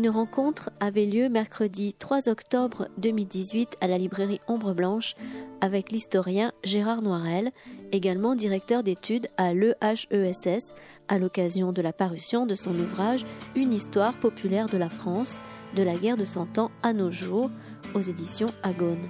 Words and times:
Une 0.00 0.08
rencontre 0.08 0.70
avait 0.80 1.04
lieu 1.04 1.28
mercredi 1.28 1.92
3 1.92 2.30
octobre 2.30 2.88
2018 2.96 3.76
à 3.82 3.86
la 3.86 3.98
librairie 3.98 4.40
Ombre 4.48 4.72
Blanche 4.72 5.14
avec 5.60 5.92
l'historien 5.92 6.52
Gérard 6.64 7.02
Noirel, 7.02 7.52
également 7.92 8.34
directeur 8.34 8.82
d'études 8.82 9.28
à 9.36 9.52
l'EHESS, 9.52 10.74
à 11.08 11.18
l'occasion 11.18 11.72
de 11.72 11.82
la 11.82 11.92
parution 11.92 12.46
de 12.46 12.54
son 12.54 12.74
ouvrage 12.78 13.26
Une 13.54 13.74
histoire 13.74 14.14
populaire 14.14 14.70
de 14.70 14.78
la 14.78 14.88
France, 14.88 15.38
de 15.76 15.82
la 15.82 15.96
guerre 15.96 16.16
de 16.16 16.24
Cent 16.24 16.56
Ans 16.56 16.70
à 16.82 16.94
nos 16.94 17.10
jours, 17.10 17.50
aux 17.94 18.00
éditions 18.00 18.48
Agone. 18.62 19.06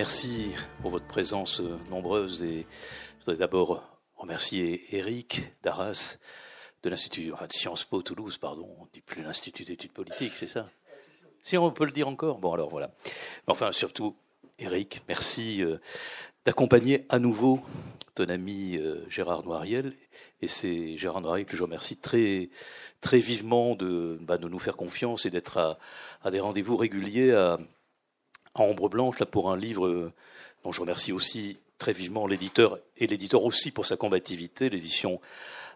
Merci 0.00 0.52
pour 0.80 0.90
votre 0.90 1.04
présence 1.04 1.60
euh, 1.60 1.76
nombreuse 1.90 2.42
et 2.42 2.64
je 3.18 3.24
voudrais 3.26 3.36
d'abord 3.36 3.84
remercier 4.16 4.96
Eric 4.96 5.52
Darras 5.62 6.16
de 6.82 6.88
l'Institut, 6.88 7.34
enfin 7.34 7.46
de 7.46 7.52
Sciences 7.52 7.84
Po 7.84 8.00
Toulouse, 8.00 8.38
pardon, 8.38 8.66
on 8.78 8.84
ne 8.84 8.90
dit 8.94 9.02
plus 9.02 9.22
l'Institut 9.22 9.64
d'études 9.64 9.92
politiques, 9.92 10.36
c'est 10.36 10.48
ça? 10.48 10.70
Si 11.44 11.58
on 11.58 11.70
peut 11.70 11.84
le 11.84 11.90
dire 11.90 12.08
encore, 12.08 12.38
bon 12.38 12.54
alors 12.54 12.70
voilà. 12.70 12.94
Enfin 13.46 13.72
surtout, 13.72 14.16
Eric, 14.58 15.02
merci 15.06 15.62
euh, 15.62 15.76
d'accompagner 16.46 17.04
à 17.10 17.18
nouveau 17.18 17.60
ton 18.14 18.30
ami 18.30 18.78
euh, 18.78 19.04
Gérard 19.10 19.44
Noiriel, 19.44 19.92
et 20.40 20.46
c'est 20.46 20.96
Gérard 20.96 21.20
Noiriel 21.20 21.44
que 21.44 21.58
je 21.58 21.62
remercie 21.62 21.98
très 21.98 22.48
très 23.02 23.18
vivement 23.18 23.76
de, 23.76 24.16
bah, 24.22 24.38
de 24.38 24.48
nous 24.48 24.58
faire 24.58 24.78
confiance 24.78 25.26
et 25.26 25.30
d'être 25.30 25.58
à, 25.58 25.78
à 26.22 26.30
des 26.30 26.40
rendez-vous 26.40 26.78
réguliers 26.78 27.32
à 27.32 27.58
en 28.54 28.64
ombre 28.64 28.88
blanche 28.88 29.18
là, 29.18 29.26
pour 29.26 29.50
un 29.50 29.56
livre 29.56 29.86
euh, 29.86 30.12
dont 30.64 30.72
je 30.72 30.80
remercie 30.80 31.12
aussi 31.12 31.58
très 31.78 31.92
vivement 31.92 32.26
l'éditeur 32.26 32.78
et 32.98 33.06
l'éditeur 33.06 33.44
aussi 33.44 33.70
pour 33.70 33.86
sa 33.86 33.96
combativité, 33.96 34.68
l'édition 34.68 35.20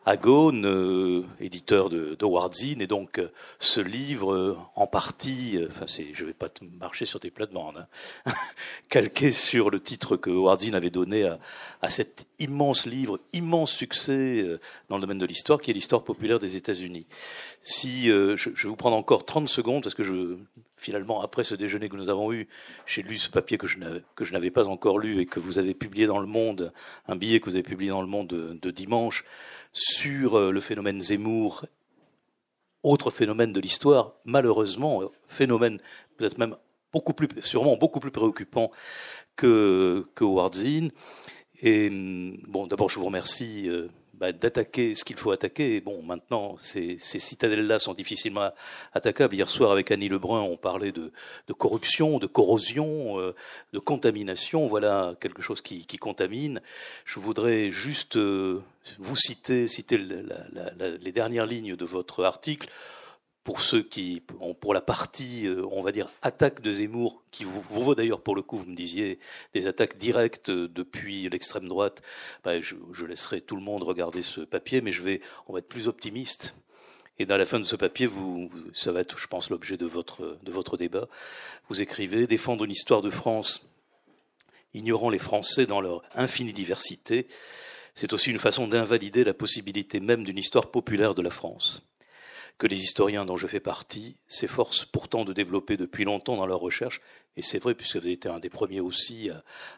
Agone, 0.07 0.67
euh, 0.67 1.25
éditeur 1.41 1.89
de, 1.89 2.15
de 2.15 2.83
et 2.83 2.87
donc 2.87 3.19
euh, 3.19 3.33
ce 3.59 3.81
livre 3.81 4.59
en 4.75 4.87
partie, 4.87 5.59
enfin 5.67 5.87
c'est, 5.87 6.13
je 6.13 6.27
vais 6.27 6.35
pas 6.35 6.51
marcher 6.79 7.07
sur 7.07 7.21
tes 7.21 7.31
plates-bandes, 7.31 7.87
hein, 8.27 8.33
calqué 8.91 9.33
sur 9.33 9.71
le 9.71 9.81
titre 9.81 10.19
que 10.19 10.29
Wardine 10.29 10.75
avait 10.75 10.91
donné 10.91 11.25
à, 11.25 11.39
à, 11.81 11.89
cet 11.89 12.27
immense 12.39 12.85
livre, 12.85 13.19
immense 13.33 13.73
succès 13.73 14.45
dans 14.91 14.97
le 14.97 15.01
domaine 15.01 15.17
de 15.17 15.25
l'histoire, 15.25 15.59
qui 15.59 15.71
est 15.71 15.75
l'histoire 15.75 16.05
populaire 16.05 16.39
des 16.39 16.57
États-Unis. 16.57 17.07
Si 17.63 18.09
je, 18.09 18.37
je, 18.37 18.51
vais 18.51 18.69
vous 18.69 18.77
prendre 18.77 18.97
encore 18.97 19.25
30 19.25 19.49
secondes 19.49 19.83
parce 19.85 19.95
que 19.95 20.03
je 20.03 20.37
finalement, 20.85 21.23
après 21.23 21.45
ce 21.45 21.55
déjeuner 21.55 21.89
que 21.89 21.97
nous 21.97 22.11
avons 22.11 22.31
eu, 22.31 22.47
j'ai 22.85 23.03
lu 23.03 23.17
ce 23.17 23.31
papier 23.31 23.57
que 23.57 23.67
je 23.67 24.33
n'avais 24.33 24.51
pas 24.51 24.69
encore 24.69 24.99
lu 24.99 25.19
et 25.19 25.27
que 25.27 25.41
vous 25.41 25.59
avez 25.59 25.73
publié 25.73 26.07
dans 26.07 26.19
le 26.19 26.27
Monde, 26.27 26.73
un 27.09 27.17
billet 27.17 27.41
que 27.41 27.47
vous 27.47 27.57
avez 27.57 27.63
publié 27.63 27.91
dans 27.91 28.03
le 28.03 28.07
Monde 28.07 28.59
de, 28.61 28.71
dimanche 28.71 29.25
sur 29.73 30.39
euh, 30.39 30.51
le 30.51 30.61
phénomène 30.61 31.01
Zemmour, 31.01 31.65
autre 32.83 33.11
phénomène 33.11 33.53
de 33.55 33.61
l'histoire, 33.61 34.13
malheureusement, 34.27 35.01
phénomène 35.27 35.81
peut-être 36.19 36.37
même 36.37 36.55
beaucoup 36.93 37.15
plus, 37.15 37.29
sûrement 37.41 37.77
beaucoup 37.77 37.99
plus 37.99 38.11
préoccupant 38.11 38.71
que, 39.37 40.07
que 40.15 40.25
Et 41.63 41.89
hum, 41.89 42.37
bon, 42.47 42.67
d'abord, 42.67 42.91
je 42.91 42.99
vous 42.99 43.07
remercie. 43.07 43.69
Euh, 43.69 43.89
bah, 44.19 44.33
d'attaquer 44.33 44.95
ce 44.95 45.05
qu'il 45.05 45.17
faut 45.17 45.33
attaquer. 45.33 45.81
Bon, 45.81 46.03
maintenant, 46.03 46.57
ces, 46.59 46.99
citadelles-là 46.99 47.79
sont 47.79 47.95
difficilement 47.95 48.51
attaquables. 48.93 49.35
Hier 49.35 49.49
soir, 49.49 49.73
avec 49.73 49.91
Annie 49.91 50.09
Lebrun, 50.09 50.41
on 50.43 50.57
parlait 50.57 50.93
de, 50.93 51.11
corruption, 51.53 52.19
de 52.19 52.27
corrosion, 52.27 53.19
euh, 53.19 53.35
de 53.73 53.79
contamination. 53.79 54.69
Voilà 54.69 55.15
quelque 55.21 55.43
chose 55.43 55.61
qui, 55.61 55.85
contamine. 55.99 56.61
Je 57.05 57.19
voudrais 57.19 57.71
juste 57.71 58.17
euh, 58.17 58.61
vous 58.99 59.17
citer, 59.17 59.69
citer 59.69 59.99
les 59.99 61.13
dernières 61.13 61.47
lignes 61.47 61.77
de 61.77 61.85
votre 61.85 62.25
article 62.25 62.69
pour 63.45 63.61
ceux 63.61 63.83
qui, 63.83 64.23
pour 64.61 64.73
la 64.73 64.81
partie, 64.81 65.47
euh, 65.47 65.67
on 65.71 65.83
va 65.83 65.93
dire, 65.93 66.09
attaque 66.23 66.63
de 66.63 66.73
Zemmour, 66.73 67.23
qui 67.31 67.45
vous, 67.45 67.63
vaut 67.71 67.95
d'ailleurs 67.95 68.23
pour 68.23 68.35
le 68.35 68.41
coup, 68.41 68.57
vous 68.57 68.71
me 68.71 68.75
disiez, 68.75 69.19
des 69.53 69.67
attaques 69.67 69.99
directes 69.99 70.51
depuis 70.51 71.29
l'extrême 71.29 71.69
droite, 71.69 72.03
bah, 72.43 72.59
je, 72.63 72.75
je, 72.93 73.05
laisserai 73.05 73.43
tout 73.43 73.57
le 73.57 73.63
monde 73.63 73.83
regarder 73.83 74.23
ce 74.23 74.41
papier, 74.41 74.81
mais 74.81 74.93
je 74.93 75.03
vais, 75.03 75.21
on 75.47 75.53
va 75.53 75.59
être 75.59 75.69
plus 75.69 75.89
optimiste. 75.89 76.57
Et 77.19 77.27
dans 77.27 77.37
la 77.37 77.45
fin 77.45 77.61
de 77.61 77.65
ce 77.65 77.77
papier, 77.77 78.07
vous, 78.07 78.51
ça 78.73 78.93
va 78.93 79.01
être, 79.01 79.19
je 79.19 79.27
pense, 79.27 79.51
l'objet 79.51 79.77
de 79.77 79.87
votre, 79.87 80.39
de 80.43 80.51
votre 80.51 80.79
débat. 80.79 81.07
Vous 81.69 81.83
écrivez 81.83 82.27
défendre 82.27 82.65
une 82.65 82.73
histoire 82.73 83.03
de 83.03 83.11
France, 83.11 83.69
ignorant 84.73 85.11
les 85.11 85.19
Français 85.19 85.67
dans 85.67 85.83
leur 85.83 86.03
infinie 86.15 86.55
diversité, 86.55 87.29
c'est 87.95 88.15
aussi 88.15 88.31
une 88.31 88.41
façon 88.41 88.67
d'invalider 88.67 89.23
la 89.23 89.35
possibilité 89.35 90.01
même 90.01 90.25
d'une 90.25 90.39
histoire 90.39 90.71
populaire 90.71 91.15
de 91.15 91.23
la 91.23 91.31
France 91.31 91.87
que 92.59 92.67
les 92.67 92.77
historiens 92.77 93.25
dont 93.25 93.37
je 93.37 93.47
fais 93.47 93.61
partie 93.61 94.17
s'efforcent 94.29 94.85
pourtant 94.85 95.25
de 95.25 95.33
développer 95.33 95.77
depuis 95.77 96.05
longtemps 96.05 96.37
dans 96.37 96.47
leurs 96.47 96.61
recherches, 96.61 97.01
et 97.37 97.43
c'est 97.43 97.59
vrai 97.59 97.75
puisque 97.75 97.97
vous 97.97 98.03
avez 98.03 98.13
été 98.13 98.29
un 98.29 98.39
des 98.39 98.49
premiers 98.49 98.81
aussi 98.81 99.29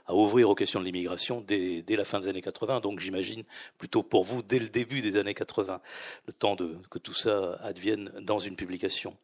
à, 0.06 0.14
ouvrir 0.14 0.50
aux 0.50 0.54
questions 0.54 0.80
de 0.80 0.84
l'immigration 0.84 1.40
dès, 1.40 1.82
dès, 1.82 1.96
la 1.96 2.04
fin 2.04 2.20
des 2.20 2.28
années 2.28 2.42
80, 2.42 2.80
donc 2.80 3.00
j'imagine 3.00 3.44
plutôt 3.78 4.02
pour 4.02 4.24
vous 4.24 4.42
dès 4.42 4.58
le 4.58 4.68
début 4.68 5.00
des 5.00 5.16
années 5.16 5.34
80, 5.34 5.80
le 6.26 6.32
temps 6.32 6.54
de, 6.54 6.76
que 6.90 6.98
tout 6.98 7.14
ça 7.14 7.58
advienne 7.62 8.12
dans 8.20 8.38
une 8.38 8.56
publication. 8.56 9.16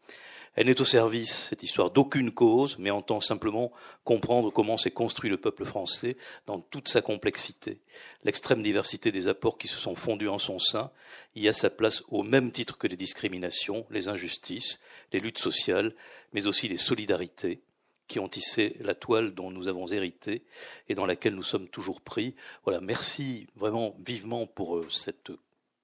Elle 0.55 0.67
n'est 0.67 0.81
au 0.81 0.85
service, 0.85 1.49
cette 1.49 1.63
histoire, 1.63 1.91
d'aucune 1.91 2.31
cause, 2.31 2.77
mais 2.79 2.91
entend 2.91 3.21
simplement 3.21 3.73
comprendre 4.05 4.51
comment 4.51 4.77
s'est 4.77 4.91
construit 4.91 5.31
le 5.31 5.39
peuple 5.39 5.65
français 5.65 6.17
dans 6.47 6.61
toute 6.61 6.89
sa 6.89 7.01
complexité. 7.01 7.81
L'extrême 8.25 8.63
diversité 8.63 9.13
des 9.13 9.29
apports 9.29 9.57
qui 9.57 9.69
se 9.69 9.79
sont 9.79 9.95
fondus 9.95 10.29
en 10.29 10.39
son 10.39 10.59
sein 10.59 10.91
y 11.35 11.49
a 11.49 11.55
sa 11.55 11.71
place 11.71 12.03
au 12.09 12.23
même 12.23 12.53
titre 12.53 12.77
que 12.77 12.87
les 12.87 12.97
discriminations, 12.97 13.87
les 13.91 14.09
injustices, 14.09 14.79
les 15.13 15.21
luttes 15.21 15.39
sociales, 15.39 15.95
mais 16.35 16.47
aussi 16.47 16.69
les 16.69 16.77
solidarités 16.77 17.63
qui 18.07 18.19
ont 18.19 18.29
tissé 18.29 18.77
la 18.81 18.95
toile 18.95 19.35
dont 19.35 19.51
nous 19.51 19.69
avons 19.69 19.87
hérité 19.87 20.43
et 20.91 20.95
dans 20.95 21.07
laquelle 21.07 21.35
nous 21.35 21.43
sommes 21.43 21.69
toujours 21.69 22.03
pris. 22.03 22.35
Voilà, 22.65 22.83
merci 22.83 23.47
vraiment 23.57 23.97
vivement 24.05 24.47
pour 24.47 24.77
euh, 24.77 24.87
cette 24.91 25.33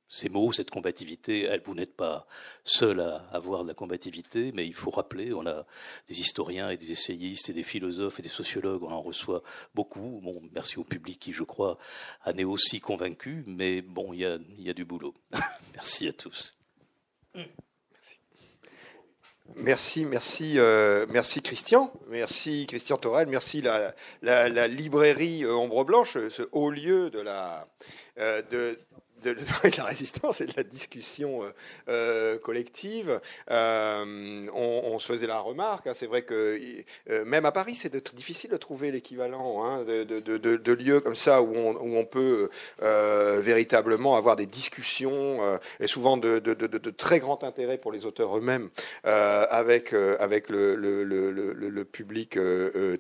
ces 0.09 0.29
mots, 0.29 0.53
cette 0.53 0.71
combativité, 0.71 1.49
vous 1.65 1.75
n'êtes 1.75 1.95
pas 1.95 2.27
seul 2.65 3.01
à 3.01 3.27
avoir 3.31 3.63
de 3.63 3.69
la 3.69 3.75
combativité, 3.75 4.53
mais 4.53 4.67
il 4.67 4.75
faut 4.75 4.91
rappeler, 4.91 5.33
on 5.35 5.47
a 5.47 5.67
des 6.09 6.21
historiens 6.21 6.71
et 6.71 6.77
des 6.77 6.91
essayistes 6.91 7.51
et 7.51 7.53
des 7.53 7.63
philosophes 7.63 8.19
et 8.19 8.23
des 8.23 8.29
sociologues, 8.29 8.83
on 8.83 8.91
en 8.91 9.03
reçoit 9.03 9.43
beaucoup. 9.75 10.21
Bon, 10.23 10.41
merci 10.53 10.79
au 10.79 10.85
public 10.85 11.19
qui, 11.19 11.33
je 11.33 11.45
crois, 11.45 11.79
en 12.25 12.33
est 12.33 12.45
aussi 12.45 12.81
convaincu, 12.81 13.45
mais 13.47 13.83
bon, 13.83 14.13
il 14.13 14.21
y 14.21 14.71
a, 14.71 14.75
du 14.75 14.85
boulot. 14.85 15.15
merci 15.75 16.09
à 16.09 16.13
tous. 16.13 16.55
Merci, 19.57 20.05
merci, 20.05 20.59
euh, 20.59 21.07
merci 21.09 21.41
Christian, 21.41 21.91
merci 22.09 22.67
Christian 22.67 22.99
Torel, 22.99 23.29
merci 23.29 23.63
la, 23.63 24.69
librairie 24.69 25.43
euh, 25.45 25.55
Ombre 25.55 25.85
Blanche, 25.85 26.19
ce 26.29 26.43
haut 26.53 26.71
lieu 26.71 27.09
de 27.09 27.19
la, 27.19 27.67
euh, 28.19 28.43
de, 29.23 29.37
la 29.77 29.85
résistance 29.85 30.41
et 30.41 30.47
de 30.47 30.53
la 30.57 30.63
discussion 30.63 31.43
euh, 31.43 31.51
euh 31.89 32.39
collective. 32.39 33.21
Euh, 33.51 34.47
on, 34.53 34.99
se 34.99 35.07
faisait 35.07 35.27
la 35.27 35.39
remarque, 35.39 35.87
hein, 35.87 35.93
c'est 35.95 36.07
vrai 36.07 36.23
que 36.23 36.59
même 37.25 37.45
à 37.45 37.53
Paris, 37.53 37.77
c'est 37.77 38.15
difficile 38.15 38.51
de 38.51 38.57
trouver 38.57 38.91
l'équivalent 38.91 39.65
hein, 39.65 39.85
de, 39.85 40.73
lieux 40.73 41.01
comme 41.01 41.15
ça 41.15 41.43
où 41.43 41.55
on, 41.57 42.05
peut 42.05 42.49
véritablement 42.81 44.17
avoir 44.17 44.37
des 44.37 44.47
discussions 44.47 45.39
et 45.81 45.87
souvent 45.87 46.17
de, 46.17 46.39
très 46.91 47.21
grand 47.21 47.45
intérêt 47.45 47.79
pour 47.79 47.93
les 47.93 48.07
auteurs 48.07 48.37
eux-mêmes 48.37 48.71
avec, 49.05 49.93
avec 49.93 50.49
le 50.49 51.83
public 51.85 52.39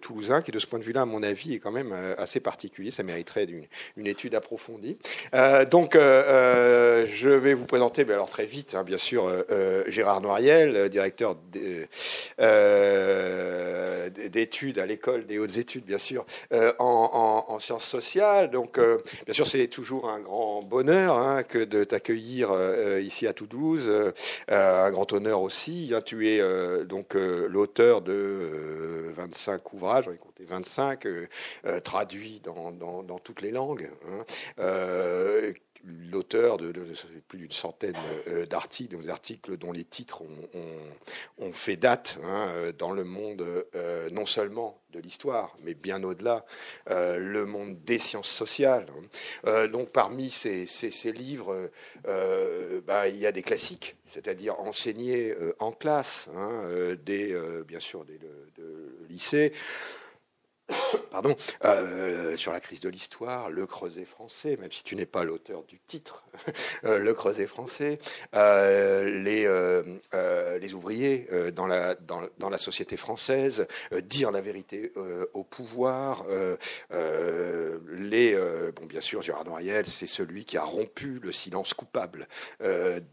toulousain 0.00 0.42
qui, 0.42 0.52
de 0.52 0.58
ce 0.58 0.66
point 0.66 0.78
de 0.78 0.84
vue-là, 0.84 1.02
à 1.02 1.06
mon 1.06 1.22
avis, 1.22 1.54
est 1.54 1.58
quand 1.58 1.72
même 1.72 1.92
assez 2.16 2.40
particulier. 2.40 2.90
Ça 2.90 3.02
mériterait 3.02 3.44
une, 3.44 3.66
une 3.96 4.06
étude 4.06 4.34
approfondie. 4.34 4.98
donc, 5.70 5.96
je 6.08 7.28
vais 7.28 7.54
vous 7.54 7.66
présenter, 7.66 8.04
mais 8.04 8.14
alors 8.14 8.28
très 8.28 8.46
vite, 8.46 8.74
hein, 8.74 8.84
bien 8.84 8.98
sûr, 8.98 9.30
Gérard 9.86 10.20
Noiriel, 10.20 10.88
directeur 10.88 11.36
d'études 14.30 14.78
à 14.78 14.86
l'école 14.86 15.26
des 15.26 15.38
hautes 15.38 15.56
études, 15.56 15.84
bien 15.84 15.98
sûr, 15.98 16.24
en, 16.78 17.58
sciences 17.60 17.86
sociales. 17.86 18.50
Donc, 18.50 18.78
bien 18.78 19.34
sûr, 19.34 19.46
c'est 19.46 19.66
toujours 19.68 20.08
un 20.08 20.20
grand 20.20 20.62
bonheur 20.62 21.18
hein, 21.18 21.42
que 21.42 21.58
de 21.58 21.84
t'accueillir 21.84 22.50
ici 23.00 23.26
à 23.26 23.32
Toulouse. 23.32 23.90
un 24.48 24.90
grand 24.90 25.12
honneur 25.12 25.42
aussi. 25.42 25.90
Hein. 25.94 26.00
tu 26.04 26.28
es 26.28 26.42
donc 26.84 27.14
l'auteur 27.14 28.02
de 28.02 29.12
25 29.16 29.72
ouvrages, 29.72 30.04
j'en 30.04 30.12
ai 30.12 30.16
compté 30.16 30.44
25, 30.44 31.06
traduits 31.84 32.40
dans, 32.44 33.18
toutes 33.18 33.42
les 33.42 33.50
langues. 33.50 33.90
L'auteur 36.10 36.56
de, 36.58 36.72
plus 37.28 37.38
d'une 37.38 37.52
centaine 37.52 37.96
euh, 38.28 38.46
d'articles, 38.46 38.96
articles 39.10 39.56
dont 39.56 39.72
les 39.72 39.84
titres 39.84 40.22
ont, 41.38 41.52
fait 41.52 41.76
date 41.76 42.18
hein, 42.24 42.48
euh, 42.50 42.72
dans 42.72 42.92
le 42.92 43.04
monde 43.04 43.44
euh, 43.74 44.10
non 44.10 44.26
seulement 44.26 44.80
de 44.92 45.00
l'histoire, 45.00 45.54
mais 45.64 45.74
bien 45.74 46.02
au-delà, 46.02 46.46
le 46.88 47.44
monde 47.44 47.82
des 47.84 47.98
sciences 47.98 48.30
sociales. 48.30 48.86
Hein. 49.44 49.66
donc 49.66 49.90
parmi 49.92 50.30
ces, 50.30 50.66
livres, 51.12 51.70
bah, 52.86 53.08
il 53.08 53.18
y 53.18 53.26
a 53.26 53.32
des 53.32 53.42
classiques, 53.42 53.96
c'est-à-dire 54.14 54.58
enseignés 54.60 55.34
en 55.58 55.72
classe, 55.72 56.30
hein, 56.34 56.64
bien 57.66 57.80
sûr 57.80 58.06
des 58.06 58.18
de 58.18 59.06
lycée 59.10 59.52
pardon, 61.10 61.34
euh, 61.64 62.36
sur 62.36 62.52
la 62.52 62.60
crise 62.60 62.80
de 62.80 62.88
l'histoire, 62.88 63.50
le 63.50 63.66
Creuset 63.66 64.04
français, 64.04 64.56
même 64.60 64.72
si 64.72 64.82
tu 64.82 64.96
n'es 64.96 65.06
pas 65.06 65.24
l'auteur 65.24 65.62
du 65.64 65.78
titre, 65.86 66.22
euh, 66.84 66.98
le 66.98 67.14
Creuset 67.14 67.46
français, 67.46 67.98
euh, 68.34 69.04
les, 70.60 70.74
ouvriers 70.74 71.26
dans, 71.54 71.66
la, 71.66 71.94
dans, 71.94 72.50
la 72.50 72.58
société 72.58 72.96
française, 72.96 73.66
dire 74.02 74.30
la 74.30 74.42
vérité 74.42 74.92
au 75.32 75.42
pouvoir, 75.42 76.26
les, 76.90 78.36
bon, 78.76 78.86
bien 78.86 79.00
sûr, 79.00 79.22
Gérard 79.22 79.46
Noiriel, 79.46 79.86
c'est 79.86 80.06
celui 80.06 80.44
qui 80.44 80.58
a 80.58 80.64
rompu 80.64 81.20
le 81.22 81.32
silence 81.32 81.72
coupable 81.72 82.28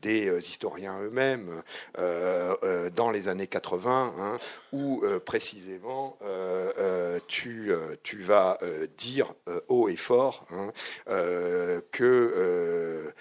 des 0.02 0.38
historiens 0.40 1.00
eux-mêmes 1.02 1.64
dans 1.98 3.12
les 3.12 3.28
années 3.30 3.48
80, 3.48 4.16
hein, 4.18 4.40
où 4.74 5.04
précisément 5.26 6.18
tu 7.28 7.45
euh, 7.48 7.96
tu, 8.04 8.22
vas 8.22 8.58
euh, 8.62 8.88
dire 8.98 9.34
euh, 9.48 9.62
haut 9.68 9.90
et 9.90 9.96
fort 9.96 10.46
hein, 10.52 10.72
que 11.92 13.14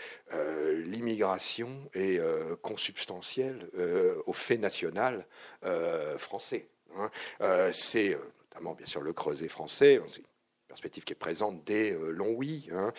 l'immigration 0.85 1.89
est 1.95 2.21
consubstantielle 2.63 3.69
au 4.27 4.33
fait 4.33 4.59
national 4.59 5.27
français. 6.19 6.69
Hein. 6.97 7.11
C'est 7.73 8.19
notamment, 8.51 8.75
bien 8.75 8.87
sûr, 8.87 9.01
le 9.01 9.13
creuset 9.13 9.49
français 9.49 10.01
perspective 10.69 11.05
qui 11.05 11.13
est 11.13 11.17
présente 11.17 11.65
dès 11.65 11.93
Longwy, 11.93 12.69
hein, 12.73 12.93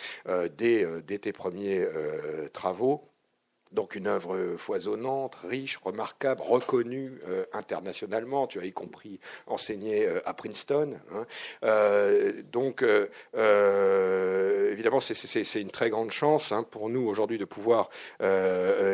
dès, 0.56 1.18
tes 1.18 1.32
premiers 1.32 1.86
travaux. 2.52 3.10
Donc 3.72 3.94
une 3.94 4.06
œuvre 4.06 4.56
foisonnante, 4.56 5.34
riche, 5.36 5.76
remarquable, 5.78 6.40
reconnue 6.42 7.20
euh, 7.28 7.44
internationalement. 7.52 8.46
Tu 8.46 8.60
as 8.60 8.64
y 8.64 8.72
compris 8.72 9.18
enseigné 9.46 10.06
euh, 10.06 10.20
à 10.24 10.34
Princeton. 10.34 11.00
Hein. 11.12 11.26
Euh, 11.64 12.42
donc 12.52 12.84
évidemment, 14.72 15.00
c'est 15.00 15.60
une 15.60 15.70
très 15.70 15.90
grande 15.90 16.10
chance 16.10 16.52
hein, 16.52 16.62
pour 16.62 16.88
nous 16.88 17.06
aujourd'hui 17.06 17.38
de 17.38 17.44
pouvoir 17.44 17.90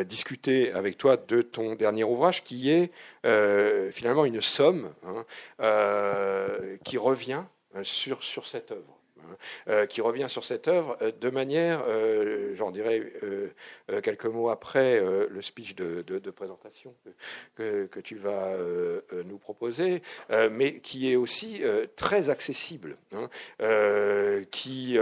discuter 0.05 0.71
avec 0.71 0.97
toi 0.97 1.17
de 1.17 1.41
ton 1.41 1.75
dernier 1.75 2.03
ouvrage 2.03 2.43
qui 2.43 2.71
est 2.71 2.91
finalement 3.91 4.25
une 4.25 4.41
somme 4.41 4.93
hein, 5.05 5.25
qui 6.83 6.97
revient 6.97 7.43
sur, 7.83 8.23
sur 8.23 8.45
cette 8.45 8.71
œuvre. 8.71 9.02
Euh, 9.69 9.85
qui 9.85 10.01
revient 10.01 10.25
sur 10.27 10.43
cette 10.43 10.67
œuvre 10.67 10.97
euh, 11.01 11.11
de 11.21 11.29
manière, 11.29 11.83
euh, 11.87 12.53
j'en 12.55 12.71
dirais 12.71 13.13
quelques 14.01 14.25
mots 14.25 14.49
après 14.49 15.01
le 15.01 15.41
speech 15.41 15.75
de, 15.75 16.29
présentation 16.31 16.93
que, 17.55 17.87
tu 18.03 18.15
vas 18.15 18.55
nous 19.25 19.37
proposer, 19.37 20.01
mais 20.51 20.79
qui 20.79 21.11
est 21.11 21.15
aussi 21.15 21.61
très 21.95 22.29
accessible, 22.29 22.97
hein, 23.13 23.29
qui, 24.51 24.99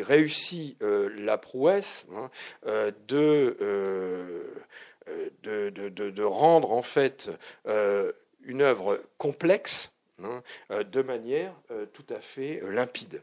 réussit 0.00 0.76
la 0.80 1.38
prouesse 1.38 2.06
hein, 2.14 2.30
de, 3.08 3.56
rendre 6.22 6.72
en 6.72 6.82
fait 6.82 7.30
une 8.44 8.62
œuvre 8.62 9.00
complexe 9.18 9.92
hein, 10.22 10.42
de 10.70 11.02
manière 11.02 11.54
tout 11.92 12.06
à 12.10 12.20
fait 12.20 12.62
limpide. 12.70 13.20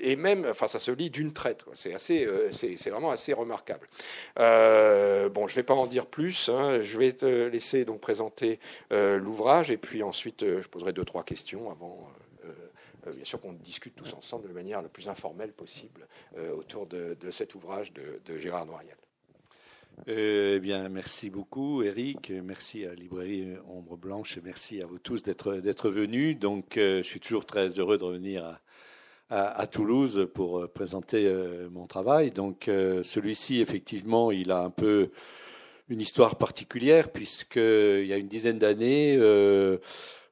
Et 0.00 0.16
même, 0.16 0.46
enfin, 0.50 0.68
ça 0.68 0.78
se 0.78 0.90
lit 0.90 1.10
d'une 1.10 1.32
traite. 1.32 1.64
C'est 1.74 1.94
assez, 1.94 2.24
euh, 2.26 2.52
c'est 2.52 2.90
vraiment 2.90 3.10
assez 3.10 3.32
remarquable. 3.32 3.88
Euh, 4.38 5.28
bon, 5.28 5.46
je 5.46 5.52
ne 5.52 5.56
vais 5.56 5.62
pas 5.62 5.74
en 5.74 5.86
dire 5.86 6.06
plus. 6.06 6.48
Hein. 6.48 6.80
Je 6.80 6.98
vais 6.98 7.12
te 7.12 7.46
laisser 7.48 7.84
donc 7.84 8.00
présenter 8.00 8.58
euh, 8.92 9.18
l'ouvrage 9.18 9.70
et 9.70 9.76
puis 9.76 10.02
ensuite 10.02 10.44
je 10.44 10.68
poserai 10.68 10.92
deux 10.92 11.04
trois 11.04 11.24
questions 11.24 11.70
avant. 11.70 12.08
bien 13.06 13.24
sûr 13.24 13.40
qu'on 13.40 13.52
discute 13.52 13.94
tous 13.94 14.14
ensemble 14.14 14.48
de 14.48 14.52
manière 14.52 14.82
la 14.82 14.88
plus 14.88 15.08
informelle 15.08 15.52
possible 15.52 16.06
autour 16.56 16.86
de, 16.86 17.16
cet 17.30 17.54
ouvrage 17.54 17.92
de, 17.92 18.38
Gérard 18.38 18.66
Noiriel. 18.66 18.96
Eh 20.06 20.58
bien, 20.60 20.88
merci 20.88 21.30
beaucoup, 21.30 21.82
Eric. 21.82 22.30
Merci 22.30 22.84
à 22.84 22.88
la 22.88 22.94
librairie 22.94 23.54
Ombre 23.68 23.96
Blanche 23.96 24.36
et 24.36 24.40
merci 24.42 24.82
à 24.82 24.86
vous 24.86 24.98
tous 24.98 25.22
d'être 25.22 25.88
venus. 25.88 26.38
Donc, 26.38 26.72
je 26.74 27.02
suis 27.02 27.20
toujours 27.20 27.46
très 27.46 27.68
heureux 27.78 27.96
de 27.96 28.04
revenir 28.04 28.44
à, 28.44 28.60
à, 29.30 29.66
Toulouse 29.66 30.28
pour 30.34 30.58
euh, 30.58 30.68
présenter 30.68 31.26
euh, 31.26 31.68
mon 31.70 31.86
travail. 31.86 32.30
Donc 32.30 32.68
euh, 32.68 33.02
celui-ci, 33.02 33.60
effectivement, 33.60 34.30
il 34.30 34.50
a 34.50 34.60
un 34.60 34.70
peu 34.70 35.10
une 35.88 36.00
histoire 36.00 36.36
particulière 36.36 37.10
puisqu'il 37.10 38.06
y 38.06 38.12
a 38.12 38.16
une 38.16 38.28
dizaine 38.28 38.58
d'années, 38.58 39.16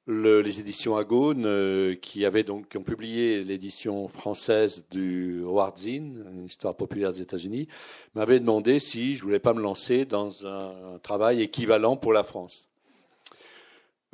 les 0.06 0.60
éditions 0.60 0.96
Agone, 0.96 1.96
qui 2.02 2.24
avaient 2.24 2.42
donc 2.42 2.70
qui 2.70 2.76
ont 2.76 2.82
publié 2.82 3.44
l'édition 3.44 4.08
française 4.08 4.84
du 4.90 5.42
Howard 5.44 5.78
Zinn, 5.78 6.24
une 6.34 6.46
histoire 6.46 6.74
populaire 6.74 7.12
des 7.12 7.22
États-Unis, 7.22 7.68
m'avaient 8.16 8.40
demandé 8.40 8.80
si 8.80 9.14
je 9.14 9.22
voulais 9.22 9.38
pas 9.38 9.54
me 9.54 9.62
lancer 9.62 10.04
dans 10.04 10.44
un 10.44 10.98
travail 11.04 11.40
équivalent 11.40 11.96
pour 11.96 12.12
la 12.12 12.24
France. 12.24 12.68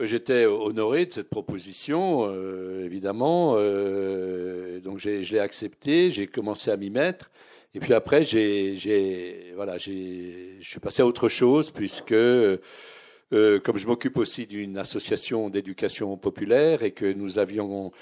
J'étais 0.02 0.46
honoré 0.46 1.04
de 1.04 1.12
cette 1.12 1.28
proposition, 1.28 2.26
euh, 2.26 2.86
évidemment. 2.86 3.56
Euh, 3.56 4.80
donc 4.80 4.98
je 4.98 5.10
l'ai 5.10 5.38
accepté, 5.38 6.10
j'ai 6.10 6.26
commencé 6.26 6.70
à 6.70 6.76
m'y 6.78 6.88
mettre. 6.88 7.30
Et 7.74 7.80
puis 7.80 7.92
après, 7.92 8.24
j'ai, 8.24 9.52
voilà, 9.54 9.76
je 9.76 10.58
suis 10.62 10.80
passé 10.80 11.02
à 11.02 11.06
autre 11.06 11.28
chose 11.28 11.70
puisque, 11.70 12.12
euh, 12.12 12.56
comme 13.30 13.76
je 13.76 13.86
m'occupe 13.86 14.16
aussi 14.16 14.46
d'une 14.46 14.78
association 14.78 15.50
d'éducation 15.50 16.16
populaire 16.16 16.82
et 16.82 16.92
que 16.92 17.12
nous 17.12 17.38
avions 17.38 17.92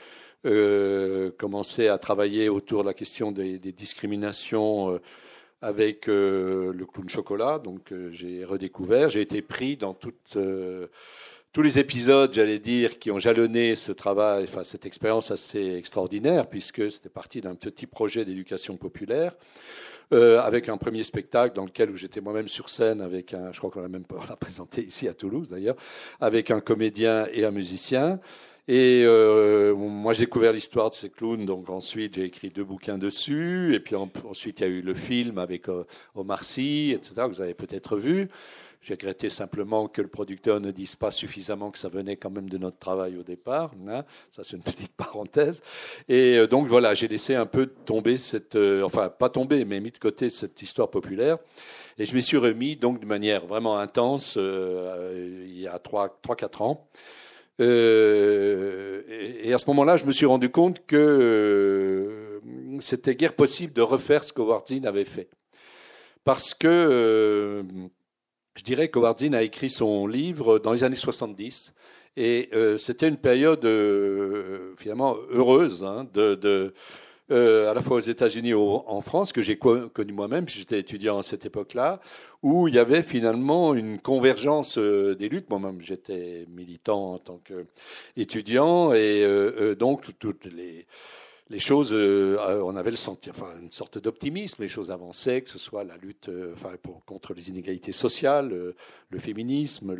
commencé 1.36 1.88
à 1.88 1.98
travailler 1.98 2.48
autour 2.48 2.82
de 2.82 2.88
la 2.88 2.94
question 2.94 3.32
des, 3.32 3.58
des 3.58 3.72
discriminations 3.72 5.00
avec 5.60 6.06
le 6.06 6.86
clown 6.90 7.08
chocolat, 7.08 7.58
donc 7.58 7.92
j'ai 8.12 8.44
redécouvert, 8.44 9.10
j'ai 9.10 9.20
été 9.20 9.42
pris 9.42 9.76
dans 9.76 9.94
toute 9.94 10.38
tous 11.58 11.62
les 11.62 11.80
épisodes, 11.80 12.32
j'allais 12.32 12.60
dire, 12.60 13.00
qui 13.00 13.10
ont 13.10 13.18
jalonné 13.18 13.74
ce 13.74 13.90
travail, 13.90 14.44
enfin 14.44 14.62
cette 14.62 14.86
expérience 14.86 15.32
assez 15.32 15.74
extraordinaire, 15.74 16.46
puisque 16.46 16.92
c'était 16.92 17.08
parti 17.08 17.40
d'un 17.40 17.56
petit 17.56 17.88
projet 17.88 18.24
d'éducation 18.24 18.76
populaire, 18.76 19.34
euh, 20.12 20.38
avec 20.40 20.68
un 20.68 20.76
premier 20.76 21.02
spectacle 21.02 21.56
dans 21.56 21.64
lequel 21.64 21.96
j'étais 21.96 22.20
moi-même 22.20 22.46
sur 22.46 22.68
scène 22.68 23.00
avec 23.00 23.34
un, 23.34 23.50
je 23.50 23.58
crois 23.58 23.70
qu'on 23.70 23.80
l'a 23.80 23.88
même 23.88 24.04
pas 24.04 24.36
présenté 24.38 24.82
ici 24.84 25.08
à 25.08 25.14
Toulouse 25.14 25.48
d'ailleurs, 25.48 25.74
avec 26.20 26.52
un 26.52 26.60
comédien 26.60 27.26
et 27.32 27.44
un 27.44 27.50
musicien. 27.50 28.20
Et 28.68 29.02
euh, 29.04 29.74
moi, 29.74 30.12
j'ai 30.12 30.26
découvert 30.26 30.52
l'histoire 30.52 30.90
de 30.90 30.94
ces 30.94 31.10
clowns, 31.10 31.44
donc 31.44 31.68
ensuite 31.70 32.14
j'ai 32.14 32.24
écrit 32.26 32.50
deux 32.50 32.62
bouquins 32.62 32.98
dessus, 32.98 33.74
et 33.74 33.80
puis 33.80 33.96
ensuite 33.96 34.60
il 34.60 34.62
y 34.62 34.66
a 34.66 34.68
eu 34.68 34.80
le 34.80 34.94
film 34.94 35.38
avec 35.38 35.68
euh, 35.68 35.82
Omar 36.14 36.44
Sy, 36.44 36.92
etc., 36.94 37.14
que 37.16 37.34
vous 37.34 37.40
avez 37.40 37.54
peut-être 37.54 37.96
vu. 37.96 38.28
J'ai 38.80 38.94
regretté 38.94 39.28
simplement 39.28 39.88
que 39.88 40.00
le 40.00 40.08
producteur 40.08 40.60
ne 40.60 40.70
dise 40.70 40.94
pas 40.94 41.10
suffisamment 41.10 41.70
que 41.70 41.78
ça 41.78 41.88
venait 41.88 42.16
quand 42.16 42.30
même 42.30 42.48
de 42.48 42.58
notre 42.58 42.78
travail 42.78 43.16
au 43.16 43.22
départ. 43.22 43.72
Hein. 43.88 44.04
Ça, 44.30 44.44
c'est 44.44 44.56
une 44.56 44.62
petite 44.64 44.92
parenthèse. 44.92 45.62
Et 46.08 46.38
euh, 46.38 46.46
donc 46.46 46.68
voilà, 46.68 46.94
j'ai 46.94 47.08
laissé 47.08 47.34
un 47.34 47.46
peu 47.46 47.66
tomber 47.66 48.18
cette, 48.18 48.54
euh, 48.56 48.82
enfin 48.82 49.08
pas 49.08 49.30
tomber, 49.30 49.64
mais 49.64 49.80
mis 49.80 49.90
de 49.90 49.98
côté 49.98 50.30
cette 50.30 50.62
histoire 50.62 50.90
populaire. 50.90 51.38
Et 51.98 52.04
je 52.04 52.14
m'y 52.14 52.22
suis 52.22 52.36
remis 52.36 52.76
donc 52.76 53.00
de 53.00 53.06
manière 53.06 53.46
vraiment 53.46 53.78
intense 53.78 54.34
euh, 54.36 55.44
il 55.46 55.58
y 55.58 55.66
a 55.66 55.78
3-4 55.78 56.62
ans. 56.62 56.88
Euh, 57.60 59.02
et, 59.42 59.52
à 59.52 59.58
ce 59.58 59.66
moment-là, 59.66 59.96
je 59.96 60.04
me 60.04 60.12
suis 60.12 60.26
rendu 60.26 60.48
compte 60.50 60.86
que 60.86 62.40
c'était 62.80 63.16
guère 63.16 63.34
possible 63.34 63.72
de 63.72 63.82
refaire 63.82 64.22
ce 64.22 64.32
que 64.32 64.42
Zinn 64.68 64.86
avait 64.86 65.04
fait. 65.04 65.28
parce 66.24 66.54
que 66.54 67.64
je 68.58 68.64
dirais 68.64 68.88
qu'Howard 68.88 69.16
a 69.32 69.42
écrit 69.42 69.70
son 69.70 70.06
livre 70.06 70.58
dans 70.58 70.72
les 70.72 70.84
années 70.84 70.96
70 70.96 71.72
et 72.16 72.50
c'était 72.78 73.08
une 73.08 73.16
période 73.16 73.64
finalement 74.76 75.16
heureuse 75.30 75.84
hein, 75.84 76.04
de 76.12 76.74
euh, 77.30 77.70
à 77.70 77.74
la 77.74 77.82
fois 77.82 77.98
aux 77.98 78.00
États-Unis 78.00 78.50
et 78.50 78.54
en 78.54 79.02
France, 79.02 79.34
que 79.34 79.42
j'ai 79.42 79.58
connu 79.58 80.12
moi-même, 80.12 80.46
puisque 80.46 80.60
j'étais 80.60 80.78
étudiant 80.78 81.18
à 81.18 81.22
cette 81.22 81.44
époque-là, 81.44 82.00
où 82.42 82.68
il 82.68 82.74
y 82.74 82.78
avait 82.78 83.02
finalement 83.02 83.74
une 83.74 83.98
convergence 83.98 84.78
euh, 84.78 85.14
des 85.14 85.28
luttes. 85.28 85.50
Moi-même, 85.50 85.82
j'étais 85.82 86.46
militant 86.48 87.14
en 87.14 87.18
tant 87.18 87.40
qu'étudiant, 87.44 88.94
et 88.94 89.22
euh, 89.24 89.74
donc 89.74 90.06
toutes 90.18 90.46
les 90.46 90.86
les 91.50 91.60
choses, 91.60 91.90
euh, 91.92 92.62
on 92.62 92.76
avait 92.76 92.90
le 92.90 92.96
senti, 92.96 93.30
enfin, 93.30 93.46
une 93.62 93.70
sorte 93.70 93.98
d'optimisme, 93.98 94.62
les 94.62 94.68
choses 94.68 94.90
avançaient, 94.90 95.40
que 95.40 95.48
ce 95.48 95.58
soit 95.58 95.82
la 95.82 95.96
lutte 95.96 96.28
euh, 96.28 96.52
enfin, 96.54 96.74
pour, 96.82 97.04
contre 97.06 97.32
les 97.32 97.48
inégalités 97.48 97.92
sociales, 97.92 98.52
euh, 98.52 98.74
le 99.08 99.18
féminisme, 99.18 99.96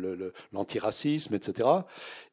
l'antiracisme, 0.53 1.33
etc. 1.33 1.67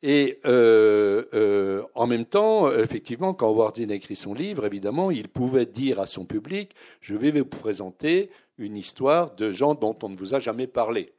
Et 0.03 0.41
en 0.45 2.07
même 2.07 2.27
temps, 2.27 2.71
effectivement, 2.73 3.33
quand 3.33 3.51
Wardin 3.51 3.89
a 3.91 3.95
écrit 3.95 4.17
son 4.17 4.35
livre, 4.35 4.67
évidemment, 4.67 5.11
il 5.11 5.29
pouvait 5.29 5.67
dire 5.67 6.01
à 6.01 6.07
son 6.07 6.27
public, 6.27 6.75
je 7.01 7.17
vais 7.17 7.31
vous 7.31 7.47
présenter 7.47 8.31
une 8.59 8.77
histoire 8.77 9.35
de 9.35 9.53
gens 9.53 9.75
dont 9.75 9.97
on 10.03 10.11
ne 10.11 10.17
vous 10.17 10.35
a 10.35 10.41
jamais 10.41 10.67
parlé. 10.67 11.13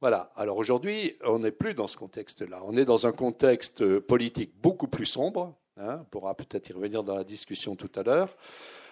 Voilà. 0.00 0.32
Alors 0.36 0.58
aujourd'hui, 0.58 1.16
on 1.24 1.40
n'est 1.40 1.50
plus 1.50 1.74
dans 1.74 1.88
ce 1.88 1.96
contexte-là. 1.96 2.60
On 2.64 2.76
est 2.76 2.84
dans 2.84 3.06
un 3.06 3.12
contexte 3.12 3.98
politique 4.00 4.52
beaucoup 4.62 4.88
plus 4.88 5.06
sombre, 5.06 5.54
Hein, 5.82 6.00
on 6.02 6.04
pourra 6.04 6.34
peut-être 6.34 6.68
y 6.68 6.72
revenir 6.74 7.02
dans 7.02 7.14
la 7.14 7.24
discussion 7.24 7.74
tout 7.74 7.90
à 7.96 8.02
l'heure, 8.02 8.36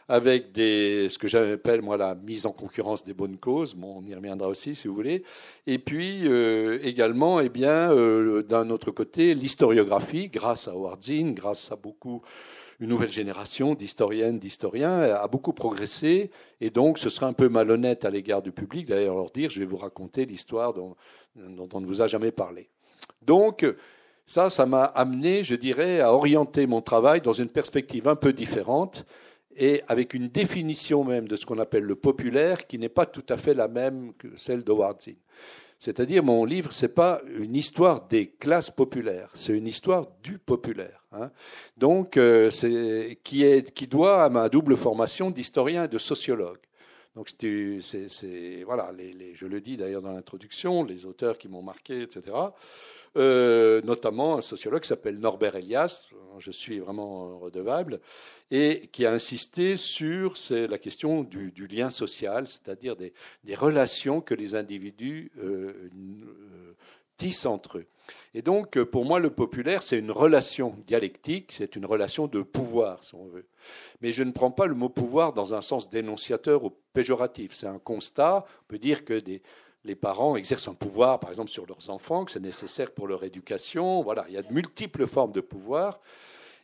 avec 0.09 0.52
des, 0.52 1.09
ce 1.11 1.18
que 1.18 1.28
j'appelle 1.28 1.83
moi 1.83 1.99
la 1.99 2.14
mise 2.14 2.47
en 2.47 2.52
concurrence 2.52 3.04
des 3.04 3.12
bonnes 3.12 3.37
causes. 3.37 3.75
Bon, 3.75 3.99
on 3.99 4.07
y 4.07 4.14
reviendra 4.14 4.49
aussi 4.49 4.75
si 4.75 4.88
vous 4.88 4.95
voulez. 4.95 5.23
Et 5.66 5.78
puis 5.78 6.26
euh, 6.26 6.78
également, 6.83 7.40
eh 7.40 7.50
bien, 7.50 7.92
euh, 7.92 8.42
d'un 8.42 8.71
autre 8.71 8.90
côté, 8.90 9.35
l'historiographie, 9.35 10.28
grâce 10.28 10.66
à 10.66 10.73
Howard 10.73 11.02
Zinn, 11.02 11.35
grâce 11.35 11.71
à 11.71 11.76
beaucoup 11.76 12.23
une 12.80 12.88
nouvelle 12.88 13.12
génération 13.12 13.75
d'historiennes, 13.75 14.38
d'historiens 14.38 15.00
a 15.00 15.26
beaucoup 15.28 15.52
progressé, 15.52 16.30
et 16.61 16.71
donc 16.71 16.99
ce 16.99 17.11
serait 17.11 17.26
un 17.26 17.33
peu 17.35 17.50
malhonnête 17.50 18.07
à 18.07 18.11
l'égard 18.11 18.40
du 18.40 18.52
public 18.52 18.87
d'ailleurs 18.87 19.16
leur 19.16 19.30
dire 19.30 19.50
je 19.50 19.59
vais 19.59 19.66
vous 19.66 19.76
raconter 19.76 20.25
l'histoire 20.25 20.73
dont, 20.73 20.95
dont 21.35 21.68
on 21.75 21.80
ne 21.80 21.87
vous 21.87 22.00
a 22.00 22.07
jamais 22.07 22.30
parlé. 22.30 22.68
Donc 23.21 23.66
ça, 24.29 24.51
ça 24.51 24.67
m'a 24.67 24.85
amené, 24.85 25.43
je 25.43 25.55
dirais, 25.55 26.01
à 26.01 26.13
orienter 26.13 26.67
mon 26.67 26.83
travail 26.83 27.23
dans 27.23 27.33
une 27.33 27.49
perspective 27.49 28.07
un 28.07 28.15
peu 28.15 28.35
différente 28.35 29.07
et 29.57 29.83
avec 29.89 30.13
une 30.13 30.29
définition 30.29 31.03
même 31.03 31.27
de 31.27 31.35
ce 31.35 31.47
qu'on 31.47 31.59
appelle 31.59 31.85
le 31.85 31.97
populaire 31.97 32.67
qui 32.67 32.79
n'est 32.79 32.91
pas 32.91 33.07
tout 33.07 33.25
à 33.31 33.39
fait 33.39 33.55
la 33.55 33.69
même 33.69 34.13
que 34.19 34.29
celle 34.37 34.65
de 34.65 34.73
Zinn. 35.01 35.17
C'est-à-dire, 35.79 36.23
mon 36.23 36.45
livre, 36.45 36.73
ce 36.75 36.85
n'est 36.85 36.93
pas 36.93 37.23
une 37.39 37.57
histoire 37.57 38.07
des 38.07 38.29
classes 38.29 38.71
populaires, 38.71 39.31
c'est 39.33 39.57
une 39.57 39.67
histoire 39.67 40.07
du 40.23 40.39
populaire. 40.39 41.03
Hein. 41.13 41.31
Donc, 41.79 42.19
euh, 42.19 42.51
qui, 43.25 43.45
est, 43.45 43.73
qui 43.73 43.87
doit 43.87 44.25
à 44.25 44.29
ma 44.29 44.51
double 44.51 44.77
formation 44.77 45.31
d'historien 45.31 45.85
et 45.85 45.89
de 45.89 45.99
sociologue. 45.99 46.59
Donc, 47.17 47.31
c'est, 47.41 48.63
voilà, 48.67 48.93
je 49.35 49.47
le 49.47 49.61
dis 49.61 49.79
d'ailleurs 49.79 50.03
dans 50.03 50.13
l'introduction, 50.13 50.85
les 50.85 51.07
auteurs 51.07 51.39
qui 51.39 51.49
m'ont 51.49 51.63
marqué, 51.63 52.03
etc. 52.03 52.37
Euh, 53.17 53.81
notamment 53.83 54.37
un 54.37 54.41
sociologue 54.41 54.83
qui 54.83 54.88
s'appelle 54.88 55.19
Norbert 55.19 55.57
Elias, 55.57 56.09
je 56.38 56.50
suis 56.50 56.79
vraiment 56.79 57.38
redevable, 57.38 58.00
et 58.50 58.88
qui 58.93 59.07
a 59.07 59.12
insisté 59.12 59.77
sur 59.77 60.35
la 60.50 60.79
question 60.79 61.25
du, 61.25 61.67
lien 61.69 61.91
social, 61.91 62.47
c'est-à-dire 62.49 62.97
des, 62.97 63.12
relations 63.55 64.21
que 64.21 64.35
les 64.35 64.55
individus 64.55 65.33
euh, 65.38 65.91
euh, 65.95 66.75
tissent 67.17 67.47
entre 67.47 67.79
eux. 67.79 67.87
Et 68.33 68.41
donc, 68.41 68.83
pour 68.85 69.05
moi, 69.05 69.19
le 69.19 69.31
populaire, 69.31 69.83
c'est 69.83 69.99
une 69.99 70.11
relation 70.11 70.77
dialectique, 70.87 71.53
c'est 71.53 71.77
une 71.77 71.85
relation 71.85 72.27
de 72.27 72.41
pouvoir, 72.41 73.05
si 73.05 73.15
on 73.15 73.27
veut. 73.27 73.47
Mais 74.00 74.12
je 74.12 74.23
ne 74.23 74.31
prends 74.31 74.50
pas 74.50 74.67
le 74.67 74.75
mot 74.75 74.88
pouvoir 74.88 75.35
dans 75.35 75.53
un 75.55 75.61
sens 75.61 75.91
dénonciateur 75.91 76.65
ou 76.65 76.73
péjoratif. 76.95 77.53
C'est 77.53 77.67
un 77.67 77.79
constat. 77.79 78.47
On 78.62 78.67
peut 78.69 78.79
dire 78.79 79.05
que 79.05 79.19
des, 79.19 79.43
les 79.85 79.95
parents 79.95 80.37
exercent 80.37 80.69
un 80.69 80.75
pouvoir, 80.75 81.21
par 81.21 81.31
exemple, 81.31 81.51
sur 81.51 81.67
leurs 81.67 81.91
enfants, 81.91 82.25
que 82.25 82.33
c'est 82.33 82.41
nécessaire 82.41 82.91
pour 82.91 83.07
leur 83.07 83.25
éducation. 83.25 84.03
Voilà, 84.03 84.25
il 84.29 84.35
y 84.35 84.39
a 84.39 84.43
de 84.43 84.53
multiples 84.53 85.07
formes 85.07 85.33
de 85.33 85.41
pouvoir. 85.41 86.01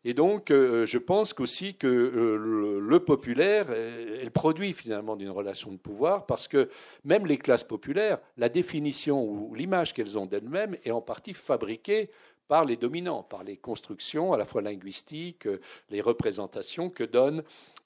Et 0.06 0.12
donc, 0.12 0.50
euh, 0.50 0.85
je 0.85 0.99
pense 0.99 1.33
qu'aussi 1.33 1.76
que 1.76 1.87
euh, 1.87 2.78
le, 2.78 3.00
populaire 3.00 3.71
est, 3.71 4.28
produit 4.28 4.75
finalement 4.75 5.16
d'une 5.16 5.30
relation 5.30 5.73
de 5.73 5.78
pouvoir, 5.78 6.26
parce 6.26 6.47
que 6.47 6.68
même 7.04 7.26
les 7.26 7.38
classes 7.38 7.64
populaires, 7.64 8.18
la 8.37 8.50
définition 8.50 9.25
ou 9.25 9.54
l'image 9.54 9.94
qu'elles 9.94 10.18
ont 10.18 10.26
d'elles-mêmes 10.26 10.76
est 10.85 10.90
en 10.90 11.00
partie 11.00 11.33
fabriquée 11.33 12.11
par 12.49 12.66
les 12.66 12.76
dominants, 12.76 13.23
par 13.23 13.44
les 13.44 13.56
constructions 13.56 14.35
à 14.35 14.37
la 14.37 14.44
fois 14.44 14.61
linguistiques, 14.61 15.49
les 15.88 16.02
représentations 16.02 16.90
que 16.90 17.04
donnent 17.04 17.42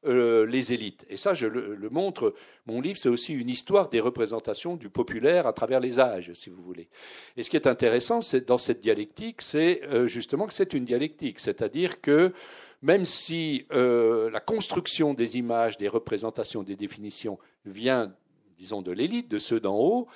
euh, 0.07 0.47
les 0.47 0.73
élites. 0.73 1.05
Et 1.09 1.17
ça, 1.17 1.35
je 1.35 1.47
le, 1.47 1.91
montre. 1.91 2.33
Mon 2.67 2.81
livre, 2.81 2.97
c'est 2.97 3.09
aussi 3.09 3.35
une 3.35 3.49
histoire 3.49 3.89
des 3.89 3.99
représentations 3.99 4.77
du 4.77 4.91
populaire 4.91 5.47
à 5.49 5.53
travers 5.53 5.81
les 5.81 5.99
âges, 5.99 6.33
si 6.35 6.51
vous 6.51 6.63
voulez. 6.63 6.89
Et 7.37 7.43
ce 7.43 7.51
qui 7.51 7.57
est 7.57 7.67
intéressant, 7.67 8.21
dans 8.47 8.59
cette 8.59 8.81
dialectique, 8.81 9.43
c'est 9.43 9.83
euh, 9.85 10.07
justement 10.07 10.47
que 10.47 10.53
c'est 10.53 10.73
une 10.73 10.85
dialectique, 10.85 11.41
c'est-à-dire 11.41 12.01
que 12.01 12.33
même 12.81 13.05
si 13.05 13.67
euh, 13.73 14.31
la 14.31 14.39
construction 14.39 15.15
des 15.15 15.37
images, 15.37 15.79
des 15.79 15.89
représentations, 15.89 16.63
des 16.63 16.77
définitions 16.77 17.39
vient, 17.65 18.15
disons, 18.57 18.83
de 18.83 18.93
l'élite, 18.93 19.29
de 19.29 19.41
ceux 19.41 19.59
d'en 19.59 19.77
haut, 19.77 20.07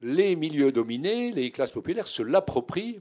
les 0.00 0.36
milieux 0.36 0.72
dominés, 0.72 1.32
les 1.32 1.50
classes 1.50 1.72
populaires 1.72 2.08
se 2.08 2.22
l'approprient 2.22 3.00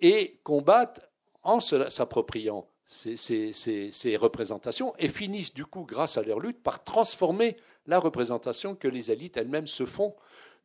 et 0.00 0.38
combattent 0.44 1.10
en 1.42 1.58
s'appropriant 1.58 2.68
ces, 2.88 4.16
représentations 4.16 4.94
et 4.98 5.08
finissent 5.08 5.54
du 5.54 5.64
coup, 5.64 5.84
grâce 5.84 6.16
à 6.16 6.22
leur 6.22 6.40
lutte, 6.40 6.62
par 6.62 6.82
transformer 6.84 7.56
la 7.86 7.98
représentation 7.98 8.74
que 8.74 8.88
les 8.88 9.10
élites 9.10 9.36
elles-mêmes 9.36 9.66
se 9.66 9.86
font 9.86 10.14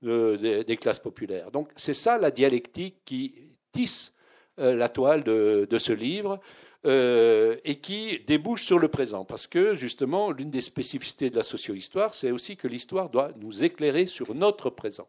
euh, 0.06 0.64
des, 0.64 0.78
classes 0.78 1.00
populaires. 1.00 1.52
Donc 1.52 1.70
c'est 1.76 1.94
ça 1.94 2.18
la 2.18 2.32
dialectique 2.32 2.98
qui 3.06 3.36
tisse 3.72 4.14
euh, 4.60 4.76
la 4.76 4.90
toile 4.90 5.24
de, 5.24 5.78
ce 5.78 5.94
livre 5.94 6.40
euh, 6.86 7.56
et 7.64 7.76
qui 7.76 8.20
débouche 8.28 8.66
sur 8.66 8.80
le 8.80 8.88
présent. 8.88 9.26
Parce 9.26 9.48
que 9.48 9.76
justement, 9.76 10.32
l'une 10.32 10.50
des 10.50 10.62
spécificités 10.62 11.30
de 11.30 11.36
la 11.36 11.44
socio-histoire, 11.44 12.14
c'est 12.14 12.32
aussi 12.32 12.58
que 12.58 12.68
l'histoire 12.68 13.10
doit 13.10 13.32
nous 13.38 13.64
éclairer 13.64 14.08
sur 14.08 14.36
notre 14.36 14.70
présent. 14.70 15.08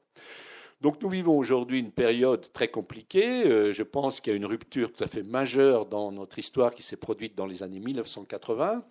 Donc 0.85 1.01
nous 1.01 1.09
vivons 1.09 1.39
aujourd'hui 1.39 1.79
une 1.79 1.93
période 1.93 2.53
très 2.53 2.69
compliquée. 2.69 3.47
Euh, 3.47 3.73
je 3.73 3.83
pense 3.83 4.21
qu'il 4.21 4.33
y 4.33 4.35
a 4.35 4.37
une 4.37 4.45
rupture 4.45 4.93
tout 4.93 5.03
à 5.03 5.07
fait 5.07 5.23
majeure 5.23 5.87
dans 5.87 6.13
notre 6.13 6.39
histoire 6.39 6.75
qui 6.75 6.83
s'est 6.83 6.99
produite 6.99 7.35
dans 7.35 7.47
les 7.47 7.63
années 7.63 7.81
1980. 7.81 8.85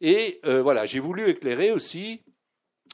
Et 0.00 0.40
euh, 0.46 0.62
voilà, 0.62 0.86
j'ai 0.86 1.00
voulu 1.00 1.28
éclairer 1.28 1.70
aussi 1.70 2.22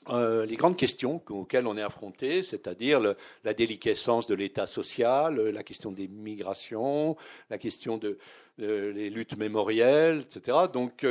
euh, 0.08 0.46
les 0.46 0.56
grandes 0.56 0.76
questions 0.76 1.22
auxquelles 1.30 1.68
on 1.68 1.76
est 1.76 1.82
affronté, 1.82 2.42
c'est-à-dire 2.42 3.14
la 3.44 3.54
déliquescence 3.54 4.26
de 4.26 4.34
l'État 4.34 4.66
social, 4.66 5.36
la 5.36 5.62
question 5.62 5.92
des 5.92 6.08
migrations, 6.08 7.16
la 7.50 7.58
question 7.58 7.98
de, 7.98 8.18
les 8.58 9.10
luttes 9.10 9.36
mémorielles, 9.36 10.26
etc. 10.28 10.58
Donc 10.72 11.06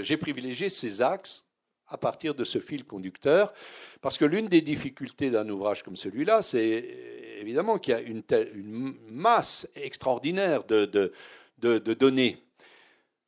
j'ai 0.00 0.16
privilégié 0.16 0.70
ces 0.70 1.02
axes 1.02 1.45
à 1.88 1.96
partir 1.96 2.34
de 2.34 2.44
ce 2.44 2.58
fil 2.58 2.84
conducteur. 2.84 3.52
Parce 4.00 4.18
que 4.18 4.24
l'une 4.24 4.48
des 4.48 4.60
difficultés 4.60 5.30
d'un 5.30 5.48
ouvrage 5.48 5.82
comme 5.82 5.96
celui-là, 5.96 6.42
c'est 6.42 6.84
évidemment 7.38 7.78
qu'il 7.78 7.92
y 7.92 7.96
a 7.96 8.00
une, 8.00 8.22
une 8.54 8.94
masse 9.10 9.68
extraordinaire 9.74 10.64
de, 10.64 10.84
de, 11.58 11.94
données. 11.94 12.38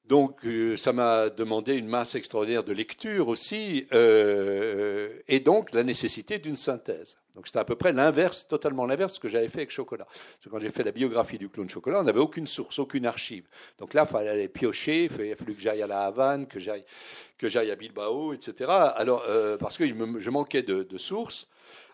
Donc, 0.06 0.44
euh, 0.44 0.76
ça 0.76 0.92
m'a 0.92 1.28
demandé 1.28 1.74
une 1.74 1.88
masse 1.88 2.14
extraordinaire 2.14 2.64
de 2.64 2.72
lecture 2.72 3.28
aussi, 3.28 3.86
euh, 3.92 5.20
et 5.28 5.40
donc 5.40 5.74
la 5.74 5.84
nécessité 5.84 6.38
d'une 6.38 6.56
synthèse. 6.56 7.18
Donc, 7.38 7.46
c'était 7.46 7.60
à 7.60 7.64
peu 7.64 7.76
près 7.76 7.92
l'inverse, 7.92 8.48
totalement 8.48 8.84
l'inverse 8.84 9.12
de 9.12 9.14
ce 9.14 9.20
que 9.20 9.28
j'avais 9.28 9.46
fait 9.46 9.58
avec 9.58 9.70
Chocolat. 9.70 10.06
Parce 10.06 10.44
que 10.44 10.48
quand 10.48 10.58
j'ai 10.58 10.72
fait 10.72 10.82
la 10.82 10.90
biographie 10.90 11.38
du 11.38 11.48
clown 11.48 11.70
Chocolat, 11.70 12.00
on 12.00 12.02
n'avait 12.02 12.18
aucune 12.18 12.48
source, 12.48 12.80
aucune 12.80 13.06
archive. 13.06 13.46
Donc 13.78 13.94
là, 13.94 14.06
il 14.08 14.10
fallait 14.10 14.30
aller 14.30 14.48
piocher, 14.48 15.04
il 15.04 15.36
fallu 15.36 15.54
que 15.54 15.60
j'aille 15.60 15.80
à 15.80 15.86
la 15.86 16.00
Havane, 16.00 16.48
que 16.48 16.58
j'aille 16.58 17.70
à 17.70 17.76
Bilbao, 17.76 18.32
etc. 18.32 18.68
Alors, 18.68 19.22
euh, 19.28 19.56
parce 19.56 19.78
que 19.78 19.86
je 19.86 20.30
manquais 20.30 20.64
de, 20.64 20.98
sources, 20.98 21.46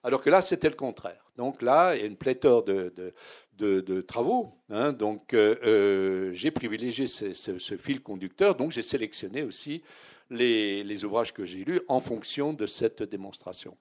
alors 0.03 0.23
que 0.23 0.31
là, 0.31 0.41
c'était 0.41 0.71
le 0.71 0.77
contraire. 0.77 1.23
Donc 1.37 1.61
là, 1.61 1.95
il 1.95 2.01
y 2.01 2.05
a 2.05 2.07
une 2.07 2.17
pléthore 2.17 2.65
de, 2.65 4.01
travaux. 4.01 4.55
Hein. 4.71 4.95
donc, 4.95 5.35
euh, 5.35 5.57
euh, 5.67 6.33
j'ai 6.33 6.53
privilégié 6.53 7.07
ce, 7.07 7.77
fil 7.77 8.01
conducteur. 8.01 8.55
Donc, 8.55 8.73
j'ai 8.73 8.81
sélectionné 8.81 9.43
aussi 9.43 9.83
les 10.31 11.05
ouvrages 11.05 11.35
que 11.35 11.45
j'ai 11.45 11.65
lus 11.65 11.83
en 11.87 12.01
fonction 12.01 12.55
de 12.55 12.65
cette 12.65 13.03
démonstration. 13.03 13.77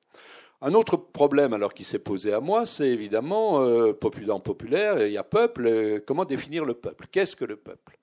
Un 0.65 0.74
autre 0.74 0.96
problème 0.96 1.53
alors 1.53 1.74
qui 1.74 1.84
s'est 1.84 2.00
posé 2.00 2.32
à 2.32 2.39
moi, 2.39 2.65
c'est 2.65 2.88
évidemment 2.88 3.93
populaire, 3.93 4.41
populaire, 4.41 5.05
il 5.05 5.12
y 5.12 5.17
a 5.17 5.24
peuple. 5.24 6.01
comment 6.08 6.24
définir 6.24 6.63
le 6.63 6.74
peuple? 6.74 7.05
Qu'est-ce 7.12 7.36
que 7.36 7.43
le 7.43 7.58
peuple? 7.58 7.98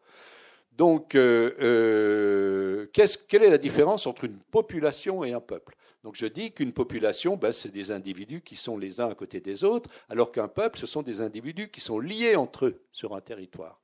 Donc, 0.81 1.15
euh, 1.15 1.53
euh, 1.61 2.87
quelle 3.29 3.43
est 3.43 3.51
la 3.51 3.59
différence 3.59 4.07
entre 4.07 4.25
une 4.25 4.39
population 4.39 5.25
et 5.25 5.35
un 5.35 5.41
peuple? 5.41 5.77
Donc 6.03 6.17
je 6.17 6.27
dis 6.27 6.53
qu'une 6.53 6.73
population, 6.73 7.37
ben, 7.37 7.53
c'est 7.53 7.73
des 7.73 7.91
individus 7.91 8.41
qui 8.41 8.57
sont 8.57 8.79
les 8.79 9.01
uns 9.01 9.11
à 9.11 9.15
côté 9.15 9.41
des 9.41 9.65
autres, 9.65 9.91
alors 10.09 10.33
qu'un 10.33 10.49
peuple, 10.49 10.79
ce 10.79 10.87
sont 10.87 11.03
des 11.03 11.21
individus 11.21 11.69
qui 11.69 11.81
sont 11.81 11.99
liés 11.99 12.37
entre 12.37 12.67
eux 12.67 12.83
sur 12.91 13.15
un 13.15 13.21
territoire. 13.21 13.79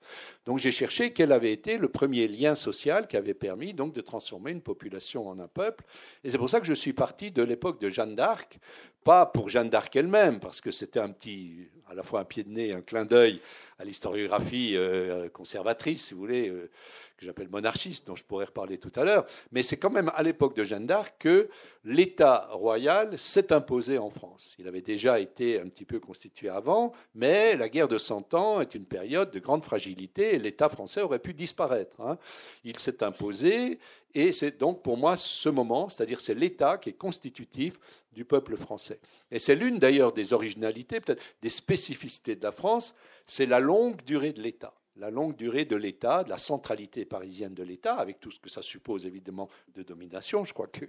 Donc 0.47 0.59
j'ai 0.59 0.73
cherché 0.73 1.13
quel 1.13 1.31
avait 1.31 1.53
été 1.53 1.77
le 1.77 1.89
premier 1.89 2.27
lien 2.27 2.55
social 2.55 3.07
qui 3.07 3.19
avait 3.19 3.35
permis 3.35 3.75
donc 3.75 3.93
de 3.93 4.01
transformer 4.01 4.51
une 4.51 4.63
population 4.63 5.29
en 5.29 5.39
un 5.39 5.49
peuple. 5.49 5.85
Et 6.25 6.31
c'est 6.31 6.39
pour 6.39 6.49
ça 6.49 6.61
que 6.61 6.67
je 6.67 6.75
suis 6.75 6.95
parti 6.95 7.31
de 7.31 7.43
l'époque 7.43 7.81
de 7.81 7.91
Jeanne 7.91 8.17
d'Arc, 8.17 8.59
pas 9.07 9.25
pour 9.25 9.49
Jeanne 9.49 9.71
d'Arc 9.71 9.95
elle-même, 9.95 10.41
parce 10.41 10.61
que 10.61 10.73
c'était 10.73 10.99
un 10.99 11.13
petit, 11.13 11.69
à 11.89 11.95
la 11.95 12.03
fois 12.03 12.19
un 12.19 12.25
pied 12.25 12.43
de 12.43 12.51
nez, 12.51 12.73
un 12.73 12.81
clin 12.81 13.05
d'œil 13.05 13.41
à 13.79 13.85
l'historiographie 13.85 14.73
euh, 14.75 15.29
conservatrice, 15.29 16.07
si 16.07 16.15
vous 16.15 16.19
voulez. 16.19 16.49
Euh, 16.49 16.69
que 17.17 17.25
j'appelle 17.25 17.49
monarchiste, 17.49 18.07
dont 18.07 18.15
je 18.15 18.25
pourrais 18.25 18.45
reparler 18.45 18.79
tout 18.79 18.93
à 18.95 19.05
l'heure, 19.05 19.27
mais 19.51 19.63
c'est 19.63 19.79
quand 19.79 19.91
même 19.91 20.11
à 20.15 20.23
l'époque 20.23 20.55
de 20.55 20.65
Jeanne 20.65 20.87
d'Arc 20.87 21.15
que 21.19 21.49
l'État 21.85 22.49
royal 22.53 23.19
s'est 23.19 23.53
imposé 23.53 23.97
en 23.97 24.11
France. 24.11 24.55
Il 24.59 24.69
avait 24.69 24.83
déjà 24.83 25.19
été 25.19 25.59
un 25.59 25.69
petit 25.69 25.87
peu 25.87 25.99
constitué 25.99 26.49
avant, 26.49 26.93
mais 27.15 27.57
la 27.57 27.69
guerre 27.69 27.89
de 27.89 27.97
Cent 27.97 28.35
Ans 28.35 28.61
est 28.61 28.75
une 28.75 28.85
période 28.85 29.31
de 29.31 29.39
grande 29.39 29.65
fragilité 29.65 30.35
et 30.35 30.39
l'État 30.39 30.69
français 30.69 31.01
aurait 31.01 31.19
pu 31.19 31.33
disparaître. 31.33 31.99
Hein. 32.01 32.19
Il 32.65 32.79
s'est 32.79 33.03
imposé 33.03 33.79
et 34.15 34.33
c'est 34.33 34.59
donc 34.59 34.83
pour 34.83 34.97
moi 34.97 35.17
ce 35.17 35.49
moment, 35.49 35.89
c'est-à-dire 35.89 36.21
c'est 36.21 36.35
l'État 36.35 36.79
qui 36.79 36.91
est 36.91 36.95
constitutif 36.95 37.79
du 38.13 38.25
peuple 38.25 38.57
français. 38.57 39.01
Et 39.31 39.39
c'est 39.39 39.55
l'une 39.55 39.79
d'ailleurs 39.79 40.13
des 40.13 40.33
originalités, 40.33 41.01
peut-être 41.01 41.23
des 41.43 41.51
spécificités 41.51 42.37
de 42.37 42.43
la 42.43 42.53
France, 42.53 42.95
c'est 43.27 43.47
la 43.47 43.61
longue 43.61 44.03
durée 44.05 44.33
de 44.33 44.41
l'État 44.41 44.73
la 44.99 45.11
longue 45.11 45.37
durée 45.37 45.65
de 45.65 45.77
l'État, 45.77 46.25
de 46.25 46.31
la 46.31 46.39
centralité 46.39 47.05
parisienne 47.05 47.55
de 47.55 47.63
l'État, 47.63 47.97
avec 47.97 48.21
tout 48.21 48.31
ce 48.31 48.41
que 48.41 48.49
ça 48.49 48.63
suppose 48.63 49.07
évidemment 49.07 49.49
de 49.75 49.83
domination. 49.83 50.45
Je 50.45 50.53
crois 50.53 50.67
que 50.67 50.85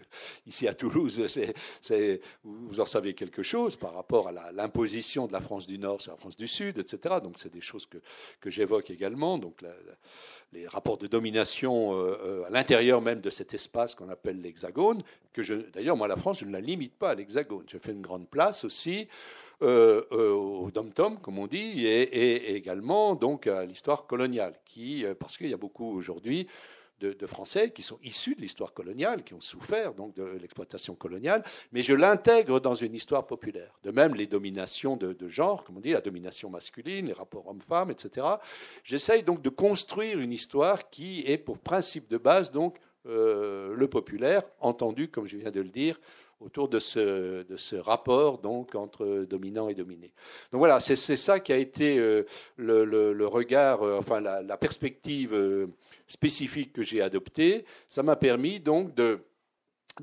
ici 0.46 0.68
à 0.68 0.74
Toulouse, 0.74 1.22
vous 2.44 2.80
en 2.80 2.86
savez 2.86 3.14
quelque 3.14 3.44
chose 3.44 3.76
par 3.76 3.94
rapport 3.94 4.30
à 4.30 4.52
l'imposition 4.52 5.28
de 5.28 5.34
la 5.34 5.42
France 5.42 5.68
du 5.68 5.78
Nord 5.78 6.02
sur 6.02 6.12
la 6.12 6.18
France 6.18 6.38
du 6.38 6.48
Sud, 6.48 6.78
etc. 6.78 7.16
Donc 7.22 7.38
c'est 7.38 7.52
des 7.52 7.62
choses 7.62 7.86
que, 7.86 8.00
j'évoque 8.50 8.90
également. 8.90 9.38
Donc 9.38 9.62
les 10.54 10.68
rapports 10.68 10.98
de 10.98 11.08
domination 11.08 11.94
euh, 11.94 12.18
euh, 12.24 12.46
à 12.46 12.50
l'intérieur 12.50 13.02
même 13.02 13.20
de 13.20 13.30
cet 13.30 13.54
espace 13.54 13.94
qu'on 13.94 14.10
appelle 14.10 14.42
l'Hexagone, 14.42 15.02
que 15.34 15.42
d'ailleurs 15.72 15.98
moi 15.98 16.08
la 16.08 16.16
France 16.16 16.40
je 16.40 16.46
ne 16.46 16.52
la 16.52 16.62
limite 16.62 16.96
pas 16.96 17.12
à 17.12 17.16
l'Hexagone. 17.16 17.66
Je 17.68 17.78
fais 17.78 17.92
une 17.92 18.02
grande 18.02 18.30
place 18.30 18.64
aussi 18.64 19.08
euh, 19.64 20.04
euh, 20.12 20.34
au 20.34 20.70
dom-tom, 20.70 21.18
comme 21.18 21.40
on 21.40 21.48
dit, 21.48 21.88
et, 21.88 22.56
également 22.56 23.16
donc 23.16 23.48
à 23.48 23.66
l'histoire 23.66 24.06
coloniale, 24.06 24.54
qui, 24.66 25.04
euh, 25.04 25.16
parce 25.16 25.36
qu'il 25.36 25.50
y 25.50 25.54
a 25.54 25.58
beaucoup 25.58 25.98
aujourd'hui 25.98 26.48
de, 27.00 27.16
Français 27.26 27.72
qui 27.72 27.82
sont 27.82 27.98
issus 28.04 28.36
de 28.36 28.42
l'histoire 28.42 28.72
coloniale, 28.72 29.24
qui 29.24 29.34
ont 29.34 29.42
souffert 29.42 29.96
donc 29.96 30.14
de 30.14 30.24
l'exploitation 30.24 30.94
coloniale, 30.94 31.44
mais 31.72 31.82
je 31.82 31.96
l'intègre 31.96 32.60
dans 32.60 32.76
une 32.76 32.94
histoire 32.94 33.26
populaire. 33.26 33.74
De 33.82 33.90
même, 33.90 34.14
les 34.14 34.28
dominations 34.28 34.96
de, 34.96 35.28
genre, 35.28 35.64
comme 35.64 35.78
on 35.78 35.82
dit, 35.82 35.92
la 35.94 36.02
domination 36.02 36.52
masculine, 36.52 37.08
les 37.08 37.14
rapports 37.14 37.48
hommes-femmes, 37.48 37.90
etc. 37.90 38.28
J'essaye 38.84 39.24
donc 39.24 39.42
de 39.42 39.50
construire 39.50 40.20
une 40.20 40.34
histoire 40.34 40.92
qui 40.92 41.24
est 41.26 41.40
pour 41.40 41.58
principe 41.58 42.08
de 42.08 42.18
base 42.18 42.52
donc 42.52 42.78
le 43.06 43.88
populaire, 43.90 44.44
entendu, 44.60 45.08
comme 45.08 45.28
je 45.28 45.38
viens 45.38 45.52
de 45.52 45.62
le 45.62 45.70
dire, 45.70 45.98
autour 46.40 46.70
de 46.70 46.80
ce, 46.80 47.76
rapport 47.76 48.38
donc 48.40 48.76
entre 48.76 49.26
dominant 49.30 49.70
et 49.70 49.74
dominé. 49.74 50.12
Donc 50.52 50.60
voilà, 50.60 50.80
c'est 50.80 50.96
ça 50.96 51.40
qui 51.40 51.52
a 51.52 51.58
été 51.58 51.98
euh, 51.98 52.24
le, 52.58 53.26
regard, 53.26 53.84
euh, 53.84 53.98
enfin 54.00 54.22
la, 54.22 54.42
la 54.42 54.58
perspective 54.58 55.34
euh, 55.34 55.68
spécifique 56.08 56.74
que 56.74 56.84
j'ai 56.84 57.02
adoptée. 57.02 57.66
Ça 57.90 58.04
m'a 58.04 58.16
permis 58.16 58.60
donc 58.60 58.94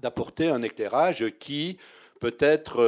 d'apporter 0.01 0.49
un 0.49 0.63
éclairage 0.63 1.25
qui 1.39 1.79
peut-être 2.21 2.81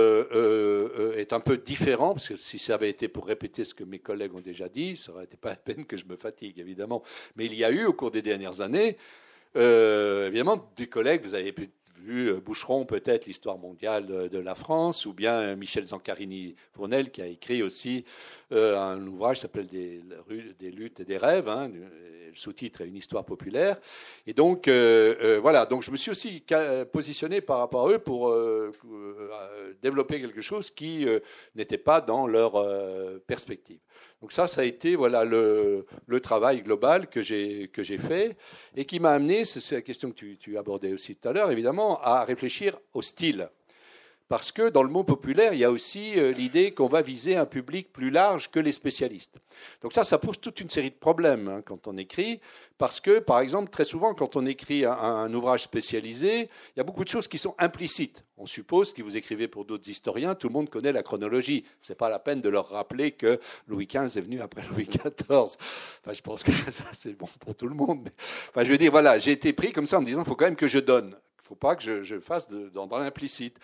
est 1.19 1.33
un 1.35 1.41
peu 1.41 1.59
différent, 1.59 2.15
parce 2.15 2.29
que 2.29 2.37
si 2.37 2.59
ça 2.59 2.75
avait 2.75 2.89
été 2.89 3.07
pour 3.07 3.27
répéter 3.27 3.65
ce 3.65 3.75
que 3.75 3.85
mes 3.85 3.99
collègues 3.99 4.35
ont 4.35 4.41
déjà 4.41 4.69
dit, 4.69 4.97
ça 4.97 5.13
aurait 5.13 5.25
été 5.25 5.37
pas 5.37 5.51
la 5.51 5.57
peine 5.57 5.85
que 5.85 5.97
je 5.97 6.07
me 6.07 6.17
fatigue, 6.17 6.59
évidemment. 6.59 7.03
Mais 7.37 7.45
il 7.45 7.55
y 7.55 7.63
a 7.63 7.71
eu, 7.71 7.85
au 7.85 7.93
cours 7.93 8.11
des 8.11 8.23
dernières 8.23 8.63
années, 8.63 8.97
évidemment, 9.55 10.71
des 10.77 10.87
collègues, 10.87 11.23
vous 11.25 11.35
avez 11.35 11.53
pu 11.53 11.69
vu 12.07 12.29
euh, 12.29 12.41
Boucheron 12.41 12.87
peut-être 12.87 13.27
l'histoire 13.27 13.59
mondiale 13.59 14.07
de, 14.07 14.39
la 14.39 14.55
France, 14.55 15.07
ou 15.07 15.13
bien 15.13 15.41
euh, 15.41 15.57
Michel 15.57 15.85
Zancarini-Fournel 15.85 17.11
qui 17.11 17.21
a 17.21 17.27
écrit 17.27 17.63
aussi 17.63 18.05
euh, 18.53 18.79
un 18.79 19.05
ouvrage 19.07 19.37
qui 19.37 19.43
s'appelle 19.43 19.67
des, 19.67 20.01
des, 20.59 20.71
luttes 20.71 21.01
et 21.01 21.05
des 21.05 21.19
rêves. 21.19 21.49
Hein, 21.49 21.69
le 21.69 22.37
sous-titre 22.37 22.83
est 22.83 22.87
une 22.87 22.97
histoire 22.97 23.25
populaire. 23.25 23.79
Et 24.27 24.35
donc 24.35 24.69
voilà, 24.69 25.65
donc 25.65 25.83
je 25.83 25.91
me 25.91 25.97
suis 25.97 26.11
aussi 26.11 26.45
positionné 26.93 27.41
par 27.41 27.59
rapport 27.59 27.89
à 27.89 27.93
eux 27.93 27.99
pour 27.99 28.31
développer 29.81 30.21
quelque 30.21 30.43
chose 30.43 30.71
qui 30.71 31.07
n'était 31.55 31.79
pas 31.79 32.03
dans 32.03 32.27
leur 32.27 32.53
perspective. 33.27 33.79
Donc 34.21 34.33
ça, 34.33 34.47
ça 34.47 34.63
a 34.63 34.65
été 34.65 34.97
voilà 34.97 35.25
le, 35.25 35.87
travail 36.23 36.63
global 36.63 37.09
que 37.09 37.23
j'ai 37.23 37.99
fait 37.99 38.37
et 38.75 38.85
qui 38.85 38.99
m'a 39.01 39.13
amené, 39.13 39.45
c'est 39.45 39.75
la 39.75 39.83
question 39.83 40.11
que 40.11 40.17
tu, 40.17 40.37
tu 40.39 40.57
abordais 40.57 40.93
aussi 40.93 41.17
tout 41.17 41.29
à 41.29 41.33
l'heure, 41.33 41.51
évidemment, 41.51 42.01
à 42.03 42.25
réfléchir 42.25 42.79
au 42.95 43.03
style. 43.03 43.49
Parce 44.29 44.51
que 44.51 44.71
dans 44.71 44.83
le 44.83 44.89
mot 44.89 45.05
populaire, 45.05 45.55
il 45.55 45.61
y 45.61 45.65
a 45.65 45.71
aussi 45.71 46.19
euh, 46.19 46.33
l'idée 46.33 46.73
qu'on 46.73 46.89
va 46.89 47.01
viser 47.01 47.37
un 47.37 47.47
public 47.47 47.93
plus 47.93 48.11
large 48.11 48.51
que 48.51 48.59
les 48.59 48.73
spécialistes. 48.73 49.37
Donc 49.83 49.93
ça, 49.93 50.03
ça 50.03 50.19
pose 50.19 50.41
toute 50.41 50.61
une 50.61 50.69
série 50.69 50.91
de 50.91 50.97
problèmes 50.97 51.49
hein, 51.49 51.63
quand 51.65 51.87
on 51.87 51.97
écrit, 51.97 52.41
parce 52.79 53.01
que, 53.01 53.21
par 53.21 53.41
exemple, 53.41 53.71
très 53.71 53.85
souvent, 53.85 54.15
quand 54.15 54.37
on 54.37 54.45
écrit 54.45 54.85
un, 54.85 55.33
ouvrage 55.33 55.63
spécialisé, 55.63 56.41
il 56.41 56.77
y 56.77 56.81
a 56.81 56.85
beaucoup 56.85 57.05
de 57.05 57.09
choses 57.09 57.27
qui 57.27 57.39
sont 57.39 57.55
implicites. 57.59 58.25
On 58.37 58.47
suppose, 58.47 58.93
que 58.93 59.03
vous 59.03 59.17
écrivez 59.17 59.49
pour 59.49 59.65
d'autres 59.65 59.89
historiens, 59.89 60.35
tout 60.35 60.49
le 60.49 60.53
monde 60.53 60.69
connaît 60.69 60.93
la 60.93 61.03
chronologie. 61.03 61.65
Ce 61.81 61.93
n'est 61.93 61.97
pas 61.97 62.11
la 62.11 62.19
peine 62.19 62.43
de 62.43 62.49
leur 62.51 62.69
rappeler 62.69 63.13
que 63.13 63.41
Louis 63.67 63.87
XV 63.87 64.19
est 64.19 64.21
venu 64.21 64.43
après 64.43 64.63
Louis 64.71 64.87
XIV. 64.87 65.17
Enfin, 65.31 66.13
je 66.13 66.21
pense 66.21 66.43
que 66.43 66.53
ça, 66.71 66.85
c'est 66.93 67.17
bon 67.17 67.29
pour 67.41 67.55
tout 67.55 67.69
le 67.69 67.75
monde. 67.75 68.11
enfin, 68.51 68.65
je 68.65 68.71
veux 68.71 68.79
dire, 68.79 68.91
voilà, 68.91 69.19
j'ai 69.19 69.33
été 69.33 69.53
pris 69.55 69.73
comme 69.73 69.87
ça 69.87 69.97
en 69.97 70.01
me 70.03 70.07
disant, 70.07 70.23
il 70.23 70.29
faut 70.29 70.37
quand 70.37 70.47
même 70.47 70.57
que 70.57 70.69
je 70.69 70.79
donne. 70.79 71.11
Il 71.11 71.43
ne 71.43 71.49
faut 71.49 71.55
pas 71.55 71.77
que 71.77 72.03
je, 72.03 72.19
fasse 72.19 72.49
dans 72.49 72.89
l'implicite. 72.99 73.57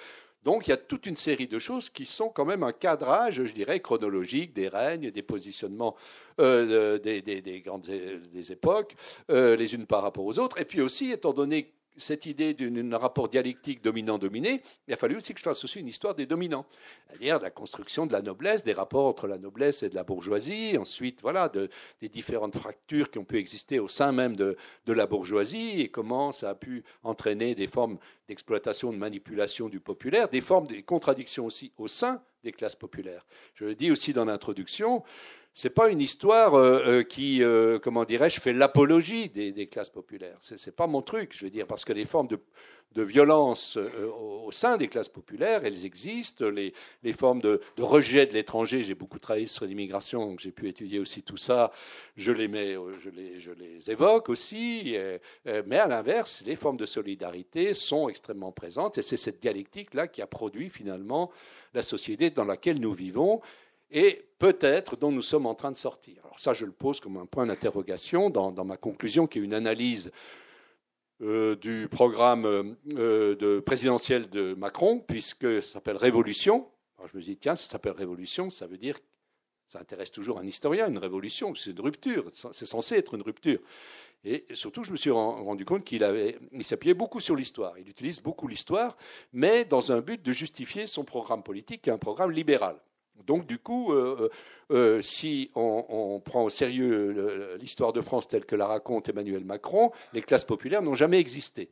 Donc 0.45 0.67
il 0.67 0.71
y 0.71 0.73
a 0.73 0.77
toute 0.77 1.07
une 1.07 1.17
série 1.17 1.47
de 1.47 1.59
choses 1.59 1.89
qui 1.89 2.05
sont 2.05 2.29
quand 2.29 2.45
même 2.45 2.63
un 2.63 2.73
cadrage, 2.73 3.45
je 3.45 3.53
dirais, 3.53 3.81
chronologique 3.81 4.53
des 4.53 4.69
règnes, 4.69 5.11
des 5.11 5.23
positionnements 5.23 5.97
euh, 6.41 6.99
des, 6.99 7.23
des, 7.23 7.61
grandes 7.61 7.87
des 7.87 8.53
époques, 8.53 8.97
euh, 9.31 9.57
les 9.57 9.75
unes 9.75 9.87
par 9.87 10.03
rapport 10.03 10.25
aux 10.25 10.39
autres. 10.39 10.59
Et 10.61 10.65
puis 10.65 10.81
aussi, 10.81 11.13
étant 11.13 11.33
donné 11.33 11.73
cette 11.97 12.27
idée 12.27 12.55
d'un 12.55 12.99
rapport 12.99 13.29
dialectique 13.29 13.83
dominant-dominé, 13.83 14.63
il 14.89 14.95
a 14.95 14.97
fallu 14.97 15.17
aussi 15.17 15.35
que 15.35 15.39
je 15.39 15.45
fasse 15.45 15.63
aussi 15.65 15.81
une 15.81 15.89
histoire 15.89 16.15
des 16.15 16.27
dominants, 16.27 16.67
c'est-à-dire 17.09 17.39
la 17.41 17.51
construction 17.51 18.07
de 18.07 18.13
la 18.13 18.23
noblesse, 18.23 18.65
des 18.65 18.73
rapports 18.73 19.07
entre 19.07 19.27
la 19.27 19.39
noblesse 19.39 19.83
et 19.83 19.89
de 19.89 19.95
la 19.95 20.05
bourgeoisie, 20.05 20.77
ensuite 20.79 21.23
voilà 21.23 21.51
des 21.51 22.09
différentes 22.09 22.57
fractures 22.57 23.11
qui 23.11 23.19
ont 23.19 23.25
pu 23.25 23.39
exister 23.39 23.79
au 23.79 23.89
sein 23.89 24.13
même 24.13 24.37
de, 24.37 24.57
la 24.87 25.07
bourgeoisie 25.07 25.81
et 25.81 25.89
comment 25.89 26.33
ça 26.33 26.51
a 26.51 26.55
pu 26.55 26.85
entraîner 27.03 27.55
des 27.55 27.67
formes 27.67 27.99
d'exploitation, 28.29 28.93
de 28.93 28.99
manipulation 28.99 29.69
du 29.69 29.81
populaire, 29.81 30.29
des 30.29 30.41
formes 30.41 30.67
de 30.67 30.81
contradictions 30.81 31.47
aussi 31.47 31.73
au 31.79 31.89
sein 31.89 32.23
des 32.43 32.53
classes 32.53 32.77
populaires. 32.77 33.25
Je 33.55 33.65
le 33.65 33.75
dis 33.75 33.91
aussi 33.91 34.13
dans 34.13 34.25
l'introduction, 34.25 35.05
c'est 35.55 35.71
pas 35.71 35.91
une 35.91 36.01
histoire 36.01 36.55
euh, 36.55 36.83
euh, 36.87 37.03
qui, 37.03 37.43
euh, 37.43 37.79
comment 37.79 38.05
dirais-je, 38.05 38.41
fait 38.41 38.55
l'apologie 38.55 39.29
des, 39.29 39.67
classes 39.67 39.91
populaires. 39.91 40.39
C'est, 40.41 40.65
n'est 40.67 40.73
pas 40.73 40.87
mon 40.87 41.03
truc, 41.03 41.35
je 41.37 41.45
veux 41.45 41.51
dire, 41.51 41.67
parce 41.67 41.85
que 41.85 41.93
les 41.93 42.07
formes 42.07 42.29
de, 42.29 42.39
violence 42.95 43.79
au, 43.79 44.51
sein 44.53 44.77
des 44.77 44.87
classes 44.87 45.09
populaires, 45.09 45.63
elles 45.65 45.87
existent. 45.87 46.47
Les, 46.47 46.73
formes 47.15 47.41
de, 47.41 47.61
rejet 47.79 48.27
de 48.27 48.35
l'étranger, 48.35 48.83
j'ai 48.83 48.95
beaucoup 48.95 49.19
travaillé 49.19 49.47
sur 49.47 49.65
l'immigration, 49.65 50.27
donc 50.27 50.41
j'ai 50.41 50.53
pu 50.53 50.69
étudier 50.69 50.99
aussi 50.99 51.23
tout 51.23 51.39
ça. 51.39 51.73
Je 52.17 52.33
les 52.33 52.49
mets, 52.49 52.77
je 53.01 53.09
les, 53.09 53.91
évoque 53.91 54.29
aussi. 54.29 54.95
mais 55.47 55.79
à 55.79 55.87
l'inverse, 55.87 56.43
les 56.45 56.57
formes 56.57 56.77
de 56.77 56.85
solidarité 56.85 57.73
sont 57.73 58.11
extrêmement 58.11 58.53
présentes, 58.53 58.99
et 58.99 59.03
c'est 59.03 59.17
cette 59.17 59.41
dialectique 59.41 59.95
là 59.95 60.07
qui 60.07 60.21
a 60.21 60.27
produit 60.27 60.69
finalement 60.69 61.31
la 61.73 61.83
société 61.83 62.29
dans 62.29 62.45
laquelle 62.45 62.79
nous 62.79 62.93
vivons 62.93 63.41
et 63.93 64.25
peut-être 64.39 64.97
dont 64.97 65.13
nous 65.13 65.23
sommes 65.23 65.47
en 65.47 65.55
train 65.55 65.71
de 65.71 65.77
sortir. 65.77 66.25
Alors 66.25 66.41
ça, 66.41 66.53
je 66.53 66.65
le 66.65 66.73
pose 66.73 66.99
comme 66.99 67.19
un 67.19 67.27
point 67.27 67.47
d'interrogation 67.47 68.31
dans, 68.31 68.65
ma 68.65 68.77
conclusion, 68.77 69.27
qui 69.27 69.39
est 69.39 69.43
une 69.43 69.55
analyse 69.55 70.11
euh, 71.21 71.55
du 71.55 71.87
programme 71.89 72.77
euh, 72.89 73.37
de 73.37 73.61
présidentiel 73.61 74.29
de 74.31 74.55
Macron, 74.55 74.99
puisque 74.99 75.63
ça 75.63 75.75
s'appelle 75.75 75.97
Révolution. 75.97 76.67
Alors 76.99 77.09
je 77.13 77.17
me 77.19 77.23
dis, 77.23 77.37
tiens, 77.37 77.55
ça 77.55 77.69
s'appelle 77.69 77.93
Révolution, 77.93 78.51
ça 78.51 78.67
veut 78.67 78.79
dire, 78.79 78.99
ça 79.69 79.79
intéresse 79.79 80.11
toujours 80.11 80.39
un 80.39 80.47
historien, 80.47 80.89
une 80.89 80.99
révolution, 80.99 81.55
c'est 81.55 81.71
une 81.71 81.81
rupture, 81.81 82.31
c'est 82.53 82.67
censé 82.67 82.97
être 82.97 83.15
une 83.15 83.23
rupture. 83.23 83.61
Et 84.25 84.45
surtout, 84.53 84.85
je 84.85 84.93
me 84.93 84.97
suis 84.97 85.11
rendu 85.11 85.65
compte 85.65 85.85
qu'il 85.85 86.07
il 86.53 86.65
s'appuyait 86.65 86.95
beaucoup 86.95 87.21
sur 87.21 87.35
l'histoire. 87.35 87.77
Il 87.79 87.89
utilise 87.89 88.21
beaucoup 88.21 88.47
l'histoire, 88.47 88.97
mais 89.33 89.65
dans 89.65 89.91
un 89.91 90.01
but 90.01 90.23
de 90.23 90.33
justifier 90.33 90.87
son 90.87 91.05
programme 91.05 91.43
politique, 91.43 91.83
qui 91.83 91.91
est 91.91 91.93
un 91.93 91.99
programme 91.99 92.31
libéral. 92.31 92.77
Donc 93.27 93.47
du 93.47 93.59
coup, 93.59 93.93
euh, 93.93 94.31
euh, 94.71 94.97
euh, 94.99 95.03
si 95.03 95.51
on, 95.55 96.21
prend 96.25 96.45
au 96.45 96.51
sérieux 96.51 97.57
l'histoire 97.61 97.93
de 97.93 98.01
France 98.01 98.29
telle 98.29 98.45
que 98.45 98.57
la 98.57 98.67
raconte 98.67 99.09
Emmanuel 99.09 99.45
Macron, 99.45 99.93
les 100.13 100.23
classes 100.23 100.45
populaires 100.45 100.83
n'ont 100.83 100.95
jamais 100.95 101.19
existé. 101.19 101.71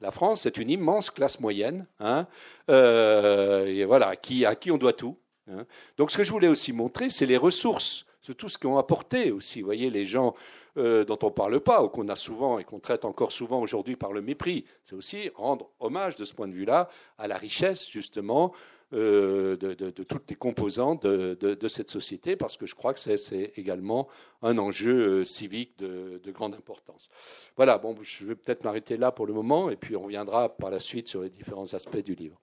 La 0.00 0.10
France, 0.10 0.42
c'est 0.42 0.58
une 0.58 0.70
immense 0.70 1.10
classe 1.10 1.40
moyenne, 1.40 1.86
hein, 2.00 2.26
voilà, 2.66 4.08
à 4.08 4.16
qui 4.16 4.70
on 4.70 4.76
doit 4.76 4.92
tout. 4.92 5.16
Hein. 5.50 5.66
Donc, 5.96 6.10
ce 6.10 6.16
que 6.16 6.24
je 6.24 6.32
voulais 6.32 6.48
aussi 6.48 6.72
montrer, 6.72 7.10
c'est 7.10 7.26
les 7.26 7.36
ressources, 7.36 8.04
c'est 8.22 8.34
tout 8.34 8.48
ce 8.48 8.58
qu'ont 8.58 8.76
apporté 8.76 9.30
aussi. 9.30 9.62
Voyez, 9.62 9.90
les 9.90 10.04
gens 10.04 10.34
dont 10.76 11.18
on 11.22 11.26
ne 11.26 11.30
parle 11.30 11.60
pas, 11.60 11.84
ou 11.84 11.88
qu'on 11.88 12.08
a 12.08 12.16
souvent 12.16 12.58
et 12.58 12.64
qu'on 12.64 12.80
traite 12.80 13.04
encore 13.04 13.30
souvent 13.30 13.60
aujourd'hui 13.60 13.94
par 13.94 14.12
le 14.12 14.20
mépris, 14.20 14.64
c'est 14.84 14.96
aussi 14.96 15.30
rendre 15.36 15.70
hommage 15.78 16.16
de 16.16 16.24
ce 16.24 16.34
point 16.34 16.48
de 16.48 16.54
vue-là 16.54 16.88
à 17.16 17.28
la 17.28 17.36
richesse, 17.36 17.88
justement, 17.88 18.52
euh, 18.92 19.56
de, 19.56 19.90
toutes 19.90 20.30
les 20.30 20.36
composantes 20.36 21.04
de, 21.06 21.68
cette 21.68 21.90
société, 21.90 22.36
parce 22.36 22.56
que 22.56 22.66
je 22.66 22.74
crois 22.74 22.92
que 22.92 23.00
c'est 23.00 23.52
également 23.56 24.08
un 24.42 24.58
enjeu 24.58 25.20
euh, 25.20 25.24
civique 25.24 25.78
de, 25.78 26.20
grande 26.30 26.54
importance. 26.54 27.08
Voilà, 27.56 27.78
bon, 27.78 27.96
je 28.02 28.24
vais 28.24 28.34
peut-être 28.34 28.62
m'arrêter 28.64 28.96
là 28.96 29.10
pour 29.10 29.26
le 29.26 29.32
moment, 29.32 29.70
et 29.70 29.76
puis 29.76 29.96
on 29.96 30.02
reviendra 30.02 30.48
par 30.48 30.70
la 30.70 30.80
suite 30.80 31.08
sur 31.08 31.22
les 31.22 31.30
différents 31.30 31.72
aspects 31.74 32.04
du 32.04 32.14
livre. 32.14 32.40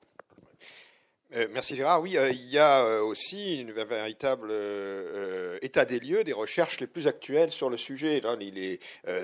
Euh, 1.34 1.48
merci 1.50 1.78
Gérard. 1.78 2.02
Oui, 2.02 2.18
euh, 2.18 2.30
il 2.32 2.50
y 2.50 2.58
a 2.58 2.84
euh, 2.84 3.02
aussi 3.02 3.66
un 3.66 3.86
véritable 3.86 4.52
état 5.62 5.86
des 5.86 6.00
lieux 6.00 6.26
des 6.26 6.34
recherches 6.34 6.82
les 6.82 6.88
plus 6.88 7.08
actuelles 7.08 7.52
sur 7.52 7.70
le 7.70 7.78
sujet. 7.78 8.22
Il 8.42 8.58
est, 8.58 8.80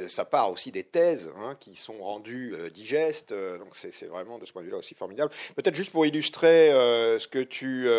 ça 0.07 0.23
part 0.23 0.51
aussi 0.51 0.71
des 0.71 0.83
thèses 0.83 1.31
hein, 1.37 1.55
qui 1.59 1.75
sont 1.75 1.97
rendues 1.97 2.55
digestes, 2.73 3.33
donc 3.33 3.69
c'est 3.73 4.05
vraiment 4.05 4.37
de 4.37 4.45
ce 4.45 4.53
point 4.53 4.61
de 4.61 4.67
vue-là 4.67 4.77
aussi 4.77 4.93
formidable. 4.93 5.31
Peut-être 5.55 5.75
juste 5.75 5.91
pour 5.91 6.05
illustrer 6.05 6.69
ce 6.69 7.27
que 7.27 7.39
tu 7.39 7.89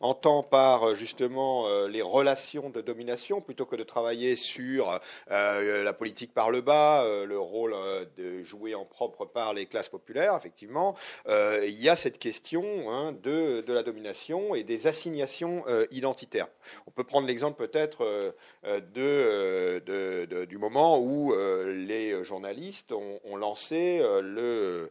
entends 0.00 0.42
par 0.42 0.94
justement 0.94 1.86
les 1.86 2.02
relations 2.02 2.70
de 2.70 2.80
domination, 2.80 3.40
plutôt 3.40 3.66
que 3.66 3.76
de 3.76 3.82
travailler 3.82 4.36
sur 4.36 5.00
la 5.28 5.92
politique 5.92 6.32
par 6.32 6.50
le 6.50 6.60
bas, 6.60 7.04
le 7.26 7.38
rôle 7.38 7.74
de 8.16 8.42
jouer 8.42 8.74
en 8.74 8.84
propre 8.84 9.24
par 9.24 9.52
les 9.54 9.66
classes 9.66 9.88
populaires, 9.88 10.36
effectivement, 10.36 10.96
il 11.28 11.80
y 11.80 11.88
a 11.88 11.96
cette 11.96 12.18
question 12.18 12.90
hein, 12.90 13.12
de 13.12 13.49
de, 13.50 13.72
la 13.72 13.82
domination 13.82 14.54
et 14.54 14.62
des 14.62 14.86
assignations 14.86 15.64
euh, 15.68 15.86
identitaires. 15.90 16.48
On 16.86 16.90
peut 16.90 17.04
prendre 17.04 17.26
l'exemple 17.26 17.58
peut-être 17.58 18.04
euh, 18.04 18.32
euh, 18.96 20.46
du 20.46 20.58
moment 20.58 20.98
où 20.98 21.34
les 21.34 22.24
journalistes 22.24 22.92
ont, 22.92 23.36
lancé 23.36 24.02
le, 24.22 24.90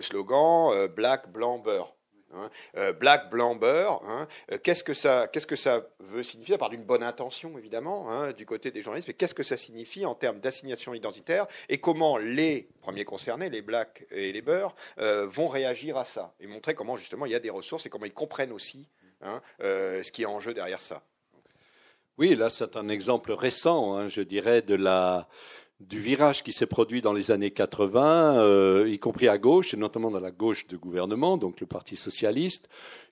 slogan 0.00 0.86
Black, 0.88 1.30
Blanc, 1.30 1.58
Beurre. 1.58 1.94
Hein. 2.34 2.50
Euh, 2.76 2.92
black, 2.92 3.30
blanc, 3.30 3.54
beurre. 3.54 4.02
Hein. 4.06 4.26
Euh, 4.52 4.58
qu'est-ce 4.62 4.84
que 4.84 4.94
ça, 4.94 5.26
que 5.28 5.56
ça 5.56 5.86
veut 6.00 6.22
signifier, 6.22 6.54
à 6.54 6.58
part 6.58 6.70
d'une 6.70 6.84
bonne 6.84 7.02
intention 7.02 7.56
évidemment 7.58 8.10
hein, 8.10 8.32
du 8.32 8.46
côté 8.46 8.70
des 8.70 8.82
journalistes, 8.82 9.08
mais 9.08 9.14
qu'est-ce 9.14 9.34
que 9.34 9.42
ça 9.42 9.56
signifie 9.56 10.04
en 10.06 10.14
termes 10.14 10.40
d'assignation 10.40 10.94
identitaire 10.94 11.46
et 11.68 11.78
comment 11.78 12.16
les 12.16 12.68
premiers 12.80 13.04
concernés, 13.04 13.50
les 13.50 13.62
blacks 13.62 14.06
et 14.10 14.32
les 14.32 14.42
beurres, 14.42 14.74
euh, 14.98 15.26
vont 15.26 15.48
réagir 15.48 15.96
à 15.96 16.04
ça 16.04 16.34
et 16.40 16.46
montrer 16.46 16.74
comment 16.74 16.96
justement 16.96 17.26
il 17.26 17.32
y 17.32 17.36
a 17.36 17.40
des 17.40 17.50
ressources 17.50 17.86
et 17.86 17.90
comment 17.90 18.06
ils 18.06 18.14
comprennent 18.14 18.52
aussi 18.52 18.88
ce 19.60 20.12
qui 20.12 20.22
est 20.22 20.26
en 20.26 20.38
jeu 20.38 20.52
derrière 20.52 20.82
ça. 20.82 21.02
Oui, 22.18 22.34
là 22.34 22.50
c'est 22.50 22.76
un 22.76 22.88
exemple 22.88 23.32
récent, 23.32 24.08
je 24.10 24.20
dirais, 24.20 24.60
de 24.60 24.74
la 24.74 25.28
du 25.80 26.00
virage 26.00 26.42
qui 26.42 26.52
s'est 26.52 26.66
produit 26.66 27.02
dans 27.02 27.12
les 27.12 27.30
années 27.30 27.50
80, 27.50 28.38
euh, 28.38 28.88
y 28.88 28.98
compris 28.98 29.28
à 29.28 29.38
gauche, 29.38 29.74
et 29.74 29.76
notamment 29.76 30.10
dans 30.10 30.20
la 30.20 30.30
gauche 30.30 30.66
du 30.66 30.78
gouvernement, 30.78 31.36
donc 31.36 31.60
le 31.60 31.66
Parti 31.66 31.96
socialiste, 31.96 32.68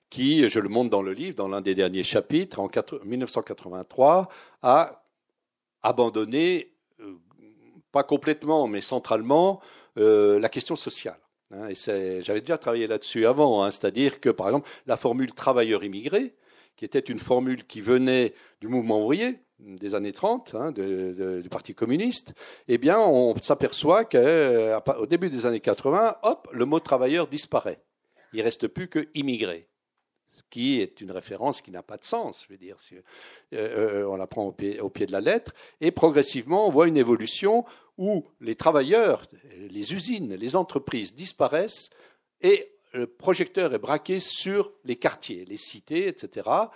qui, 0.09 0.47
je 0.49 0.59
le 0.59 0.69
montre 0.69 0.89
dans 0.89 1.01
le 1.01 1.11
livre, 1.11 1.35
dans 1.35 1.47
l'un 1.47 1.61
des 1.61 1.75
derniers 1.75 2.03
chapitres, 2.03 2.59
en 2.59 2.69
1983, 3.03 4.29
a 4.61 5.03
abandonné, 5.81 6.73
euh, 6.99 7.17
pas 7.91 8.03
complètement, 8.03 8.67
mais 8.67 8.81
centralement, 8.81 9.59
euh, 9.97 10.39
la 10.39 10.49
question 10.49 10.75
sociale. 10.75 11.19
Hein, 11.51 11.69
j'avais 12.21 12.41
déjà 12.41 12.57
travaillé 12.57 12.87
là-dessus 12.87 13.25
avant, 13.25 13.63
hein, 13.63 13.71
c'est-à-dire 13.71 14.19
que, 14.19 14.29
par 14.29 14.47
exemple, 14.47 14.69
la 14.87 14.97
formule 14.97 15.33
travailleur 15.33 15.83
immigré, 15.83 16.35
qui 16.77 16.85
était 16.85 16.99
une 16.99 17.19
formule 17.19 17.65
qui 17.65 17.81
venait 17.81 18.33
du 18.61 18.67
mouvement 18.67 19.01
ouvrier, 19.01 19.39
des 19.59 19.95
années 19.95 20.13
30 20.13 20.55
hein, 20.55 20.71
du 20.71 21.49
Parti 21.49 21.73
communiste, 21.73 22.33
eh 22.67 22.77
bien, 22.77 22.99
on 22.99 23.35
s'aperçoit 23.37 24.05
qu'au 24.05 24.17
euh, 24.17 25.05
début 25.07 25.29
des 25.29 25.45
années 25.45 25.59
80, 25.59 26.17
hop, 26.23 26.49
le 26.51 26.65
mot 26.65 26.79
travailleur 26.79 27.27
disparaît. 27.27 27.79
Il 28.33 28.41
reste 28.41 28.67
plus 28.67 28.87
que 28.87 29.07
immigré, 29.13 29.67
ce 30.31 30.41
qui 30.49 30.81
est 30.81 31.01
une 31.01 31.11
référence 31.11 31.61
qui 31.61 31.71
n'a 31.71 31.83
pas 31.83 31.97
de 31.97 32.03
sens, 32.03 32.45
je 32.47 32.53
veux 32.53 32.57
dire. 32.57 32.77
Euh, 32.93 33.01
euh, 33.53 34.05
on 34.05 34.15
la 34.15 34.27
prend 34.27 34.45
au 34.45 34.51
pied 34.51 35.05
de 35.05 35.11
la 35.11 35.21
lettre, 35.21 35.53
et 35.81 35.91
progressivement, 35.91 36.67
on 36.67 36.71
voit 36.71 36.87
une 36.87 36.97
évolution 36.97 37.65
où 37.97 38.25
les 38.41 38.55
travailleurs, 38.55 39.23
les 39.69 39.93
usines, 39.93 40.33
les 40.33 40.55
entreprises 40.55 41.13
disparaissent 41.13 41.91
et 42.41 42.71
le 42.93 43.05
projecteur 43.07 43.73
est 43.73 43.79
braqué 43.79 44.19
sur 44.19 44.71
les 44.83 44.95
quartiers, 44.95 45.45
les 45.45 45.57
cités, 45.57 46.07
etc 46.07 46.69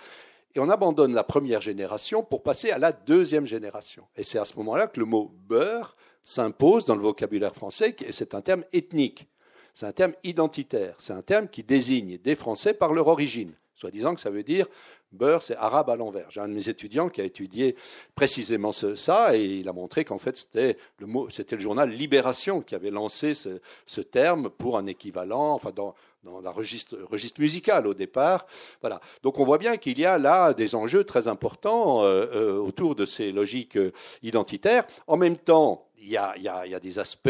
et 0.58 0.60
on 0.60 0.68
abandonne 0.68 1.14
la 1.14 1.22
première 1.22 1.60
génération 1.60 2.24
pour 2.24 2.42
passer 2.42 2.72
à 2.72 2.78
la 2.78 2.90
deuxième 2.90 3.46
génération. 3.46 4.04
Et 4.16 4.24
c'est 4.24 4.40
à 4.40 4.44
ce 4.44 4.56
moment-là 4.56 4.88
que 4.88 4.98
le 4.98 5.06
mot 5.06 5.30
beurre 5.46 5.96
s'impose 6.24 6.84
dans 6.84 6.96
le 6.96 7.00
vocabulaire 7.00 7.54
français, 7.54 7.94
et 8.04 8.10
c'est 8.10 8.34
un 8.34 8.40
terme 8.40 8.64
ethnique, 8.72 9.28
c'est 9.72 9.86
un 9.86 9.92
terme 9.92 10.14
identitaire, 10.24 10.96
c'est 10.98 11.12
un 11.12 11.22
terme 11.22 11.46
qui 11.46 11.62
désigne 11.62 12.18
des 12.18 12.34
Français 12.34 12.74
par 12.74 12.92
leur 12.92 13.06
origine, 13.06 13.52
soit 13.76 13.92
disant 13.92 14.16
que 14.16 14.20
ça 14.20 14.30
veut 14.30 14.42
dire 14.42 14.66
beurre, 15.12 15.42
c'est 15.42 15.56
arabe 15.56 15.90
à 15.90 15.96
l'envers. 15.96 16.30
J'ai 16.30 16.40
un 16.40 16.48
de 16.48 16.54
mes 16.54 16.68
étudiants 16.68 17.08
qui 17.08 17.20
a 17.20 17.24
étudié 17.24 17.76
précisément 18.14 18.72
ça, 18.72 19.36
et 19.36 19.44
il 19.44 19.68
a 19.68 19.72
montré 19.72 20.04
qu'en 20.04 20.18
fait 20.18 20.36
c'était 20.36 20.76
le, 20.98 21.06
c'était 21.30 21.56
le 21.56 21.62
journal 21.62 21.90
Libération 21.90 22.60
qui 22.62 22.74
avait 22.74 22.90
lancé 22.90 23.34
ce, 23.34 24.00
terme 24.00 24.50
pour 24.50 24.78
un 24.78 24.86
équivalent, 24.86 25.52
enfin 25.52 25.72
dans, 25.74 25.94
dans 26.24 26.52
registre, 26.52 26.96
registre, 27.10 27.40
musical 27.40 27.86
au 27.86 27.94
départ. 27.94 28.46
Voilà. 28.80 29.00
Donc 29.22 29.38
on 29.38 29.44
voit 29.44 29.58
bien 29.58 29.76
qu'il 29.76 29.98
y 29.98 30.04
a 30.04 30.18
là 30.18 30.54
des 30.54 30.74
enjeux 30.74 31.04
très 31.04 31.28
importants 31.28 32.02
euh, 32.02 32.26
euh, 32.34 32.58
autour 32.58 32.94
de 32.94 33.06
ces 33.06 33.32
logiques 33.32 33.76
euh, 33.76 33.92
identitaires. 34.22 34.84
En 35.06 35.16
même 35.16 35.36
temps, 35.36 35.87
il 36.00 36.08
y, 36.08 36.16
a, 36.16 36.34
il, 36.36 36.42
y 36.42 36.48
a, 36.48 36.66
il 36.66 36.72
y 36.72 36.74
a, 36.74 36.80
des 36.80 36.98
aspects 36.98 37.28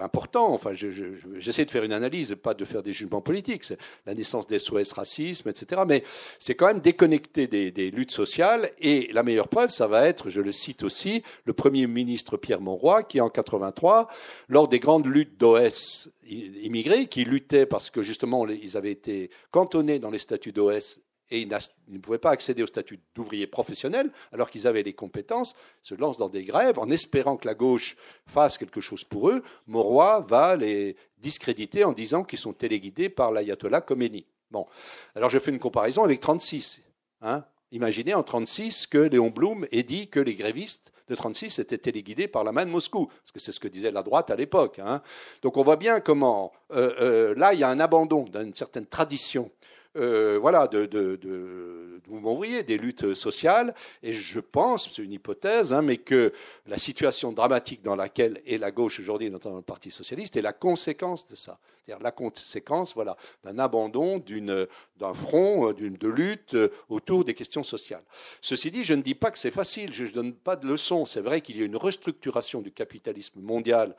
importants. 0.00 0.52
Enfin, 0.52 0.72
j'essaie 0.72 1.64
de 1.64 1.70
faire 1.70 1.84
une 1.84 1.92
analyse, 1.92 2.34
pas 2.42 2.54
de 2.54 2.64
faire 2.64 2.82
des 2.82 2.92
jugements 2.92 3.20
politiques. 3.20 3.64
La 4.06 4.14
naissance 4.14 4.46
des 4.46 4.58
SOS 4.58 4.92
racisme, 4.92 5.48
etc. 5.48 5.82
Mais 5.86 6.04
c'est 6.38 6.54
quand 6.54 6.66
même 6.66 6.80
déconnecté 6.80 7.46
des, 7.46 7.70
des, 7.70 7.90
luttes 7.90 8.10
sociales. 8.10 8.70
Et 8.80 9.10
la 9.12 9.22
meilleure 9.22 9.48
preuve, 9.48 9.70
ça 9.70 9.86
va 9.86 10.06
être, 10.06 10.30
je 10.30 10.40
le 10.40 10.52
cite 10.52 10.82
aussi, 10.82 11.22
le 11.44 11.52
premier 11.52 11.86
ministre 11.86 12.36
Pierre 12.36 12.60
Monroy, 12.60 13.04
qui 13.04 13.20
en 13.20 13.30
83, 13.30 14.08
lors 14.48 14.68
des 14.68 14.80
grandes 14.80 15.06
luttes 15.06 15.38
d'OS 15.38 16.08
immigrés 16.26 17.06
qui 17.06 17.24
luttaient 17.24 17.66
parce 17.66 17.90
que 17.90 18.02
justement 18.02 18.46
ils 18.48 18.76
avaient 18.76 18.92
été 18.92 19.30
cantonnés 19.50 19.98
dans 19.98 20.10
les 20.10 20.18
statuts 20.18 20.52
d'OS 20.52 20.98
et 21.30 21.40
ils, 21.40 21.48
ne 21.88 21.98
pouvaient 21.98 22.18
pas 22.18 22.30
accéder 22.30 22.62
au 22.62 22.66
statut 22.66 23.00
d'ouvrier 23.14 23.46
professionnel 23.46 24.10
alors 24.32 24.50
qu'ils 24.50 24.66
avaient 24.66 24.82
les 24.82 24.92
compétences, 24.92 25.54
se 25.82 25.94
lancent 25.94 26.18
dans 26.18 26.28
des 26.28 26.44
grèves 26.44 26.78
en 26.78 26.90
espérant 26.90 27.36
que 27.36 27.46
la 27.46 27.54
gauche 27.54 27.96
fasse 28.26 28.58
quelque 28.58 28.80
chose 28.80 29.04
pour 29.04 29.30
eux. 29.30 29.42
Moroy 29.66 30.20
va 30.28 30.56
les 30.56 30.96
discréditer 31.18 31.84
en 31.84 31.92
disant 31.92 32.24
qu'ils 32.24 32.38
sont 32.38 32.52
téléguidés 32.52 33.08
par 33.08 33.32
l'ayatollah 33.32 33.80
Khomeini. 33.80 34.26
Bon, 34.50 34.66
alors 35.14 35.30
je 35.30 35.38
fais 35.38 35.50
une 35.50 35.58
comparaison 35.58 36.04
avec 36.04 36.20
36. 36.20 36.80
Hein. 37.22 37.44
Imaginez 37.72 38.14
en 38.14 38.22
36 38.22 38.86
que 38.86 38.98
Léon 38.98 39.30
Blum 39.30 39.66
ait 39.72 39.82
dit 39.82 40.08
que 40.08 40.20
les 40.20 40.34
grévistes 40.34 40.92
de 41.08 41.14
36 41.14 41.58
étaient 41.58 41.78
téléguidés 41.78 42.28
par 42.28 42.44
la 42.44 42.52
main 42.52 42.64
de 42.64 42.70
Moscou, 42.70 43.06
parce 43.06 43.32
que 43.32 43.40
c'est 43.40 43.52
ce 43.52 43.60
que 43.60 43.68
disait 43.68 43.90
la 43.90 44.02
droite 44.02 44.30
à 44.30 44.36
l'époque. 44.36 44.78
Hein. 44.78 45.02
Donc 45.42 45.56
on 45.56 45.62
voit 45.62 45.76
bien 45.76 46.00
comment, 46.00 46.52
euh, 46.72 46.94
euh, 47.00 47.34
là, 47.36 47.52
il 47.52 47.60
y 47.60 47.64
a 47.64 47.68
un 47.68 47.80
abandon 47.80 48.24
d'une 48.24 48.54
certaine 48.54 48.86
tradition 48.86 49.50
euh, 49.96 50.38
voilà, 50.40 50.66
de, 50.66 50.86
de, 50.86 51.16
de, 51.16 52.00
mouvements 52.08 52.34
ouvriers, 52.34 52.62
des 52.62 52.78
luttes 52.78 53.14
sociales. 53.14 53.74
Et 54.02 54.12
je 54.12 54.40
pense, 54.40 54.90
c'est 54.92 55.02
une 55.02 55.12
hypothèse, 55.12 55.72
hein, 55.72 55.82
mais 55.82 55.96
que 55.98 56.32
la 56.66 56.78
situation 56.78 57.32
dramatique 57.32 57.82
dans 57.82 57.96
laquelle 57.96 58.42
est 58.46 58.58
la 58.58 58.70
gauche 58.70 59.00
aujourd'hui, 59.00 59.30
notamment 59.30 59.56
le 59.56 59.62
Parti 59.62 59.90
socialiste, 59.90 60.36
est 60.36 60.42
la 60.42 60.52
conséquence 60.52 61.26
de 61.26 61.36
ça. 61.36 61.58
C'est-à-dire 61.84 62.02
la 62.02 62.12
conséquence, 62.12 62.94
voilà, 62.94 63.16
d'un 63.42 63.58
abandon, 63.58 64.18
d'une, 64.18 64.66
d'un 64.96 65.14
front, 65.14 65.72
d'une, 65.72 65.94
de 65.94 66.08
lutte 66.08 66.56
autour 66.88 67.24
des 67.24 67.34
questions 67.34 67.62
sociales. 67.62 68.02
Ceci 68.40 68.70
dit, 68.70 68.84
je 68.84 68.94
ne 68.94 69.02
dis 69.02 69.14
pas 69.14 69.30
que 69.30 69.38
c'est 69.38 69.50
facile. 69.50 69.92
Je 69.92 70.04
ne 70.04 70.10
donne 70.10 70.34
pas 70.34 70.56
de 70.56 70.66
leçons. 70.66 71.04
C'est 71.06 71.20
vrai 71.20 71.40
qu'il 71.40 71.58
y 71.58 71.62
a 71.62 71.66
une 71.66 71.76
restructuration 71.76 72.62
du 72.62 72.72
capitalisme 72.72 73.40
mondial 73.40 73.94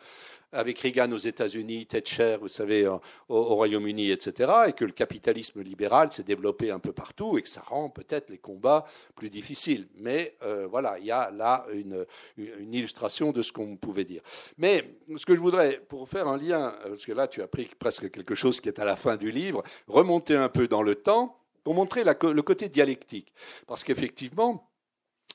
avec 0.55 0.79
Reagan 0.79 1.11
aux 1.11 1.17
États-Unis, 1.17 1.85
Thatcher, 1.85 2.37
vous 2.39 2.47
savez, 2.47 2.87
au, 2.87 2.99
Royaume-Uni, 3.29 4.11
etc., 4.11 4.51
et 4.67 4.73
que 4.73 4.85
le 4.85 4.91
capitalisme 4.91 5.61
libéral 5.61 6.11
s'est 6.11 6.23
développé 6.23 6.71
un 6.71 6.79
peu 6.79 6.91
partout 6.91 7.37
et 7.37 7.41
que 7.41 7.49
ça 7.49 7.61
rend 7.61 7.89
peut-être 7.89 8.29
les 8.29 8.37
combats 8.37 8.85
plus 9.15 9.29
difficiles. 9.29 9.87
Mais 9.95 10.35
euh, 10.43 10.67
voilà, 10.69 10.97
il 10.99 11.05
y 11.05 11.11
a 11.11 11.29
là 11.31 11.65
une, 11.73 12.05
une 12.37 12.73
illustration 12.73 13.31
de 13.31 13.41
ce 13.41 13.51
qu'on 13.51 13.75
pouvait 13.75 14.05
dire. 14.05 14.21
Mais 14.57 14.83
ce 15.17 15.25
que 15.25 15.35
je 15.35 15.39
voudrais, 15.39 15.81
pour 15.87 16.07
faire 16.09 16.27
un 16.27 16.37
lien, 16.37 16.75
parce 16.83 17.05
que 17.05 17.11
là 17.11 17.27
tu 17.27 17.41
as 17.41 17.47
pris 17.47 17.69
presque 17.77 18.09
quelque 18.09 18.35
chose 18.35 18.61
qui 18.61 18.69
est 18.69 18.79
à 18.79 18.85
la 18.85 18.95
fin 18.95 19.17
du 19.17 19.31
livre, 19.31 19.63
remonter 19.87 20.35
un 20.35 20.49
peu 20.49 20.67
dans 20.67 20.83
le 20.83 20.95
temps 20.95 21.37
pour 21.63 21.73
montrer 21.73 22.03
le 22.03 22.41
côté 22.41 22.69
dialectique. 22.69 23.33
Parce 23.67 23.83
qu'effectivement, 23.83 24.69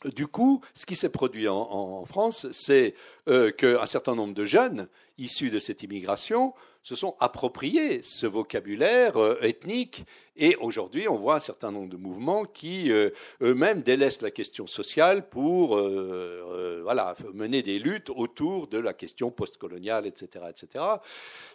du 0.05 0.27
coup, 0.27 0.63
ce 0.75 0.87
qui 0.87 0.97
s'est 0.97 1.11
produit 1.11 1.49
en, 1.49 2.05
France, 2.07 2.47
c'est 2.53 2.95
euh, 3.29 3.51
qu'un 3.51 3.87
certain 3.87 4.15
nombre 4.15 4.35
de 4.35 4.45
jeunes 4.45 4.89
issus 5.19 5.51
de 5.51 5.59
cette 5.59 5.83
immigration 5.83 6.55
se 6.83 6.95
sont 6.95 7.17
appropriés 7.21 8.01
ce 8.03 8.27
vocabulaire 8.27 9.19
euh, 9.19 9.39
ethnique. 9.43 10.07
Et 10.43 10.57
aujourd'hui, 10.57 11.07
on 11.07 11.17
voit 11.17 11.35
un 11.35 11.41
certain 11.41 11.71
nombre 11.71 11.91
de 11.91 11.99
mouvements 11.99 12.47
qui 12.47 12.91
euh, 12.91 13.11
eux-mêmes 13.43 13.83
délaissent 13.83 14.23
la 14.23 14.31
question 14.31 14.67
sociale 14.67 15.29
pour 15.29 15.77
euh, 15.77 16.81
voilà, 16.83 17.15
mener 17.35 17.63
des 17.63 17.79
luttes 17.79 18.09
autour 18.09 18.67
de 18.67 18.79
la 18.79 18.95
question 18.95 19.31
postcoloniale, 19.31 20.07
etc., 20.07 20.47
etc. 20.49 20.85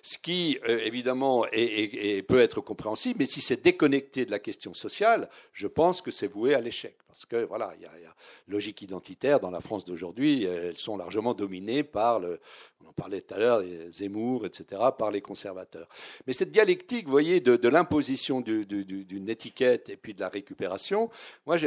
Ce 0.04 0.20
qui, 0.20 0.60
évidemment, 0.68 1.46
peut 2.28 2.40
être 2.40 2.62
compréhensible, 2.62 3.16
mais 3.20 3.26
si 3.26 3.42
c'est 3.42 3.64
déconnecté 3.64 4.24
de 4.24 4.30
la 4.32 4.38
question 4.38 4.76
sociale, 4.76 5.30
je 5.52 5.66
pense 5.66 6.04
que 6.04 6.12
c'est 6.12 6.28
voué 6.28 6.54
à 6.54 6.62
l'échec. 6.62 6.96
Parce 7.08 7.26
que 7.26 7.46
voilà, 7.46 7.74
il 7.78 7.84
y, 7.84 7.86
a, 7.86 7.92
logique 8.50 8.82
identitaire 8.82 9.40
dans 9.40 9.50
la 9.50 9.62
France 9.62 9.86
d'aujourd'hui, 9.86 10.44
elles 10.44 10.78
sont 10.78 10.98
largement 10.98 11.34
dominées 11.34 11.82
par 11.82 12.20
le, 12.20 12.40
on 12.86 12.90
en 12.90 12.94
parlait 12.94 13.22
tout 13.22 13.34
à 13.34 13.40
l'heure, 13.40 13.64
Zemmour, 13.92 14.46
etc., 14.46 14.82
par 14.98 15.12
les 15.12 15.22
conservateurs. 15.22 15.88
Mais 16.28 16.34
cette 16.34 16.52
dialectique, 16.52 17.06
vous 17.06 17.12
voyez, 17.12 17.40
de, 17.40 17.68
l'imposition 17.68 18.42
d'une 18.84 19.30
étiquette 19.30 19.90
et 19.90 19.98
puis 19.98 20.14
de 20.14 20.20
la 20.20 20.30
récupération, 20.30 21.10
moi, 21.46 21.58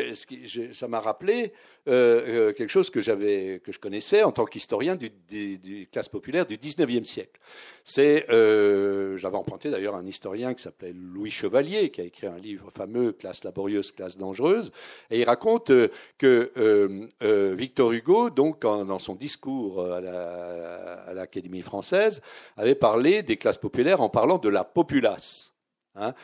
ça 0.72 0.88
m'a 0.88 1.00
rappelé 1.00 1.52
euh, 1.88 2.48
euh, 2.48 2.52
quelque 2.52 2.68
chose 2.68 2.90
que 2.90 3.00
j'avais, 3.00 3.62
que 3.64 3.72
je 3.72 3.78
connaissais 3.78 4.22
en 4.22 4.30
tant 4.30 4.44
qu'historien 4.44 4.94
du, 4.94 5.10
du, 5.10 5.88
classe 5.90 6.10
populaire 6.10 6.44
du 6.44 6.58
19e 6.58 7.04
siècle. 7.04 7.40
C'est, 7.82 8.28
euh, 8.28 9.16
j'avais 9.16 9.38
emprunté 9.38 9.70
d'ailleurs 9.70 9.96
un 9.96 10.04
historien 10.04 10.52
qui 10.52 10.62
s'appelait 10.62 10.92
Louis 10.92 11.30
Chevalier, 11.30 11.90
qui 11.90 12.02
a 12.02 12.04
écrit 12.04 12.26
un 12.26 12.36
livre 12.38 12.70
fameux, 12.76 13.12
Classe 13.12 13.42
laborieuse, 13.42 13.90
classe 13.92 14.18
dangereuse, 14.18 14.70
et 15.10 15.20
il 15.20 15.24
raconte 15.24 15.72
que 16.18 17.08
Victor 17.54 17.92
Hugo, 17.92 18.28
donc, 18.28 18.60
dans 18.60 18.98
son 18.98 19.14
discours 19.14 19.82
à 19.82 21.14
l'Académie 21.14 21.62
française, 21.62 22.20
avait 22.58 22.74
parlé 22.74 23.22
des 23.22 23.38
classes 23.38 23.58
populaires 23.58 24.02
en 24.02 24.10
parlant 24.10 24.36
de 24.36 24.50
la 24.50 24.64
populace. 24.64 25.54
Hein. 25.94 26.14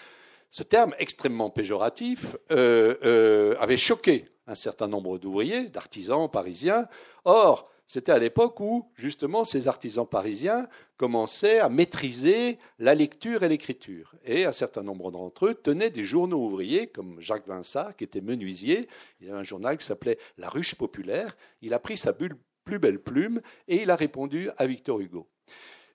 Ce 0.57 0.63
terme 0.63 0.95
extrêmement 1.01 1.51
péjoratif 1.51 2.37
avait 2.49 3.77
choqué 3.77 4.27
un 4.47 4.55
certain 4.55 4.87
nombre 4.87 5.19
d'ouvriers, 5.19 5.69
d'artisans 5.69 6.31
parisiens. 6.31 6.87
Or, 7.25 7.73
c'était 7.89 8.13
à 8.13 8.21
l'époque 8.21 8.61
où, 8.61 8.89
justement, 8.95 9.45
ces 9.45 9.67
artisans 9.67 10.07
parisiens 10.07 10.69
commençaient 10.97 11.59
à 11.59 11.69
maîtriser 11.69 12.59
la 12.79 12.95
lecture 12.95 13.43
et 13.43 13.49
l'écriture. 13.49 14.15
Et 14.25 14.45
un 14.45 14.53
certain 14.53 14.85
nombre 14.85 15.11
d'entre 15.11 15.47
eux 15.47 15.55
tenaient 15.55 15.91
des 15.91 16.05
journaux 16.05 16.47
ouvriers, 16.47 16.87
comme 16.87 17.21
Jacques 17.21 17.49
Vinsart, 17.49 17.97
qui 17.97 18.05
était 18.05 18.21
menuisier. 18.21 18.87
Il 19.21 19.27
y 19.27 19.31
avait 19.31 19.41
un 19.41 19.43
journal 19.43 19.77
qui 19.77 19.85
s'appelait 19.85 20.19
La 20.39 20.49
Ruche 20.49 20.77
Populaire. 20.77 21.37
Il 21.63 21.75
a 21.75 21.81
pris 21.81 21.97
sa 21.97 22.13
plus 22.13 22.79
belle 22.79 23.01
plume 23.01 23.41
et 23.67 23.83
il 23.83 23.91
a 23.91 23.97
répondu 23.97 24.51
à 24.57 24.69
Victor 24.69 25.01
Hugo. 25.01 25.27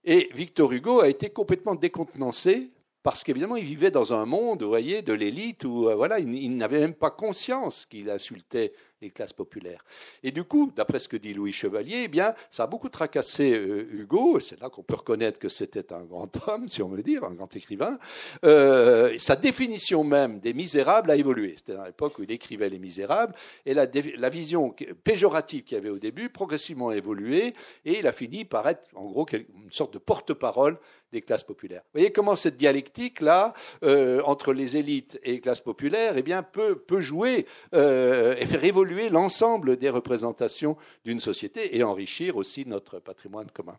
Et 0.03 0.29
Victor 0.33 0.69
Hugo 0.73 0.99
a 0.99 1.07
été 1.07 1.29
complètement 1.29 1.75
décontenancé 1.75 2.71
parce 3.03 3.23
qu'évidemment, 3.23 3.55
il 3.55 3.65
vivait 3.65 3.91
dans 3.91 4.13
un 4.13 4.25
monde, 4.25 4.61
vous 4.61 4.69
voyez, 4.69 5.01
de 5.01 5.13
l'élite 5.13 5.63
où 5.63 5.87
euh, 5.89 5.95
voilà, 5.95 6.19
il, 6.19 6.57
n'avait 6.57 6.79
même 6.79 6.93
pas 6.93 7.11
conscience 7.11 7.85
qu'il 7.85 8.09
insultait 8.09 8.73
les 9.01 9.09
classes 9.11 9.33
populaires. 9.33 9.83
Et 10.23 10.31
du 10.31 10.43
coup, 10.43 10.71
d'après 10.75 10.99
ce 10.99 11.07
que 11.07 11.17
dit 11.17 11.33
Louis 11.33 11.53
Chevalier, 11.53 12.03
eh 12.05 12.07
bien, 12.07 12.33
ça 12.51 12.63
a 12.63 12.67
beaucoup 12.67 12.89
tracassé 12.89 13.53
euh, 13.53 13.87
Hugo. 13.91 14.39
C'est 14.39 14.59
là 14.59 14.69
qu'on 14.69 14.83
peut 14.83 14.95
reconnaître 14.95 15.39
que 15.39 15.49
c'était 15.49 15.93
un 15.93 16.03
grand 16.03 16.29
homme, 16.47 16.67
si 16.67 16.81
on 16.81 16.89
veut 16.89 17.03
dire, 17.03 17.23
un 17.23 17.33
grand 17.33 17.53
écrivain. 17.55 17.97
Euh, 18.43 19.17
sa 19.17 19.35
définition 19.35 20.03
même 20.03 20.39
des 20.39 20.53
Misérables 20.53 21.11
a 21.11 21.15
évolué. 21.15 21.55
C'était 21.57 21.79
à 21.79 21.87
l'époque 21.87 22.19
où 22.19 22.23
il 22.23 22.31
écrivait 22.31 22.69
les 22.69 22.79
Misérables, 22.79 23.33
et 23.65 23.73
la, 23.73 23.85
vision 24.29 24.75
péjorative 25.03 25.63
qu'il 25.63 25.75
y 25.75 25.79
avait 25.79 25.89
au 25.89 25.97
début 25.97 26.29
progressivement 26.29 26.89
a 26.89 26.95
évolué, 26.95 27.53
et 27.85 27.99
il 27.99 28.07
a 28.07 28.11
fini 28.11 28.45
par 28.45 28.67
être, 28.67 28.83
en 28.95 29.05
gros, 29.05 29.25
une 29.31 29.71
sorte 29.71 29.93
de 29.93 29.97
porte-parole 29.97 30.77
des 31.11 31.21
classes 31.21 31.43
populaires. 31.43 31.81
Vous 31.85 31.99
voyez 31.99 32.11
comment 32.11 32.35
cette 32.35 32.57
dialectique-là, 32.57 33.53
euh, 33.83 34.21
entre 34.25 34.53
les 34.53 34.77
élites 34.77 35.19
et 35.23 35.33
les 35.33 35.41
classes 35.41 35.61
populaires, 35.61 36.13
eh 36.15 36.21
bien, 36.21 36.43
peut, 36.43 36.77
peut 36.77 37.01
jouer 37.01 37.47
euh, 37.73 38.35
et 38.37 38.45
faire 38.45 38.63
évoluer 38.63 38.88
l'ensemble 39.09 39.77
des 39.77 39.89
représentations 39.89 40.77
d'une 41.05 41.19
société 41.19 41.77
et 41.77 41.83
enrichir 41.83 42.37
aussi 42.37 42.65
notre 42.65 42.99
patrimoine 42.99 43.49
commun. 43.51 43.77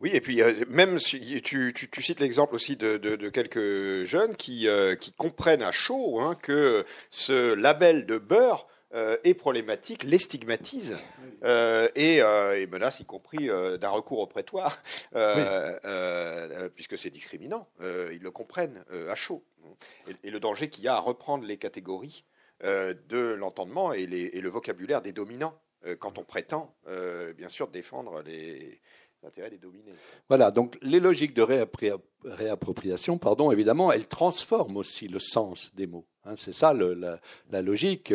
Oui, 0.00 0.10
et 0.12 0.20
puis 0.20 0.42
euh, 0.42 0.64
même 0.68 0.98
tu, 0.98 1.40
tu, 1.42 1.72
tu 1.72 2.02
cites 2.02 2.20
l'exemple 2.20 2.54
aussi 2.54 2.76
de, 2.76 2.96
de, 2.96 3.16
de, 3.16 3.28
quelques 3.28 4.04
jeunes 4.04 4.36
qui, 4.36 4.66
qui 5.00 5.12
comprennent 5.12 5.62
à 5.62 5.72
chaud 5.72 6.20
hein, 6.20 6.34
que 6.34 6.84
ce 7.10 7.54
label 7.54 8.04
de 8.06 8.18
beurre 8.18 8.66
euh, 8.94 9.16
est 9.24 9.34
problématique, 9.34 10.04
les 10.04 10.18
stigmatise 10.18 10.96
euh, 11.42 11.88
et, 11.96 12.22
euh, 12.22 12.60
et, 12.60 12.68
menace 12.68 13.00
y 13.00 13.04
compris 13.04 13.48
d'un 13.48 13.88
recours 13.88 14.20
au 14.20 14.26
prétoire, 14.28 14.80
puisque 16.76 16.96
c'est 16.96 17.10
discriminant. 17.10 17.66
ils 17.80 18.22
le 18.22 18.30
comprennent 18.30 18.84
à 19.08 19.16
chaud. 19.16 19.42
Et, 20.22 20.30
le 20.30 20.38
danger 20.38 20.68
qu'il 20.68 20.84
y 20.84 20.88
a 20.88 20.94
à 20.94 21.00
reprendre 21.00 21.44
les 21.44 21.56
catégories 21.56 22.24
de 22.62 23.34
l'entendement 23.34 23.92
et, 23.92 24.06
le 24.06 24.48
vocabulaire 24.48 25.02
des 25.02 25.12
dominants 25.12 25.60
quand 25.98 26.18
on 26.18 26.24
prétend, 26.24 26.74
bien 27.36 27.48
sûr, 27.48 27.68
défendre 27.68 28.22
les, 28.22 28.80
l'intérêt 29.24 29.50
des 29.50 29.58
dominés. 29.58 29.94
Voilà, 30.28 30.50
donc 30.50 30.78
les 30.82 31.00
logiques 31.00 31.34
de 31.34 31.42
réappropriation, 32.24 33.18
pardon, 33.18 33.50
évidemment, 33.50 33.90
elles 33.90 34.06
transforment 34.06 34.76
aussi 34.76 35.08
le 35.08 35.18
sens 35.18 35.70
des 35.74 35.86
mots. 35.86 36.06
Hein, 36.26 36.34
c'est 36.36 36.54
ça 36.54 36.72
la, 36.72 37.62
logique. 37.62 38.12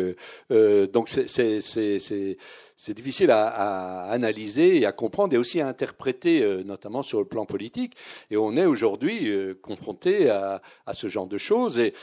Euh, 0.52 0.88
donc 0.88 1.10
c'est 1.10 2.94
difficile 2.94 3.32
à, 3.32 4.04
analyser 4.10 4.80
et 4.80 4.86
à 4.86 4.92
comprendre 4.92 5.34
et 5.34 5.38
aussi 5.38 5.62
à 5.62 5.68
interpréter, 5.68 6.42
euh, 6.42 6.64
notamment 6.64 7.04
sur 7.04 7.20
le 7.20 7.26
plan 7.26 7.46
politique. 7.46 7.96
Et 8.32 8.38
on 8.38 8.56
est 8.56 8.66
aujourd'hui 8.66 9.30
euh, 9.30 9.54
confronté 9.62 10.30
à, 10.30 10.62
à, 10.86 10.94
ce 10.94 11.08
genre 11.08 11.28
de 11.28 11.38
choses. 11.38 11.78
Et 11.78 11.94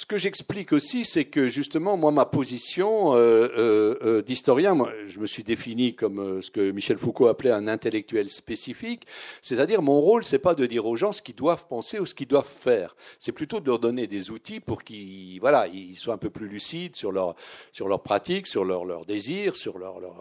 ce 0.00 0.06
que 0.06 0.16
j'explique 0.16 0.72
aussi, 0.72 1.04
c'est 1.04 1.26
que 1.26 1.48
justement, 1.48 1.98
moi, 1.98 2.10
ma 2.10 2.24
position 2.24 3.14
euh, 3.14 3.50
euh, 3.58 3.98
euh, 4.02 4.22
d'historien, 4.22 4.72
moi, 4.72 4.90
je 5.08 5.18
me 5.18 5.26
suis 5.26 5.44
défini 5.44 5.94
comme 5.94 6.40
ce 6.40 6.50
que 6.50 6.70
Michel 6.70 6.96
Foucault 6.96 7.26
appelait 7.26 7.50
un 7.50 7.68
intellectuel 7.68 8.30
spécifique, 8.30 9.06
c'est-à-dire 9.42 9.82
mon 9.82 10.00
rôle, 10.00 10.24
c'est 10.24 10.38
pas 10.38 10.54
de 10.54 10.64
dire 10.64 10.86
aux 10.86 10.96
gens 10.96 11.12
ce 11.12 11.20
qu'ils 11.20 11.34
doivent 11.34 11.66
penser 11.68 11.98
ou 11.98 12.06
ce 12.06 12.14
qu'ils 12.14 12.28
doivent 12.28 12.48
faire, 12.48 12.96
c'est 13.18 13.32
plutôt 13.32 13.60
de 13.60 13.66
leur 13.66 13.78
donner 13.78 14.06
des 14.06 14.30
outils 14.30 14.58
pour 14.60 14.84
qu'ils, 14.84 15.38
voilà, 15.38 15.66
ils 15.66 15.96
soient 15.96 16.14
un 16.14 16.16
peu 16.16 16.30
plus 16.30 16.48
lucides 16.48 16.96
sur 16.96 17.12
leur 17.12 17.36
sur 17.70 17.86
leurs 17.86 18.02
pratiques, 18.02 18.46
sur 18.46 18.64
leurs 18.64 18.86
leur 18.86 19.04
désirs, 19.04 19.54
sur 19.54 19.76
leurs 19.76 20.00
leur 20.00 20.16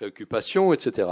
préoccupations, 0.00 0.72
etc. 0.72 1.08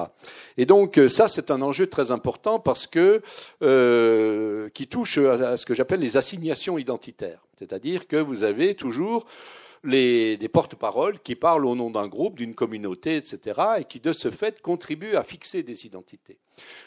Et 0.56 0.64
donc 0.64 0.96
euh, 0.96 1.10
ça, 1.10 1.28
c'est 1.28 1.50
un 1.50 1.60
enjeu 1.60 1.88
très 1.88 2.10
important 2.10 2.58
parce 2.58 2.86
que 2.86 3.20
euh, 3.62 4.70
qui 4.70 4.86
touche 4.86 5.18
à 5.18 5.58
ce 5.58 5.66
que 5.66 5.74
j'appelle 5.74 6.00
les 6.00 6.16
assignations 6.16 6.78
identitaires, 6.78 7.44
c'est-à-dire 7.58 8.08
que 8.08 8.16
vous 8.16 8.44
avez 8.44 8.74
toujours 8.74 9.26
les, 9.84 10.38
des 10.38 10.48
porte-paroles 10.48 11.18
qui 11.20 11.34
parlent 11.34 11.66
au 11.66 11.74
nom 11.74 11.90
d'un 11.90 12.08
groupe, 12.08 12.36
d'une 12.36 12.54
communauté, 12.54 13.16
etc., 13.16 13.60
et 13.80 13.84
qui 13.84 14.00
de 14.00 14.14
ce 14.14 14.30
fait 14.30 14.62
contribuent 14.62 15.16
à 15.16 15.22
fixer 15.22 15.62
des 15.62 15.84
identités. 15.84 16.38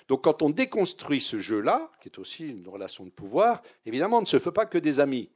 Donc 0.08 0.24
quand 0.24 0.42
on 0.42 0.50
déconstruit 0.50 1.22
ce 1.22 1.38
jeu-là, 1.38 1.92
qui 2.02 2.10
est 2.10 2.18
aussi 2.18 2.48
une 2.48 2.68
relation 2.68 3.06
de 3.06 3.12
pouvoir, 3.12 3.62
évidemment, 3.86 4.18
on 4.18 4.22
ne 4.22 4.26
se 4.26 4.40
fait 4.40 4.52
pas 4.52 4.66
que 4.66 4.80
des 4.80 5.00
amis 5.00 5.30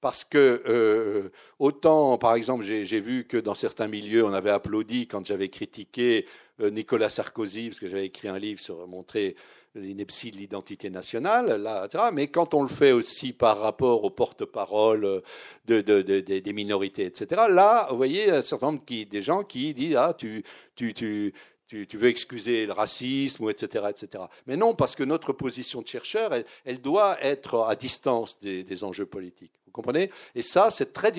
parce 0.00 0.24
que 0.24 0.62
euh, 0.66 1.30
autant, 1.58 2.18
par 2.18 2.34
exemple, 2.34 2.64
j'ai 2.64 3.00
vu 3.00 3.24
que 3.24 3.36
dans 3.36 3.54
certains 3.54 3.88
milieux, 3.88 4.24
on 4.24 4.32
avait 4.32 4.50
applaudi 4.50 5.06
quand 5.06 5.26
j'avais 5.26 5.48
critiqué 5.48 6.26
euh, 6.60 6.70
Nicolas 6.70 7.10
Sarkozy, 7.10 7.68
parce 7.68 7.80
que 7.80 7.88
j'avais 7.88 8.06
écrit 8.06 8.28
un 8.28 8.38
livre 8.38 8.60
sur 8.60 8.86
montrer 8.86 9.34
l'ineptie 9.74 10.30
de 10.30 10.36
l'identité 10.36 10.90
nationale, 10.90 11.60
là, 11.62 11.84
etc. 11.86 12.04
Mais 12.12 12.28
quand 12.28 12.54
on 12.54 12.62
le 12.62 12.68
fait 12.68 12.92
aussi 12.92 13.32
par 13.32 13.58
rapport 13.60 14.04
aux 14.04 14.10
porte-parole 14.10 15.22
de, 15.66 15.80
de, 15.80 16.02
de, 16.02 16.20
des 16.20 16.52
minorités, 16.52 17.04
etc. 17.04 17.42
Là, 17.50 17.88
vous 17.90 17.96
voyez, 17.96 18.30
un 18.30 18.42
certain 18.42 18.72
nombre 18.72 18.84
qui, 18.84 19.04
des 19.06 19.22
gens 19.22 19.44
qui 19.44 19.74
disent 19.74 19.96
ah 19.96 20.14
tu 20.16 20.44
veux 21.68 22.08
excuser 22.08 22.66
le 22.66 22.72
racisme, 22.72 23.50
etc., 23.50 23.86
etc. 23.90 24.24
Mais 24.46 24.56
non, 24.56 24.74
parce 24.74 24.96
que 24.96 25.04
notre 25.04 25.32
position 25.32 25.82
de 25.82 25.86
chercheur, 25.86 26.32
elle, 26.64 26.80
doit 26.80 27.22
être 27.22 27.66
à 27.68 27.76
distance 27.76 28.40
des 28.40 28.84
enjeux 28.84 29.06
politiques. 29.06 29.52
Et 30.34 30.42
ça, 30.42 30.70
c'est 30.70 30.92
très, 30.92 31.12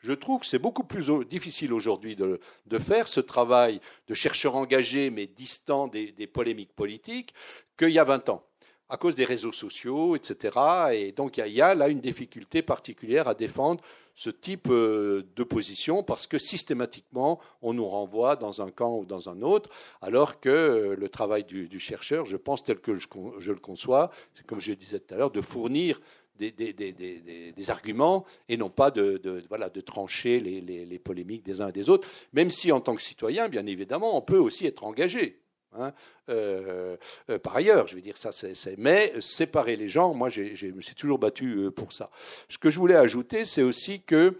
je 0.00 0.12
trouve 0.12 0.40
que 0.40 0.46
c'est 0.46 0.58
beaucoup 0.58 0.84
plus 0.84 1.10
difficile 1.28 1.72
aujourd'hui 1.72 2.16
de, 2.16 2.38
faire 2.78 3.08
ce 3.08 3.20
travail 3.20 3.80
de 4.08 4.14
chercheur 4.14 4.56
engagé 4.56 5.10
mais 5.10 5.26
distant 5.26 5.88
des, 5.88 6.26
polémiques 6.26 6.74
politiques 6.74 7.34
qu'il 7.76 7.90
y 7.90 7.98
a 7.98 8.04
20 8.04 8.28
ans 8.28 8.44
à 8.88 8.98
cause 8.98 9.14
des 9.14 9.24
réseaux 9.24 9.52
sociaux, 9.52 10.16
etc. 10.16 10.58
Et 10.92 11.12
donc 11.12 11.38
il 11.38 11.52
y, 11.52 11.62
a 11.62 11.74
là 11.74 11.88
une 11.88 12.00
difficulté 12.00 12.60
particulière 12.60 13.26
à 13.26 13.34
défendre 13.34 13.82
ce 14.14 14.30
type 14.30 14.68
euh, 14.68 15.22
de 15.36 15.42
position 15.42 16.02
parce 16.02 16.26
que 16.26 16.38
systématiquement, 16.38 17.40
on 17.62 17.72
nous 17.72 17.88
renvoie 17.88 18.36
dans 18.36 18.60
un 18.60 18.70
camp 18.70 18.98
ou 18.98 19.06
dans 19.06 19.28
un 19.28 19.40
autre, 19.42 19.70
alors 20.00 20.40
que 20.40 20.48
euh, 20.50 20.96
le 20.96 21.08
travail 21.08 21.44
du, 21.44 21.80
chercheur, 21.80 22.26
je 22.26 22.36
pense 22.36 22.62
tel 22.62 22.80
que 22.80 22.94
je, 22.94 23.08
le 23.50 23.58
conçois, 23.58 24.10
c'est 24.34 24.46
comme 24.46 24.60
je 24.60 24.72
disais 24.72 25.00
tout 25.00 25.14
à 25.14 25.16
l'heure, 25.16 25.30
de 25.30 25.40
fournir 25.40 26.00
des, 26.38 27.70
arguments 27.70 28.24
et 28.48 28.56
non 28.56 28.70
pas 28.70 28.90
de, 28.90 29.42
voilà, 29.48 29.68
de 29.68 29.80
trancher 29.80 30.40
les, 30.40 30.98
polémiques 30.98 31.44
des 31.44 31.60
uns 31.60 31.68
et 31.68 31.72
des 31.72 31.90
autres, 31.90 32.08
même 32.32 32.50
si 32.50 32.72
en 32.72 32.80
tant 32.80 32.94
que 32.94 33.02
citoyen, 33.02 33.48
bien 33.48 33.66
évidemment, 33.66 34.16
on 34.16 34.22
peut 34.22 34.38
aussi 34.38 34.66
être 34.66 34.84
engagé. 34.84 35.38
Hein. 35.74 35.94
par 37.42 37.56
ailleurs, 37.56 37.88
je 37.88 37.94
veux 37.94 38.02
dire 38.02 38.16
ça, 38.16 38.30
mais 38.76 39.14
séparer 39.20 39.76
les 39.76 39.88
genres, 39.88 40.14
moi, 40.14 40.28
je 40.28 40.66
me 40.66 40.80
suis 40.80 40.94
toujours 40.94 41.18
battu 41.18 41.70
pour 41.74 41.92
ça. 41.92 42.10
Ce 42.48 42.58
que 42.58 42.70
je 42.70 42.78
voulais 42.78 42.96
ajouter, 42.96 43.44
c'est 43.44 43.62
aussi 43.62 44.02
que 44.02 44.36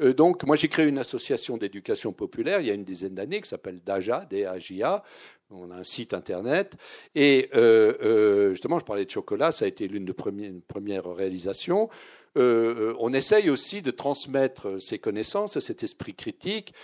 donc, 0.00 0.44
moi, 0.44 0.56
j'ai 0.56 0.68
créé 0.68 0.86
une 0.86 0.98
association 0.98 1.58
d'éducation 1.58 2.12
populaire 2.12 2.60
il 2.60 2.66
y 2.66 2.70
a 2.70 2.74
une 2.74 2.84
dizaine 2.84 3.14
d'années 3.14 3.42
qui 3.42 3.48
s'appelle 3.48 3.80
DAJA, 3.84 4.24
D-A-J-A. 4.30 5.04
On 5.50 5.70
a 5.70 5.76
un 5.76 5.84
site 5.84 6.14
internet. 6.14 6.76
Et 7.14 7.50
justement, 8.50 8.78
je 8.78 8.84
parlais 8.84 9.04
de 9.04 9.10
chocolat, 9.10 9.52
ça 9.52 9.64
a 9.64 9.68
été 9.68 9.88
l'une 9.88 10.04
de 10.04 10.12
premières, 10.12 11.12
réalisations. 11.14 11.88
on 12.36 13.12
essaye 13.12 13.50
aussi 13.50 13.82
de 13.82 13.90
transmettre 13.90 14.80
ces 14.80 14.98
connaissances, 14.98 15.58
cet 15.58 15.82
esprit 15.82 16.14
critique 16.14 16.74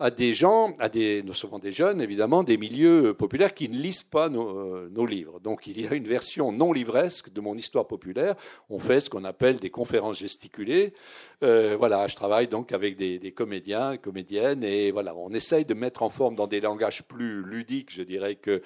à 0.00 0.10
des 0.10 0.34
gens, 0.34 0.74
à 0.80 0.88
des, 0.88 1.24
souvent 1.32 1.58
des 1.58 1.70
jeunes 1.70 2.00
évidemment, 2.00 2.42
des 2.42 2.56
milieux 2.56 3.14
populaires 3.14 3.54
qui 3.54 3.68
ne 3.68 3.76
lisent 3.76 4.02
pas 4.02 4.28
euh, 4.28 4.88
nos, 4.90 5.06
livres. 5.06 5.38
Donc 5.40 5.66
il 5.66 5.80
y 5.80 5.86
a 5.86 5.94
une 5.94 6.08
version 6.08 6.50
non 6.50 6.72
livresque 6.72 7.32
de 7.32 7.40
mon 7.40 7.56
histoire 7.56 7.86
populaire. 7.86 8.34
On 8.68 8.80
fait 8.80 9.00
ce 9.00 9.08
qu'on 9.08 9.24
appelle 9.24 9.56
des 9.56 9.70
conférences 9.70 10.18
gesticulées. 10.18 10.94
Euh, 11.42 11.76
voilà, 11.78 12.08
je 12.08 12.16
travaille 12.16 12.48
donc 12.48 12.72
avec 12.72 12.96
des, 12.96 13.18
des, 13.18 13.32
comédiens, 13.32 13.96
comédiennes, 13.96 14.64
et 14.64 14.90
voilà, 14.90 15.14
on 15.14 15.30
essaye 15.30 15.64
de 15.64 15.74
mettre 15.74 16.02
en 16.02 16.10
forme 16.10 16.34
dans 16.34 16.46
des 16.46 16.60
langages 16.60 17.02
plus 17.02 17.42
ludiques, 17.44 17.92
je 17.92 18.02
dirais 18.02 18.34
que 18.36 18.62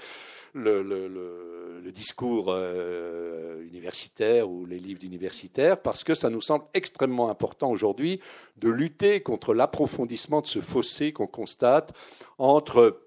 le, 0.54 1.90
discours 1.92 2.48
euh, 2.50 3.62
universitaire 3.62 4.48
ou 4.48 4.66
les 4.66 4.78
livres 4.78 5.00
d'universitaires, 5.00 5.80
parce 5.80 6.04
que 6.04 6.14
ça 6.14 6.28
nous 6.28 6.42
semble 6.42 6.64
extrêmement 6.74 7.30
important 7.30 7.70
aujourd'hui 7.70 8.20
de 8.58 8.68
lutter 8.68 9.20
contre 9.20 9.54
l'approfondissement 9.54 10.42
de 10.42 10.46
ce 10.46 10.60
fossé 10.60 11.12
qu'on 11.12 11.26
constate 11.26 11.94
entre 12.36 13.00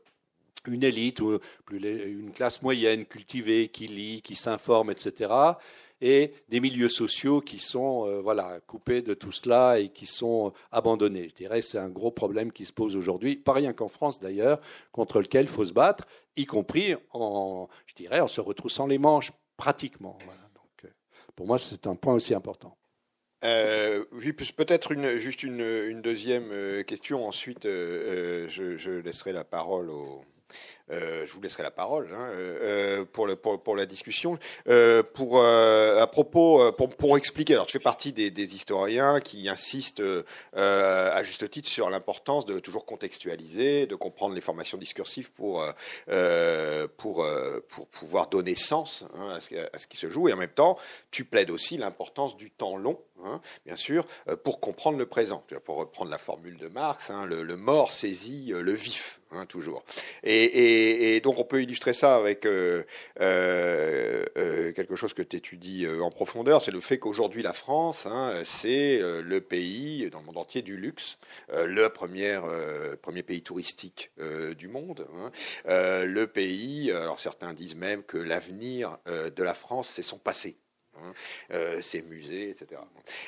une 0.67 0.83
élite 0.83 1.21
ou 1.21 1.39
une 1.71 2.31
classe 2.33 2.61
moyenne 2.63 3.05
cultivée 3.05 3.69
qui 3.69 3.87
lit, 3.87 4.21
qui 4.21 4.35
s'informe, 4.35 4.91
etc., 4.91 5.29
et 6.01 6.33
des 6.49 6.59
milieux 6.59 6.89
sociaux 6.89 7.41
qui 7.41 7.59
sont 7.59 8.07
euh, 8.07 8.21
voilà, 8.21 8.59
coupés 8.65 9.01
de 9.01 9.13
tout 9.13 9.31
cela 9.31 9.79
et 9.79 9.89
qui 9.89 10.07
sont 10.07 10.51
abandonnés. 10.71 11.29
Je 11.29 11.35
dirais 11.35 11.61
c'est 11.61 11.77
un 11.77 11.89
gros 11.89 12.11
problème 12.11 12.51
qui 12.51 12.65
se 12.65 12.73
pose 12.73 12.95
aujourd'hui, 12.95 13.35
pas 13.35 13.53
rien 13.53 13.71
qu'en 13.71 13.87
France 13.87 14.19
d'ailleurs, 14.19 14.59
contre 14.91 15.19
lequel 15.19 15.45
il 15.45 15.49
faut 15.49 15.65
se 15.65 15.73
battre, 15.73 16.07
y 16.35 16.45
compris 16.45 16.95
en, 17.11 17.67
je 17.85 17.95
dirais, 17.95 18.19
en 18.19 18.27
se 18.27 18.41
retroussant 18.41 18.87
les 18.87 18.97
manches 18.97 19.31
pratiquement. 19.57 20.17
Donc, 20.55 20.85
euh, 20.85 20.89
pour 21.35 21.47
moi, 21.47 21.59
c'est 21.59 21.87
un 21.87 21.95
point 21.95 22.13
aussi 22.13 22.33
important. 22.33 22.77
Euh, 23.43 24.05
peut-être 24.55 24.91
une, 24.91 25.17
juste 25.17 25.43
une, 25.43 25.61
une, 25.61 26.01
deuxième 26.01 26.51
euh, 26.51 26.83
question. 26.83 27.27
Ensuite, 27.27 27.63
je, 27.63 28.47
je, 28.77 28.91
laisserai 28.91 29.33
la 29.33 29.43
parole 29.43 29.89
au, 29.89 30.23
euh, 30.91 31.25
je 31.25 31.33
vous 31.33 31.41
laisserai 31.41 31.63
la 31.63 31.71
parole 31.71 32.09
hein, 32.13 32.29
euh, 32.33 33.05
euh, 33.11 33.35
pour, 33.35 33.75
la 33.75 33.85
discussion. 33.85 34.37
pour 35.13 35.43
à 35.43 36.07
propos, 36.07 36.71
pour, 36.73 37.17
expliquer. 37.17 37.53
Alors, 37.53 37.65
tu 37.65 37.73
fais 37.73 37.79
partie 37.79 38.11
des, 38.11 38.55
historiens 38.55 39.19
qui 39.21 39.47
insistent 39.47 40.03
à 40.53 41.23
juste 41.23 41.49
titre 41.49 41.69
sur 41.69 41.89
l'importance 41.89 42.45
de 42.45 42.59
toujours 42.59 42.85
contextualiser, 42.85 43.85
de 43.85 43.95
comprendre 43.95 44.35
les 44.35 44.41
formations 44.41 44.77
discursives 44.77 45.31
pour 45.31 45.63
pouvoir 47.91 48.27
donner 48.27 48.55
sens 48.55 49.05
hein, 49.15 49.37
à, 49.37 49.79
ce, 49.79 49.87
qui 49.87 49.97
se 49.97 50.09
joue. 50.09 50.27
Et 50.27 50.33
en 50.33 50.37
même 50.37 50.49
temps, 50.49 50.77
tu 51.11 51.25
plaides 51.25 51.51
aussi 51.51 51.77
l'importance 51.77 52.35
du 52.35 52.51
temps 52.51 52.75
long, 52.75 52.99
hein, 53.25 53.41
bien 53.65 53.75
sûr, 53.75 54.05
pour 54.43 54.59
comprendre 54.59 54.97
le 54.97 55.05
présent. 55.05 55.43
Pour 55.65 55.77
reprendre 55.77 56.11
la 56.11 56.17
formule 56.17 56.57
de 56.57 56.67
Marx, 56.67 57.09
hein, 57.09 57.25
le, 57.25 57.55
mort 57.55 57.93
saisit 57.93 58.53
le 58.55 58.73
vif. 58.73 59.21
Hein, 59.33 59.45
toujours. 59.45 59.85
Et, 60.23 61.21
donc 61.23 61.39
on 61.39 61.45
peut 61.45 61.61
illustrer 61.61 61.93
ça 61.93 62.17
avec 62.17 62.45
euh, 62.45 62.83
euh, 63.21 64.25
euh 64.35 64.73
quelque 64.73 64.97
chose 64.97 65.13
que 65.13 65.21
tu 65.21 65.37
étudies 65.37 65.85
euh, 65.85 66.01
en 66.01 66.11
profondeur, 66.11 66.61
c'est 66.61 66.71
le 66.71 66.81
fait 66.81 66.99
qu'aujourd'hui 66.99 67.41
la 67.41 67.53
France, 67.53 68.05
c'est 68.43 69.01
euh, 69.01 69.21
le 69.21 69.39
pays 69.39 70.09
dans 70.09 70.19
le 70.19 70.25
monde 70.25 70.37
entier 70.37 70.61
du 70.61 70.75
luxe, 70.75 71.17
le 71.49 71.87
premier, 71.87 72.39
premier 73.01 73.23
pays 73.23 73.41
touristique 73.41 74.11
du 74.57 74.67
monde, 74.67 75.07
le 75.65 76.25
pays, 76.25 76.91
alors 76.91 77.19
certains 77.19 77.53
disent 77.53 77.75
même 77.75 78.03
que 78.03 78.17
l'avenir 78.17 78.97
de 79.07 79.43
la 79.43 79.53
France, 79.53 79.91
c'est 79.93 80.01
son 80.01 80.17
passé. 80.17 80.57
Hein, 80.97 81.13
euh, 81.53 81.81
ses 81.81 82.01
musées, 82.01 82.49
etc. 82.49 82.81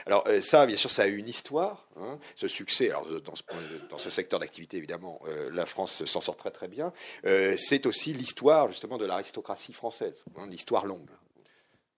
Alors 0.05 0.25
euh, 0.27 0.41
ça, 0.41 0.65
bien 0.65 0.75
sûr, 0.75 0.91
ça 0.91 1.03
a 1.03 1.07
une 1.07 1.29
histoire. 1.29 1.87
Hein, 1.97 2.19
ce 2.35 2.47
succès, 2.47 2.89
alors 2.89 3.07
dans 3.21 3.35
ce, 3.35 3.43
dans 3.89 3.97
ce 3.97 4.09
secteur 4.09 4.39
d'activité, 4.39 4.77
évidemment, 4.77 5.21
euh, 5.27 5.49
la 5.51 5.65
France 5.65 6.03
s'en 6.05 6.19
sort 6.19 6.35
très 6.35 6.51
très 6.51 6.67
bien. 6.67 6.91
c'est 7.23 7.85
aussi 7.85 8.13
l'histoire 8.13 8.67
justement 8.69 8.97
de 8.97 9.05
l'aristocratie 9.05 9.73
française, 9.73 10.23
hein, 10.37 10.47
l'histoire 10.49 10.85
longue. 10.85 11.09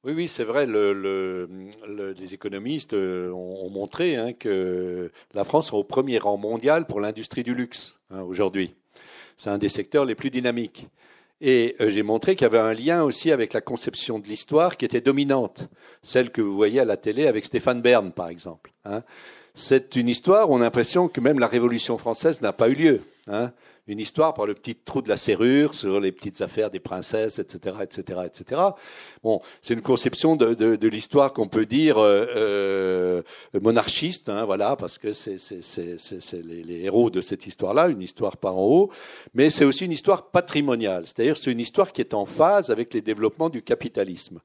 Oui, 0.03 0.13
oui, 0.13 0.27
c'est 0.27 0.43
vrai. 0.43 0.67
Le, 0.67 1.49
les 2.15 2.33
économistes 2.35 2.93
ont, 2.93 3.69
montré 3.71 4.35
que 4.39 5.11
la 5.33 5.43
France 5.43 5.69
est 5.69 5.73
au 5.73 5.83
premier 5.83 6.19
rang 6.19 6.37
mondial 6.37 6.85
pour 6.85 6.99
l'industrie 6.99 7.43
du 7.43 7.55
luxe 7.55 7.97
aujourd'hui. 8.11 8.75
C'est 9.35 9.49
un 9.49 9.57
des 9.57 9.69
secteurs 9.69 10.05
les 10.05 10.13
plus 10.13 10.29
dynamiques. 10.29 10.87
Et 11.41 11.75
euh, 11.81 11.89
j'ai 11.89 12.03
montré 12.03 12.35
qu'il 12.35 12.43
y 12.43 12.47
avait 12.47 12.59
un 12.59 12.73
lien 12.73 13.03
aussi 13.03 13.31
avec 13.31 13.53
la 13.53 13.61
conception 13.61 14.19
de 14.19 14.27
l'histoire 14.27 14.77
qui 14.77 14.85
était 14.85 15.01
dominante, 15.01 15.67
celle 16.01 16.29
que 16.29 16.41
vous 16.41 16.55
voyez 16.55 16.79
à 16.79 16.85
la 16.85 16.97
télé 16.97 17.27
avec 17.27 17.45
Stéphane 17.45 17.81
Bern, 17.81 18.11
par 18.11 18.29
exemple. 18.29 18.71
Hein. 18.85 19.03
C'est 19.53 19.95
une 19.95 20.09
histoire 20.09 20.49
où 20.49 20.53
on 20.53 20.61
a 20.61 20.65
l'impression 20.65 21.07
que 21.07 21.21
même 21.21 21.39
la 21.39 21.47
Révolution 21.47 21.97
française 21.97 22.41
n'a 22.41 22.53
pas 22.53 22.69
eu 22.69 22.73
lieu. 22.73 23.01
Hein 23.27 23.51
une 23.87 23.99
histoire 23.99 24.33
par 24.33 24.47
le 24.47 24.55
petit 24.55 24.75
trou 24.75 25.01
de 25.01 25.09
la 25.09 25.17
serrure 25.17 25.75
sur 25.75 25.99
les 25.99 26.11
petites 26.11 26.41
affaires 26.41 26.71
des 26.71 26.79
princesses, 26.79 27.37
etc., 27.37 27.77
etc., 27.83 28.19
etc. 28.25 28.61
Bon, 29.23 29.41
c'est 29.61 29.75
une 29.75 29.81
conception 29.81 30.35
de, 30.35 30.55
de, 30.55 30.75
de 30.75 30.87
l'histoire 30.87 31.33
qu'on 31.33 31.47
peut 31.47 31.65
dire 31.65 31.97
euh, 31.97 32.25
euh 32.35 33.21
monarchiste, 33.61 34.29
hein, 34.29 34.45
voilà, 34.45 34.75
parce 34.75 34.97
que 34.97 35.13
c'est 35.13 35.37
les, 36.33 36.63
les, 36.63 36.81
héros 36.83 37.09
de 37.09 37.21
cette 37.21 37.45
histoire-là, 37.45 37.87
une 37.87 38.01
histoire 38.01 38.37
par 38.37 38.57
en 38.57 38.63
haut, 38.63 38.91
mais 39.33 39.49
c'est 39.49 39.65
aussi 39.65 39.85
une 39.85 39.91
histoire 39.91 40.29
patrimoniale, 40.29 41.05
c'est-à-dire 41.05 41.37
c'est 41.37 41.51
une 41.51 41.59
histoire 41.59 41.91
qui 41.91 42.01
est 42.01 42.13
en 42.13 42.25
phase 42.25 42.69
avec 42.69 42.93
les 42.93 43.01
développements 43.01 43.49
du 43.49 43.61
capitalisme. 43.61 44.39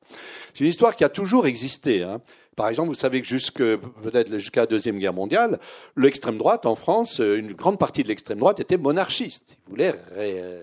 C'est 0.54 0.64
une 0.64 0.70
histoire 0.70 0.96
qui 0.96 1.04
a 1.04 1.08
toujours 1.08 1.46
existé. 1.46 2.02
Hein. 2.02 2.20
Par 2.60 2.68
exemple, 2.68 2.90
vous 2.90 2.94
savez 2.94 3.22
que 3.22 3.26
jusque 3.26 3.62
peut-être 3.62 4.36
jusqu'à 4.36 4.60
la 4.60 4.66
deuxième 4.66 4.98
guerre 4.98 5.14
mondiale, 5.14 5.58
l'extrême 5.96 6.36
droite 6.36 6.66
en 6.66 6.76
France, 6.76 7.18
euh, 7.18 7.38
une 7.38 7.54
grande 7.54 7.78
partie 7.78 8.02
de 8.02 8.08
l'extrême 8.08 8.38
droite 8.38 8.60
était 8.60 8.76
monarchiste. 8.76 9.56
Ils 9.66 9.70
voulaient 9.70 9.94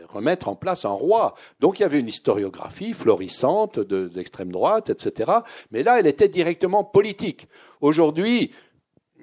remettre 0.09 0.47
en 0.47 0.55
place 0.55 0.85
un 0.85 0.91
roi. 0.91 1.33
Donc 1.59 1.79
il 1.79 1.81
y 1.81 1.85
avait 1.85 1.99
une 1.99 2.07
historiographie 2.07 2.93
florissante 2.93 3.79
de, 3.79 4.09
de 4.09 4.11
l'extrême 4.15 4.51
droite, 4.51 4.91
etc. 4.91 5.31
Mais 5.71 5.81
là, 5.81 5.99
elle 5.99 6.05
était 6.05 6.27
directement 6.27 6.83
politique. 6.83 7.47
Aujourd'hui, 7.81 8.51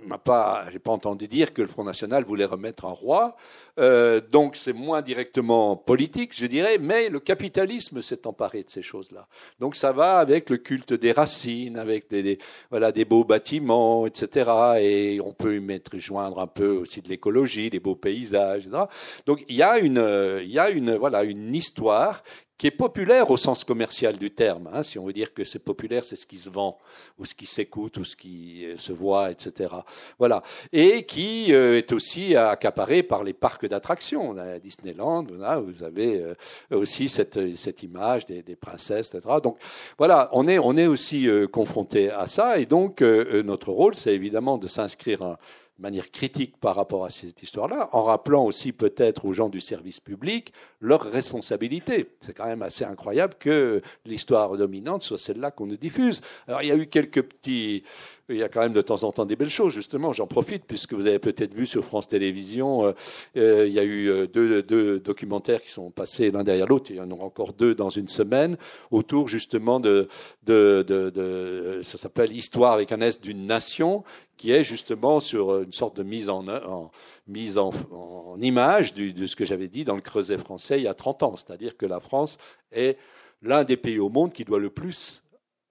m'a 0.06 0.18
pas, 0.18 0.66
pas 0.82 0.90
entendu 0.90 1.28
dire 1.28 1.52
que 1.52 1.62
le 1.62 1.68
Front 1.68 1.84
National 1.84 2.24
voulait 2.24 2.44
remettre 2.44 2.84
un 2.84 2.92
roi. 2.92 3.36
Euh, 3.80 4.20
donc 4.20 4.54
c'est 4.56 4.72
moins 4.72 5.02
directement 5.02 5.76
politique, 5.76 6.30
je 6.34 6.46
dirais, 6.46 6.78
mais 6.78 7.08
le 7.08 7.18
capitalisme 7.18 8.02
s'est 8.02 8.26
emparé 8.26 8.62
de 8.62 8.70
ces 8.70 8.82
choses-là. 8.82 9.26
Donc 9.58 9.74
ça 9.74 9.90
va 9.92 10.18
avec 10.18 10.48
le 10.48 10.58
culte 10.58 10.92
des 10.92 11.12
racines, 11.12 11.76
avec 11.76 12.08
des, 12.08 12.38
voilà 12.70 12.92
des 12.92 13.04
beaux 13.04 13.24
bâtiments, 13.24 14.06
etc. 14.06 14.50
Et 14.80 15.20
on 15.24 15.32
peut 15.32 15.56
y 15.56 15.60
mettre 15.60 15.98
joindre 15.98 16.40
un 16.40 16.46
peu 16.46 16.70
aussi 16.70 17.02
de 17.02 17.08
l'écologie, 17.08 17.70
des 17.70 17.80
beaux 17.80 17.96
paysages, 17.96 18.66
etc. 18.66 18.84
Donc 19.26 19.44
il 19.48 19.56
y 19.56 19.62
a 19.62 19.78
une, 19.78 20.40
il 20.42 20.50
y 20.50 20.58
a 20.58 20.70
une 20.70 20.94
voilà 20.94 21.24
une 21.24 21.54
histoire 21.54 22.22
qui 22.56 22.68
est 22.68 22.70
populaire 22.70 23.30
au 23.30 23.36
sens 23.36 23.64
commercial 23.64 24.16
du 24.16 24.30
terme. 24.30 24.70
Hein, 24.72 24.82
si 24.82 24.98
on 24.98 25.04
veut 25.04 25.12
dire 25.12 25.34
que 25.34 25.44
c'est 25.44 25.58
populaire, 25.58 26.04
c'est 26.04 26.16
ce 26.16 26.26
qui 26.26 26.38
se 26.38 26.48
vend, 26.48 26.78
ou 27.18 27.24
ce 27.24 27.34
qui 27.34 27.46
s'écoute, 27.46 27.96
ou 27.98 28.04
ce 28.04 28.14
qui 28.14 28.64
euh, 28.64 28.76
se 28.76 28.92
voit, 28.92 29.30
etc. 29.32 29.74
Voilà. 30.18 30.42
Et 30.72 31.04
qui 31.04 31.52
euh, 31.52 31.76
est 31.76 31.92
aussi 31.92 32.36
accaparé 32.36 33.02
par 33.02 33.24
les 33.24 33.32
parcs 33.32 33.66
d'attractions. 33.66 34.36
À 34.38 34.58
Disneyland, 34.60 35.24
vous 35.24 35.82
avez 35.82 36.20
euh, 36.20 36.34
aussi 36.70 37.08
cette, 37.08 37.56
cette 37.56 37.82
image 37.82 38.26
des, 38.26 38.42
des, 38.42 38.56
princesses, 38.56 39.12
etc. 39.12 39.36
Donc 39.42 39.58
voilà, 39.98 40.28
on 40.32 40.46
est, 40.46 40.58
on 40.58 40.76
est 40.76 40.86
aussi 40.86 41.28
confronté 41.52 42.10
à 42.10 42.26
ça. 42.26 42.58
Et 42.58 42.66
donc, 42.66 43.00
notre 43.00 43.72
rôle, 43.72 43.94
c'est 43.94 44.14
évidemment 44.14 44.58
de 44.58 44.68
s'inscrire 44.68 45.36
de 45.78 45.82
manière 45.82 46.10
critique 46.12 46.56
par 46.58 46.76
rapport 46.76 47.04
à 47.04 47.10
cette 47.10 47.42
histoire-là, 47.42 47.88
en 47.92 48.04
rappelant 48.04 48.44
aussi 48.44 48.72
peut-être 48.72 49.24
aux 49.24 49.32
gens 49.32 49.48
du 49.48 49.60
service 49.60 49.98
public 49.98 50.52
leurs 50.80 51.02
responsabilités. 51.02 52.10
C'est 52.20 52.32
quand 52.32 52.46
même 52.46 52.62
assez 52.62 52.84
incroyable 52.84 53.34
que 53.40 53.82
l'histoire 54.04 54.56
dominante 54.56 55.02
soit 55.02 55.18
celle-là 55.18 55.50
qu'on 55.50 55.66
nous 55.66 55.76
diffuse. 55.76 56.20
Alors 56.46 56.62
il 56.62 56.68
y 56.68 56.72
a 56.72 56.76
eu 56.76 56.86
quelques 56.86 57.22
petits 57.22 57.82
il 58.30 58.36
y 58.36 58.42
a 58.42 58.48
quand 58.48 58.60
même 58.60 58.72
de 58.72 58.80
temps 58.80 59.02
en 59.02 59.12
temps 59.12 59.26
des 59.26 59.36
belles 59.36 59.50
choses, 59.50 59.72
justement. 59.72 60.12
J'en 60.12 60.26
profite, 60.26 60.64
puisque 60.64 60.94
vous 60.94 61.06
avez 61.06 61.18
peut-être 61.18 61.52
vu 61.52 61.66
sur 61.66 61.84
France 61.84 62.08
Télévisions, 62.08 62.86
euh, 62.86 62.92
euh, 63.36 63.66
il 63.66 63.72
y 63.72 63.78
a 63.78 63.82
eu 63.82 64.08
euh, 64.08 64.26
deux, 64.26 64.62
deux, 64.62 64.98
documentaires 64.98 65.60
qui 65.60 65.70
sont 65.70 65.90
passés 65.90 66.30
l'un 66.30 66.42
derrière 66.42 66.66
l'autre. 66.66 66.86
Il 66.90 66.96
y 66.96 67.00
en 67.00 67.10
aura 67.10 67.24
encore 67.24 67.52
deux 67.52 67.74
dans 67.74 67.90
une 67.90 68.08
semaine, 68.08 68.56
autour 68.90 69.28
justement 69.28 69.78
de, 69.78 70.08
de, 70.44 70.84
de, 70.86 71.10
de 71.10 71.80
ça 71.82 71.98
s'appelle 71.98 72.34
Histoire 72.34 72.72
avec 72.72 72.92
un 72.92 73.00
S 73.02 73.20
d'une 73.20 73.46
nation, 73.46 74.04
qui 74.36 74.50
est 74.50 74.64
justement 74.64 75.20
sur 75.20 75.62
une 75.62 75.72
sorte 75.72 75.96
de 75.96 76.02
mise 76.02 76.28
en, 76.28 76.44
en, 76.46 78.40
image 78.40 78.94
de 78.94 79.26
ce 79.26 79.36
que 79.36 79.44
j'avais 79.44 79.68
dit 79.68 79.84
dans 79.84 79.94
le 79.94 80.00
Creuset 80.00 80.38
français 80.38 80.80
il 80.80 80.84
y 80.84 80.88
a 80.88 80.94
30 80.94 81.22
ans, 81.22 81.36
c'est-à-dire 81.36 81.76
que 81.76 81.86
la 81.86 82.00
France 82.00 82.38
est 82.72 82.98
l'un 83.42 83.64
des 83.64 83.76
pays 83.76 83.98
au 83.98 84.08
monde 84.08 84.32
qui 84.32 84.44
doit 84.44 84.58
le 84.58 84.70
plus 84.70 85.23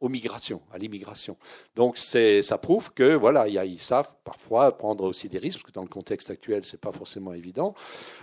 aux 0.04 0.10
migrations, 0.10 0.62
à 0.74 0.78
l'immigration. 0.78 1.38
Donc 1.78 1.98
ça 1.98 2.58
prouve 2.58 2.92
que 2.94 3.16
voilà, 3.16 3.48
ils 3.48 3.80
savent 3.80 4.12
parfois 4.26 4.78
prendre 4.78 5.06
aussi 5.06 5.30
des 5.30 5.38
risques, 5.38 5.62
parce 5.62 5.72
que 5.72 5.76
dans 5.76 5.84
le 5.84 5.88
contexte 5.88 6.30
actuel, 6.30 6.66
c'est 6.66 6.80
pas 6.80 6.92
forcément 6.92 7.34
évident. 7.34 7.74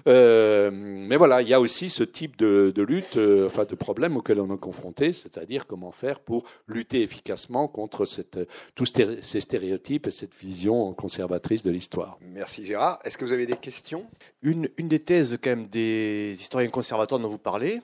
Euh, 0.07 0.70
mais 0.70 1.16
voilà, 1.16 1.41
il 1.41 1.49
y 1.49 1.55
a 1.55 1.61
aussi 1.61 1.89
ce 1.89 2.05
type 2.05 2.37
de, 2.37 2.83
lutte, 2.83 3.16
euh, 3.16 3.47
enfin 3.47 3.64
de 3.64 3.74
problème 3.74 4.18
auquel 4.18 4.41
on 4.41 4.55
est 4.55 4.59
confronté, 4.59 5.14
c'est-à-dire 5.14 5.66
comment 5.66 5.91
faire 5.91 6.20
pour 6.20 6.45
lutter 6.66 7.01
efficacement 7.03 7.66
contre 7.66 8.05
cette, 8.05 8.39
tous 8.74 8.93
ces 9.22 9.41
stéréotypes 9.41 10.07
et 10.07 10.11
cette 10.11 10.35
vision 10.35 10.93
conservatrice 10.93 11.62
de 11.62 11.70
l'histoire. 11.70 12.18
Merci 12.20 12.66
Gérard. 12.66 12.99
Est-ce 13.05 13.16
que 13.16 13.24
vous 13.24 13.33
avez 13.33 13.47
des 13.47 13.57
questions? 13.57 14.05
Une, 14.43 14.68
une 14.76 14.89
des 14.89 15.01
thèses 15.01 15.39
quand 15.43 15.51
même 15.51 15.68
des 15.68 16.37
historiens 16.39 16.68
conservateurs 16.68 17.18
dont 17.18 17.31
vous 17.31 17.39
parlez, 17.39 17.81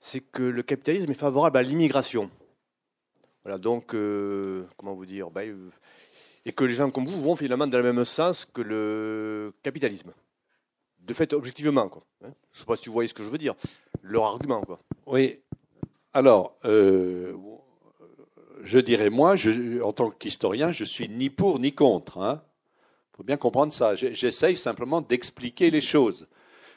c'est 0.00 0.20
que 0.20 0.42
le 0.42 0.64
capitalisme 0.64 1.12
est 1.12 1.14
favorable 1.14 1.58
à 1.58 1.62
l'immigration. 1.62 2.28
Voilà, 3.46 3.58
donc, 3.60 3.94
euh, 3.94 4.64
comment 4.76 4.92
vous 4.92 5.06
dire 5.06 5.30
bah, 5.30 5.42
euh, 5.42 5.70
Et 6.44 6.50
que 6.50 6.64
les 6.64 6.74
gens 6.74 6.90
comme 6.90 7.06
vous 7.06 7.22
vont 7.22 7.36
finalement 7.36 7.68
dans 7.68 7.78
le 7.78 7.92
même 7.92 8.04
sens 8.04 8.44
que 8.44 8.60
le 8.60 9.52
capitalisme. 9.62 10.12
De 10.98 11.14
fait, 11.14 11.32
objectivement. 11.32 11.88
Quoi. 11.88 12.02
Hein. 12.24 12.30
je 12.50 12.56
ne 12.56 12.60
sais 12.62 12.66
pas 12.66 12.76
si 12.76 12.88
vous 12.88 12.92
voyez 12.92 13.06
ce 13.06 13.14
que 13.14 13.22
je 13.22 13.28
veux 13.28 13.38
dire. 13.38 13.54
Leur 14.02 14.24
argument. 14.24 14.64
Oui. 15.06 15.38
Alors, 16.12 16.56
euh, 16.64 17.34
je 18.64 18.80
dirais, 18.80 19.10
moi, 19.10 19.36
je, 19.36 19.80
en 19.80 19.92
tant 19.92 20.10
qu'historien, 20.10 20.72
je 20.72 20.82
suis 20.82 21.08
ni 21.08 21.30
pour 21.30 21.60
ni 21.60 21.72
contre. 21.72 22.16
Il 22.16 22.24
hein. 22.24 22.42
faut 23.16 23.22
bien 23.22 23.36
comprendre 23.36 23.72
ça. 23.72 23.94
J'essaye 23.94 24.56
simplement 24.56 25.02
d'expliquer 25.02 25.70
les 25.70 25.80
choses. 25.80 26.26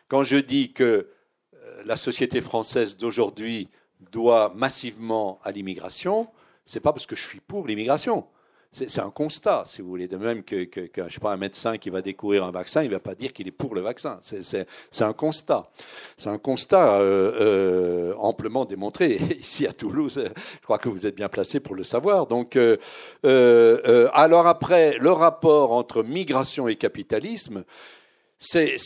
Quand 0.07 0.21
je 0.21 0.37
dis 0.37 0.71
que 0.71 1.09
la 1.83 1.97
société 1.97 2.41
française 2.41 2.95
d'aujourd'hui 2.95 3.69
doit 4.11 4.53
massivement 4.55 5.39
à 5.43 5.51
l'immigration, 5.51 6.29
c'est 6.69 6.79
pas 6.79 6.93
parce 6.93 7.07
que 7.07 7.15
je 7.15 7.23
suis 7.23 7.39
pour 7.39 7.65
l'immigration. 7.65 8.25
C'est 8.71 8.99
un 8.99 9.09
constat, 9.09 9.63
si 9.65 9.81
vous 9.81 9.89
voulez. 9.89 10.07
De 10.07 10.17
même 10.17 10.43
que, 10.43 10.65
que, 10.65 10.87
je 10.95 11.13
sais 11.15 11.19
pas, 11.19 11.33
un 11.33 11.37
médecin 11.37 11.79
qui 11.79 11.89
va 11.89 12.03
découvrir 12.03 12.43
un 12.43 12.51
vaccin, 12.51 12.83
il 12.83 12.91
va 12.91 12.99
pas 12.99 13.15
dire 13.15 13.33
qu'il 13.33 13.47
est 13.47 13.51
pour 13.51 13.73
le 13.73 13.81
vaccin. 13.81 14.19
C'est 14.21 14.67
un 14.99 15.13
constat. 15.13 15.71
C'est 16.19 16.29
un 16.29 16.37
constat 16.37 16.97
euh, 16.97 17.31
euh, 17.41 18.13
amplement 18.19 18.65
démontré. 18.65 19.19
ici 19.39 19.65
à 19.65 19.73
Toulouse, 19.73 20.23
je 20.23 20.61
crois 20.61 20.77
que 20.77 20.89
vous 20.89 21.07
êtes 21.07 21.15
bien 21.15 21.29
placé 21.29 21.59
pour 21.59 21.73
le 21.73 21.83
savoir. 21.83 22.27
Donc, 22.27 22.55
euh, 22.55 22.77
alors 24.13 24.45
après, 24.45 24.99
le 24.99 25.11
rapport 25.11 25.71
entre 25.71 26.03
migration 26.03 26.67
et 26.67 26.75
capitalisme, 26.75 27.63
c'est 28.37 28.77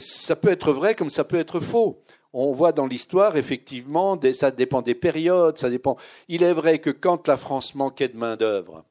ça 0.00 0.36
peut 0.36 0.50
être 0.50 0.74
vrai 0.74 0.94
comme 0.94 1.10
ça 1.10 1.24
peut 1.24 1.38
être 1.38 1.60
faux 1.60 2.02
on 2.32 2.52
voit 2.52 2.72
dans 2.72 2.86
l'histoire, 2.86 3.36
effectivement, 3.36 4.18
ça 4.34 4.50
dépend 4.50 4.82
des 4.82 4.94
périodes, 4.94 5.58
ça 5.58 5.70
dépend. 5.70 5.96
Il 6.28 6.42
est 6.42 6.52
vrai 6.52 6.78
que 6.78 6.90
quand 6.90 7.26
la 7.28 7.36
France 7.36 7.74
manquait 7.74 8.08
de 8.08 8.16
main-d'œuvre, 8.16 8.84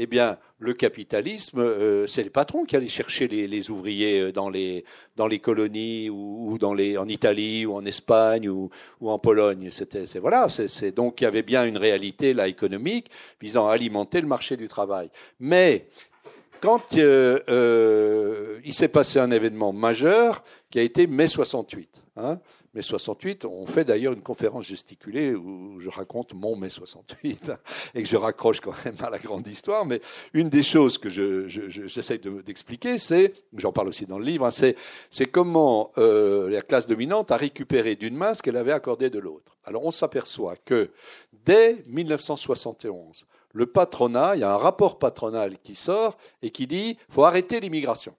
eh 0.00 0.06
bien, 0.06 0.38
le 0.60 0.74
capitalisme, 0.74 1.58
euh, 1.58 2.06
c'est 2.06 2.22
les 2.22 2.30
patrons 2.30 2.64
qui 2.64 2.76
allaient 2.76 2.86
chercher 2.86 3.26
les, 3.26 3.70
ouvriers 3.70 4.20
euh, 4.20 4.32
dans 4.32 4.48
les, 4.48 4.84
dans 5.16 5.26
les 5.26 5.40
colonies 5.40 6.08
ou, 6.08 6.56
dans 6.58 6.72
les, 6.72 6.96
en 6.96 7.08
Italie 7.08 7.66
ou 7.66 7.74
en 7.74 7.84
Espagne 7.84 8.48
ou, 8.48 8.70
en 9.00 9.18
Pologne. 9.18 9.70
C'était, 9.72 10.06
c'est, 10.06 10.20
voilà, 10.20 10.46
donc 10.94 11.20
il 11.20 11.24
y 11.24 11.26
avait 11.26 11.42
bien 11.42 11.66
une 11.66 11.76
réalité 11.76 12.32
là 12.32 12.46
économique 12.46 13.10
visant 13.40 13.66
à 13.66 13.72
alimenter 13.72 14.20
le 14.20 14.28
marché 14.28 14.56
du 14.56 14.68
travail. 14.68 15.10
Mais 15.40 15.88
quand 16.60 16.96
euh, 16.96 18.60
il 18.64 18.74
s'est 18.74 18.88
passé 18.88 19.18
un 19.18 19.32
événement 19.32 19.72
majeur 19.72 20.44
qui 20.70 20.78
a 20.78 20.82
été 20.82 21.08
mai 21.08 21.26
68, 21.26 22.02
hein, 22.16 22.38
mai 22.78 22.82
68. 22.82 23.44
On 23.44 23.66
fait 23.66 23.84
d'ailleurs 23.84 24.12
une 24.12 24.22
conférence 24.22 24.66
gesticulée 24.66 25.34
où 25.34 25.80
je 25.80 25.88
raconte 25.88 26.32
mon 26.32 26.54
mai 26.54 26.70
68 26.70 27.52
et 27.94 28.02
que 28.02 28.08
je 28.08 28.16
raccroche 28.16 28.60
quand 28.60 28.74
même 28.84 28.94
à 29.00 29.10
la 29.10 29.18
grande 29.18 29.46
histoire. 29.48 29.84
Mais 29.84 30.00
une 30.32 30.48
des 30.48 30.62
choses 30.62 30.96
que 30.96 31.08
j'essaie 31.08 32.18
d'expliquer, 32.18 32.98
c'est, 32.98 33.34
j'en 33.54 33.72
parle 33.72 33.88
aussi 33.88 34.06
dans 34.06 34.18
le 34.18 34.24
livre, 34.24 34.46
hein, 34.46 34.72
c'est 35.10 35.26
comment 35.26 35.90
euh, 35.98 36.48
la 36.50 36.62
classe 36.62 36.86
dominante 36.86 37.32
a 37.32 37.36
récupéré 37.36 37.96
d'une 37.96 38.16
main 38.16 38.34
ce 38.34 38.42
qu'elle 38.42 38.56
avait 38.56 38.72
accordé 38.72 39.10
de 39.10 39.18
l'autre. 39.18 39.56
Alors 39.64 39.84
on 39.84 39.90
s'aperçoit 39.90 40.56
que 40.64 40.90
dès 41.44 41.82
1971, 41.88 43.26
le 43.54 43.66
patronat, 43.66 44.36
il 44.36 44.40
y 44.40 44.44
a 44.44 44.52
un 44.52 44.56
rapport 44.56 44.98
patronal 44.98 45.58
qui 45.58 45.74
sort 45.74 46.16
et 46.42 46.50
qui 46.50 46.68
dit 46.68 46.96
faut 47.08 47.24
arrêter 47.24 47.58
l'immigration. 47.58 48.14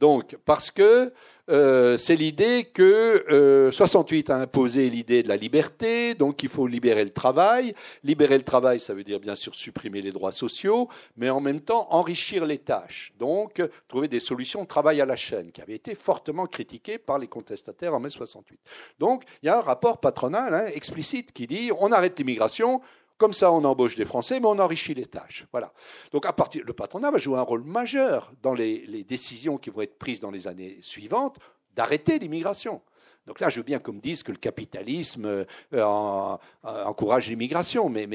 Donc, 0.00 0.38
parce 0.46 0.70
que 0.70 1.12
euh, 1.50 1.96
c'est 1.98 2.14
l'idée 2.14 2.64
que 2.64 3.24
euh, 3.30 3.72
68 3.72 4.30
a 4.30 4.36
imposé 4.36 4.88
l'idée 4.88 5.22
de 5.22 5.28
la 5.28 5.36
liberté, 5.36 6.14
donc 6.14 6.42
il 6.42 6.48
faut 6.48 6.66
libérer 6.66 7.02
le 7.02 7.10
travail. 7.10 7.74
Libérer 8.04 8.38
le 8.38 8.44
travail, 8.44 8.78
ça 8.78 8.94
veut 8.94 9.02
dire 9.02 9.18
bien 9.18 9.34
sûr 9.34 9.54
supprimer 9.54 10.00
les 10.00 10.12
droits 10.12 10.32
sociaux, 10.32 10.88
mais 11.16 11.28
en 11.28 11.40
même 11.40 11.60
temps 11.60 11.88
enrichir 11.90 12.46
les 12.46 12.58
tâches. 12.58 13.12
Donc 13.18 13.62
trouver 13.88 14.06
des 14.06 14.20
solutions 14.20 14.62
de 14.62 14.68
travail 14.68 15.00
à 15.00 15.06
la 15.06 15.16
chaîne, 15.16 15.50
qui 15.50 15.60
avait 15.60 15.74
été 15.74 15.94
fortement 15.94 16.46
critiqué 16.46 16.98
par 16.98 17.18
les 17.18 17.26
contestataires 17.26 17.94
en 17.94 18.00
mai 18.00 18.10
68. 18.10 18.58
Donc 18.98 19.24
il 19.42 19.46
y 19.46 19.48
a 19.48 19.58
un 19.58 19.62
rapport 19.62 19.98
patronal 19.98 20.54
hein, 20.54 20.66
explicite 20.72 21.32
qui 21.32 21.46
dit 21.46 21.70
on 21.80 21.90
arrête 21.90 22.18
l'immigration, 22.18 22.80
comme 23.20 23.34
ça, 23.34 23.52
on 23.52 23.62
embauche 23.64 23.96
des 23.96 24.06
Français, 24.06 24.40
mais 24.40 24.46
on 24.46 24.58
enrichit 24.58 24.94
les 24.94 25.04
tâches. 25.04 25.46
Voilà. 25.52 25.74
Donc, 26.10 26.24
à 26.24 26.32
partir, 26.32 26.64
le 26.66 26.72
patronat 26.72 27.10
va 27.10 27.18
jouer 27.18 27.38
un 27.38 27.42
rôle 27.42 27.62
majeur 27.62 28.32
dans 28.42 28.54
les, 28.54 29.04
décisions 29.04 29.58
qui 29.58 29.68
vont 29.68 29.82
être 29.82 29.98
prises 29.98 30.20
dans 30.20 30.30
les 30.30 30.48
années 30.48 30.78
suivantes 30.80 31.38
d'arrêter 31.76 32.18
l'immigration. 32.18 32.80
Donc 33.26 33.40
là, 33.40 33.50
je 33.50 33.58
veux 33.58 33.62
bien 33.62 33.78
qu'on 33.78 33.92
me 33.92 34.00
dise 34.00 34.22
que 34.22 34.32
le 34.32 34.38
capitalisme 34.38 35.44
euh, 35.74 36.36
encourage 36.62 37.28
l'immigration, 37.28 37.90
mais, 37.90 38.06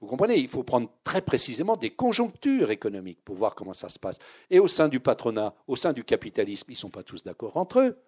vous 0.00 0.06
comprenez, 0.06 0.36
il 0.36 0.48
faut 0.48 0.62
prendre 0.62 0.88
très 1.02 1.20
précisément 1.20 1.76
des 1.76 1.90
conjonctures 1.90 2.70
économiques 2.70 3.24
pour 3.24 3.34
voir 3.34 3.56
comment 3.56 3.74
ça 3.74 3.88
se 3.88 3.98
passe. 3.98 4.20
Et 4.50 4.60
au 4.60 4.68
sein 4.68 4.86
du 4.86 5.00
patronat, 5.00 5.52
au 5.66 5.74
sein 5.74 5.92
du 5.92 6.04
capitalisme, 6.04 6.66
ils 6.70 6.74
ne 6.74 6.78
sont 6.78 6.90
pas 6.90 7.02
tous 7.02 7.24
d'accord 7.24 7.56
entre 7.56 7.80
eux. 7.80 7.98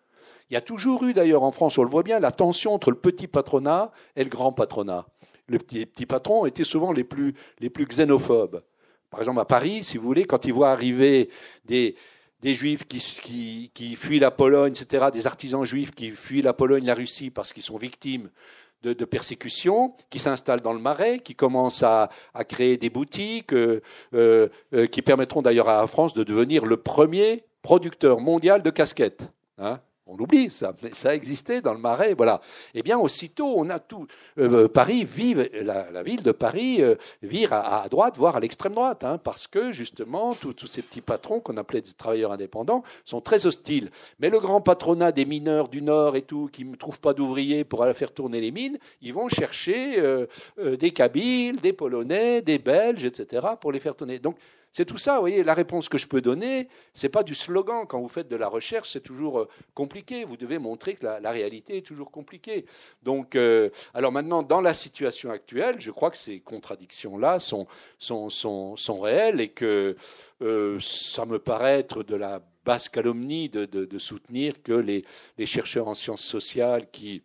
Il 0.51 0.55
y 0.55 0.57
a 0.57 0.61
toujours 0.61 1.05
eu 1.05 1.15
d'ailleurs 1.15 1.43
en 1.43 1.53
France, 1.53 1.79
on 1.79 1.83
le 1.83 1.89
voit 1.89 2.03
bien, 2.03 2.21
la 2.21 2.31
tension 2.31 2.75
entre 2.75 2.91
le 2.91 2.99
petit 2.99 3.27
patronat 3.27 3.91
et 4.15 4.25
le 4.25 4.31
grand 4.31 4.53
patronat 4.53 5.07
les 5.49 5.59
petits, 5.59 6.07
patrons 6.07 6.47
étaient 6.47 6.65
souvent 6.65 6.93
les 6.93 7.05
plus, 7.05 7.35
xénophobes. 7.61 8.63
Par 9.11 9.21
exemple, 9.21 9.41
à 9.41 9.45
Paris, 9.45 9.85
si 9.85 9.99
vous 9.99 10.05
voulez, 10.05 10.25
quand 10.25 10.45
ils 10.45 10.53
voient 10.53 10.71
arriver 10.71 11.31
des, 11.65 11.97
juifs 12.43 12.87
qui, 12.87 13.71
qui, 13.73 13.97
fuient 13.97 14.19
la 14.19 14.31
Pologne, 14.31 14.73
etc., 14.73 15.07
des 15.13 15.27
artisans 15.27 15.65
juifs 15.65 15.93
qui 15.93 16.11
fuient 16.11 16.43
la 16.43 16.53
Pologne, 16.53 16.85
la 16.85 16.95
Russie, 16.95 17.31
parce 17.31 17.53
qu'ils 17.53 17.63
sont 17.63 17.77
victimes 17.77 18.31
de, 18.83 19.05
persécutions, 19.05 19.95
qui 20.11 20.19
s'installent 20.19 20.61
dans 20.61 20.75
le 20.75 20.79
Marais, 20.79 21.21
qui 21.21 21.35
commencent 21.35 21.83
à, 21.83 22.11
à 22.35 22.45
créer 22.45 22.77
des 22.77 22.91
boutiques, 22.91 23.55
euh, 23.55 23.81
euh, 24.13 24.49
euh, 24.75 24.87
qui 24.87 25.01
permettront 25.01 25.41
d'ailleurs 25.41 25.69
à 25.69 25.81
la 25.81 25.87
France 25.87 26.13
de 26.13 26.23
devenir 26.23 26.67
le 26.67 26.77
premier 26.77 27.45
producteur 27.63 28.21
mondial 28.21 28.63
de 28.63 28.71
casquettes. 28.71 29.31
Hein 29.57 29.81
on 30.07 30.19
oublie 30.19 30.51
ça, 30.51 30.75
mais 30.83 30.93
ça 30.93 31.15
existait 31.15 31.63
dans 31.63 31.73
le 31.73 31.81
Marais, 31.81 32.13
voilà. 32.13 32.43
Eh 32.75 32.83
bien, 32.83 32.99
aussitôt, 32.99 33.55
on 33.57 33.71
a 33.71 33.79
tout. 33.79 34.07
Euh, 34.39 34.69
Paris 34.69 35.05
vive, 35.05 35.49
la, 35.55 36.03
ville 36.03 36.23
de 36.23 36.33
Paris 36.33 36.83
euh, 36.83 36.97
vire 37.23 37.55
à, 37.55 37.89
droite, 37.89 38.19
voire 38.19 38.37
à 38.37 38.41
l'extrême 38.41 38.75
droite, 38.75 39.03
hein, 39.03 39.17
parce 39.17 39.47
que 39.47 39.73
justement, 39.73 40.35
tous 40.35 40.67
ces 40.67 40.83
petits 40.83 41.01
patrons 41.01 41.41
qu'on 41.41 41.57
appelait 41.57 41.81
des 41.81 41.93
travailleurs 41.93 42.33
indépendants 42.33 42.83
sont 43.07 43.23
très 43.23 43.47
hostiles. 43.47 43.91
Mais 44.19 44.29
le 44.29 44.41
grand 44.41 44.61
patronat 44.61 45.11
des 45.11 45.25
mineurs 45.25 45.69
du 45.69 45.81
Nord 45.81 46.17
et 46.17 46.23
tout, 46.23 46.51
qui 46.53 46.67
ne 46.67 46.77
trouvent 46.77 47.01
pas 47.01 47.15
d'ouvriers 47.15 47.65
pour 47.65 47.83
aller 47.83 47.95
faire 47.95 48.13
tourner 48.13 48.43
les 48.43 48.51
mines, 48.51 48.79
ils 49.01 49.15
vont 49.15 49.31
chercher 49.31 49.99
euh, 49.99 50.27
des 50.77 50.91
Kabyles, 50.91 51.61
des 51.63 51.73
Polonais, 51.73 52.43
des 52.43 52.59
Belges, 52.59 53.07
etc., 53.07 53.47
pour 53.59 53.73
les 53.73 53.81
faire 53.81 53.95
tourner. 53.95 54.21
C'est 54.75 54.85
tout 54.85 54.99
ça, 54.99 55.15
vous 55.15 55.21
voyez, 55.21 55.45
la 55.45 55.55
réponse 55.55 55.89
que 55.89 55.99
je 55.99 56.09
peux 56.09 56.21
donner, 56.21 56.69
ce 56.95 57.07
n'est 57.07 57.11
pas 57.11 57.23
du 57.23 57.37
slogan. 57.37 57.87
Quand 57.87 58.01
vous 58.01 58.09
faites 58.09 58.27
de 58.27 58.35
la 58.35 58.49
recherche, 58.49 58.91
c'est 58.91 59.01
toujours 59.01 59.39
euh, 59.39 59.49
compliqué. 59.73 60.25
Vous 60.25 60.37
devez 60.37 60.59
montrer 60.59 60.97
que 60.97 61.07
la, 61.07 61.31
réalité 61.31 61.77
est 61.77 61.87
toujours 61.87 62.11
compliquée. 62.11 62.67
Donc, 63.05 63.37
euh, 63.37 63.71
alors 63.95 64.11
maintenant, 64.11 64.43
dans 64.43 64.61
la 64.61 64.75
situation 64.75 65.31
actuelle, 65.31 65.77
je 65.79 65.93
crois 65.93 66.11
que 66.11 66.17
ces 66.17 66.41
contradictions-là 66.41 67.39
sont, 67.39 67.69
sont, 68.01 69.01
réelles 69.01 69.41
et 69.41 69.51
que 69.51 69.97
euh, 70.43 70.79
ça 70.81 71.25
me 71.25 71.39
paraît 71.39 71.79
être 71.79 72.03
de 72.03 72.17
la 72.17 72.43
basse 72.65 72.89
calomnie 72.89 73.49
de, 73.49 73.99
soutenir 73.99 74.61
que 74.61 74.73
les, 74.73 75.05
les 75.39 75.47
chercheurs 75.47 75.87
en 75.87 75.95
sciences 75.95 76.25
sociales 76.25 76.91
qui 76.91 77.23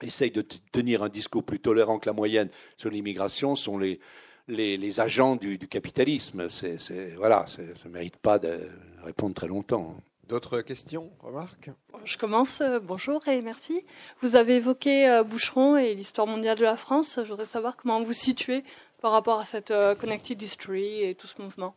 essayent 0.00 0.32
de 0.32 0.42
tenir 0.72 1.04
un 1.04 1.08
discours 1.08 1.44
plus 1.44 1.60
tolérant 1.60 2.00
que 2.00 2.08
la 2.08 2.12
moyenne 2.12 2.48
sur 2.76 2.90
l'immigration 2.90 3.54
sont 3.54 3.78
les, 3.78 4.00
les, 4.48 5.00
agents 5.00 5.36
du, 5.36 5.58
capitalisme. 5.58 6.48
C'est, 6.48 7.14
voilà, 7.16 7.46
ça 7.46 7.62
ne 7.62 7.92
mérite 7.92 8.16
pas 8.16 8.38
de 8.38 8.68
répondre 9.04 9.34
très 9.34 9.48
longtemps. 9.48 9.96
D'autres 10.28 10.62
questions, 10.62 11.10
remarques? 11.20 11.70
Je 12.04 12.16
commence. 12.16 12.60
Euh, 12.60 12.80
bonjour 12.80 13.26
et 13.28 13.42
merci. 13.42 13.84
Vous 14.22 14.34
avez 14.34 14.56
évoqué 14.56 15.08
euh, 15.08 15.24
Boucheron 15.24 15.76
et 15.76 15.94
l'histoire 15.94 16.26
mondiale 16.26 16.56
de 16.56 16.64
la 16.64 16.76
France. 16.76 17.18
Je 17.22 17.28
voudrais 17.28 17.44
savoir 17.44 17.76
comment 17.76 18.02
vous 18.02 18.12
situez 18.12 18.64
par 19.02 19.12
rapport 19.12 19.40
à 19.40 19.44
cette 19.44 19.72
euh, 19.72 19.94
Connected 19.94 20.40
History 20.40 21.02
et 21.02 21.14
tout 21.14 21.26
ce 21.26 21.42
mouvement. 21.42 21.74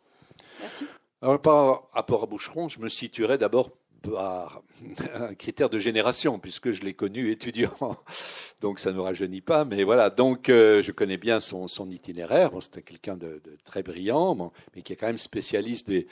Merci. 0.62 0.86
Alors, 1.22 1.42
par 1.42 1.90
rapport 1.92 2.24
à 2.24 2.26
Boucheron, 2.28 2.70
je 2.70 2.80
me 2.80 2.88
situerais 2.88 3.38
d'abord 3.38 3.72
par 4.12 4.62
un 5.14 5.34
critère 5.36 5.70
de 5.70 5.80
génération, 5.80 6.40
puisque 6.40 6.72
je 6.72 6.84
l'ai 6.84 6.94
connu 6.94 7.32
étudiant. 7.32 7.98
Donc 8.62 8.80
ça 8.80 8.92
ne 8.92 9.00
rajeunit 9.00 9.42
pas. 9.42 9.66
Mais 9.66 9.84
voilà, 9.84 10.10
donc 10.10 10.50
euh, 10.50 10.82
je 10.84 10.92
connais 10.92 11.18
bien 11.18 11.40
son, 11.40 11.68
son 11.68 11.90
itinéraire. 11.90 12.52
Bon, 12.52 12.62
C'était 12.62 12.82
quelqu'un 12.82 13.18
de, 13.18 13.42
très 13.64 13.84
brillant, 13.84 14.52
mais 14.76 14.82
qui 14.82 14.94
est 14.94 14.96
quand 14.96 15.08
même 15.08 15.18
spécialiste 15.18 15.88
des, 15.88 16.08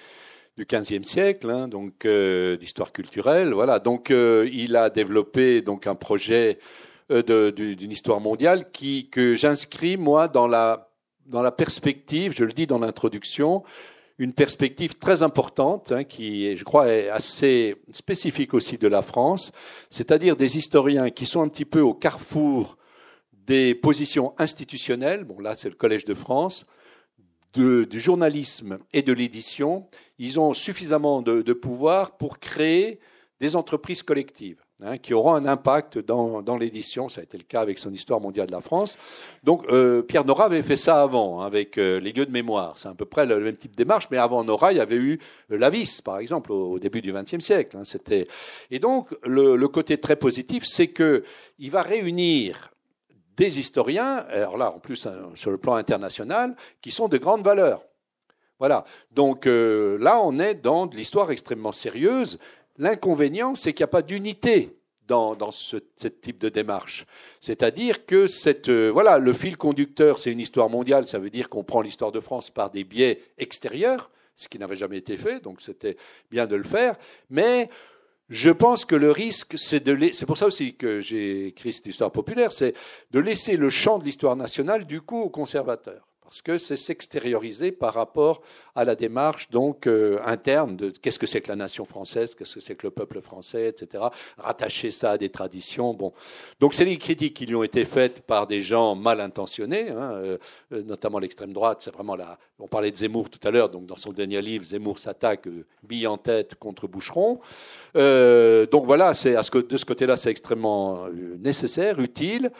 du 0.57 0.65
XVe 0.65 1.03
siècle, 1.03 1.49
hein, 1.49 1.67
donc 1.67 2.05
euh, 2.05 2.57
d'histoire 2.57 2.91
culturelle. 2.91 3.53
Voilà, 3.53 3.79
donc 3.79 4.11
euh, 4.11 4.49
il 4.51 4.75
a 4.75 4.89
développé 4.89 5.61
donc 5.61 5.87
un 5.87 5.95
projet 5.95 6.59
d'une 7.09 7.91
histoire 7.91 8.21
mondiale 8.21 8.71
qui 8.71 9.09
que 9.09 9.35
j'inscris 9.35 9.97
moi 9.97 10.27
dans 10.27 10.47
la 10.47 10.89
dans 11.25 11.41
la 11.41 11.51
perspective, 11.51 12.33
je 12.35 12.43
le 12.43 12.53
dis 12.53 12.67
dans 12.67 12.79
l'introduction, 12.79 13.63
une 14.23 14.33
perspective 14.33 14.95
très 14.95 15.21
importante 15.21 15.91
hein, 15.91 16.05
qui, 16.05 16.55
je 16.55 16.63
crois, 16.63 16.87
est 16.87 17.09
assez 17.09 17.75
spécifique 17.91 18.53
aussi 18.53 18.77
de 18.77 18.87
la 18.87 19.01
France, 19.01 19.51
c'est-à-dire 19.89 20.37
des 20.37 20.57
historiens 20.57 21.09
qui 21.09 21.25
sont 21.25 21.41
un 21.41 21.49
petit 21.49 21.65
peu 21.65 21.81
au 21.81 21.93
carrefour 21.93 22.77
des 23.33 23.75
positions 23.75 24.33
institutionnelles. 24.37 25.25
Bon, 25.25 25.39
là, 25.39 25.55
c'est 25.55 25.67
le 25.69 25.75
Collège 25.75 26.05
de 26.05 26.13
France. 26.13 26.65
Du 27.53 27.99
journalisme 27.99 28.79
et 28.93 29.03
de 29.03 29.13
l'édition, 29.13 29.87
ils 30.17 30.39
ont 30.39 30.55
suffisamment 30.55 31.21
de 31.21 31.53
pouvoir 31.53 32.17
pour 32.17 32.39
créer 32.39 32.99
des 33.39 33.55
entreprises 33.55 34.01
collectives. 34.01 34.62
Hein, 34.85 34.97
qui 34.97 35.13
auront 35.13 35.33
un 35.33 35.45
impact 35.45 35.97
dans, 35.97 36.41
dans 36.41 36.57
l'édition. 36.57 37.07
Ça 37.07 37.21
a 37.21 37.23
été 37.23 37.37
le 37.37 37.45
cas 37.45 37.61
avec 37.61 37.79
son 37.79 37.93
Histoire 37.93 38.19
mondiale 38.19 38.47
de 38.47 38.51
la 38.51 38.59
France. 38.59 38.97
Donc 39.41 39.63
euh, 39.71 40.01
Pierre 40.01 40.25
Nora 40.25 40.45
avait 40.45 40.61
fait 40.61 40.75
ça 40.75 41.01
avant, 41.01 41.41
hein, 41.41 41.45
avec 41.45 41.77
euh, 41.77 42.01
les 42.01 42.11
lieux 42.11 42.25
de 42.25 42.31
mémoire. 42.31 42.77
C'est 42.77 42.89
à 42.89 42.93
peu 42.93 43.05
près 43.05 43.25
le, 43.25 43.39
même 43.39 43.55
type 43.55 43.71
de 43.71 43.77
démarche, 43.77 44.07
mais 44.11 44.17
avant 44.17 44.43
Nora, 44.43 44.73
il 44.73 44.79
y 44.79 44.81
avait 44.81 44.97
eu 44.97 45.19
euh, 45.51 45.57
Lavis, 45.57 46.01
par 46.03 46.17
exemple, 46.17 46.51
au, 46.51 46.71
au 46.71 46.79
début 46.79 47.01
du 47.01 47.13
XXe 47.13 47.39
siècle. 47.39 47.77
Hein, 47.77 47.85
c'était 47.85 48.27
et 48.71 48.79
donc 48.79 49.15
le, 49.23 49.55
le, 49.55 49.67
côté 49.69 49.97
très 49.97 50.17
positif, 50.17 50.65
c'est 50.65 50.87
que 50.87 51.23
il 51.59 51.71
va 51.71 51.81
réunir 51.81 52.73
des 53.37 53.59
historiens, 53.59 54.25
alors 54.29 54.57
là 54.57 54.73
en 54.73 54.79
plus 54.79 55.05
hein, 55.05 55.29
sur 55.35 55.51
le 55.51 55.57
plan 55.57 55.75
international, 55.75 56.57
qui 56.81 56.91
sont 56.91 57.07
de 57.07 57.17
grande 57.17 57.43
valeur. 57.43 57.85
Voilà. 58.59 58.85
Donc 59.11 59.45
euh, 59.45 59.97
là, 59.99 60.21
on 60.21 60.39
est 60.39 60.55
dans 60.55 60.85
de 60.85 60.95
l'histoire 60.95 61.31
extrêmement 61.31 61.71
sérieuse 61.71 62.39
L'inconvénient, 62.77 63.55
c'est 63.55 63.73
qu'il 63.73 63.83
n'y 63.83 63.85
a 63.85 63.87
pas 63.87 64.01
d'unité 64.01 64.75
dans, 65.07 65.35
dans 65.35 65.51
ce, 65.51 65.77
type 66.21 66.39
de 66.39 66.49
démarche. 66.49 67.05
C'est-à-dire 67.41 68.05
que 68.05 68.27
cette, 68.27 68.69
euh, 68.69 68.89
voilà, 68.89 69.19
le 69.19 69.33
fil 69.33 69.57
conducteur, 69.57 70.19
c'est 70.19 70.31
une 70.31 70.39
histoire 70.39 70.69
mondiale, 70.69 71.07
ça 71.07 71.19
veut 71.19 71.29
dire 71.29 71.49
qu'on 71.49 71.63
prend 71.63 71.81
l'histoire 71.81 72.11
de 72.11 72.19
France 72.19 72.49
par 72.49 72.71
des 72.71 72.83
biais 72.83 73.21
extérieurs, 73.37 74.09
ce 74.35 74.47
qui 74.47 74.57
n'avait 74.57 74.75
jamais 74.75 74.97
été 74.97 75.17
fait, 75.17 75.39
donc 75.41 75.61
c'était 75.61 75.97
bien 76.31 76.47
de 76.47 76.55
le 76.55 76.63
faire, 76.63 76.95
mais 77.29 77.69
je 78.29 78.49
pense 78.49 78.85
que 78.85 78.95
le 78.95 79.11
risque, 79.11 79.55
c'est 79.57 79.81
de 79.81 80.11
c'est 80.13 80.25
pour 80.25 80.37
ça 80.37 80.47
aussi 80.47 80.75
que 80.75 81.01
j'ai 81.01 81.47
écrit 81.47 81.73
cette 81.73 81.85
histoire 81.85 82.11
populaire, 82.11 82.51
c'est 82.51 82.73
de 83.11 83.19
laisser 83.19 83.57
le 83.57 83.69
champ 83.69 83.99
de 83.99 84.05
l'histoire 84.05 84.35
nationale 84.35 84.85
du 84.85 85.01
coup 85.01 85.21
aux 85.21 85.29
conservateurs 85.29 86.07
parce 86.23 86.41
que 86.41 86.57
c'est 86.57 86.75
s'extérioriser 86.75 87.71
par 87.71 87.93
rapport 87.93 88.41
à 88.75 88.85
la 88.85 88.95
démarche 88.95 89.49
donc 89.49 89.87
euh, 89.87 90.19
interne 90.25 90.75
de 90.75 90.89
qu'est-ce 90.89 91.19
que 91.19 91.27
c'est 91.27 91.41
que 91.41 91.49
la 91.49 91.55
nation 91.55 91.85
française, 91.85 92.35
qu'est-ce 92.35 92.55
que 92.55 92.59
c'est 92.59 92.75
que 92.75 92.87
le 92.87 92.91
peuple 92.91 93.21
français, 93.21 93.67
etc. 93.67 94.05
Rattacher 94.37 94.91
ça 94.91 95.11
à 95.11 95.17
des 95.17 95.29
traditions. 95.29 95.93
Bon, 95.93 96.13
donc 96.59 96.73
c'est 96.73 96.85
les 96.85 96.97
critiques 96.97 97.35
qui 97.35 97.45
lui 97.45 97.55
ont 97.55 97.63
été 97.63 97.85
faites 97.85 98.21
par 98.21 98.47
des 98.47 98.61
gens 98.61 98.95
mal 98.95 99.21
intentionnés, 99.21 99.89
hein, 99.89 100.13
euh, 100.13 100.37
notamment 100.71 101.19
l'extrême 101.19 101.53
droite. 101.53 101.81
C'est 101.81 101.93
vraiment 101.93 102.15
là. 102.15 102.37
On 102.59 102.67
parlait 102.67 102.91
de 102.91 102.95
Zemmour 102.95 103.29
tout 103.29 103.45
à 103.45 103.51
l'heure, 103.51 103.69
donc 103.69 103.87
dans 103.87 103.97
son 103.97 104.13
dernier 104.13 104.41
livre, 104.41 104.63
Zemmour 104.63 104.97
s'attaque 104.97 105.47
euh, 105.47 106.05
en 106.05 106.17
tête 106.17 106.55
contre 106.55 106.87
Boucheron. 106.87 107.41
Euh, 107.95 108.65
donc 108.67 108.85
voilà, 108.85 109.13
c'est 109.13 109.35
à 109.35 109.43
ce 109.43 109.51
que 109.51 109.57
de 109.57 109.75
ce 109.77 109.85
côté-là, 109.85 110.17
c'est 110.17 110.29
extrêmement 110.29 111.05
euh, 111.05 111.37
nécessaire, 111.39 111.99
utile. 111.99 112.51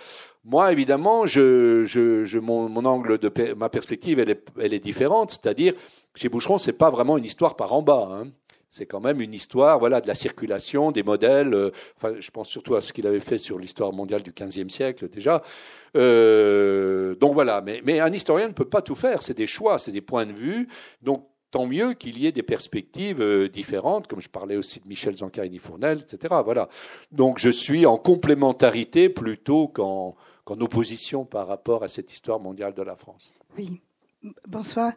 Moi, 0.46 0.72
évidemment, 0.72 1.26
je, 1.26 1.86
je, 1.86 2.26
je 2.26 2.40
mon, 2.40 2.68
mon, 2.68 2.84
angle 2.86 3.18
de 3.18 3.32
ma 3.54 3.70
perspective, 3.70 4.20
elle 4.20 4.30
est, 4.30 4.46
elle 4.60 4.74
est 4.74 4.80
différente. 4.80 5.32
C'est-à-dire, 5.32 5.74
chez 6.16 6.28
Boucheron, 6.30 6.58
c'est 6.58 6.74
pas 6.74 6.90
vraiment 6.90 7.18
une 7.18 7.26
histoire 7.26 7.56
par 7.56 7.72
en 7.74 7.82
bas. 7.82 8.10
Hein. 8.12 8.28
C'est 8.70 8.88
quand 8.88 9.00
même 9.00 9.22
une 9.22 9.36
histoire, 9.36 9.78
voilà, 9.78 10.02
de 10.02 10.08
la 10.08 10.16
circulation, 10.16 10.92
des 10.92 11.04
modèles. 11.04 11.54
Euh, 11.54 11.70
enfin, 11.96 12.16
je 12.20 12.32
pense 12.32 12.50
surtout 12.50 12.74
à 12.74 12.82
ce 12.82 12.92
qu'il 12.92 13.06
avait 13.06 13.20
fait 13.20 13.38
sur 13.38 13.60
l'histoire 13.60 13.94
mondiale 13.94 14.24
du 14.24 14.32
XVe 14.32 14.68
siècle 14.70 15.10
déjà. 15.10 15.44
Euh, 15.96 17.14
donc 17.16 17.34
voilà. 17.34 17.62
Mais, 17.62 17.82
mais 17.86 18.00
un 18.00 18.12
historien 18.12 18.48
ne 18.48 18.54
peut 18.54 18.66
pas 18.66 18.82
tout 18.82 18.96
faire. 18.96 19.22
C'est 19.22 19.38
des 19.38 19.46
choix, 19.46 19.78
c'est 19.78 19.92
des 19.92 20.02
points 20.02 20.26
de 20.26 20.34
vue. 20.34 20.68
Donc 21.04 21.28
tant 21.52 21.68
mieux 21.68 21.94
qu'il 21.94 22.18
y 22.18 22.26
ait 22.26 22.32
des 22.32 22.42
perspectives 22.42 23.22
euh, 23.22 23.48
différentes, 23.48 24.08
comme 24.08 24.22
je 24.22 24.30
parlais 24.30 24.56
aussi 24.56 24.80
de 24.80 24.88
Michel 24.88 25.16
Zancarini-Fournel, 25.16 26.00
etc. 26.02 26.34
Voilà. 26.44 26.68
Donc 27.12 27.38
je 27.38 27.50
suis 27.50 27.86
en 27.86 27.98
complémentarité 27.98 29.08
plutôt 29.08 29.68
qu'en 29.68 30.16
qu'en 30.46 30.60
opposition 30.60 31.26
par 31.26 31.48
rapport 31.48 31.84
à 31.84 31.90
cette 31.90 32.12
histoire 32.12 32.40
mondiale 32.40 32.74
de 32.74 32.82
la 32.82 32.96
France. 32.96 33.34
Oui, 33.58 33.82
bonsoir. 34.48 34.94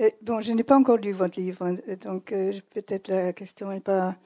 Euh, 0.00 0.10
bon, 0.22 0.40
je 0.40 0.52
n'ai 0.52 0.64
pas 0.64 0.76
encore 0.76 0.98
lu 0.98 1.12
votre 1.12 1.40
livre, 1.40 1.76
donc 2.02 2.32
euh, 2.32 2.52
peut-être 2.74 3.08
la 3.08 3.32
question 3.32 3.70
n'est 3.70 3.80
pas 3.80 4.16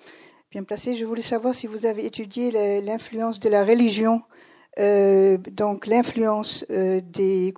bien 0.51 0.65
placée. 0.65 0.97
Je 0.97 1.05
voulais 1.05 1.23
savoir 1.23 1.55
si 1.55 1.67
vous 1.67 1.87
avez 1.87 2.07
étudié 2.07 2.81
l'influence 2.81 3.39
de 3.39 3.49
la 3.49 3.65
religion, 3.65 4.23
euh, 4.79 5.39
donc 5.39 5.87
l'influence 5.87 6.65
des, 6.69 7.53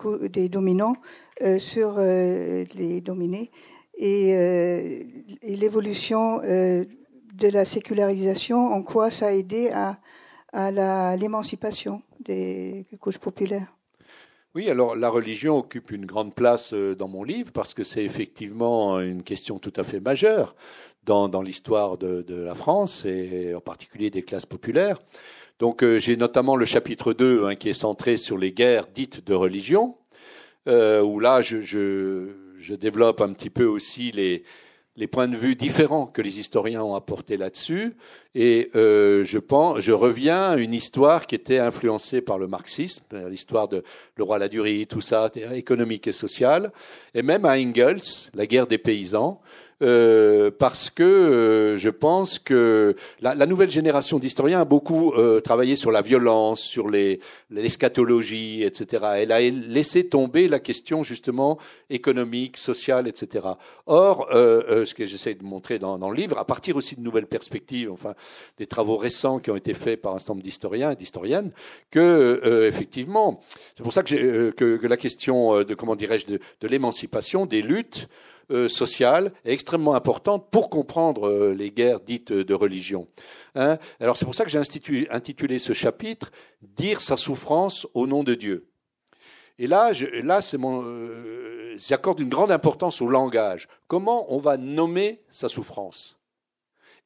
dominants 0.51 0.97
sur 1.59 1.99
les 1.99 3.01
dominés 3.01 3.51
et, 3.99 5.07
l'évolution 5.43 6.39
de 6.39 7.49
la 7.49 7.65
sécularisation, 7.65 8.73
en 8.73 8.83
quoi 8.83 9.11
ça 9.11 9.29
a 9.29 9.33
aidé 9.33 9.71
à 9.71 11.17
l'émancipation 11.17 12.03
des 12.23 12.87
couches 13.01 13.19
populaires. 13.19 13.73
Oui, 14.55 14.69
alors 14.69 14.97
la 14.97 15.09
religion 15.09 15.59
occupe 15.59 15.93
une 15.93 16.05
grande 16.05 16.35
place 16.35 16.75
euh, 16.75 16.95
dans 16.95 17.09
mon 17.09 17.25
livre 17.25 17.53
parce 17.53 17.73
que 17.73 17.85
c'est 17.85 18.05
effectivement 18.05 19.01
une 19.01 19.23
question 19.23 19.59
tout 19.59 19.73
à 19.77 19.83
fait 19.83 19.99
majeure 19.99 20.55
dans, 21.05 21.29
dans 21.29 21.41
l'histoire 21.41 21.97
de, 21.97 22.21
de, 22.21 22.43
la 22.43 22.55
France 22.55 23.07
et 23.07 23.55
en 23.55 23.63
particulier 23.63 24.11
des 24.11 24.23
classes 24.23 24.45
populaires. 24.45 24.99
Donc 25.59 25.83
euh, 25.83 26.01
j'ai 26.01 26.17
notamment 26.17 26.57
le 26.57 26.67
chapitre 26.67 27.13
2 27.13 27.47
hein, 27.47 27.55
qui 27.55 27.71
est 27.71 27.73
centré 27.73 28.17
sur 28.17 28.37
les 28.37 28.53
guerres 28.53 28.89
dites 28.95 29.25
de 29.27 29.33
religion, 29.33 29.97
euh, 30.69 31.01
où 31.01 31.19
là 31.19 31.41
je, 31.41 31.63
je, 31.63 32.75
développe 32.75 33.21
un 33.21 33.33
petit 33.33 33.51
peu 33.51 33.65
aussi 33.65 34.11
les, 34.13 34.45
les 34.97 35.07
points 35.07 35.29
de 35.29 35.37
vue 35.37 35.55
différents 35.55 36.07
que 36.07 36.21
les 36.21 36.39
historiens 36.39 36.83
ont 36.83 36.95
apportés 36.95 37.37
là-dessus. 37.37 37.97
Et 38.35 38.71
euh, 38.75 39.25
je 39.25 39.39
pense, 39.39 39.81
je 39.81 39.93
reviens 39.93 40.51
à 40.51 40.57
une 40.57 40.75
histoire 40.75 41.27
qui 41.27 41.35
était 41.35 41.59
influencée 41.59 42.21
par 42.21 42.39
le 42.39 42.47
marxisme, 42.47 43.05
l'histoire 43.29 43.69
de 43.69 43.83
le 44.17 44.25
roi 44.25 44.39
Ladurie, 44.39 44.87
tout 44.87 45.01
ça, 45.01 45.31
économique 45.53 46.07
et 46.07 46.13
social, 46.13 46.73
et 47.15 47.23
même 47.23 47.45
à 47.45 47.57
Engels, 47.57 48.03
la 48.35 48.47
guerre 48.47 48.67
des 48.67 48.79
paysans, 48.79 49.41
euh, 49.83 50.51
parce 50.57 50.91
que 50.91 51.03
euh, 51.03 51.79
je 51.79 51.91
pense 51.91 52.39
que 52.39 52.95
la, 53.21 53.35
la 53.35 53.47
nouvelle 53.47 53.71
génération 53.71 54.19
d'historiens 54.19 54.61
a 54.61 54.65
beaucoup 54.65 55.13
euh, 55.13 55.41
travaillé 55.41 55.77
sur 55.77 55.91
la 55.91 56.03
violence, 56.03 56.61
sur 56.61 56.89
les 56.89 57.21
l'eschatologie, 57.51 58.63
etc. 58.63 59.05
Elle 59.17 59.33
a 59.33 59.41
laissé 59.41 60.07
tomber 60.09 60.49
la 60.49 60.59
question 60.61 61.03
justement 61.03 61.59
économique, 61.91 62.57
sociale, 62.57 63.09
etc. 63.09 63.47
Or, 63.87 64.29
euh, 64.33 64.63
euh, 64.69 64.87
ce 64.87 64.95
que 64.95 65.05
j'essaie 65.05 65.35
de 65.35 65.45
montrer 65.45 65.79
dans, 65.79 65.99
dans, 65.99 66.11
le 66.11 66.17
livre, 66.17 66.39
à 66.39 66.47
partir 66.47 66.77
aussi 66.77 66.97
de 66.97 67.03
nouvelles 67.03 67.27
perspectives, 67.27 67.91
enfin 67.91 68.15
des 68.59 68.67
travaux 68.67 68.97
récents 68.97 69.39
qui 69.39 69.51
ont 69.51 69.57
été 69.57 69.75
faits 69.75 70.01
par 70.01 70.15
un 70.15 70.19
certain 70.19 70.35
nombre 70.35 70.45
d'historiens 70.45 70.93
et 70.93 70.97
d'historiennes, 70.97 71.53
que 71.91 72.67
effectivement, 72.67 73.43
c'est 73.77 73.83
pour 73.83 73.93
ça 73.93 74.03
que, 74.03 74.51
que, 74.51 74.77
que, 74.77 74.87
la 74.87 74.97
question 74.97 75.63
de 75.63 75.75
comment 75.75 75.97
dirais-je 75.97 76.27
de, 76.27 76.41
de 76.61 76.69
l'émancipation, 76.69 77.47
des 77.47 77.63
luttes 77.63 78.09
euh, 78.51 78.69
sociale 78.69 79.33
est 79.45 79.53
extrêmement 79.53 79.95
importante 79.95 80.51
pour 80.51 80.69
comprendre 80.69 81.29
euh, 81.29 81.55
les 81.55 81.71
guerres 81.71 82.01
dites 82.01 82.33
de 82.33 82.55
religion. 82.55 83.07
Hein 83.55 83.79
Alors 84.01 84.17
c'est 84.17 84.25
pour 84.25 84.35
ça 84.35 84.45
que 84.45 84.51
j'ai 84.51 84.59
intitulé 85.11 85.59
ce 85.59 85.73
chapitre 85.73 86.33
Dire 86.61 87.01
sa 87.01 87.17
souffrance 87.17 87.87
au 87.95 88.07
nom 88.07 88.25
de 88.25 88.35
Dieu. 88.35 88.69
Et 89.59 89.67
là, 89.67 89.93
là 90.23 90.41
mon, 90.59 90.83
euh, 90.85 91.75
j'accorde 91.77 92.21
une 92.21 92.29
grande 92.29 92.51
importance 92.51 93.01
au 93.01 93.09
langage. 93.09 93.69
Comment 93.89 94.33
on 94.33 94.39
va 94.39 94.57
nommer 94.57 95.23
sa 95.31 95.49
souffrance? 95.49 96.19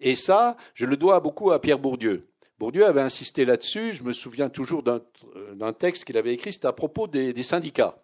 Et 0.00 0.16
ça, 0.16 0.56
je 0.74 0.86
le 0.86 0.96
dois 0.96 1.20
beaucoup 1.20 1.50
à 1.52 1.60
Pierre 1.60 1.78
Bourdieu. 1.78 2.28
Bourdieu 2.58 2.86
avait 2.86 3.00
insisté 3.00 3.44
là-dessus. 3.44 3.94
Je 3.94 4.02
me 4.02 4.12
souviens 4.12 4.48
toujours 4.48 4.82
d'un 4.82 5.72
texte 5.72 6.04
qu'il 6.04 6.16
avait 6.16 6.34
écrit, 6.34 6.52
c'était 6.52 6.66
à 6.66 6.72
propos 6.72 7.06
des 7.06 7.42
syndicats. 7.42 7.98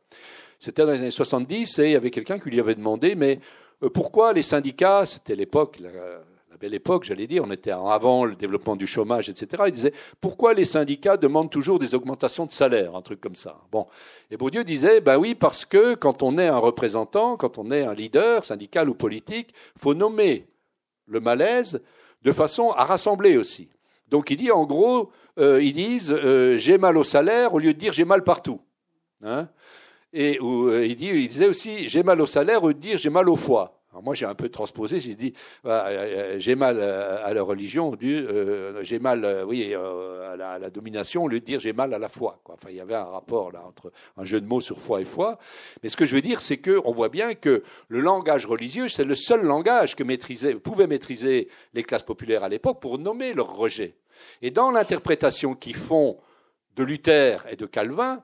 C'était 0.62 0.86
dans 0.86 0.92
les 0.92 0.98
années 0.98 1.10
70 1.10 1.80
et 1.80 1.86
il 1.86 1.90
y 1.90 1.96
avait 1.96 2.12
quelqu'un 2.12 2.38
qui 2.38 2.48
lui 2.48 2.60
avait 2.60 2.76
demandé, 2.76 3.16
mais 3.16 3.40
euh, 3.82 3.90
pourquoi 3.90 4.32
les 4.32 4.44
syndicats, 4.44 5.04
c'était 5.06 5.34
l'époque, 5.34 5.80
la, 5.80 5.90
belle 6.60 6.74
époque, 6.74 7.02
j'allais 7.02 7.26
dire, 7.26 7.42
on 7.44 7.50
était 7.50 7.72
avant 7.72 8.24
le 8.24 8.36
développement 8.36 8.76
du 8.76 8.86
chômage, 8.86 9.28
etc. 9.28 9.64
Il 9.66 9.72
disait 9.72 9.92
pourquoi 10.20 10.54
les 10.54 10.64
syndicats 10.64 11.16
demandent 11.16 11.50
toujours 11.50 11.80
des 11.80 11.96
augmentations 11.96 12.46
de 12.46 12.52
salaire, 12.52 12.94
un 12.94 13.02
truc 13.02 13.20
comme 13.20 13.34
ça. 13.34 13.56
Bon, 13.72 13.88
et 14.30 14.36
Bourdieu 14.36 14.62
disait 14.62 15.00
ben 15.00 15.18
oui 15.18 15.34
parce 15.34 15.64
que 15.64 15.94
quand 15.94 16.22
on 16.22 16.38
est 16.38 16.46
un 16.46 16.58
représentant, 16.58 17.36
quand 17.36 17.58
on 17.58 17.72
est 17.72 17.82
un 17.82 17.94
leader 17.94 18.44
syndical 18.44 18.88
ou 18.88 18.94
politique, 18.94 19.52
faut 19.76 19.94
nommer 19.94 20.46
le 21.06 21.18
malaise 21.18 21.82
de 22.22 22.30
façon 22.30 22.70
à 22.76 22.84
rassembler 22.84 23.36
aussi. 23.36 23.68
Donc 24.06 24.30
il 24.30 24.36
dit 24.36 24.52
en 24.52 24.64
gros, 24.64 25.10
euh, 25.40 25.60
ils 25.60 25.72
disent 25.72 26.12
euh, 26.12 26.56
j'ai 26.56 26.78
mal 26.78 26.96
au 26.96 27.02
salaire 27.02 27.52
au 27.52 27.58
lieu 27.58 27.74
de 27.74 27.78
dire 27.80 27.92
j'ai 27.92 28.04
mal 28.04 28.22
partout. 28.22 28.60
Hein 29.24 29.48
et 30.12 30.38
euh, 30.40 30.86
il, 30.86 30.96
dit, 30.96 31.08
il 31.08 31.28
disait 31.28 31.48
aussi 31.48 31.88
j'ai 31.88 32.02
mal 32.02 32.20
au 32.20 32.26
salaire 32.26 32.62
au 32.62 32.72
de 32.72 32.78
dire 32.78 32.98
j'ai 32.98 33.10
mal 33.10 33.28
au 33.28 33.36
foie. 33.36 33.78
Alors 33.90 34.02
moi, 34.02 34.14
j'ai 34.14 34.24
un 34.24 34.34
peu 34.34 34.48
transposé, 34.48 35.00
j'ai 35.00 35.14
dit, 35.14 35.34
bah, 35.62 36.38
j'ai 36.38 36.54
mal 36.54 36.80
à 36.80 37.34
la 37.34 37.42
religion, 37.42 37.94
j'ai 38.00 38.98
mal, 38.98 39.44
oui, 39.46 39.74
à 39.74 40.58
la, 40.58 40.70
domination, 40.70 41.24
au 41.24 41.28
lieu 41.28 41.40
de 41.40 41.44
dire 41.44 41.60
j'ai 41.60 41.72
mal 41.72 41.92
à 41.92 41.98
la 41.98 42.08
foi. 42.08 42.40
Quoi. 42.42 42.54
Enfin, 42.54 42.68
il 42.70 42.76
y 42.76 42.80
avait 42.80 42.94
un 42.94 43.04
rapport 43.04 43.52
là 43.52 43.62
entre 43.66 43.92
un 44.16 44.24
jeu 44.24 44.40
de 44.40 44.46
mots 44.46 44.60
sur 44.60 44.80
foi 44.80 45.02
et 45.02 45.04
foi. 45.04 45.38
Mais 45.82 45.88
ce 45.88 45.96
que 45.96 46.06
je 46.06 46.14
veux 46.14 46.22
dire, 46.22 46.40
c'est 46.40 46.56
qu'on 46.56 46.92
voit 46.92 47.10
bien 47.10 47.34
que 47.34 47.62
le 47.88 48.00
langage 48.00 48.46
religieux, 48.46 48.88
c'est 48.88 49.04
le 49.04 49.14
seul 49.14 49.44
langage 49.44 49.94
que 49.94 50.02
maîtrisaient, 50.02 50.54
pouvaient 50.54 50.86
maîtriser 50.86 51.48
les 51.74 51.82
classes 51.82 52.02
populaires 52.02 52.44
à 52.44 52.48
l'époque 52.48 52.80
pour 52.80 52.98
nommer 52.98 53.34
leur 53.34 53.54
rejet. 53.54 53.96
Et 54.40 54.50
dans 54.50 54.70
l'interprétation 54.70 55.54
qu'ils 55.54 55.76
font 55.76 56.18
de 56.76 56.84
Luther 56.84 57.44
et 57.50 57.56
de 57.56 57.66
Calvin, 57.66 58.22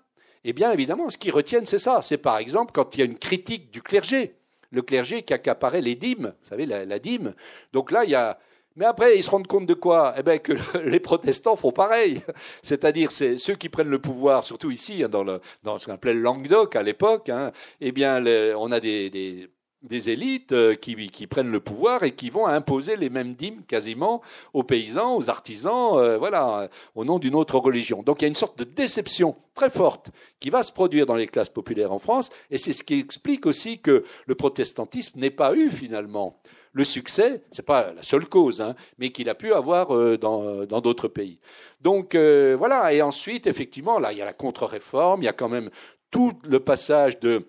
eh 0.49 0.53
bien, 0.53 0.73
évidemment, 0.73 1.11
ce 1.11 1.19
qu'ils 1.19 1.33
retiennent, 1.33 1.67
c'est 1.67 1.79
ça. 1.79 2.01
C'est 2.03 2.19
par 2.19 2.39
exemple 2.39 2.73
quand 2.73 2.95
il 2.95 2.99
y 2.99 3.03
a 3.03 3.07
une 3.07 3.19
critique 3.19 3.71
du 3.71 3.83
clergé 3.83 4.39
le 4.71 4.83
clergé 4.83 5.23
qui 5.23 5.33
accaparait 5.33 5.81
les 5.81 5.95
dîmes, 5.95 6.33
vous 6.43 6.49
savez, 6.49 6.67
la, 6.67 6.99
dîme. 6.99 7.35
Donc 7.73 7.91
là, 7.91 8.05
il 8.05 8.11
y 8.11 8.15
a. 8.15 8.39
Mais 8.77 8.85
après, 8.85 9.17
ils 9.17 9.25
se 9.25 9.31
rendent 9.31 9.47
compte 9.47 9.67
de 9.67 9.75
quoi? 9.75 10.15
Eh 10.17 10.23
bien, 10.23 10.39
que 10.39 10.53
les 10.85 11.01
protestants 11.01 11.57
font 11.57 11.73
pareil. 11.73 12.23
C'est-à-dire, 12.63 13.11
c'est 13.11 13.39
ceux 13.39 13.55
qui 13.55 13.69
prennent 13.69 13.89
le 13.89 13.99
pouvoir, 13.99 14.45
surtout 14.45 14.71
ici, 14.71 15.03
hein, 15.03 15.09
dans, 15.09 15.25
le, 15.25 15.41
dans 15.65 15.79
ce 15.79 15.87
qu'on 15.87 15.95
appelait 15.95 16.15
le 16.15 16.21
Languedoc 16.21 16.77
à 16.77 16.83
l'époque. 16.83 17.29
Hein, 17.29 17.53
eh 17.81 17.93
bien, 17.93 18.25
on 18.57 18.71
a 18.71 18.79
des 18.79 19.11
des 19.11 19.49
élites 19.91 20.53
euh, 20.53 20.74
qui, 20.74 21.26
prennent 21.26 21.51
le 21.51 21.61
pouvoir 21.61 22.03
et 22.03 22.12
qui 22.12 22.30
vont 22.30 22.47
imposer 22.47 22.97
les 22.97 23.11
mêmes 23.11 23.34
dîmes 23.34 23.62
quasiment 23.66 24.22
aux 24.53 24.62
paysans, 24.62 25.16
aux 25.16 25.28
artisans, 25.28 25.97
euh, 25.97 26.18
voilà, 26.18 26.68
au 26.95 27.05
nom 27.05 27.18
d'une 27.18 27.34
autre 27.34 27.59
religion. 27.59 28.03
Donc 28.03 28.20
il 28.20 28.22
y 28.22 28.26
a 28.26 28.28
une 28.28 28.34
sorte 28.34 28.59
de 28.59 28.64
déception 28.64 29.34
très 29.55 29.70
forte 29.70 30.11
qui 30.41 30.51
va 30.51 30.62
se 30.62 30.72
produire 30.72 31.07
dans 31.07 31.16
les 31.16 31.26
classes 31.26 31.49
populaires 31.49 31.93
en 31.93 31.99
France, 31.99 32.30
et 32.51 32.59
c'est 32.59 32.72
ce 32.72 32.82
qui 32.82 32.99
explique 32.99 33.47
aussi 33.47 33.78
que 33.78 34.05
le 34.26 34.34
protestantisme 34.34 35.18
n'ait 35.18 35.30
pas 35.30 35.55
eu 35.55 35.70
finalement 35.70 36.41
le 36.72 36.84
succès, 36.84 37.43
c'est 37.51 37.64
pas 37.64 37.93
la 37.93 38.03
seule 38.03 38.26
cause, 38.26 38.61
hein, 38.61 38.76
mais 38.99 39.11
qu'il 39.11 39.28
a 39.28 39.34
pu 39.34 39.53
avoir 39.53 39.97
euh, 39.97 40.16
dans 40.18 40.80
d'autres 40.80 41.09
pays. 41.09 41.39
Donc 41.80 42.14
voilà, 42.14 42.93
et 42.93 43.03
ensuite 43.03 43.47
effectivement 43.47 43.99
là 43.99 44.12
il 44.12 44.18
y 44.18 44.22
a 44.22 44.24
la 44.24 44.32
contre-réforme, 44.32 45.22
il 45.22 45.26
y 45.26 45.28
a 45.28 45.32
quand 45.32 45.49
même 45.49 45.70
tout 46.11 46.32
le 46.45 46.61
passage 46.61 47.18
de, 47.20 47.45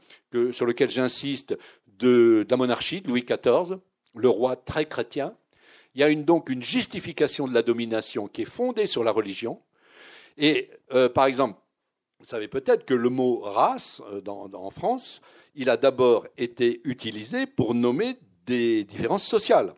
sur 0.51 0.65
lequel 0.65 0.89
j'insiste 0.89 1.57
de, 1.99 2.45
la 2.49 2.57
monarchie, 2.57 3.01
de 3.01 3.07
Louis 3.09 3.23
XIV, 3.23 3.77
le 4.15 4.29
roi 4.29 4.55
très 4.55 4.85
chrétien. 4.85 5.35
Il 5.95 6.01
y 6.01 6.03
a 6.03 6.13
donc 6.15 6.49
une 6.49 6.63
justification 6.63 7.47
de 7.47 7.53
la 7.53 7.61
domination 7.61 8.27
qui 8.27 8.43
est 8.43 8.45
fondée 8.45 8.87
sur 8.87 9.03
la 9.03 9.11
religion. 9.11 9.61
Et 10.37 10.69
euh, 10.93 11.09
par 11.09 11.25
exemple, 11.25 11.59
vous 12.19 12.25
savez 12.25 12.47
peut-être 12.47 12.85
que 12.85 12.93
le 12.93 13.09
mot 13.09 13.39
race 13.39 14.01
euh, 14.11 14.21
en 14.25 14.69
France, 14.69 15.21
il 15.55 15.69
a 15.69 15.77
d'abord 15.77 16.27
été 16.37 16.81
utilisé 16.83 17.45
pour 17.45 17.73
nommer 17.73 18.17
des 18.45 18.83
différences 18.83 19.27
sociales. 19.27 19.73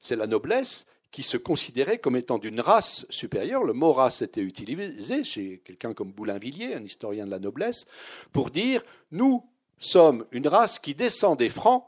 C'est 0.00 0.16
la 0.16 0.26
noblesse 0.26 0.86
qui 1.10 1.22
se 1.22 1.36
considérait 1.36 1.98
comme 1.98 2.16
étant 2.16 2.38
d'une 2.38 2.60
race 2.60 3.06
supérieure. 3.08 3.62
Le 3.62 3.72
mot 3.72 3.92
race 3.92 4.22
était 4.22 4.40
utilisé 4.40 5.22
chez 5.22 5.62
quelqu'un 5.64 5.94
comme 5.94 6.12
Boulainvilliers, 6.12 6.74
un 6.74 6.82
historien 6.82 7.24
de 7.24 7.30
la 7.30 7.38
noblesse, 7.38 7.86
pour 8.32 8.50
dire 8.50 8.82
nous, 9.12 9.44
sommes 9.78 10.26
une 10.32 10.48
race 10.48 10.78
qui 10.78 10.94
descend 10.94 11.38
des 11.38 11.50
Francs, 11.50 11.84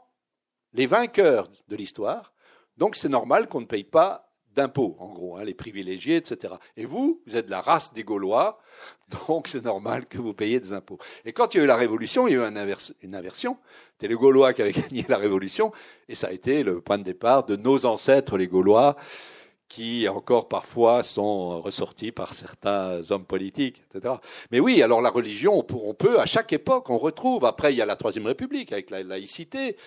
les 0.73 0.85
vainqueurs 0.85 1.49
de 1.67 1.75
l'histoire, 1.75 2.33
donc 2.77 2.95
c'est 2.95 3.09
normal 3.09 3.47
qu'on 3.47 3.61
ne 3.61 3.65
paye 3.65 3.83
pas 3.83 4.27
d'impôts, 4.57 4.95
en 4.99 5.13
gros, 5.13 5.37
hein, 5.37 5.43
les 5.43 5.53
privilégiés, 5.53 6.15
etc. 6.15 6.55
Et 6.75 6.85
vous, 6.85 7.21
vous 7.25 7.37
êtes 7.37 7.49
la 7.49 7.61
race 7.61 7.93
des 7.93 8.03
Gaulois, 8.03 8.59
donc 9.27 9.47
c'est 9.47 9.63
normal 9.63 10.05
que 10.05 10.17
vous 10.17 10.33
payiez 10.33 10.59
des 10.59 10.73
impôts. 10.73 10.97
Et 11.25 11.31
quand 11.31 11.53
il 11.53 11.57
y 11.57 11.61
a 11.61 11.63
eu 11.63 11.67
la 11.67 11.75
Révolution, 11.75 12.27
il 12.27 12.33
y 12.33 12.37
a 12.37 12.43
eu 12.43 12.49
une, 13.01 13.15
inversion. 13.15 13.57
C'était 13.93 14.07
les 14.07 14.15
Gaulois 14.15 14.53
qui 14.53 14.63
avaient 14.63 14.71
gagné 14.83 15.05
la 15.07 15.17
Révolution, 15.17 15.71
et 16.09 16.15
ça 16.15 16.27
a 16.27 16.31
été 16.31 16.63
le 16.63 16.81
point 16.81 16.97
de 16.97 17.03
départ 17.03 17.45
de 17.45 17.55
nos 17.55 17.85
ancêtres, 17.85 18.37
les 18.37 18.47
Gaulois, 18.47 18.95
qui 19.69 20.07
encore 20.07 20.47
parfois 20.47 21.03
sont 21.03 21.61
ressortis 21.61 22.11
par 22.11 22.33
certains 22.33 23.01
hommes 23.11 23.25
politiques, 23.25 23.83
etc. 23.93 24.15
Mais 24.51 24.59
oui, 24.59 24.81
alors 24.81 25.01
la 25.01 25.09
religion, 25.09 25.65
on 25.73 25.93
peut, 25.93 26.19
à 26.19 26.25
chaque 26.25 26.53
époque, 26.53 26.89
on 26.89 26.97
retrouve, 26.97 27.45
après 27.45 27.73
il 27.73 27.77
y 27.77 27.81
a 27.81 27.85
la 27.85 27.95
Troisième 27.95 28.25
République 28.27 28.71
avec 28.71 28.89
la 28.89 29.03
laïcité, 29.03 29.77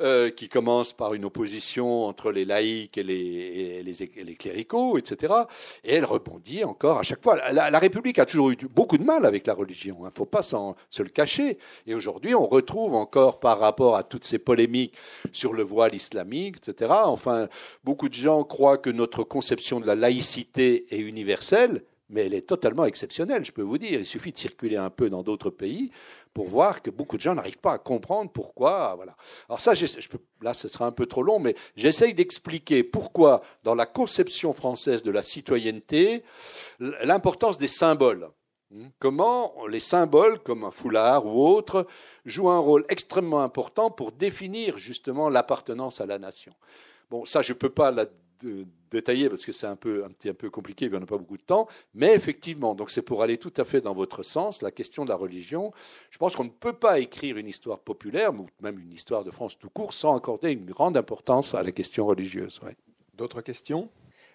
euh, 0.00 0.30
qui 0.30 0.48
commence 0.48 0.92
par 0.92 1.14
une 1.14 1.24
opposition 1.24 2.04
entre 2.04 2.30
les 2.30 2.44
laïcs 2.44 2.96
et 2.96 3.02
les, 3.02 3.82
les, 3.82 4.24
les, 4.24 4.34
cléricaux, 4.36 4.96
etc. 4.96 5.34
Et 5.82 5.94
elle 5.94 6.04
rebondit 6.04 6.62
encore 6.62 6.98
à 6.98 7.02
chaque 7.02 7.22
fois. 7.22 7.36
La, 7.52 7.68
la 7.70 7.78
République 7.78 8.20
a 8.20 8.26
toujours 8.26 8.50
eu 8.50 8.56
beaucoup 8.70 8.96
de 8.96 9.02
mal 9.02 9.26
avec 9.26 9.46
la 9.46 9.54
religion, 9.54 9.96
il 10.00 10.04
hein, 10.04 10.10
ne 10.10 10.14
faut 10.14 10.24
pas 10.24 10.42
se 10.42 11.02
le 11.02 11.08
cacher. 11.08 11.58
Et 11.86 11.94
aujourd'hui, 11.94 12.34
on 12.34 12.46
retrouve 12.46 12.94
encore 12.94 13.40
par 13.40 13.58
rapport 13.58 13.96
à 13.96 14.04
toutes 14.04 14.24
ces 14.24 14.38
polémiques 14.38 14.94
sur 15.32 15.52
le 15.52 15.64
voile 15.64 15.94
islamique, 15.94 16.58
etc. 16.58 16.92
Enfin, 17.04 17.48
beaucoup 17.82 18.08
de 18.08 18.14
gens 18.14 18.44
croient 18.44 18.78
que 18.78 18.90
notre 18.90 19.24
conception 19.24 19.80
de 19.80 19.86
la 19.86 19.96
laïcité 19.96 20.86
est 20.94 21.00
universelle 21.00 21.82
mais 22.08 22.26
elle 22.26 22.34
est 22.34 22.46
totalement 22.46 22.84
exceptionnelle, 22.84 23.44
je 23.44 23.52
peux 23.52 23.62
vous 23.62 23.78
dire. 23.78 24.00
Il 24.00 24.06
suffit 24.06 24.32
de 24.32 24.38
circuler 24.38 24.76
un 24.76 24.90
peu 24.90 25.10
dans 25.10 25.22
d'autres 25.22 25.50
pays 25.50 25.90
pour 26.32 26.48
voir 26.48 26.82
que 26.82 26.90
beaucoup 26.90 27.16
de 27.16 27.22
gens 27.22 27.34
n'arrivent 27.34 27.58
pas 27.58 27.72
à 27.72 27.78
comprendre 27.78 28.30
pourquoi. 28.30 28.94
Voilà. 28.96 29.14
Alors 29.48 29.60
ça, 29.60 29.74
je 29.74 30.08
peux, 30.08 30.20
là, 30.40 30.54
ce 30.54 30.68
sera 30.68 30.86
un 30.86 30.92
peu 30.92 31.06
trop 31.06 31.22
long, 31.22 31.38
mais 31.38 31.54
j'essaye 31.76 32.14
d'expliquer 32.14 32.82
pourquoi, 32.82 33.42
dans 33.62 33.74
la 33.74 33.86
conception 33.86 34.54
française 34.54 35.02
de 35.02 35.10
la 35.10 35.22
citoyenneté, 35.22 36.24
l'importance 36.78 37.58
des 37.58 37.68
symboles. 37.68 38.28
Hmm? 38.70 38.88
Comment 38.98 39.66
les 39.66 39.80
symboles, 39.80 40.38
comme 40.40 40.64
un 40.64 40.70
foulard 40.70 41.26
ou 41.26 41.46
autre, 41.46 41.86
jouent 42.24 42.50
un 42.50 42.58
rôle 42.58 42.84
extrêmement 42.88 43.42
important 43.42 43.90
pour 43.90 44.12
définir 44.12 44.78
justement 44.78 45.28
l'appartenance 45.28 46.00
à 46.00 46.06
la 46.06 46.18
nation. 46.18 46.54
Bon, 47.10 47.24
ça, 47.24 47.42
je 47.42 47.52
ne 47.52 47.58
peux 47.58 47.70
pas 47.70 47.90
la 47.90 48.06
détailler 48.90 49.28
parce 49.28 49.44
que 49.44 49.52
c'est 49.52 49.66
un 49.66 49.76
peu, 49.76 50.04
un, 50.04 50.08
petit, 50.08 50.28
un 50.28 50.34
peu 50.34 50.50
compliqué, 50.50 50.86
il 50.86 50.90
n'y 50.90 50.96
a 50.96 51.00
pas 51.00 51.18
beaucoup 51.18 51.36
de 51.36 51.42
temps. 51.42 51.68
Mais 51.94 52.14
effectivement, 52.14 52.74
donc 52.74 52.90
c'est 52.90 53.02
pour 53.02 53.22
aller 53.22 53.38
tout 53.38 53.52
à 53.56 53.64
fait 53.64 53.80
dans 53.80 53.94
votre 53.94 54.22
sens, 54.22 54.62
la 54.62 54.70
question 54.70 55.04
de 55.04 55.10
la 55.10 55.16
religion. 55.16 55.72
Je 56.10 56.18
pense 56.18 56.36
qu'on 56.36 56.44
ne 56.44 56.50
peut 56.50 56.72
pas 56.72 56.98
écrire 56.98 57.36
une 57.36 57.48
histoire 57.48 57.78
populaire, 57.78 58.34
ou 58.34 58.46
même 58.60 58.78
une 58.78 58.92
histoire 58.92 59.24
de 59.24 59.30
France 59.30 59.58
tout 59.58 59.70
court, 59.70 59.92
sans 59.92 60.16
accorder 60.16 60.52
une 60.52 60.66
grande 60.66 60.96
importance 60.96 61.54
à 61.54 61.62
la 61.62 61.72
question 61.72 62.06
religieuse. 62.06 62.60
D'autres 63.14 63.42
questions? 63.42 63.88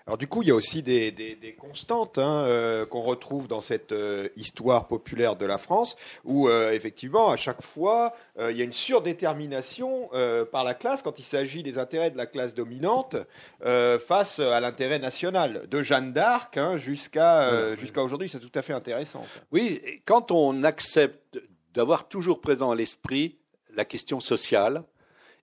Alors 0.06 0.18
du 0.18 0.28
coup, 0.28 0.42
il 0.42 0.50
y 0.50 0.52
a 0.52 0.56
aussi 0.56 0.84
des, 0.84 1.56
constantes 1.58 2.18
hein, 2.18 2.44
euh, 2.44 2.86
qu'on 2.86 3.02
retrouve 3.02 3.48
dans 3.48 3.62
cette 3.62 3.94
euh, 3.94 4.28
histoire 4.36 4.88
populaire 4.88 5.36
de 5.38 5.46
la 5.46 5.58
France, 5.58 5.96
où 6.26 6.50
euh, 6.50 6.72
effectivement, 6.72 7.30
à 7.30 7.38
chaque 7.38 7.62
fois, 7.62 8.14
il 8.40 8.58
y 8.58 8.62
a 8.62 8.66
une 8.66 8.74
surdétermination 8.74 10.10
par 10.52 10.64
la 10.64 10.74
classe 10.74 11.02
quand 11.02 11.20
il 11.20 11.24
s'agit 11.24 11.64
des 11.64 11.78
intérêts 11.78 12.12
de 12.12 12.18
la 12.18 12.26
classe 12.26 12.54
dominante 12.54 13.16
face 13.62 14.40
à 14.40 14.60
l'intérêt 14.60 15.00
national, 15.00 15.68
de 15.70 15.82
Jeanne 15.82 16.14
d'Arc 16.14 16.58
hein, 16.58 16.78
jusqu'à 16.78 17.76
jusqu'à 17.76 18.04
aujourd'hui. 18.04 18.30
C'est 18.30 18.40
tout 18.40 18.52
à 18.56 18.62
fait 18.62 18.74
intéressant. 18.74 19.26
Oui, 19.52 19.82
quand 20.06 20.32
on 20.32 20.64
accepte 20.64 21.40
d'avoir 21.74 22.08
toujours 22.08 22.42
présent 22.42 22.72
à 22.72 22.76
l'esprit 22.76 23.38
la 23.76 23.86
question 23.86 24.20
sociale, 24.20 24.84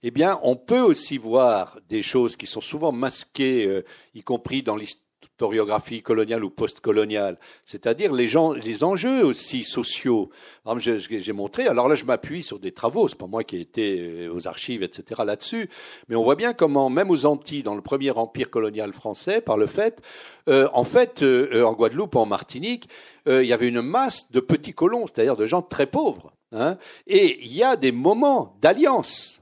eh 0.02 0.10
bien, 0.10 0.40
on 0.42 0.56
peut 0.56 0.80
aussi 0.80 1.18
voir 1.18 1.78
des 1.88 2.02
choses 2.02 2.36
qui 2.36 2.46
sont 2.46 2.60
souvent 2.60 2.92
masquées, 2.92 3.66
euh, 3.66 3.84
y 4.14 4.22
compris 4.22 4.62
dans 4.62 4.76
l'historiographie 4.76 6.00
coloniale 6.00 6.42
ou 6.42 6.48
postcoloniale, 6.48 7.38
c'est-à-dire 7.66 8.12
les, 8.12 8.30
les 8.62 8.84
enjeux 8.84 9.24
aussi 9.24 9.62
sociaux. 9.62 10.30
J'ai 10.78 11.32
montré, 11.32 11.66
alors 11.66 11.86
là 11.88 11.96
je 11.96 12.06
m'appuie 12.06 12.42
sur 12.42 12.58
des 12.58 12.72
travaux, 12.72 13.08
c'est 13.08 13.18
pas 13.18 13.26
moi 13.26 13.44
qui 13.44 13.56
ai 13.56 13.60
été 13.60 14.00
euh, 14.00 14.34
aux 14.34 14.48
archives, 14.48 14.82
etc. 14.82 15.20
là-dessus, 15.24 15.68
mais 16.08 16.16
on 16.16 16.22
voit 16.22 16.36
bien 16.36 16.54
comment, 16.54 16.88
même 16.88 17.10
aux 17.10 17.26
Antilles, 17.26 17.62
dans 17.62 17.74
le 17.74 17.82
premier 17.82 18.10
empire 18.10 18.48
colonial 18.48 18.94
français, 18.94 19.42
par 19.42 19.58
le 19.58 19.66
fait, 19.66 20.00
euh, 20.48 20.68
en 20.72 20.84
fait, 20.84 21.22
en 21.22 21.74
Guadeloupe, 21.74 22.16
en 22.16 22.24
Martinique, 22.24 22.88
il 23.26 23.44
y 23.44 23.52
avait 23.52 23.68
une 23.68 23.82
masse 23.82 24.30
de 24.32 24.40
petits 24.40 24.72
colons, 24.72 25.06
c'est-à-dire 25.06 25.36
de 25.36 25.46
gens 25.46 25.60
très 25.60 25.86
pauvres. 25.86 26.32
Hein, 26.52 26.78
et 27.06 27.38
il 27.44 27.54
y 27.54 27.62
a 27.62 27.76
des 27.76 27.92
moments 27.92 28.56
d'alliance 28.60 29.39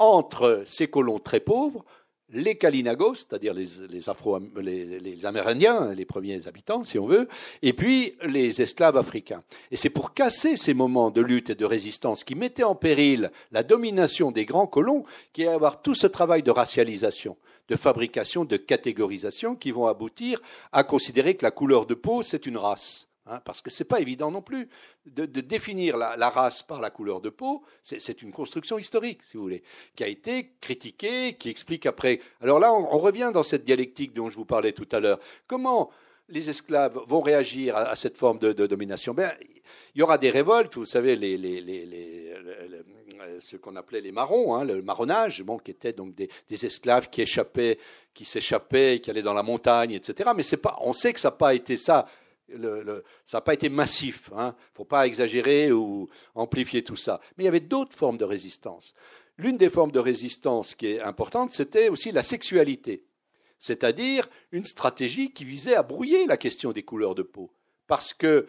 entre 0.00 0.64
ces 0.66 0.88
colons 0.88 1.20
très 1.20 1.38
pauvres, 1.38 1.84
les 2.32 2.56
Kalinagos, 2.56 3.16
c'est-à-dire 3.16 3.54
les, 3.54 3.66
les, 5.00 5.26
Amérindiens, 5.26 5.92
les 5.94 6.04
premiers 6.04 6.46
habitants, 6.46 6.84
si 6.84 6.98
on 6.98 7.06
veut, 7.06 7.28
et 7.62 7.72
puis 7.72 8.16
les 8.24 8.62
esclaves 8.62 8.96
africains. 8.96 9.42
Et 9.70 9.76
c'est 9.76 9.90
pour 9.90 10.14
casser 10.14 10.56
ces 10.56 10.74
moments 10.74 11.10
de 11.10 11.20
lutte 11.20 11.50
et 11.50 11.54
de 11.54 11.64
résistance 11.64 12.24
qui 12.24 12.34
mettaient 12.34 12.64
en 12.64 12.74
péril 12.74 13.30
la 13.50 13.62
domination 13.62 14.30
des 14.30 14.44
grands 14.44 14.66
colons 14.66 15.04
qu'il 15.32 15.44
y 15.44 15.48
a 15.48 15.54
avoir 15.54 15.82
tout 15.82 15.94
ce 15.94 16.06
travail 16.06 16.42
de 16.42 16.50
racialisation 16.50 17.36
de 17.68 17.76
fabrication, 17.76 18.44
de 18.44 18.56
catégorisation 18.56 19.54
qui 19.54 19.70
vont 19.70 19.86
aboutir 19.86 20.42
à 20.72 20.82
considérer 20.82 21.36
que 21.36 21.44
la 21.44 21.52
couleur 21.52 21.86
de 21.86 21.94
peau, 21.94 22.22
c'est 22.22 22.46
une 22.46 22.56
race. 22.56 23.06
Hein, 23.26 23.40
parce 23.44 23.60
que 23.60 23.68
ce 23.68 23.82
n'est 23.82 23.86
pas 23.86 24.00
évident 24.00 24.30
non 24.30 24.40
plus 24.40 24.68
de, 25.04 25.26
définir 25.26 25.96
la, 25.98 26.30
race 26.30 26.62
par 26.62 26.80
la 26.80 26.90
couleur 26.90 27.20
de 27.20 27.28
peau. 27.28 27.62
C'est 27.82 28.22
une 28.22 28.32
construction 28.32 28.78
historique, 28.78 29.22
si 29.22 29.36
vous 29.36 29.42
voulez, 29.42 29.62
qui 29.94 30.04
a 30.04 30.08
été 30.08 30.52
critiquée, 30.60 31.34
qui 31.34 31.50
explique 31.50 31.84
après. 31.84 32.20
Alors 32.40 32.58
là, 32.58 32.72
on, 32.72 32.98
revient 32.98 33.30
dans 33.32 33.42
cette 33.42 33.64
dialectique 33.64 34.14
dont 34.14 34.30
je 34.30 34.36
vous 34.36 34.46
parlais 34.46 34.72
tout 34.72 34.88
à 34.92 35.00
l'heure. 35.00 35.20
Comment 35.46 35.90
les 36.30 36.48
esclaves 36.48 36.98
vont 37.06 37.20
réagir 37.20 37.76
à, 37.76 37.94
cette 37.94 38.16
forme 38.16 38.38
de, 38.38 38.52
domination? 38.66 39.12
Ben, 39.12 39.32
Il 39.94 39.98
y 39.98 40.02
aura 40.02 40.16
des 40.16 40.30
révoltes, 40.30 40.76
vous 40.76 40.86
savez, 40.86 41.14
les, 41.14 41.36
ce 43.40 43.56
qu'on 43.56 43.76
appelait 43.76 44.00
les 44.00 44.12
marrons, 44.12 44.54
hein, 44.54 44.64
le 44.64 44.80
marronnage, 44.82 45.42
bon, 45.42 45.58
qui 45.58 45.72
étaient 45.72 45.92
donc 45.92 46.14
des, 46.14 46.30
esclaves 46.50 47.10
qui 47.10 47.20
échappaient, 47.22 47.78
qui 48.14 48.24
s'échappaient, 48.24 49.00
qui 49.00 49.10
allaient 49.10 49.22
dans 49.22 49.34
la 49.34 49.42
montagne, 49.42 49.92
etc. 49.92 50.30
Mais 50.34 50.56
pas, 50.56 50.78
on 50.80 50.94
sait 50.94 51.12
que 51.12 51.20
ça 51.20 51.28
n'a 51.28 51.36
pas 51.36 51.54
été 51.54 51.76
ça 51.76 52.06
ça 53.26 53.38
n'a 53.38 53.40
pas 53.40 53.54
été 53.54 53.68
massif. 53.68 54.30
Il 54.32 54.38
hein. 54.38 54.48
ne 54.48 54.76
faut 54.76 54.84
pas 54.84 55.06
exagérer 55.06 55.72
ou 55.72 56.08
amplifier 56.34 56.82
tout 56.82 56.96
ça. 56.96 57.20
Mais 57.36 57.44
il 57.44 57.46
y 57.46 57.48
avait 57.48 57.60
d'autres 57.60 57.96
formes 57.96 58.18
de 58.18 58.24
résistance. 58.24 58.94
L'une 59.38 59.56
des 59.56 59.70
formes 59.70 59.92
de 59.92 59.98
résistance 59.98 60.74
qui 60.74 60.86
est 60.86 61.00
importante, 61.00 61.52
c'était 61.52 61.88
aussi 61.88 62.12
la 62.12 62.22
sexualité, 62.22 63.06
c'est-à-dire 63.58 64.28
une 64.52 64.66
stratégie 64.66 65.32
qui 65.32 65.44
visait 65.44 65.76
à 65.76 65.82
brouiller 65.82 66.26
la 66.26 66.36
question 66.36 66.72
des 66.72 66.82
couleurs 66.82 67.14
de 67.14 67.22
peau 67.22 67.50
parce 67.90 68.14
que 68.14 68.46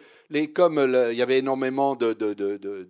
comme 0.54 0.78
il 1.10 1.16
y 1.16 1.20
avait 1.22 1.38
énormément 1.38 1.96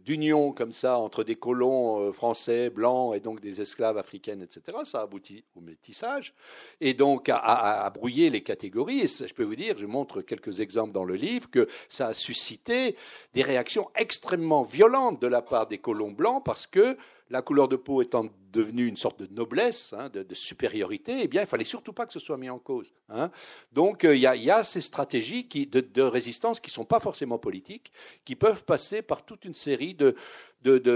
d'unions 0.05 0.53
comme 0.53 0.73
ça 0.73 0.99
entre 0.99 1.25
des 1.25 1.35
colons 1.35 2.01
euh, 2.01 2.13
français, 2.13 2.71
blancs 2.71 3.17
et 3.17 3.21
donc 3.21 3.41
des 3.41 3.61
esclaves 3.61 3.99
africaines, 3.99 4.43
etc., 4.43 4.79
ça 4.85 5.01
aboutit 5.01 5.43
au 5.57 5.61
métissage 5.61 6.35
et 6.81 6.95
donc 6.95 7.29
à, 7.29 7.91
brouiller 7.95 8.31
les 8.31 8.43
catégories. 8.43 9.01
Et 9.01 9.09
je 9.09 9.35
peux 9.35 9.43
vous 9.45 9.57
dire, 9.57 9.77
je 9.79 9.87
montre 9.87 10.21
quelques 10.21 10.61
exemples 10.61 10.93
dans 10.93 11.05
le 11.05 11.15
livre, 11.15 11.51
que 11.51 11.69
ça 11.89 12.09
a 12.09 12.15
suscité 12.15 12.97
des 13.35 13.43
réactions 13.43 13.91
extrêmement 13.97 14.63
violentes 14.63 15.21
de 15.21 15.27
la 15.27 15.43
part 15.43 15.67
des 15.67 15.79
colons 15.79 16.13
blancs 16.13 16.45
parce 16.45 16.67
que 16.67 16.97
la 17.33 17.41
couleur 17.41 17.67
de 17.67 17.77
peau 17.77 18.03
étant 18.03 18.27
devenue 18.53 18.87
une 18.87 18.99
sorte 18.99 19.23
de 19.23 19.35
noblesse, 19.35 19.95
hein, 19.97 20.11
de, 20.11 20.35
supériorité, 20.35 21.21
eh 21.23 21.29
bien, 21.29 21.41
il 21.41 21.47
fallait 21.47 21.65
surtout 21.65 21.95
pas 21.95 22.05
que 22.05 22.13
ce 22.13 22.21
soit 22.21 22.37
mis 22.37 22.51
en 22.51 22.59
cause. 22.59 22.93
Hein. 23.09 23.31
Donc, 23.73 24.05
euh, 24.05 24.15
il 24.15 24.21
y, 24.21 24.51
a 24.51 24.65
ces 24.65 24.83
stratégies 24.83 25.45
de, 25.45 26.03
résistance 26.03 26.61
qui 26.61 26.69
ne 26.69 26.75
sont 26.75 26.85
pas 26.85 27.01
forcément 27.01 27.39
politiques, 27.39 27.91
qui 28.27 28.37
peuvent 28.37 28.65
passer 28.65 29.01
par 29.01 29.25
toute 29.25 29.47
une 29.47 29.55
série 29.55 29.95
de, 29.95 30.15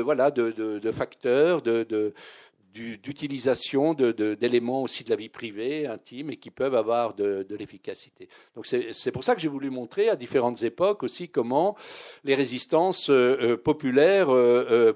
voilà, 0.02 0.30
de, 0.30 0.92
facteurs, 0.92 1.62
de, 1.62 2.12
d'utilisation 2.76 3.94
d'éléments 3.94 4.82
aussi 4.82 5.04
de 5.04 5.10
la 5.10 5.16
vie 5.16 5.28
privée, 5.28 5.86
intime, 5.86 6.30
et 6.30 6.36
qui 6.36 6.50
peuvent 6.50 6.74
avoir 6.74 7.14
de, 7.14 7.46
l'efficacité. 7.58 8.28
Donc 8.54 8.66
c'est 8.66 9.12
pour 9.12 9.24
ça 9.24 9.34
que 9.34 9.40
j'ai 9.40 9.48
voulu 9.48 9.70
montrer 9.70 10.08
à 10.08 10.16
différentes 10.16 10.62
époques 10.62 11.02
aussi 11.02 11.28
comment 11.28 11.76
les 12.24 12.34
résistances 12.34 13.08
euh, 13.10 13.36
euh, 13.40 13.56
populaires 13.56 14.28
euh, 14.30 14.92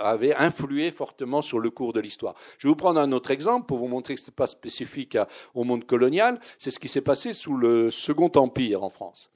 avaient 0.00 0.34
influé 0.34 0.90
fortement 0.90 1.42
sur 1.42 1.58
le 1.58 1.70
cours 1.70 1.92
de 1.92 2.00
l'histoire. 2.00 2.34
Je 2.58 2.66
vais 2.66 2.70
vous 2.70 2.76
prendre 2.76 3.00
un 3.00 3.12
autre 3.12 3.30
exemple 3.30 3.66
pour 3.66 3.78
vous 3.78 3.88
montrer 3.88 4.14
que 4.14 4.20
ce 4.20 4.26
n'est 4.26 4.34
pas 4.34 4.46
spécifique 4.46 5.16
au 5.54 5.64
monde 5.64 5.86
colonial, 5.86 6.40
c'est 6.58 6.70
ce 6.70 6.78
qui 6.78 6.88
s'est 6.88 7.00
passé 7.00 7.32
sous 7.32 7.56
le 7.56 7.90
Second 7.90 8.30
Empire 8.36 8.82
en 8.82 8.90
France. 8.90 9.30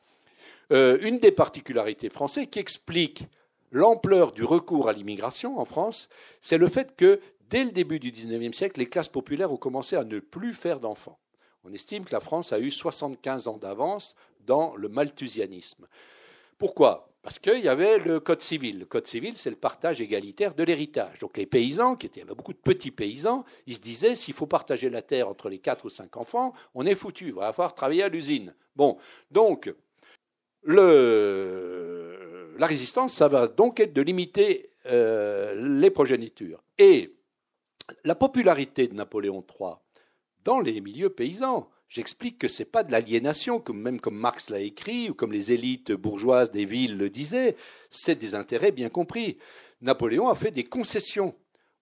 une 0.70 1.18
des 1.18 1.32
particularités 1.32 2.11
françaises 2.11 2.49
qui 2.51 2.59
explique 2.59 3.24
l'ampleur 3.72 4.32
du 4.32 4.44
recours 4.44 4.88
à 4.88 4.92
l'immigration 4.92 5.59
en 5.59 5.64
France, 5.64 6.09
c'est 6.40 6.59
le 6.59 6.68
fait 6.68 6.97
que 6.97 7.20
Dès 7.49 7.64
le 7.64 7.70
début 7.70 8.01
du 8.01 8.11
XIXe 8.11 8.57
siècle, 8.57 8.80
les 8.80 8.88
classes 8.88 9.09
populaires 9.09 9.53
ont 9.53 9.57
commencé 9.57 9.97
à 9.97 10.05
ne 10.05 10.18
plus 10.18 10.53
faire 10.53 10.80
d'enfants. 10.80 11.18
On 11.64 11.72
estime 11.72 12.05
que 12.05 12.12
la 12.12 12.20
France 12.20 12.53
a 12.53 12.59
eu 12.59 12.70
75 12.70 13.49
ans 13.49 13.57
d'avance 13.57 14.14
dans 14.40 14.76
le 14.76 14.88
malthusianisme. 14.88 15.86
Pourquoi? 16.59 17.11
Parce 17.22 17.38
qu'il 17.40 17.59
y 17.59 17.68
avait 17.68 17.99
le 17.99 18.20
Code 18.20 18.40
civil. 18.40 18.78
Le 18.78 18.84
Code 18.86 19.07
civil, 19.07 19.34
c'est 19.36 19.51
le 19.51 19.57
partage 19.57 20.01
égalitaire 20.01 20.55
de 20.55 20.62
l'héritage. 20.62 21.18
Donc 21.18 21.36
les 21.36 21.47
paysans, 21.47 21.97
qui 21.97 22.07
étaient, 22.07 22.20
il 22.20 22.22
y 22.22 22.26
avait 22.26 22.36
beaucoup 22.36 22.53
de 22.53 22.59
petits 22.59 22.92
paysans, 22.92 23.44
ils 23.66 23.74
se 23.74 23.80
disaient, 23.80 24.14
s'il 24.14 24.34
faut 24.34 24.47
partager 24.47 24.88
la 24.88 25.03
terre 25.03 25.28
entre 25.28 25.49
les 25.49 25.59
quatre 25.59 25.84
ou 25.86 25.88
cinq 25.88 26.16
enfants, 26.16 26.53
on 26.74 26.86
est 26.86 26.94
foutu, 26.94 27.26
il 27.26 27.34
va 27.34 27.53
falloir 27.53 27.74
travailler 27.74 28.05
à 28.05 28.09
l'usine. 28.09 28.55
Bon, 28.76 28.97
donc, 29.30 29.74
la 30.64 30.76
résistance, 32.66 33.14
ça 33.14 33.26
va 33.28 33.49
donc 33.49 33.80
être 33.80 33.92
de 33.92 34.03
limiter 34.03 34.70
euh, 34.86 35.55
les 35.57 35.90
progénitures. 35.90 36.62
Et 36.78 37.15
la 38.05 38.14
popularité 38.14 38.89
de 38.89 38.95
Napoléon 38.95 39.45
III 39.59 39.74
dans 40.45 40.61
les 40.61 40.80
milieux 40.80 41.11
paysans. 41.11 41.68
J'explique 41.89 42.39
que 42.39 42.49
ce 42.49 42.62
n'est 42.62 42.68
pas 42.68 42.82
de 42.82 42.91
l'aliénation, 42.91 43.62
même 43.68 44.01
comme 44.01 44.16
Marx 44.16 44.51
l'a 44.51 44.61
écrit, 44.61 45.11
ou 45.11 45.14
comme 45.14 45.32
les 45.32 45.53
élites 45.53 45.93
bourgeoises 45.93 46.51
des 46.51 46.64
villes 46.64 46.97
le 46.97 47.11
disaient, 47.11 47.57
c'est 47.91 48.16
des 48.16 48.34
intérêts 48.34 48.72
bien 48.72 48.89
compris. 48.89 49.39
Napoléon 49.80 50.28
a 50.28 50.34
fait 50.34 50.51
des 50.51 50.64
concessions 50.64 51.34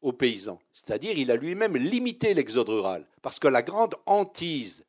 aux 0.02 0.12
paysans, 0.12 0.60
c'est-à-dire 0.74 1.16
il 1.16 1.30
a 1.30 1.36
lui-même 1.36 1.78
limité 1.78 2.34
l'exode 2.34 2.68
rural, 2.68 3.06
parce 3.22 3.38
que 3.38 3.48
la 3.48 3.62
grande 3.62 3.94
hantise 4.04 4.84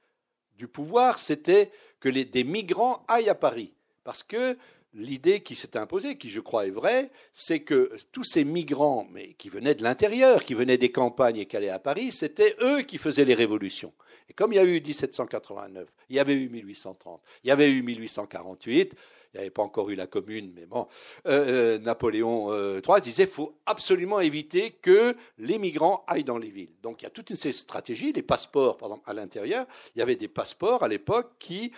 du 0.58 0.68
pouvoir, 0.68 1.20
c'était 1.20 1.72
que 2.02 2.10
des 2.10 2.44
migrants 2.44 3.06
aillent 3.08 3.30
à 3.30 3.36
Paris, 3.36 3.74
parce 4.04 4.24
que 4.24 4.58
l'idée 4.96 5.42
qui 5.42 5.56
s'est 5.56 5.78
imposée, 5.78 6.18
qui 6.18 6.30
je 6.30 6.40
crois 6.40 6.66
est 6.66 6.72
vraie, 6.72 7.12
c'est 7.34 7.60
que 7.60 7.92
tous 8.12 8.24
ces 8.24 8.44
migrants, 8.44 9.08
mais 9.12 9.34
qui 9.34 9.50
venaient 9.50 9.76
de 9.76 9.84
l'intérieur, 9.84 10.44
qui 10.44 10.54
venaient 10.54 10.78
des 10.78 10.92
campagnes 10.92 11.38
et 11.38 11.46
qui 11.46 11.58
allaient 11.58 11.70
à 11.70 11.80
Paris, 11.80 12.12
c'était 12.12 12.56
eux 12.62 12.82
qui 12.82 12.98
faisaient 12.98 13.26
les 13.26 13.34
révolutions. 13.34 13.94
Et 14.30 14.34
comme 14.34 14.54
il 14.54 14.56
y 14.56 14.60
a 14.60 14.64
eu 14.64 14.82
1789, 14.82 15.88
il 16.10 16.16
y 16.16 16.20
avait 16.20 16.34
eu 16.34 16.50
1830, 16.50 17.22
il 17.44 17.48
y 17.50 17.52
avait 17.52 17.70
eu 17.70 17.84
1848, 17.84 18.94
il 19.36 19.40
n'y 19.40 19.42
avait 19.42 19.50
pas 19.50 19.64
encore 19.64 19.90
eu 19.90 19.96
la 19.96 20.08
commune, 20.08 20.54
mais 20.56 20.66
bon, 20.66 20.88
euh, 21.28 21.76
euh, 21.76 21.80
Napoléon 21.80 22.54
III 22.54 22.82
euh, 22.88 23.00
disait 23.02 23.26
qu'il 23.26 23.36
faut 23.36 23.58
absolument 23.66 24.22
éviter 24.22 24.72
que 24.72 25.16
les 25.38 25.58
migrants 25.58 26.06
aillent 26.08 26.24
dans 26.24 26.38
les 26.38 26.50
villes. 26.50 26.72
Donc 26.82 27.02
il 27.02 27.04
y 27.04 27.08
a 27.08 27.12
toute 27.12 27.30
une 27.30 27.36
stratégie, 27.36 28.14
les 28.14 28.24
passeports, 28.24 28.78
à 29.06 29.14
l'intérieur, 29.14 29.68
il 29.94 30.00
y 30.00 30.02
avait 30.02 30.16
des 30.16 30.30
passeports 30.30 30.84
à 30.84 30.88
l'époque 30.88 31.34
qui 31.38 31.74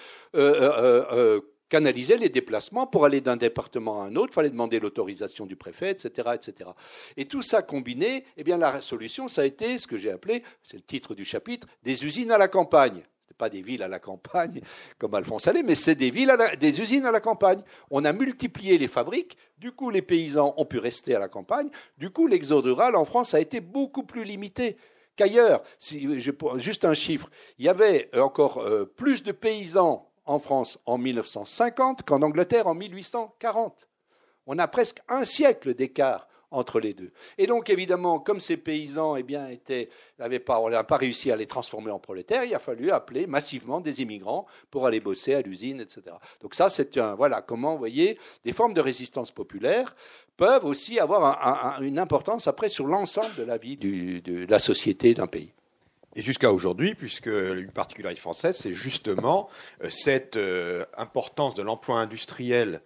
canaliser 1.69 2.17
les 2.17 2.29
déplacements 2.29 2.87
pour 2.87 3.05
aller 3.05 3.21
d'un 3.21 3.37
département 3.37 4.01
à 4.01 4.05
un 4.05 4.15
autre, 4.15 4.31
il 4.31 4.35
fallait 4.35 4.49
demander 4.49 4.79
l'autorisation 4.79 5.45
du 5.45 5.55
préfet, 5.55 5.91
etc., 5.91 6.29
etc. 6.33 6.69
Et 7.17 7.25
tout 7.25 7.41
ça 7.41 7.61
combiné, 7.61 8.25
eh 8.37 8.43
bien 8.43 8.57
la 8.57 8.81
solution, 8.81 9.27
ça 9.27 9.41
a 9.41 9.45
été 9.45 9.77
ce 9.77 9.87
que 9.87 9.97
j'ai 9.97 10.11
appelé, 10.11 10.43
c'est 10.63 10.77
le 10.77 10.83
titre 10.83 11.15
du 11.15 11.25
chapitre, 11.25 11.67
des 11.83 12.05
usines 12.05 12.31
à 12.31 12.37
la 12.37 12.47
campagne. 12.47 13.03
Pas 13.37 13.49
des 13.51 13.61
villes 13.61 13.83
à 13.83 13.87
la 13.87 13.99
campagne 13.99 14.61
comme 14.97 15.13
Alphonse 15.13 15.47
Allais, 15.47 15.61
mais 15.61 15.75
c'est 15.75 15.93
des 15.93 16.09
villes, 16.09 16.35
des 16.59 16.81
usines 16.81 17.05
à 17.05 17.11
la 17.11 17.19
campagne. 17.19 17.61
On 17.91 18.03
a 18.03 18.11
multiplié 18.11 18.79
les 18.79 18.87
fabriques, 18.87 19.37
du 19.59 19.71
coup 19.71 19.91
les 19.91 20.01
paysans 20.01 20.55
ont 20.57 20.65
pu 20.65 20.79
rester 20.79 21.13
à 21.13 21.19
la 21.19 21.27
campagne, 21.27 21.69
du 21.99 22.09
coup 22.09 22.25
l'exode 22.25 22.65
rural 22.65 22.95
en 22.95 23.05
France 23.05 23.35
a 23.35 23.39
été 23.39 23.61
beaucoup 23.61 24.01
plus 24.01 24.23
limité 24.23 24.75
qu'ailleurs. 25.15 25.61
Si, 25.77 26.07
juste 26.57 26.83
un 26.83 26.95
chiffre, 26.95 27.29
il 27.59 27.65
y 27.65 27.69
avait 27.69 28.09
encore 28.17 28.57
euh, 28.59 28.85
plus 28.85 29.21
de 29.21 29.31
paysans 29.31 30.06
en 30.27 30.39
France 30.39 30.77
en 30.85 30.97
1950 30.97 32.03
qu'en 32.03 32.21
Angleterre 32.21 32.67
en 32.67 32.75
1840. 32.75 33.87
On 34.45 34.59
a 34.59 34.67
presque 34.67 35.01
un 35.09 35.25
siècle 35.25 35.73
d'écart 35.73 36.27
entre 36.51 36.79
les 36.79 36.93
deux. 36.93 37.11
Et 37.37 37.47
donc, 37.47 37.69
évidemment, 37.69 38.19
comme 38.19 38.39
ces 38.39 38.57
paysans 38.57 39.15
eh 39.17 39.23
bien, 39.23 39.49
étaient, 39.49 39.89
n'avaient 40.17 40.39
pas, 40.39 40.83
pas 40.83 40.97
réussi 40.97 41.31
à 41.31 41.35
les 41.35 41.45
transformer 41.45 41.91
en 41.91 41.99
prolétaires, 41.99 42.45
il 42.45 42.55
a 42.55 42.59
fallu 42.59 42.91
appeler 42.91 43.27
massivement 43.27 43.81
des 43.81 44.01
immigrants 44.01 44.45
pour 44.71 44.85
aller 44.85 44.99
bosser 44.99 45.33
à 45.33 45.41
l'usine, 45.41 45.81
etc. 45.81 46.03
Donc 46.41 46.53
ça, 46.53 46.69
c'est 46.69 46.97
un, 46.97 47.15
voilà, 47.15 47.41
comment, 47.41 47.73
vous 47.73 47.79
voyez, 47.79 48.17
des 48.45 48.53
formes 48.53 48.73
de 48.73 48.81
résistance 48.81 49.31
populaire 49.31 49.95
peuvent 50.37 50.65
aussi 50.65 50.99
avoir 50.99 51.81
une 51.81 51.99
importance 51.99 52.47
après 52.47 52.69
sur 52.69 52.87
l'ensemble 52.87 53.35
de 53.35 53.43
la 53.43 53.57
vie 53.57 53.75
de 53.75 54.45
la 54.49 54.59
société 54.59 55.13
d'un 55.13 55.27
pays 55.27 55.51
et 56.17 56.23
jusqu'à 56.23 56.51
aujourd'hui, 56.51 56.95
puisque 56.95 57.27
une 57.27 57.69
particularité 57.69 58.19
française, 58.19 58.57
c'est 58.57 58.73
justement 58.73 59.49
euh, 59.83 59.89
cette 59.91 60.35
euh, 60.35 60.83
importance 60.97 61.53
de 61.53 61.61
l'emploi 61.61 61.99
industriel 61.99 62.81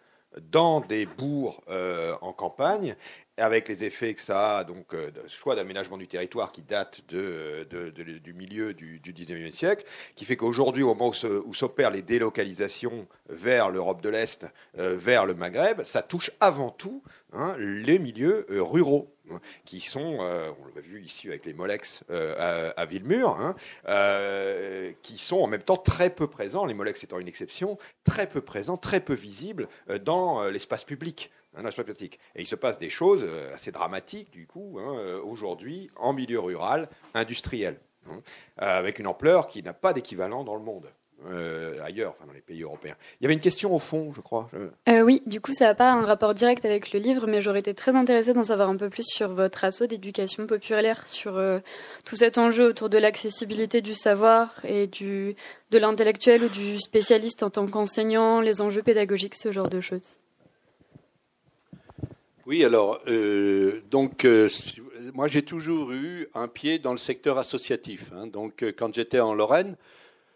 dans 0.51 0.82
des 0.82 1.05
bourgs 1.05 1.61
euh, 1.69 2.13
en 2.21 2.34
campagne 2.34 2.95
avec 3.42 3.68
les 3.68 3.84
effets 3.84 4.14
que 4.14 4.22
ça 4.22 4.60
a, 4.60 4.64
donc 4.64 4.94
euh, 4.94 5.10
choix 5.28 5.56
d'aménagement 5.56 5.98
du 5.98 6.08
territoire 6.08 6.52
qui 6.52 6.62
date 6.62 7.02
du 7.10 8.34
milieu 8.34 8.74
du, 8.74 9.00
du 9.00 9.14
19e 9.14 9.52
siècle, 9.52 9.84
qui 10.16 10.26
fait 10.26 10.36
qu'aujourd'hui, 10.36 10.84
au 10.84 10.94
moment 10.94 11.12
où 11.46 11.54
s'opèrent 11.54 11.92
les 11.92 12.02
délocalisations 12.02 13.08
vers 13.30 13.72
l'Europe 13.72 14.02
de 14.02 14.10
l'Est, 14.10 14.46
euh, 14.78 14.96
vers 14.96 15.26
le 15.26 15.34
Maghreb, 15.34 15.84
ça 15.84 16.02
touche 16.02 16.32
avant 16.39 16.70
tout 16.70 17.04
hein, 17.34 17.56
les 17.58 17.98
milieux 17.98 18.46
euh, 18.52 18.62
ruraux 18.62 19.12
hein, 19.32 19.42
qui 19.66 19.82
sont, 19.82 20.20
on 20.20 20.76
l'a 20.76 20.82
vu 20.82 21.02
ici 21.02 21.28
avec 21.28 21.46
les 21.46 21.54
Molex 21.54 22.04
à, 22.10 22.70
à, 22.70 22.86
Villemur, 22.86 23.38
hein, 23.39 23.56
qui 25.02 25.18
sont 25.18 25.38
en 25.38 25.48
même 25.48 25.64
temps 25.64 25.78
très 25.78 26.10
peu 26.10 26.28
présents, 26.28 26.66
les 26.66 26.74
Molex 26.74 27.04
étant 27.04 27.20
une 27.20 27.28
exception, 27.28 27.78
très 28.04 28.28
peu 28.28 28.42
présents, 28.42 28.78
très 28.78 29.00
peu 29.00 29.14
visibles 29.14 29.68
dans 30.04 30.46
l'espace 30.46 30.84
public 30.84 31.32
un 31.56 31.66
aspect 31.66 31.84
pratique. 31.84 32.20
Et 32.36 32.41
il 32.41 32.47
se 32.47 32.56
passe 32.56 32.78
des 32.78 32.89
choses 32.89 33.26
euh, 33.28 33.54
assez 33.54 33.72
dramatiques, 33.72 34.32
du 34.32 34.47
coup, 34.47 34.78
hein, 34.80 34.97
euh, 34.97 35.22
aujourd'hui, 35.22 35.89
en 35.97 36.14
milieu 36.14 36.39
rural, 36.39 36.89
industriel, 37.14 37.80
hein, 38.10 38.22
euh, 38.62 38.80
avec 38.80 38.99
une 38.99 39.08
ampleur 39.08 39.47
qui 39.47 39.62
n'a 39.64 39.74
pas 39.74 39.93
d'équivalent 39.93 40.43
dans 40.43 40.56
le 40.56 40.64
monde. 40.64 40.88
ailleurs, 41.84 42.16
enfin 42.18 42.26
dans 42.26 42.34
les 42.34 42.41
pays 42.41 42.64
européens. 42.64 42.95
Il 43.20 43.24
y 43.24 43.28
avait 43.28 43.36
une 43.36 43.41
question 43.41 43.76
au 43.76 43.78
fond, 43.78 44.12
je 44.12 44.22
crois. 44.22 44.49
oui, 44.88 45.22
du 45.28 45.39
coup, 45.39 45.54
ça 45.54 45.66
n'a 45.66 45.76
pas 45.76 45.91
un 45.91 46.04
rapport 46.04 46.34
direct 46.34 46.66
avec 46.66 46.93
le 46.93 46.99
livre, 46.99 47.28
mais 47.28 47.43
j'aurais 47.43 47.60
été 47.60 47.76
très 47.76 47.95
intéressée 47.95 48.34
d'en 48.34 48.43
savoir 48.43 48.70
un 48.70 48.76
peu 48.76 48.89
plus 48.89 49.06
sur 49.06 49.30
votre 49.32 49.64
assaut 49.64 49.86
d'éducation 49.86 50.47
populaire, 50.47 51.08
sur 51.08 51.39
tout 52.06 52.16
cet 52.16 52.39
enjeu 52.39 52.66
autour 52.66 52.89
de 52.89 52.97
l'accessibilité 52.97 53.82
du 53.82 53.93
savoir 53.93 54.66
et 54.66 54.88
de 54.88 55.36
l'intellectuel 55.78 56.45
ou 56.45 56.49
du 56.49 56.80
spécialiste 56.80 57.43
en 57.43 57.52
tant 57.52 57.68
qu'enseignant, 57.68 58.41
les 58.41 58.60
enjeux 58.60 58.82
pédagogiques, 58.82 59.36
ce 59.36 59.52
genre 59.52 59.70
de 59.70 59.80
choses. 59.80 60.18
Oui, 62.48 62.64
alors, 62.66 63.00
euh, 63.08 63.82
donc, 63.92 64.26
euh, 64.26 64.50
moi 65.14 65.28
j'ai 65.28 65.44
toujours 65.44 65.92
eu 65.92 66.28
un 66.34 66.48
pied 66.48 66.80
dans 66.80 66.92
le 66.92 66.98
secteur 66.98 67.38
associatif. 67.38 68.12
Hein. 68.16 68.26
donc, 68.26 68.64
euh, 68.64 68.72
quand 68.76 68.94
j'étais 68.96 69.20
en 69.20 69.36
Lorraine, 69.36 69.78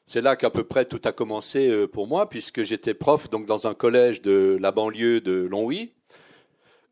c'est 0.05 0.21
là 0.21 0.35
qu'à 0.35 0.51
peu 0.51 0.63
près 0.63 0.85
tout 0.85 1.01
a 1.05 1.11
commencé 1.11 1.87
pour 1.87 2.07
moi, 2.07 2.29
puisque 2.29 2.61
j'étais 2.61 2.93
prof 2.93 3.27
donc 3.31 3.47
dans 3.47 3.65
un 3.65 3.73
collège 3.73 4.21
de 4.21 4.55
la 4.61 4.71
banlieue 4.71 5.19
de 5.19 5.47
Longwy, 5.49 5.93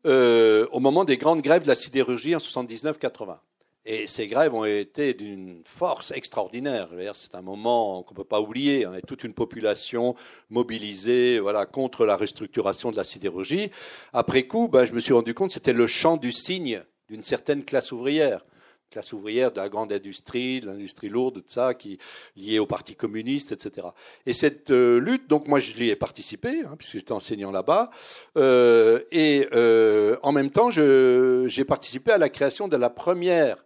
au 0.04 0.80
moment 0.80 1.04
des 1.04 1.16
grandes 1.16 1.40
grèves 1.40 1.62
de 1.62 1.68
la 1.68 1.76
sidérurgie 1.76 2.34
en 2.34 2.38
79-80. 2.38 3.38
Et 3.86 4.06
ces 4.06 4.28
grèves 4.28 4.54
ont 4.54 4.64
été 4.64 5.12
d'une 5.12 5.62
force 5.64 6.10
extraordinaire. 6.12 6.88
C'est 7.14 7.34
un 7.34 7.42
moment 7.42 8.02
qu'on 8.02 8.14
ne 8.14 8.16
peut 8.16 8.24
pas 8.24 8.40
oublier. 8.40 8.86
On 8.86 8.94
est 8.94 9.06
toute 9.06 9.24
une 9.24 9.34
population 9.34 10.14
mobilisée 10.48 11.38
voilà, 11.38 11.66
contre 11.66 12.06
la 12.06 12.16
restructuration 12.16 12.90
de 12.90 12.96
la 12.96 13.04
sidérurgie. 13.04 13.70
Après 14.14 14.44
coup, 14.44 14.68
ben, 14.68 14.86
je 14.86 14.92
me 14.92 15.00
suis 15.00 15.12
rendu 15.12 15.34
compte 15.34 15.48
que 15.48 15.54
c'était 15.54 15.74
le 15.74 15.86
chant 15.86 16.16
du 16.16 16.32
cygne 16.32 16.82
d'une 17.08 17.22
certaine 17.22 17.62
classe 17.62 17.92
ouvrière. 17.92 18.44
Classe 18.90 19.12
ouvrière 19.12 19.50
de 19.50 19.56
la 19.56 19.68
grande 19.68 19.92
industrie, 19.92 20.60
de 20.60 20.66
l'industrie 20.66 21.08
lourde, 21.08 21.36
de 21.36 21.44
ça, 21.46 21.74
qui 21.74 21.98
liée 22.36 22.60
au 22.60 22.66
Parti 22.66 22.94
communiste, 22.94 23.50
etc. 23.52 23.88
Et 24.24 24.32
cette 24.32 24.70
euh, 24.70 24.98
lutte, 24.98 25.28
donc 25.28 25.48
moi 25.48 25.58
je 25.58 25.72
l'y 25.74 25.90
ai 25.90 25.96
participé, 25.96 26.62
hein, 26.64 26.76
puisque 26.78 26.92
j'étais 26.92 27.12
enseignant 27.12 27.50
là-bas, 27.50 27.90
euh, 28.36 29.00
et 29.10 29.48
euh, 29.52 30.16
en 30.22 30.30
même 30.30 30.50
temps 30.50 30.70
j'ai 30.70 31.64
participé 31.64 32.12
à 32.12 32.18
la 32.18 32.28
création 32.28 32.68
de 32.68 32.76
la 32.76 32.88
première 32.88 33.63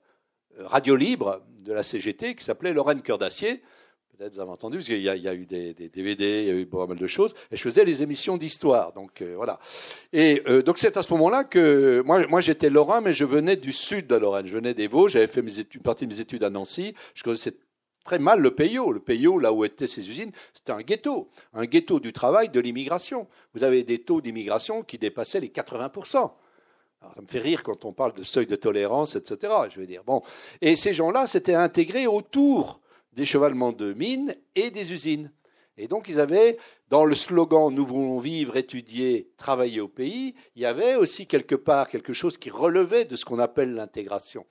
radio 0.58 0.96
libre 0.96 1.42
de 1.64 1.72
la 1.72 1.82
CGT 1.82 2.34
qui 2.34 2.44
s'appelait 2.44 2.72
Lorraine 2.72 3.02
Cœur 3.02 3.18
d'Acier. 3.18 3.62
Peut-être 4.16 4.34
vous 4.34 4.40
avez 4.40 4.50
entendu, 4.50 4.78
parce 4.78 4.88
qu'il 4.88 5.00
y, 5.00 5.08
a 5.08 5.34
eu 5.34 5.46
des, 5.46 5.74
DVD, 5.74 6.42
il 6.42 6.48
y 6.48 6.50
a 6.50 6.54
eu 6.54 6.66
pas 6.66 6.88
mal 6.88 6.98
de 6.98 7.06
choses. 7.06 7.34
Et 7.52 7.56
je 7.56 7.62
faisais 7.62 7.84
les 7.84 8.02
émissions 8.02 8.36
d'histoire. 8.36 8.92
Donc 8.92 9.22
euh, 9.22 9.34
voilà. 9.36 9.60
Et 10.12 10.42
euh, 10.48 10.60
donc 10.60 10.78
c'est 10.78 10.96
à 10.96 11.04
ce 11.04 11.12
moment-là 11.12 11.44
que 11.44 12.02
moi, 12.04 12.40
j'étais 12.40 12.68
lorrain, 12.68 13.00
mais 13.00 13.12
je 13.12 13.24
venais 13.24 13.54
du 13.54 13.72
sud 13.72 14.08
de 14.08 14.16
Lorraine. 14.16 14.46
Je 14.46 14.54
venais 14.54 14.74
des 14.74 14.88
Vosges. 14.88 15.12
J'avais 15.12 15.28
fait 15.28 15.40
une 15.40 15.82
partie 15.82 16.04
de 16.04 16.12
mes 16.12 16.20
études 16.20 16.42
à 16.42 16.50
Nancy. 16.50 16.94
Je 17.14 17.22
connaissais 17.22 17.54
très 18.04 18.18
mal 18.18 18.40
le 18.40 18.50
Peyo. 18.50 18.90
Le 18.90 18.98
Peyo, 18.98 19.38
là 19.38 19.52
où 19.52 19.64
étaient 19.64 19.86
ces 19.86 20.10
usines, 20.10 20.32
c'était 20.52 20.72
un 20.72 20.80
ghetto. 20.80 21.30
Un 21.54 21.66
ghetto 21.66 22.00
du 22.00 22.12
travail, 22.12 22.48
de 22.48 22.58
l'immigration. 22.58 23.28
Vous 23.54 23.62
avez 23.62 23.84
des 23.84 24.00
taux 24.00 24.20
d'immigration 24.20 24.82
qui 24.82 24.98
dépassaient 24.98 25.38
les 25.38 25.50
80 25.50 25.92
ça 27.00 27.22
me 27.22 27.26
fait 27.26 27.38
rire 27.38 27.62
quand 27.62 27.84
on 27.84 27.92
parle 27.92 28.12
de 28.14 28.22
seuil 28.22 28.46
de 28.46 28.56
tolérance, 28.56 29.14
etc. 29.16 29.52
Je 29.70 29.80
veux 29.80 29.86
dire, 29.86 30.02
bon. 30.04 30.22
Et 30.60 30.76
ces 30.76 30.94
gens-là 30.94 31.26
s'étaient 31.26 31.54
intégrés 31.54 32.06
autour 32.06 32.80
des 33.12 33.24
chevalements 33.24 33.72
de 33.72 33.92
mines 33.92 34.36
et 34.54 34.70
des 34.70 34.92
usines. 34.92 35.30
Et 35.76 35.86
donc, 35.86 36.08
ils 36.08 36.18
avaient, 36.18 36.58
dans 36.88 37.04
le 37.04 37.14
slogan 37.14 37.72
Nous 37.72 37.86
voulons 37.86 38.18
vivre, 38.18 38.56
étudier, 38.56 39.30
travailler 39.36 39.80
au 39.80 39.88
pays, 39.88 40.34
il 40.56 40.62
y 40.62 40.66
avait 40.66 40.96
aussi 40.96 41.26
quelque 41.26 41.54
part 41.54 41.88
quelque 41.88 42.12
chose 42.12 42.36
qui 42.36 42.50
relevait 42.50 43.04
de 43.04 43.14
ce 43.14 43.24
qu'on 43.24 43.38
appelle 43.38 43.74
l'intégration. 43.74 44.44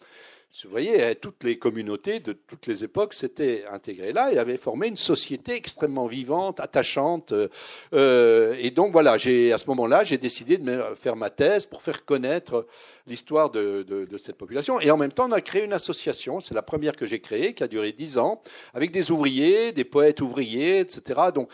Vous 0.63 0.71
voyez, 0.71 1.03
hein, 1.03 1.13
toutes 1.19 1.43
les 1.43 1.59
communautés 1.59 2.19
de 2.19 2.33
toutes 2.33 2.65
les 2.65 2.83
époques 2.83 3.13
s'étaient 3.13 3.65
intégrées 3.69 4.11
là 4.11 4.31
et 4.31 4.39
avaient 4.39 4.57
formé 4.57 4.87
une 4.87 4.97
société 4.97 5.53
extrêmement 5.53 6.07
vivante, 6.07 6.59
attachante. 6.59 7.33
Euh, 7.93 8.55
et 8.59 8.71
donc 8.71 8.91
voilà, 8.91 9.13
à 9.13 9.17
ce 9.19 9.67
moment-là, 9.67 10.03
j'ai 10.03 10.17
décidé 10.17 10.57
de 10.57 10.83
faire 10.95 11.15
ma 11.15 11.29
thèse 11.29 11.65
pour 11.65 11.83
faire 11.83 12.05
connaître 12.05 12.65
l'histoire 13.07 13.49
de, 13.49 14.07
cette 14.21 14.37
population. 14.37 14.79
Et 14.79 14.91
en 14.91 14.97
même 14.97 15.11
temps, 15.11 15.27
on 15.27 15.31
a 15.31 15.41
créé 15.41 15.63
une 15.63 15.73
association, 15.73 16.41
c'est 16.41 16.53
la 16.53 16.61
première 16.61 16.95
que 16.95 17.05
j'ai 17.05 17.19
créée, 17.19 17.53
qui 17.53 17.63
a 17.63 17.67
duré 17.67 17.91
dix 17.91 18.17
ans, 18.17 18.41
avec 18.73 18.91
des 18.91 19.11
ouvriers, 19.11 19.71
des 19.71 19.83
poètes 19.83 20.21
ouvriers, 20.21 20.79
etc. 20.79 21.19
Donc, 21.33 21.49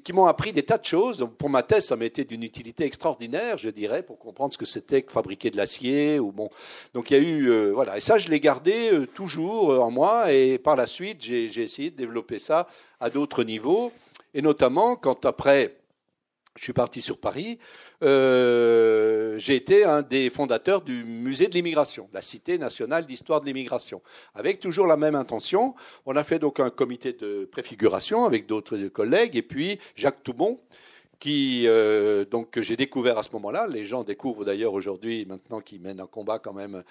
qui 0.00 0.12
m'ont 0.12 0.26
appris 0.26 0.52
des 0.52 0.62
tas 0.62 0.78
de 0.78 0.84
choses. 0.84 1.18
Donc, 1.18 1.34
pour 1.36 1.50
ma 1.50 1.62
thèse, 1.62 1.86
ça 1.86 1.96
m'a 1.96 2.04
été 2.04 2.24
d'une 2.24 2.42
utilité 2.42 2.84
extraordinaire, 2.84 3.58
je 3.58 3.68
dirais, 3.68 4.02
pour 4.02 4.18
comprendre 4.18 4.52
ce 4.52 4.58
que 4.58 4.64
c'était 4.64 5.02
que 5.02 5.12
fabriquer 5.12 5.50
de 5.50 5.56
l'acier. 5.56 6.18
Ou 6.18 6.32
bon. 6.32 6.48
Donc, 6.94 7.10
il 7.10 7.16
y 7.16 7.20
a 7.20 7.22
eu, 7.22 7.50
euh, 7.50 7.72
voilà. 7.74 7.98
Et 7.98 8.00
ça, 8.00 8.18
je 8.18 8.28
l'ai 8.28 8.40
gardé 8.40 8.92
euh, 8.92 9.06
toujours 9.06 9.72
euh, 9.72 9.80
en 9.80 9.90
moi. 9.90 10.32
Et 10.32 10.58
par 10.58 10.76
la 10.76 10.86
suite, 10.86 11.22
j'ai 11.22 11.62
essayé 11.62 11.90
de 11.90 11.96
développer 11.96 12.38
ça 12.38 12.68
à 13.00 13.10
d'autres 13.10 13.44
niveaux. 13.44 13.92
Et 14.34 14.40
notamment, 14.40 14.96
quand 14.96 15.26
après, 15.26 15.76
je 16.56 16.64
suis 16.64 16.72
parti 16.72 17.00
sur 17.00 17.18
Paris, 17.18 17.58
euh, 18.02 19.38
j'ai 19.38 19.56
été 19.56 19.84
un 19.84 20.02
des 20.02 20.28
fondateurs 20.28 20.82
du 20.82 21.04
musée 21.04 21.48
de 21.48 21.54
l'immigration, 21.54 22.08
la 22.12 22.22
Cité 22.22 22.58
nationale 22.58 23.06
d'histoire 23.06 23.40
de 23.40 23.46
l'immigration, 23.46 24.02
avec 24.34 24.60
toujours 24.60 24.86
la 24.86 24.96
même 24.96 25.14
intention. 25.14 25.74
On 26.04 26.14
a 26.16 26.24
fait 26.24 26.38
donc 26.38 26.60
un 26.60 26.70
comité 26.70 27.14
de 27.14 27.48
préfiguration 27.50 28.24
avec 28.24 28.46
d'autres 28.46 28.76
collègues, 28.88 29.36
et 29.36 29.42
puis 29.42 29.78
Jacques 29.96 30.22
Toubon, 30.22 30.60
qui 31.18 31.64
euh, 31.66 32.24
donc 32.24 32.50
que 32.50 32.62
j'ai 32.62 32.76
découvert 32.76 33.16
à 33.16 33.22
ce 33.22 33.30
moment-là. 33.32 33.66
Les 33.66 33.84
gens 33.84 34.02
découvrent 34.02 34.44
d'ailleurs 34.44 34.74
aujourd'hui, 34.74 35.24
maintenant, 35.24 35.60
qui 35.60 35.78
mène 35.78 36.00
un 36.00 36.06
combat 36.06 36.38
quand 36.38 36.52
même 36.52 36.82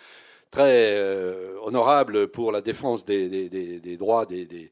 très 0.50 0.96
euh, 0.96 1.56
honorable 1.62 2.30
pour 2.30 2.52
la 2.52 2.62
défense 2.62 3.06
des, 3.06 3.30
des, 3.30 3.50
des, 3.50 3.80
des 3.80 3.98
droits 3.98 4.26
des 4.26 4.72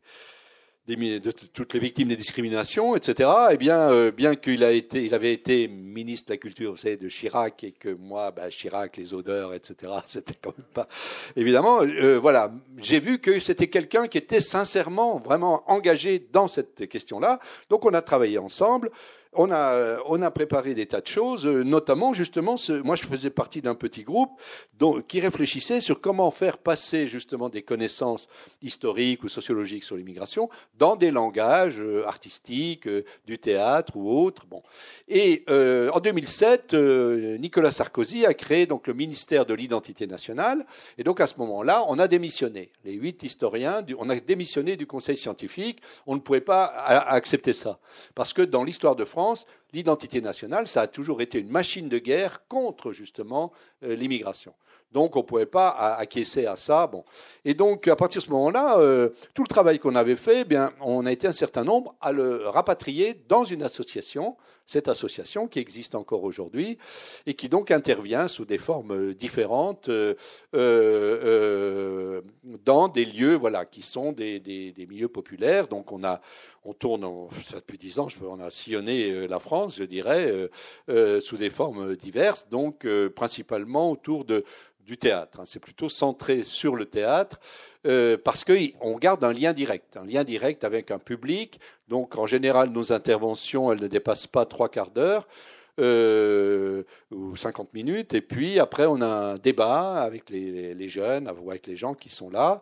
de 0.96 1.32
toutes 1.32 1.74
les 1.74 1.80
victimes 1.80 2.08
des 2.08 2.16
discriminations, 2.16 2.96
etc. 2.96 3.30
Eh 3.52 3.58
bien, 3.58 3.90
euh, 3.92 4.12
bien 4.12 4.36
qu'il 4.36 4.64
a 4.64 4.72
été, 4.72 5.06
il 5.06 5.14
avait 5.14 5.34
été 5.34 5.68
ministre 5.68 6.28
de 6.28 6.34
la 6.34 6.38
Culture, 6.38 6.72
vous 6.72 6.78
savez, 6.78 6.98
de 6.98 7.08
Chirac, 7.10 7.64
et 7.64 7.72
que 7.72 7.90
moi, 7.90 8.32
bah, 8.32 8.50
Chirac, 8.50 8.98
les 8.98 9.14
odeurs, 9.14 9.54
etc. 9.54 9.94
C'était 10.06 10.36
quand 10.42 10.58
même 10.58 10.68
pas 10.74 10.88
évidemment. 11.36 11.82
Euh, 11.82 12.20
voilà, 12.20 12.52
j'ai 12.78 13.00
vu 13.00 13.20
que 13.20 13.40
c'était 13.40 13.68
quelqu'un 13.68 14.08
qui 14.08 14.18
était 14.18 14.42
sincèrement, 14.42 15.20
vraiment 15.20 15.64
engagé 15.68 16.28
dans 16.32 16.48
cette 16.48 16.88
question-là. 16.88 17.40
Donc, 17.70 17.86
on 17.86 17.94
a 17.94 18.02
travaillé 18.02 18.38
ensemble 18.38 18.92
on 19.34 19.52
a, 19.52 20.32
préparé 20.32 20.74
des 20.74 20.88
tas 20.88 21.02
de 21.02 21.08
choses, 21.08 21.46
euh, 21.46 21.64
notamment 21.64 22.14
justement, 22.14 22.56
moi 22.84 22.96
je 22.96 23.04
faisais 23.04 23.30
partie 23.30 23.62
d'un 23.62 23.76
petit 23.76 24.04
groupe 24.04 24.32
qui 25.08 25.20
réfléchissait 25.20 25.82
sur 25.82 26.02
comment 26.02 26.32
faire 26.32 26.58
passer 26.58 27.08
justement 27.08 27.50
des 27.50 27.62
connaissances 27.62 28.28
historiques 28.62 29.24
ou 29.24 29.30
sociologiques 29.30 29.84
sur 29.84 29.98
l'immigration 29.98 30.50
dans 30.78 30.96
des 30.96 31.12
langages 31.12 31.80
euh, 31.80 32.08
artistiques, 32.08 32.88
euh, 32.88 33.06
du 33.28 33.38
théâtre 33.38 33.96
ou 33.96 34.10
autres. 34.10 34.46
Bon. 34.48 34.64
Et 35.08 35.46
en 35.48 36.00
2007, 36.00 36.74
Nicolas 37.40 37.72
Sarkozy 37.72 38.26
a 38.26 38.34
créé 38.34 38.66
donc 38.66 38.88
le 38.88 38.94
ministère 38.94 39.46
de 39.46 39.54
l'identité 39.54 40.08
nationale, 40.08 40.66
et 40.98 41.04
donc 41.04 41.20
à 41.20 41.28
ce 41.28 41.36
moment-là, 41.38 41.84
on 41.88 41.98
a 42.00 42.08
démissionné. 42.08 42.72
Les 42.86 42.94
huit 42.94 43.22
historiens, 43.24 43.84
on 43.98 44.10
a 44.10 44.16
démissionné 44.16 44.76
du 44.78 44.86
Conseil 44.86 45.18
scientifique. 45.18 45.82
On 46.06 46.16
ne 46.16 46.20
pouvait 46.20 46.42
pas 46.42 46.66
accepter 46.66 47.54
ça 47.54 47.80
parce 48.16 48.34
que 48.34 48.42
dans 48.42 48.64
l'histoire 48.64 48.96
de 48.96 49.06
France 49.06 49.19
l'identité 49.74 50.22
nationale, 50.22 50.68
ça 50.68 50.82
a 50.82 50.88
toujours 50.88 51.22
été 51.22 51.40
une 51.40 51.50
machine 51.50 51.90
de 51.90 52.00
guerre 52.00 52.42
contre 52.48 52.92
justement 52.92 53.52
euh, 53.84 53.96
l'immigration. 53.96 54.54
Donc 54.92 55.16
on 55.16 55.20
ne 55.20 55.24
pouvait 55.24 55.46
pas 55.46 55.70
acquiescer 55.98 56.46
à 56.46 56.56
ça. 56.56 56.88
Bon. 56.88 57.04
Et 57.46 57.54
donc 57.54 57.88
à 57.88 57.96
partir 57.96 58.22
de 58.22 58.26
ce 58.26 58.32
moment-là, 58.32 58.80
euh, 58.80 59.10
tout 59.34 59.44
le 59.44 59.48
travail 59.48 59.78
qu'on 59.80 59.96
avait 59.96 60.16
fait, 60.16 60.42
eh 60.42 60.46
bien, 60.46 60.72
on 60.82 61.06
a 61.06 61.12
été 61.12 61.28
un 61.28 61.34
certain 61.34 61.64
nombre 61.64 61.96
à 62.02 62.12
le 62.12 62.48
rapatrier 62.48 63.22
dans 63.28 63.44
une 63.44 63.64
association 63.64 64.36
cette 64.70 64.88
association 64.88 65.48
qui 65.48 65.58
existe 65.58 65.96
encore 65.96 66.24
aujourd'hui 66.24 66.78
et 67.26 67.34
qui 67.34 67.50
donc 67.50 67.72
intervient 67.72 68.28
sous 68.28 68.46
des 68.46 68.60
formes 68.60 69.16
différentes 69.16 69.90
euh, 69.90 70.14
euh, 70.54 72.22
dans 72.64 72.88
des 72.88 73.06
lieux 73.06 73.34
voilà, 73.34 73.66
qui 73.66 73.82
sont 73.82 74.12
des, 74.12 74.40
des, 74.40 74.86
milieux 74.88 75.08
populaires. 75.08 75.68
Donc 75.68 75.92
on, 75.92 76.04
a, 76.04 76.22
on 76.64 76.74
tourne, 76.74 77.04
ça 77.44 77.56
depuis 77.56 77.80
dix 77.80 77.98
ans, 77.98 78.10
on 78.22 78.40
a 78.40 78.52
sillonné 78.52 79.28
la 79.28 79.40
France, 79.40 79.76
je 79.78 79.84
dirais, 79.86 80.50
sous 81.22 81.38
des 81.38 81.50
formes 81.50 81.96
diverses, 81.96 82.48
donc 82.50 82.88
principalement 83.16 83.90
autour 83.90 84.24
de, 84.24 84.46
du 84.90 84.98
théâtre. 84.98 85.40
Hein. 85.40 85.44
C'est 85.46 85.60
plutôt 85.60 85.88
centré 85.88 86.44
sur 86.44 86.76
le 86.76 86.86
théâtre 86.86 87.40
euh, 87.86 88.18
parce 88.18 88.44
qu'on 88.44 88.98
garde 88.98 89.24
un 89.24 89.34
lien 89.34 89.54
direct, 89.54 89.96
un 89.96 90.06
lien 90.06 90.24
direct 90.24 90.64
avec 90.64 90.90
un 90.90 90.98
public. 90.98 91.60
Donc 91.88 92.18
en 92.18 92.26
général, 92.26 92.70
nos 92.70 92.92
interventions, 92.92 93.72
elles 93.72 93.82
ne 93.82 93.88
dépassent 93.88 94.28
pas 94.28 94.46
trois 94.46 94.68
quarts 94.68 94.90
d'heure. 94.90 95.28
Euh, 95.80 96.84
ou 97.12 97.36
50 97.36 97.74
minutes, 97.74 98.14
et 98.14 98.22
puis 98.22 98.60
après 98.60 98.86
on 98.86 99.02
a 99.02 99.08
un 99.08 99.38
débat 99.38 100.02
avec 100.02 100.30
les, 100.30 100.76
les, 100.76 100.90
jeunes, 100.90 101.28
avec 101.28 101.66
les 101.68 101.76
gens 101.76 101.94
qui 101.94 102.10
sont 102.10 102.30
là. 102.30 102.62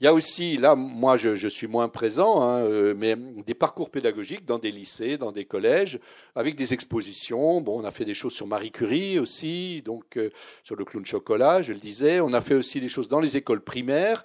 Il 0.00 0.04
y 0.04 0.06
a 0.06 0.14
aussi, 0.14 0.56
là, 0.58 0.74
moi 0.74 1.16
je, 1.16 1.34
je 1.36 1.48
suis 1.48 1.66
moins 1.66 1.88
présent, 1.88 2.42
hein, 2.42 2.58
euh, 2.58 2.94
mais 2.96 3.16
des 3.46 3.54
parcours 3.54 3.90
pédagogiques 3.90 4.44
dans 4.44 4.58
des 4.58 4.70
lycées, 4.70 5.16
dans 5.16 5.32
des 5.32 5.44
collèges, 5.44 5.98
avec 6.36 6.54
des 6.54 6.72
expositions. 6.72 7.60
Bon, 7.60 7.80
on 7.80 7.84
a 7.84 7.90
fait 7.90 8.04
des 8.04 8.14
choses 8.14 8.34
sur 8.34 8.46
Marie 8.46 8.70
Curie 8.70 9.18
aussi, 9.18 9.82
donc 9.82 10.16
euh, 10.16 10.30
sur 10.62 10.76
le 10.76 10.84
clown 10.84 11.04
chocolat, 11.04 11.62
je 11.62 11.72
le 11.72 11.80
disais. 11.80 12.20
On 12.20 12.32
a 12.32 12.40
fait 12.40 12.54
aussi 12.54 12.80
des 12.80 12.88
choses 12.88 13.08
dans 13.08 13.20
les 13.20 13.36
écoles 13.36 13.62
primaires. 13.62 14.24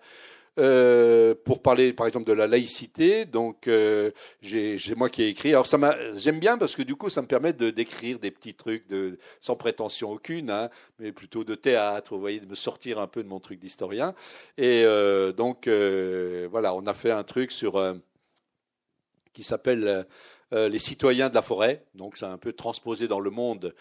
Euh, 0.58 1.36
pour 1.43 1.62
parler 1.62 1.91
par 1.91 2.08
exemple 2.08 2.26
de 2.26 2.32
la 2.32 2.47
laïcité. 2.47 3.26
Donc 3.26 3.68
euh, 3.68 4.12
j'ai 4.41 4.78
moi 4.95 5.10
qui 5.10 5.24
ai 5.24 5.28
écrit. 5.28 5.49
Alors 5.49 5.68
ça 5.68 5.78
j'aime 6.14 6.39
bien 6.39 6.58
parce 6.58 6.78
que 6.78 6.82
du 6.82 6.95
coup 6.95 7.10
ça 7.10 7.22
me 7.22 7.28
permet 7.28 7.51
de 7.51 7.72
d'écrire 7.72 8.20
des 8.20 8.32
petits 8.32 8.53
trucs 8.53 8.88
de 8.88 9.20
sans 9.41 9.58
prétention 9.58 10.12
aucune, 10.12 10.49
hein, 10.49 10.70
mais 10.99 11.12
plutôt 11.12 11.43
de 11.43 11.56
théâtre. 11.56 12.14
Vous 12.14 12.22
voyez, 12.22 12.39
de 12.39 12.45
me 12.45 12.56
sortir 12.56 12.99
un 12.99 13.08
peu 13.08 13.22
de 13.22 13.28
mon 13.28 13.41
truc 13.41 13.60
d'historien. 13.60 14.16
Et 14.58 14.84
euh, 14.86 15.34
donc 15.34 15.68
voilà, 15.68 16.74
on 16.74 16.86
a 16.88 16.93
fait 16.93 17.12
un 17.12 17.24
truc 17.24 17.51
sur 17.51 17.82
qui 19.34 19.43
s'appelle 19.43 20.08
les 20.51 20.80
citoyens 20.80 21.30
de 21.30 21.36
la 21.36 21.41
forêt. 21.41 21.84
Donc 21.95 22.16
c'est 22.18 22.26
un 22.26 22.38
peu 22.38 22.53
transposé 22.53 23.08
dans 23.08 23.20
le 23.20 23.30
monde. 23.30 23.76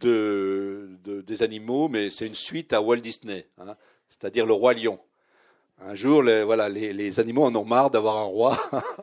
De, 0.00 0.98
de, 1.04 1.20
des 1.20 1.42
animaux, 1.44 1.86
mais 1.88 2.10
c'est 2.10 2.26
une 2.26 2.34
suite 2.34 2.72
à 2.72 2.82
Walt 2.82 2.96
Disney, 2.96 3.46
hein, 3.58 3.76
c'est-à-dire 4.08 4.44
le 4.44 4.52
roi 4.52 4.74
lion. 4.74 4.98
Un 5.78 5.94
jour, 5.94 6.22
les, 6.22 6.42
voilà, 6.42 6.70
les, 6.70 6.94
les, 6.94 7.20
animaux 7.20 7.44
en 7.44 7.54
ont 7.54 7.64
marre 7.64 7.90
d'avoir 7.90 8.16
un 8.16 8.24
roi, 8.24 8.58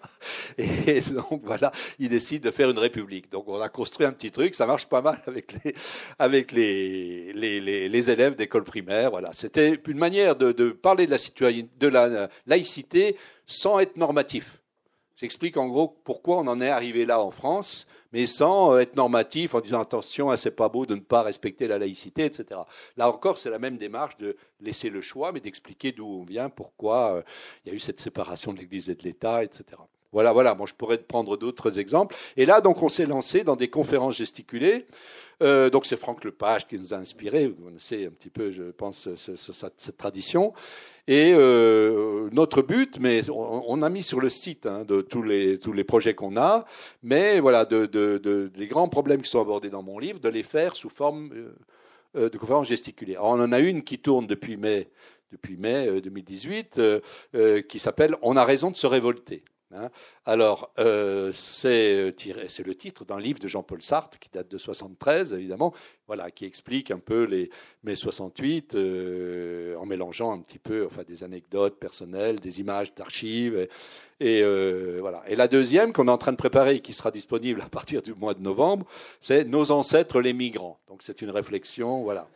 et 0.58 1.02
donc 1.02 1.42
voilà, 1.44 1.72
ils 2.00 2.10
décident 2.10 2.50
de 2.50 2.52
faire 2.52 2.72
une 2.72 2.80
république. 2.80 3.32
Donc 3.32 3.48
on 3.48 3.62
a 3.62 3.70
construit 3.70 4.08
un 4.08 4.12
petit 4.12 4.32
truc, 4.32 4.56
ça 4.56 4.66
marche 4.66 4.88
pas 4.88 5.02
mal 5.02 5.22
avec 5.28 5.54
les, 5.64 5.76
avec 6.18 6.52
les, 6.52 7.32
les, 7.34 7.88
les 7.88 8.10
élèves 8.10 8.36
d'école 8.36 8.64
primaire. 8.64 9.12
Voilà, 9.12 9.30
c'était 9.34 9.80
une 9.88 10.00
manière 10.00 10.36
de, 10.36 10.52
de 10.52 10.72
parler 10.72 11.06
de 11.06 11.12
la, 11.12 11.52
de 11.52 11.88
la 11.88 12.30
laïcité 12.48 13.18
sans 13.46 13.80
être 13.80 13.96
normatif. 13.96 14.60
J'explique 15.16 15.58
en 15.58 15.68
gros 15.68 15.96
pourquoi 16.04 16.38
on 16.38 16.48
en 16.48 16.60
est 16.60 16.70
arrivé 16.70 17.06
là 17.06 17.22
en 17.22 17.30
France 17.30 17.88
mais 18.14 18.28
sans 18.28 18.74
euh, 18.74 18.80
être 18.80 18.96
normatif 18.96 19.56
en 19.56 19.60
disant 19.60 19.82
attention, 19.82 20.32
hein, 20.32 20.38
c'est 20.38 20.56
pas 20.56 20.70
beau 20.70 20.86
de 20.86 20.96
ne 20.96 21.02
pas 21.02 21.24
respecter 21.24 21.68
la 21.68 21.80
laïcité, 21.80 22.24
etc. 22.24 22.62
Là 22.96 23.10
encore, 23.10 23.38
c'est 23.38 23.50
la 23.50 23.60
même 23.60 23.78
démarche 23.78 24.18
de 24.18 24.38
laisser 24.62 24.90
le 24.90 25.02
choix, 25.02 25.32
mais 25.32 25.40
d'expliquer 25.40 25.92
d'où 25.92 26.06
on 26.06 26.24
vient, 26.24 26.50
pourquoi 26.50 27.16
euh, 27.16 27.22
il 27.66 27.70
y 27.70 27.72
a 27.74 27.76
eu 27.76 27.80
cette 27.80 28.00
séparation 28.00 28.54
de 28.54 28.60
l'Église 28.60 28.90
et 28.90 28.96
de 28.96 29.04
l'État, 29.04 29.44
etc. 29.44 29.66
Voilà, 30.14 30.32
voilà. 30.32 30.54
Moi, 30.54 30.68
je 30.68 30.76
pourrais 30.76 31.00
prendre 31.00 31.38
d'autres 31.38 31.80
exemples. 31.80 32.16
Et 32.38 32.46
là, 32.46 32.62
donc, 32.62 32.84
on 32.84 32.90
s'est 32.90 33.08
lancé 33.08 33.44
dans 33.44 33.56
des 33.56 33.70
conférences 33.70 34.16
gesticulées. 34.16 34.86
Euh, 35.42 35.70
donc, 35.70 35.86
c'est 35.86 35.98
Franck 35.98 36.24
Lepage 36.24 36.68
qui 36.68 36.78
nous 36.78 36.94
a 36.94 36.98
inspiré. 36.98 37.48
Vous 37.48 37.64
connaissez 37.66 38.06
un 38.06 38.12
petit 38.12 38.30
peu, 38.30 38.52
je 38.52 38.64
pense, 38.72 39.10
cette 39.16 39.98
tradition. 39.98 40.54
Et 41.08 41.34
euh, 41.36 42.30
notre 42.32 42.62
but, 42.62 42.98
mais 43.00 43.24
on, 43.30 43.82
a 43.82 43.90
mis 43.90 44.04
sur 44.04 44.22
le 44.22 44.30
site 44.30 44.66
hein, 44.66 44.86
de 44.86 45.02
tous 45.02 45.22
les 45.22 45.84
projets 45.84 46.14
qu'on 46.14 46.38
a, 46.38 46.66
mais 47.02 47.42
voilà, 47.42 47.68
les 47.70 48.68
grands 48.68 48.88
problèmes 48.88 49.22
qui 49.22 49.30
sont 49.30 49.42
abordés 49.42 49.70
dans 49.70 49.84
mon 49.84 50.00
livre, 50.00 50.20
de 50.20 50.30
les 50.30 50.44
faire 50.44 50.78
sous 50.78 50.90
forme 50.90 51.30
euh, 52.16 52.30
de 52.30 52.38
conférences 52.38 52.70
gesticulées. 52.70 53.18
On 53.20 53.32
en 53.32 53.52
a 53.52 53.60
une 53.60 53.84
qui 53.84 54.00
tourne 54.00 54.28
depuis 54.28 54.56
mai 54.58 54.90
depuis 55.34 55.58
mai 55.58 56.00
2018, 56.00 56.80
qui 57.68 57.80
s'appelle 57.80 58.16
On 58.22 58.38
a 58.38 58.46
raison 58.46 58.70
de 58.70 58.78
se 58.78 58.86
révolter. 58.86 59.44
Hein. 59.76 59.90
Alors, 60.26 60.72
euh, 60.80 61.32
euh, 61.66 62.12
c'est 62.16 62.64
le 62.64 62.76
titre 62.76 63.06
d'un 63.06 63.20
livre 63.20 63.40
de 63.40 63.48
Jean-Paul 63.48 63.82
Sartre 63.82 64.20
qui 64.20 64.30
date 64.30 64.50
de 64.50 64.58
73, 64.58 65.34
évidemment, 65.34 65.74
voilà, 66.08 66.32
qui 66.32 66.46
explique 66.46 66.92
un 66.92 67.00
peu 67.00 67.24
les 67.24 67.50
mai 67.84 67.96
68 67.96 68.76
euh, 68.76 69.76
en 69.78 69.86
mélangeant 69.86 70.32
un 70.32 70.40
petit 70.40 70.60
peu, 70.60 70.86
enfin, 70.86 71.04
des 71.04 71.24
anecdotes 71.24 71.80
personnelles, 71.80 72.40
des 72.40 72.60
images 72.60 72.94
d'archives, 72.94 73.68
et, 74.20 74.42
voilà. 75.00 75.24
Et 75.28 75.36
la 75.36 75.48
deuxième 75.48 75.92
qu'on 75.92 76.08
est 76.08 76.12
en 76.12 76.18
train 76.18 76.32
de 76.32 76.38
préparer, 76.38 76.76
et 76.76 76.80
qui 76.80 76.94
sera 76.94 77.12
disponible 77.12 77.62
à 77.62 77.68
partir 77.70 78.02
du 78.02 78.14
mois 78.14 78.34
de 78.34 78.42
novembre, 78.42 78.86
c'est 79.20 79.44
Nos 79.44 79.72
ancêtres 79.72 80.22
les 80.22 80.34
migrants. 80.34 80.80
Donc, 80.88 81.04
c'est 81.04 81.22
une 81.22 81.32
réflexion, 81.32 82.04
voilà. 82.04 82.30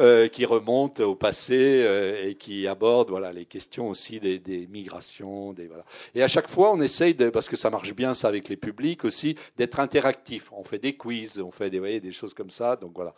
Euh, 0.00 0.28
qui 0.28 0.44
remonte 0.44 1.00
au 1.00 1.16
passé 1.16 1.82
euh, 1.84 2.28
et 2.28 2.36
qui 2.36 2.68
aborde 2.68 3.10
voilà 3.10 3.32
les 3.32 3.46
questions 3.46 3.88
aussi 3.88 4.20
des, 4.20 4.38
des 4.38 4.68
migrations, 4.68 5.52
des 5.52 5.66
voilà. 5.66 5.84
Et 6.14 6.22
à 6.22 6.28
chaque 6.28 6.46
fois, 6.46 6.72
on 6.72 6.80
essaye 6.80 7.14
de, 7.14 7.30
parce 7.30 7.48
que 7.48 7.56
ça 7.56 7.68
marche 7.68 7.92
bien 7.94 8.14
ça 8.14 8.28
avec 8.28 8.48
les 8.48 8.56
publics 8.56 9.04
aussi, 9.04 9.34
d'être 9.56 9.80
interactif. 9.80 10.52
On 10.52 10.62
fait 10.62 10.78
des 10.78 10.96
quiz, 10.96 11.40
on 11.40 11.50
fait 11.50 11.68
des, 11.68 11.80
voyez, 11.80 11.98
des 11.98 12.12
choses 12.12 12.32
comme 12.32 12.50
ça. 12.50 12.76
Donc 12.76 12.92
voilà. 12.94 13.12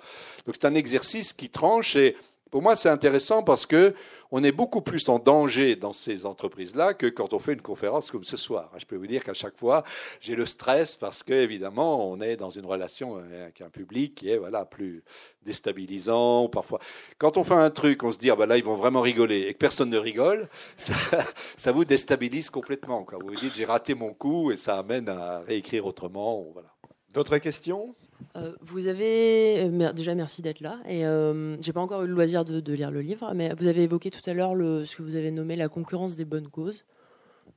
Donc 0.47 0.55
c'est 0.59 0.67
un 0.67 0.75
exercice 0.75 1.35
qui 1.35 1.51
tranche 1.51 1.97
et 1.97 2.17
pour 2.51 2.63
moi, 2.63 2.77
c'est 2.77 2.89
intéressant 2.89 3.43
parce 3.43 3.67
que 3.67 3.95
on 4.33 4.45
est 4.45 4.53
beaucoup 4.53 4.81
plus 4.81 5.09
en 5.09 5.19
danger 5.19 5.77
dans 5.77 5.93
ces 5.93 6.25
entreprises-là 6.27 6.95
que 6.95 7.07
quand 7.07 7.33
on 7.33 7.39
fait 7.39 7.53
une 7.53 7.63
conférence 7.63 8.11
comme 8.11 8.25
ce 8.25 8.37
soir. 8.37 8.71
Je 8.79 8.85
peux 8.85 8.97
vous 8.97 9.07
dire 9.07 9.25
qu'à 9.25 9.35
chaque 9.35 9.57
fois, 9.57 9.85
j'ai 10.21 10.37
le 10.37 10.47
stress 10.47 10.97
parce 10.97 11.23
que, 11.23 11.33
évidemment, 11.33 12.09
on 12.11 12.21
est 12.21 12.37
dans 12.37 12.51
une 12.51 12.67
relation 12.67 13.17
avec 13.17 13.61
un 13.61 13.71
public 13.71 14.15
qui 14.15 14.31
est 14.31 14.39
voilà 14.39 14.65
plus 14.65 15.03
déstabilisant. 15.43 16.49
Parfois, 16.49 16.81
quand 17.19 17.37
on 17.37 17.45
fait 17.45 17.55
un 17.55 17.71
truc, 17.71 18.03
on 18.03 18.13
se 18.13 18.19
dit 18.19 18.31
ah 18.31 18.37
ben 18.37 18.47
là 18.47 18.57
ils 18.57 18.65
vont 18.65 18.77
vraiment 18.77 19.01
rigoler 19.01 19.41
et 19.41 19.55
que 19.55 19.59
personne 19.59 19.91
ne 19.91 19.99
rigole, 19.99 20.49
ça, 20.77 21.73
vous 21.73 21.85
déstabilise 21.85 22.51
complètement. 22.51 23.05
Quoi. 23.05 23.19
Vous 23.21 23.29
vous 23.29 23.35
dites 23.35 23.55
j'ai 23.55 23.65
raté 23.65 23.95
mon 23.95 24.13
coup 24.13 24.53
et 24.53 24.57
ça 24.57 24.79
amène 24.79 25.09
à 25.09 25.41
réécrire 25.41 25.87
autrement. 25.87 26.47
Voilà. 26.53 26.69
D'autres 27.13 27.39
questions? 27.39 27.95
Euh, 28.37 28.53
vous 28.61 28.87
avez 28.87 29.65
euh, 29.65 29.93
déjà 29.93 30.15
merci 30.15 30.43
d'être 30.43 30.61
là 30.61 30.79
et 30.87 31.05
euh, 31.05 31.61
j'ai 31.61 31.73
pas 31.73 31.81
encore 31.81 32.03
eu 32.03 32.07
le 32.07 32.13
loisir 32.13 32.45
de, 32.45 32.73
lire 32.73 32.91
le 32.91 33.01
livre, 33.01 33.33
mais 33.35 33.53
vous 33.55 33.67
avez 33.67 33.83
évoqué 33.83 34.11
tout 34.11 34.21
à 34.29 34.35
l'heure 34.35 34.53
ce 34.53 34.95
que 34.95 35.03
vous 35.03 35.17
avez 35.17 35.31
nommé 35.31 35.57
la 35.57 35.69
concurrence 35.69 36.17
des 36.17 36.25
bonnes 36.25 36.49
causes. 36.49 36.85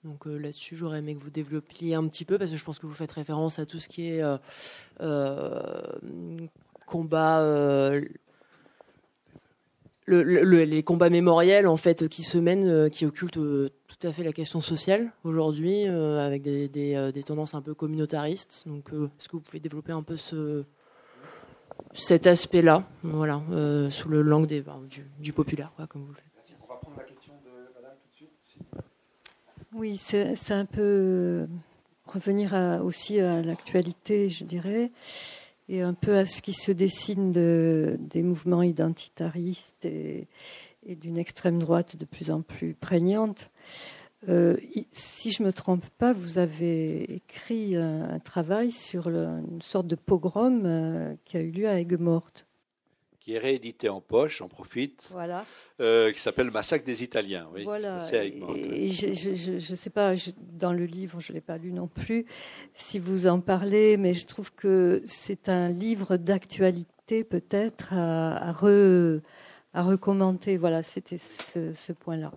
Donc 0.04 0.26
là-dessus, 0.26 0.76
j'aurais 0.76 1.00
aimé 1.00 1.16
que 1.16 1.24
vous 1.24 1.30
développiez 1.30 1.96
un 1.96 2.08
petit 2.08 2.26
peu 2.26 2.38
parce 2.38 2.52
que 2.52 2.58
je 2.58 2.64
pense 2.66 2.80
que 2.80 2.88
vous 2.88 2.94
faites 2.94 3.12
référence 3.12 3.60
à 3.60 3.66
tout 3.66 3.80
ce 3.80 3.88
qui 3.88 4.10
est 4.10 4.24
combat 6.86 7.92
les 10.08 10.84
combats 10.84 11.10
mémoriels 11.10 11.68
en 11.68 11.78
fait 11.78 12.10
qui 12.10 12.24
se 12.24 12.38
mènent, 12.38 12.90
qui 12.90 13.06
occultent 13.06 13.40
tout 14.04 14.10
à 14.10 14.12
fait 14.12 14.24
la 14.24 14.34
question 14.34 14.60
sociale 14.60 15.14
aujourd'hui, 15.24 15.88
euh, 15.88 16.20
avec 16.20 16.42
des, 16.42 16.70
euh, 16.94 17.14
des, 17.14 17.24
tendances 17.24 17.54
un 17.54 17.62
peu 17.62 17.74
communautaristes. 17.74 18.64
Donc, 18.66 18.92
euh, 18.92 19.10
est-ce 19.18 19.30
que 19.30 19.38
vous 19.38 19.42
pouvez 19.42 19.62
développer 19.62 19.94
un 19.94 20.04
peu 20.04 20.18
ce, 20.18 20.66
cet 21.94 22.28
aspect-là, 22.28 22.86
voilà, 23.04 23.42
sous 23.92 24.10
le 24.10 24.22
langue 24.22 24.46
des, 24.46 24.62
du, 25.20 25.32
populaire, 25.32 25.72
quoi, 25.78 25.88
comme 25.88 26.02
vous 26.04 26.12
le 26.12 26.16
faites 26.16 26.58
On 26.64 26.74
va 26.74 26.80
prendre 26.82 26.98
la 26.98 27.04
question 27.06 27.32
de 27.46 27.74
Madame 27.74 27.96
tout 28.02 28.10
de 28.10 28.16
suite. 28.46 28.68
Oui, 29.74 29.96
c'est 29.96 30.54
un 30.54 30.66
peu 30.66 31.48
revenir 32.06 32.82
aussi 32.84 33.22
à 33.22 33.42
l'actualité, 33.42 34.28
je 34.28 34.44
dirais, 34.44 34.92
et 35.70 35.82
un 35.82 35.94
peu 35.94 36.18
à 36.18 36.26
ce 36.26 36.42
qui 36.42 36.52
se 36.52 36.74
dessine 36.74 37.32
de, 37.32 37.96
des 38.02 38.22
mouvements 38.22 38.64
identitaristes 38.64 39.86
et, 39.86 40.28
et 40.86 40.96
d'une 40.96 41.18
extrême 41.18 41.60
droite 41.60 41.96
de 41.96 42.06
plus 42.06 42.32
en 42.32 42.42
plus 42.42 42.74
prégnante. 42.74 43.50
Euh, 44.30 44.56
si 44.92 45.32
je 45.32 45.42
ne 45.42 45.48
me 45.48 45.54
trompe 45.54 45.86
pas, 45.98 46.14
vous 46.14 46.38
avez 46.38 47.16
écrit 47.16 47.76
un, 47.76 48.20
travail 48.20 48.72
sur 48.72 49.08
une 49.10 49.62
sorte 49.62 49.88
de 49.88 49.96
pogrom 49.96 50.64
euh, 50.66 51.14
qui 51.26 51.38
a 51.38 51.42
eu 51.42 51.52
lieu 51.52 51.68
à 51.68 51.80
Aigues-Mortes. 51.80 52.46
Qui 53.20 53.34
est 53.34 53.40
réédité 53.40 53.88
en 53.88 54.02
poche, 54.02 54.40
j'en 54.40 54.50
profite. 54.50 55.08
Voilà. 55.12 55.46
Euh, 55.80 56.12
qui 56.12 56.20
s'appelle 56.20 56.52
Massacre 56.52 56.86
des 56.86 57.04
Italiens. 57.04 57.48
Oui, 57.54 57.64
voilà. 57.64 58.00
Et 58.14 58.90
je 58.90 59.52
ne 59.54 59.76
sais 59.76 59.90
pas, 59.90 60.14
dans 60.38 60.74
le 60.74 60.86
livre, 60.86 61.22
je 61.22 61.32
ne 61.32 61.36
l'ai 61.36 61.42
pas 61.42 61.58
lu 61.58 61.72
non 61.72 61.88
plus, 61.88 62.26
si 62.74 63.00
vous 63.00 63.28
en 63.28 63.40
parlez, 63.40 63.98
mais 63.98 64.14
je 64.14 64.26
trouve 64.26 64.54
que 64.54 65.02
c'est 65.06 65.48
un 65.48 65.70
livre 65.70 66.18
d'actualité 66.18 67.24
peut-être 67.24 67.94
à, 67.94 68.50
à 68.50 68.52
re 68.52 69.22
à 69.74 69.84
recommenter. 69.84 70.58
Voilà, 70.58 70.84
c'était 70.84 71.18
ce, 71.18 71.92
point-là. 71.92 72.32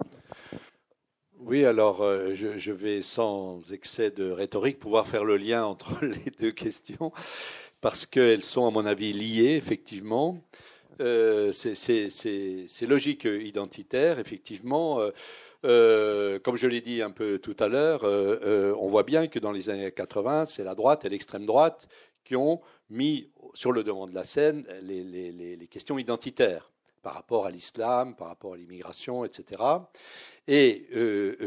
Oui, 1.38 1.64
alors 1.64 2.02
euh, 2.02 2.34
je, 2.34 2.72
vais 2.72 3.02
sans 3.02 3.60
excès 3.72 4.10
de 4.10 4.30
rhétorique 4.30 4.78
pouvoir 4.78 5.06
faire 5.06 5.24
le 5.24 5.36
lien 5.36 5.64
entre 5.64 6.04
les 6.04 6.30
deux 6.38 6.52
questions, 6.52 7.12
parce 7.80 8.06
qu'elles 8.06 8.42
sont, 8.42 8.66
à 8.66 8.70
mon 8.70 8.86
avis, 8.86 9.12
liées, 9.12 9.54
effectivement. 9.54 10.38
Euh, 11.00 11.52
c'est 11.52 12.86
logique 12.86 13.24
identitaire, 13.24 14.18
effectivement. 14.18 15.00
Euh, 15.64 16.38
comme 16.38 16.56
je 16.56 16.66
l'ai 16.66 16.80
dit 16.80 17.02
un 17.02 17.10
peu 17.10 17.38
tout 17.38 17.56
à 17.58 17.68
l'heure, 17.68 18.02
on 18.04 18.88
voit 18.88 19.02
bien 19.02 19.26
que 19.26 19.38
dans 19.38 19.52
les 19.52 19.68
années 19.68 19.92
80, 19.92 20.46
c'est 20.46 20.64
la 20.64 20.74
droite 20.74 21.04
et 21.04 21.10
l'extrême 21.10 21.44
droite 21.44 21.86
qui 22.24 22.34
ont 22.34 22.60
mis 22.88 23.30
sur 23.52 23.72
le 23.72 23.84
devant 23.84 24.06
de 24.06 24.14
la 24.14 24.24
scène 24.24 24.66
les 24.82 25.68
questions 25.70 25.98
identitaires 25.98 26.70
par 27.06 27.14
rapport 27.14 27.46
à 27.46 27.52
l'islam, 27.52 28.16
par 28.16 28.26
rapport 28.26 28.54
à 28.54 28.56
l'immigration, 28.56 29.24
etc. 29.24 29.62
Et 30.48 30.88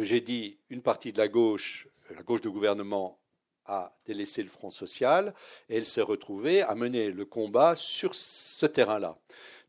j'ai 0.04 0.22
dit 0.22 0.58
une 0.70 0.82
partie 0.82 1.12
de 1.12 1.18
la 1.18 1.28
gauche, 1.28 1.86
la 2.16 2.24
gauche 2.24 2.40
du 2.40 2.50
gouvernement, 2.50 3.20
a 3.66 3.94
délaissé 4.06 4.42
le 4.42 4.48
Front 4.48 4.72
social 4.72 5.34
et 5.68 5.76
elle 5.76 5.86
s'est 5.86 6.02
retrouvée 6.02 6.62
à 6.62 6.76
mener 6.76 7.12
le 7.12 7.26
combat 7.26 7.76
sur 7.76 8.16
ce 8.16 8.66
terrain-là. 8.68 9.18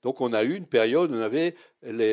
Donc 0.04 0.20
on 0.20 0.32
a 0.32 0.44
eu 0.44 0.54
une 0.54 0.66
période 0.66 1.10
où 1.10 1.14
on 1.14 1.20
avait, 1.20 1.56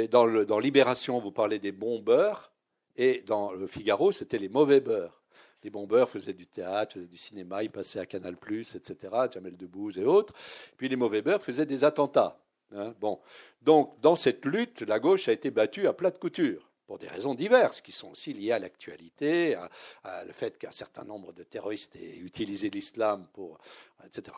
dans, 0.09 0.59
Libération, 0.59 1.19
vous 1.19 1.32
parlez 1.32 1.59
des 1.59 1.71
bons 1.71 1.99
beurs, 1.99 2.51
et 2.95 3.23
dans 3.28 3.51
le 3.51 3.67
Figaro, 3.67 4.11
c'était 4.11 4.39
les 4.39 4.49
mauvais 4.49 4.80
beurs. 4.80 5.21
Les 5.61 5.69
bons 5.69 5.86
beurs 5.86 6.09
faisaient 6.09 6.34
du 6.34 6.47
théâtre, 6.47 6.95
faisaient 6.95 7.05
du 7.05 7.19
cinéma, 7.19 7.61
ils 7.61 7.69
passaient 7.69 7.99
à 7.99 8.07
Canal+, 8.07 8.38
etc., 8.49 8.95
Jamel 9.32 9.55
Debbouze 9.55 9.99
et 9.99 10.05
autres. 10.05 10.34
Puis 10.78 10.89
les 10.89 10.95
mauvais 10.95 11.21
beurs 11.21 11.43
faisaient 11.43 11.67
des 11.67 11.84
attentats. 11.84 12.39
Hein. 12.76 12.93
bon. 12.99 13.20
Donc, 13.61 13.99
dans 14.01 14.15
cette 14.15 14.45
lutte, 14.45 14.82
la 14.82 14.99
gauche 14.99 15.28
a 15.28 15.32
été 15.32 15.51
battue 15.51 15.88
à 15.88 15.93
plat 15.93 16.11
de 16.11 16.18
couture 16.18 16.68
pour 16.88 16.97
des 16.97 17.07
raisons 17.07 17.36
diverses, 17.36 17.82
qui 17.82 17.91
sont 17.91 18.11
aussi 18.11 18.32
liées 18.32 18.53
à 18.53 18.59
l'actualité, 18.59 19.55
à, 20.03 20.24
le 20.24 20.32
fait 20.32 20.57
qu'un 20.57 20.72
certain 20.72 21.03
nombre 21.03 21.34
de 21.34 21.43
terroristes 21.43 21.97
aient 21.97 22.15
utilisé 22.15 22.70
l'islam 22.70 23.28
pour, 23.34 23.59
etc. 24.05 24.36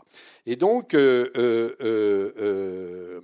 Et 0.47 0.55
donc, 0.55 0.95
euh, 0.95 1.31
euh, 1.37 1.75
euh, 1.81 3.21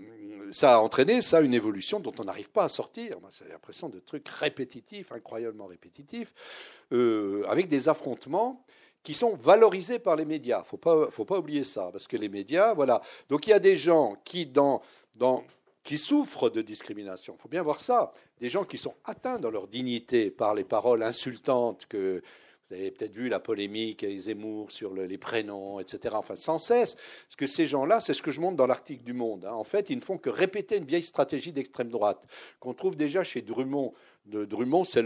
ça 0.51 0.75
a 0.75 0.77
entraîné 0.77 1.23
ça 1.23 1.41
une 1.41 1.55
évolution 1.55 1.99
dont 1.99 2.13
on 2.19 2.23
n'arrive 2.23 2.51
pas 2.51 2.65
à 2.65 2.69
sortir. 2.69 3.17
C'est 3.31 3.49
l'impression 3.49 3.89
de 3.89 3.99
trucs 3.99 4.29
répétitifs, 4.29 5.11
incroyablement 5.11 5.65
répétitifs, 5.65 6.33
avec 6.91 7.67
des 7.67 7.89
affrontements 7.89 8.63
qui 9.05 9.13
sont 9.13 9.37
valorisés 9.37 9.99
par 9.99 10.17
les 10.17 10.25
médias. 10.25 10.63
Faut 10.63 10.77
pas, 10.77 11.09
faut 11.11 11.23
pas 11.23 11.37
oublier 11.37 11.63
ça, 11.63 11.89
parce 11.91 12.07
que 12.07 12.17
les 12.17 12.27
médias, 12.27 12.73
voilà. 12.73 13.01
Donc 13.29 13.47
il 13.47 13.51
y 13.51 13.53
a 13.53 13.59
des 13.59 13.77
gens 13.77 14.17
qui 14.25 14.45
dans 14.45 14.81
dans 15.15 15.45
qui 15.83 15.99
souffrent 15.99 16.49
de 16.49 16.63
discrimination. 16.63 17.35
Il 17.37 17.41
faut 17.41 17.47
bien 17.47 17.61
voir 17.61 17.79
ça. 17.79 18.11
Des 18.39 18.49
gens 18.49 18.65
qui 18.65 18.77
sont 18.77 18.95
atteints 19.05 19.37
dans 19.37 19.51
leur 19.51 19.67
dignité 19.67 20.31
par 20.31 20.55
les 20.55 20.63
paroles 20.63 21.03
insultantes 21.03 21.85
que 21.85 22.23
vous 22.67 22.75
avez 22.75 22.89
peut-être 22.89 23.13
vu 23.13 23.29
la 23.29 23.39
polémique 23.39 24.03
avec 24.03 24.17
Zemmour 24.17 24.71
sur 24.71 24.95
les 24.95 25.17
prénoms, 25.19 25.79
etc. 25.79 26.15
Enfin, 26.17 26.35
sans 26.35 26.57
cesse. 26.57 26.95
Parce 26.95 27.35
que 27.37 27.45
ces 27.45 27.67
gens-là, 27.67 27.99
c'est 27.99 28.15
ce 28.15 28.23
que 28.23 28.31
je 28.31 28.41
montre 28.41 28.57
dans 28.57 28.65
l'article 28.65 29.03
du 29.03 29.13
Monde. 29.13 29.45
Hein. 29.45 29.53
En 29.53 29.63
fait, 29.63 29.91
ils 29.91 29.97
ne 29.97 30.01
font 30.01 30.17
que 30.17 30.31
répéter 30.31 30.77
une 30.77 30.85
vieille 30.85 31.03
stratégie 31.03 31.53
d'extrême 31.53 31.89
droite 31.89 32.25
qu'on 32.59 32.73
trouve 32.73 32.95
déjà 32.95 33.23
chez 33.23 33.43
Drummond 33.43 33.93
de 34.25 34.45
Drummond, 34.45 34.83
c'est 34.83 35.03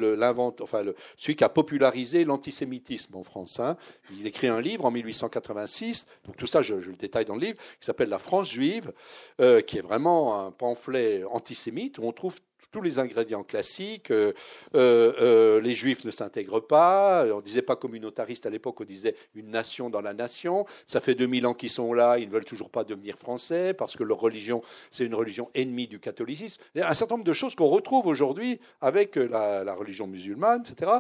enfin, 0.62 0.84
celui 1.18 1.36
qui 1.36 1.44
a 1.44 1.50
popularisé 1.50 2.24
l'antisémitisme 2.26 3.16
en 3.16 3.24
France. 3.24 3.60
Hein. 3.60 3.78
Il 4.12 4.26
écrit 4.28 4.48
un 4.48 4.62
livre 4.62 4.86
en 4.86 4.92
1886, 4.92 6.08
donc 6.26 6.38
tout 6.38 6.48
ça 6.48 6.62
je, 6.62 6.76
le 6.76 6.96
détaille 6.96 7.26
dans 7.26 7.36
le 7.36 7.42
livre, 7.42 7.58
qui 7.80 7.86
s'appelle 7.86 8.10
La 8.10 8.20
France 8.20 8.50
juive, 8.50 8.94
euh, 9.42 9.62
qui 9.62 9.78
est 9.78 9.82
vraiment 9.82 10.40
un 10.40 10.52
pamphlet 10.52 11.24
antisémite 11.26 11.98
où 11.98 12.04
on 12.04 12.12
trouve 12.12 12.40
tous 12.72 12.82
les 12.82 13.00
ingrédients 13.00 13.44
classiques. 13.44 14.12
Euh, 14.12 14.34
euh, 14.76 15.14
euh, 15.20 15.62
les 15.62 15.76
juifs 15.76 16.04
ne 16.06 16.12
s'intègrent 16.12 16.60
pas. 16.60 17.26
On 17.32 17.38
ne 17.38 17.42
disait 17.42 17.62
pas 17.62 17.76
communautariste 17.76 18.46
à 18.46 18.50
l'époque, 18.50 18.80
on 18.82 18.86
disait 18.86 19.16
une 19.36 19.50
nation 19.50 19.90
dans 19.90 20.02
la 20.02 20.14
nation. 20.14 20.66
Ça 20.88 21.02
fait 21.02 21.16
2000 21.16 21.48
ans 21.48 21.54
qu'ils 21.54 21.70
sont 21.70 21.94
là, 21.94 22.18
ils 22.18 22.28
ne 22.28 22.34
veulent 22.34 22.46
toujours 22.46 22.70
pas 22.70 22.84
devenir 22.84 23.18
français 23.18 23.74
parce 23.74 23.96
que 23.96 24.04
leur 24.04 24.20
religion, 24.20 24.62
c'est 24.92 25.06
une 25.06 25.16
religion 25.16 25.50
ennemie 25.56 25.88
du 25.88 26.00
catholicisme. 26.00 26.62
Il 26.76 26.80
y 26.80 26.82
a 26.82 26.90
un 26.90 26.94
certain 26.94 27.16
nombre 27.16 27.26
de 27.26 27.34
choses 27.34 27.56
qu'on 27.56 27.68
retrouve 27.68 28.08
aujourd'hui 28.08 28.60
avec 28.82 29.16
la, 29.16 29.74
religion 29.74 30.08
musulmane, 30.08 30.64
etc. 30.68 30.92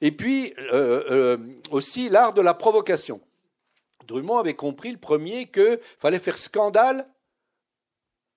Et 0.00 0.12
puis 0.12 0.54
aussi 1.70 2.08
l'art 2.08 2.34
de 2.34 2.40
la 2.40 2.54
provocation. 2.54 3.20
Drummond 4.06 4.38
avait 4.38 4.54
compris 4.54 4.90
le 4.90 4.98
premier 4.98 5.46
qu'il 5.46 5.78
fallait 5.98 6.18
faire 6.18 6.38
scandale 6.38 7.06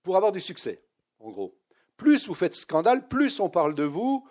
pour 0.03 0.17
avoir 0.17 0.32
du 0.32 0.41
succès, 0.41 0.82
en 1.19 1.29
gros 1.29 1.61
plus 2.02 2.28
vous 2.28 2.34
faites 2.34 2.56
scandale, 2.56 3.08
plus 3.08 3.39
on 3.39 3.47
parle 3.47 3.76
de 3.76 3.84
vous, 3.84 4.28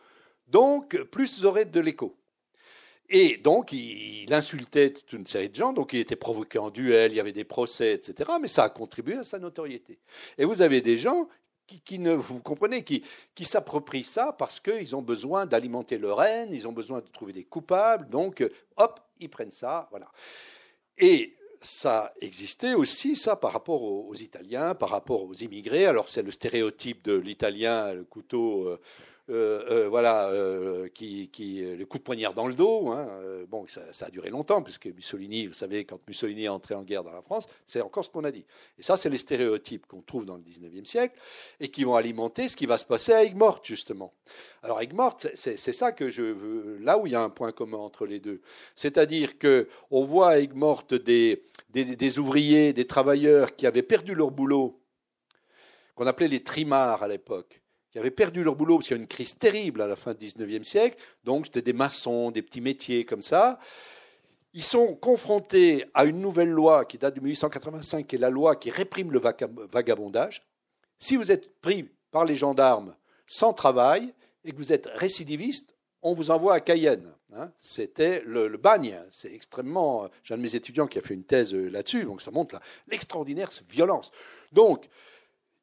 donc 0.48 1.00
plus 1.04 1.38
vous 1.38 1.46
aurez 1.46 1.66
de 1.66 1.78
l'écho. 1.78 2.18
Et 3.08 3.36
donc, 3.36 3.70
il 3.70 4.34
insultait 4.34 4.92
toute 4.92 5.12
une 5.12 5.24
série 5.24 5.50
de 5.50 5.54
gens, 5.54 5.72
donc 5.72 5.92
il 5.92 6.00
était 6.00 6.16
provoqué 6.16 6.58
en 6.58 6.70
duel, 6.70 7.12
il 7.12 7.14
y 7.14 7.20
avait 7.20 7.30
des 7.30 7.44
procès, 7.44 7.92
etc. 7.92 8.28
Mais 8.40 8.48
ça 8.48 8.64
a 8.64 8.70
contribué 8.70 9.18
à 9.18 9.22
sa 9.22 9.38
notoriété. 9.38 10.00
Et 10.36 10.44
vous 10.44 10.62
avez 10.62 10.80
des 10.80 10.98
gens 10.98 11.28
qui, 11.84 12.00
ne, 12.00 12.12
vous 12.12 12.40
comprenez, 12.40 12.82
qui, 12.82 13.04
qui 13.36 13.44
s'approprient 13.44 14.02
ça 14.02 14.34
parce 14.36 14.58
qu'ils 14.58 14.96
ont 14.96 15.02
besoin 15.02 15.46
d'alimenter 15.46 15.96
leur 15.96 16.20
haine, 16.24 16.52
ils 16.52 16.66
ont 16.66 16.72
besoin 16.72 17.00
de 17.00 17.06
trouver 17.06 17.32
des 17.32 17.44
coupables, 17.44 18.10
donc 18.10 18.44
hop, 18.78 18.98
ils 19.20 19.30
prennent 19.30 19.52
ça, 19.52 19.86
voilà. 19.92 20.10
Et 20.98 21.36
ça 21.60 22.12
existait 22.20 22.74
aussi, 22.74 23.16
ça, 23.16 23.36
par 23.36 23.52
rapport 23.52 23.82
aux, 23.82 24.14
Italiens, 24.14 24.74
par 24.74 24.90
rapport 24.90 25.24
aux 25.24 25.34
immigrés. 25.34 25.86
Alors, 25.86 26.08
c'est 26.08 26.22
le 26.22 26.30
stéréotype 26.30 27.04
de 27.04 27.14
l'Italien, 27.14 27.92
le 27.92 28.04
couteau 28.04 28.78
euh, 29.30 29.62
euh, 29.70 29.88
voilà, 29.88 30.28
euh, 30.30 30.88
qui, 30.88 31.28
qui, 31.28 31.60
le 31.60 31.84
coup 31.86 31.98
de 31.98 32.02
poignard 32.02 32.34
dans 32.34 32.48
le 32.48 32.54
dos. 32.54 32.88
Hein, 32.88 33.08
bon, 33.48 33.64
ça, 33.68 34.06
a 34.06 34.10
duré 34.10 34.28
longtemps, 34.28 34.62
puisque 34.62 34.86
Mussolini, 34.86 35.46
vous 35.46 35.54
savez, 35.54 35.84
quand 35.84 36.00
Mussolini 36.08 36.44
est 36.44 36.48
entré 36.48 36.74
en 36.74 36.82
guerre 36.82 37.04
dans 37.04 37.12
la 37.12 37.22
France, 37.22 37.46
c'est 37.66 37.80
encore 37.80 38.04
ce 38.04 38.10
qu'on 38.10 38.24
a 38.24 38.32
dit. 38.32 38.44
Et 38.78 38.82
ça, 38.82 38.96
c'est 38.96 39.08
les 39.08 39.18
stéréotypes 39.18 39.86
qu'on 39.86 40.02
trouve 40.02 40.24
dans 40.24 40.36
le 40.36 40.42
19e 40.42 40.84
siècle 40.84 41.16
et 41.60 41.68
qui 41.68 41.84
vont 41.84 41.94
alimenter 41.94 42.48
ce 42.48 42.56
qui 42.56 42.66
va 42.66 42.76
se 42.76 42.84
passer 42.84 43.12
à 43.12 43.22
Aigues-Mortes, 43.22 43.66
justement. 43.66 44.14
Alors, 44.62 44.80
Aigues-Mortes, 44.80 45.28
c'est 45.34 45.56
ça 45.56 45.92
que 45.92 46.10
je 46.10 46.22
veux, 46.22 46.78
là 46.78 46.98
où 46.98 47.06
il 47.06 47.12
y 47.12 47.16
a 47.16 47.22
un 47.22 47.30
point 47.30 47.52
commun 47.52 47.78
entre 47.78 48.06
les 48.06 48.18
deux. 48.18 48.40
C'est-à-dire 48.74 49.38
qu'on 49.38 50.04
voit 50.04 50.30
à 50.30 50.38
Aigues-Mortes 50.38 50.94
des, 50.94 51.44
des, 51.68 51.84
des 51.84 52.18
ouvriers, 52.18 52.72
des 52.72 52.86
travailleurs 52.86 53.54
qui 53.54 53.66
avaient 53.66 53.82
perdu 53.82 54.14
leur 54.14 54.32
boulot, 54.32 54.80
qu'on 55.94 56.06
appelait 56.08 56.28
les 56.28 56.42
trimards 56.42 57.04
à 57.04 57.08
l'époque 57.08 57.59
qui 57.90 57.98
avaient 57.98 58.10
perdu 58.10 58.44
leur 58.44 58.54
boulot 58.54 58.76
parce 58.76 58.88
qu'il 58.88 58.96
y 58.96 59.00
a 59.00 59.02
une 59.02 59.08
crise 59.08 59.36
terrible 59.36 59.82
à 59.82 59.86
la 59.86 59.96
fin 59.96 60.14
du 60.14 60.26
XIXe 60.26 60.66
siècle. 60.66 60.96
Donc, 61.24 61.46
c'était 61.46 61.62
des 61.62 61.72
maçons, 61.72 62.30
des 62.30 62.42
petits 62.42 62.60
métiers 62.60 63.04
comme 63.04 63.22
ça. 63.22 63.58
Ils 64.52 64.64
sont 64.64 64.94
confrontés 64.94 65.84
à 65.94 66.04
une 66.04 66.20
nouvelle 66.20 66.50
loi 66.50 66.84
qui 66.84 66.98
date 66.98 67.14
de 67.14 67.20
1885, 67.20 68.06
qui 68.06 68.16
est 68.16 68.18
la 68.18 68.30
loi 68.30 68.56
qui 68.56 68.70
réprime 68.70 69.12
le 69.12 69.20
vagabondage. 69.20 70.44
Si 70.98 71.16
vous 71.16 71.30
êtes 71.30 71.60
pris 71.60 71.88
par 72.10 72.24
les 72.24 72.36
gendarmes 72.36 72.94
sans 73.26 73.52
travail 73.52 74.12
et 74.44 74.52
que 74.52 74.56
vous 74.56 74.72
êtes 74.72 74.88
récidiviste, 74.94 75.74
on 76.02 76.14
vous 76.14 76.30
envoie 76.30 76.54
à 76.54 76.60
Cayenne. 76.60 77.12
Hein. 77.32 77.52
C'était 77.60 78.22
le, 78.26 78.48
bagne. 78.56 78.98
C'est 79.12 79.32
extrêmement. 79.32 80.08
J'ai 80.24 80.34
un 80.34 80.38
de 80.38 80.42
mes 80.42 80.56
étudiants 80.56 80.86
qui 80.86 80.98
a 80.98 81.02
fait 81.02 81.14
une 81.14 81.24
thèse 81.24 81.54
là-dessus, 81.54 82.04
donc 82.04 82.22
ça 82.22 82.30
montre 82.30 82.60
l'extraordinaire 82.88 83.50
violence. 83.68 84.10
Donc, 84.52 84.88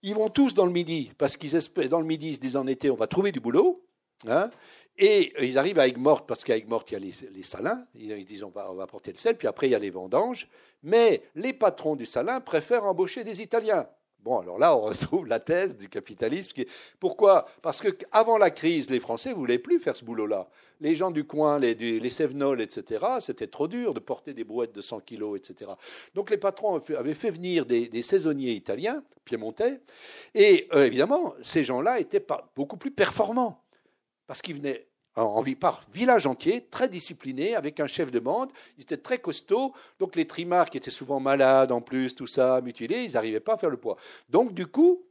ils 0.03 0.15
vont 0.15 0.29
tous 0.29 0.53
dans 0.53 0.65
le 0.65 0.71
midi, 0.71 1.11
parce 1.17 1.37
qu'ils 1.37 1.55
espèrent, 1.55 1.89
dans 1.89 1.99
le 1.99 2.05
midi, 2.05 2.29
ils 2.29 2.35
se 2.35 2.39
disent 2.39 2.55
en 2.55 2.67
été, 2.67 2.89
on 2.89 2.95
va 2.95 3.07
trouver 3.07 3.31
du 3.31 3.39
boulot. 3.39 3.83
Hein, 4.27 4.49
et 4.97 5.33
ils 5.45 5.57
arrivent 5.57 5.79
à 5.79 5.87
Aigues-Mortes, 5.87 6.25
parce 6.27 6.43
qu'à 6.43 6.57
Aigues-Mortes, 6.57 6.91
il 6.91 6.93
y 6.93 6.97
a 6.97 7.29
les, 7.29 7.43
salins. 7.43 7.85
Ils, 7.93 8.25
disent 8.25 8.43
on 8.43 8.49
va, 8.49 8.71
on 8.71 8.75
va 8.75 8.83
apporter 8.83 9.11
le 9.11 9.17
sel, 9.17 9.37
puis 9.37 9.47
après, 9.47 9.67
il 9.67 9.71
y 9.71 9.75
a 9.75 9.79
les 9.79 9.91
vendanges. 9.91 10.47
Mais 10.83 11.23
les 11.35 11.53
patrons 11.53 11.95
du 11.95 12.05
salin 12.05 12.41
préfèrent 12.41 12.85
embaucher 12.85 13.23
des 13.23 13.41
Italiens. 13.41 13.87
Bon, 14.19 14.39
alors 14.39 14.57
là, 14.57 14.75
on 14.75 14.81
retrouve 14.85 15.27
la 15.27 15.39
thèse 15.39 15.77
du 15.77 15.87
capitalisme. 15.87 16.63
Pourquoi? 16.99 17.47
Parce 17.61 17.81
qu'avant 17.81 18.37
la 18.37 18.49
crise, 18.49 18.89
les 18.89 18.99
Français 18.99 19.33
voulaient 19.33 19.59
plus 19.59 19.79
faire 19.79 19.95
ce 19.95 20.03
boulot-là. 20.03 20.49
Les 20.79 20.95
gens 20.95 21.11
du 21.11 21.23
coin, 21.23 21.59
les, 21.59 21.75
les 21.75 22.21
etc., 22.21 23.05
c'était 23.19 23.47
trop 23.47 23.67
dur 23.67 23.93
de 23.93 23.99
porter 23.99 24.33
des 24.33 24.43
brouettes 24.43 24.73
de 24.73 24.81
100 24.81 24.99
kilos, 25.01 25.39
etc. 25.39 25.71
Donc 26.13 26.29
les 26.29 26.37
patrons 26.37 26.81
avaient 26.97 27.13
fait 27.13 27.31
venir 27.31 27.65
des, 27.65 28.01
saisonniers 28.01 28.53
italiens, 28.53 29.03
piémontais, 29.25 29.81
et 30.35 30.67
euh, 30.73 30.85
évidemment, 30.85 31.33
ces 31.41 31.63
gens-là 31.63 31.99
étaient 31.99 32.25
beaucoup 32.55 32.77
plus 32.77 32.91
performants, 32.91 33.63
parce 34.27 34.41
qu'ils 34.41 34.57
venaient 34.57 34.87
en, 35.17 35.43
par 35.59 35.83
village 35.93 36.27
entier, 36.27 36.67
très 36.69 36.87
discipliné, 36.87 37.55
avec 37.55 37.79
un 37.79 37.87
chef 37.87 38.11
de 38.11 38.19
bande. 38.19 38.51
Ils 38.77 38.83
étaient 38.83 38.97
très 38.97 39.17
costauds. 39.17 39.73
Donc 39.99 40.15
les 40.15 40.25
trimards, 40.25 40.69
qui 40.69 40.77
étaient 40.77 40.91
souvent 40.91 41.19
malades 41.19 41.71
en 41.71 41.81
plus, 41.81 42.13
tout 42.15 42.27
ça, 42.27 42.61
mutilés, 42.61 43.03
ils 43.03 43.13
n'arrivaient 43.13 43.39
pas 43.39 43.55
à 43.55 43.57
faire 43.57 43.69
le 43.69 43.77
poids. 43.77 43.97
Donc 44.29 44.53
du 44.53 44.67
coup, 44.67 45.03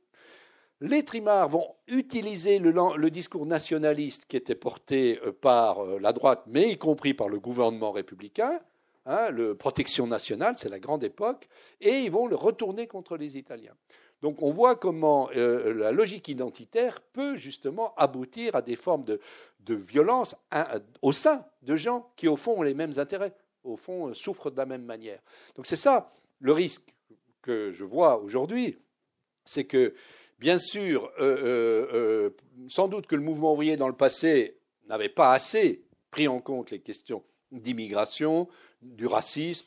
les 0.80 1.04
trimards 1.04 1.48
vont 1.48 1.74
utiliser 1.86 2.58
le, 2.58 3.10
discours 3.10 3.46
nationaliste 3.46 4.26
qui 4.26 4.36
était 4.36 4.54
porté 4.54 5.20
euh, 5.24 5.32
par 5.32 5.80
euh, 5.80 5.98
la 5.98 6.12
droite, 6.12 6.42
mais 6.46 6.70
y 6.70 6.78
compris 6.78 7.14
par 7.14 7.28
le 7.28 7.38
gouvernement 7.38 7.92
républicain, 7.92 8.60
hein, 9.06 9.30
le 9.30 9.54
protection 9.54 10.06
nationale, 10.06 10.54
c'est 10.58 10.68
la 10.68 10.78
grande 10.78 11.04
époque, 11.04 11.48
et 11.80 12.00
ils 12.00 12.10
vont 12.10 12.26
le 12.26 12.36
retourner 12.36 12.86
contre 12.86 13.16
les 13.16 13.38
Italiens. 13.38 13.74
Donc 14.22 14.42
on 14.42 14.50
voit 14.50 14.76
comment 14.76 15.28
euh, 15.36 15.74
la 15.74 15.92
logique 15.92 16.28
identitaire 16.28 17.00
peut 17.12 17.36
justement 17.36 17.94
aboutir 17.96 18.54
à 18.54 18.62
des 18.62 18.76
formes 18.76 19.04
de, 19.04 19.20
violence 19.68 20.36
au 21.02 21.10
sein 21.10 21.44
de 21.62 21.74
gens 21.74 22.12
qui 22.14 22.28
au 22.28 22.36
fond 22.36 22.58
ont 22.58 22.62
les 22.62 22.72
mêmes 22.72 22.98
intérêts, 22.98 23.34
au 23.64 23.76
fond 23.76 24.14
souffrent 24.14 24.52
de 24.52 24.56
la 24.56 24.64
même 24.64 24.84
manière. 24.84 25.18
Donc 25.56 25.66
c'est 25.66 25.74
ça 25.74 26.12
le 26.38 26.52
risque 26.52 26.94
que 27.42 27.72
je 27.72 27.84
vois 27.84 28.18
aujourd'hui, 28.18 28.78
c'est 29.44 29.64
que 29.64 29.92
bien 30.38 30.58
sûr, 30.58 31.10
sans 32.68 32.88
doute 32.88 33.06
que 33.06 33.16
le 33.16 33.22
mouvement 33.22 33.52
ouvrier 33.52 33.76
dans 33.76 33.88
le 33.88 33.94
passé 33.94 34.56
n'avait 34.88 35.08
pas 35.08 35.32
assez 35.32 35.82
pris 36.10 36.28
en 36.28 36.40
compte 36.40 36.70
les 36.70 36.80
questions 36.80 37.22
d'immigration, 37.50 38.48
du 38.82 39.06
racisme, 39.06 39.66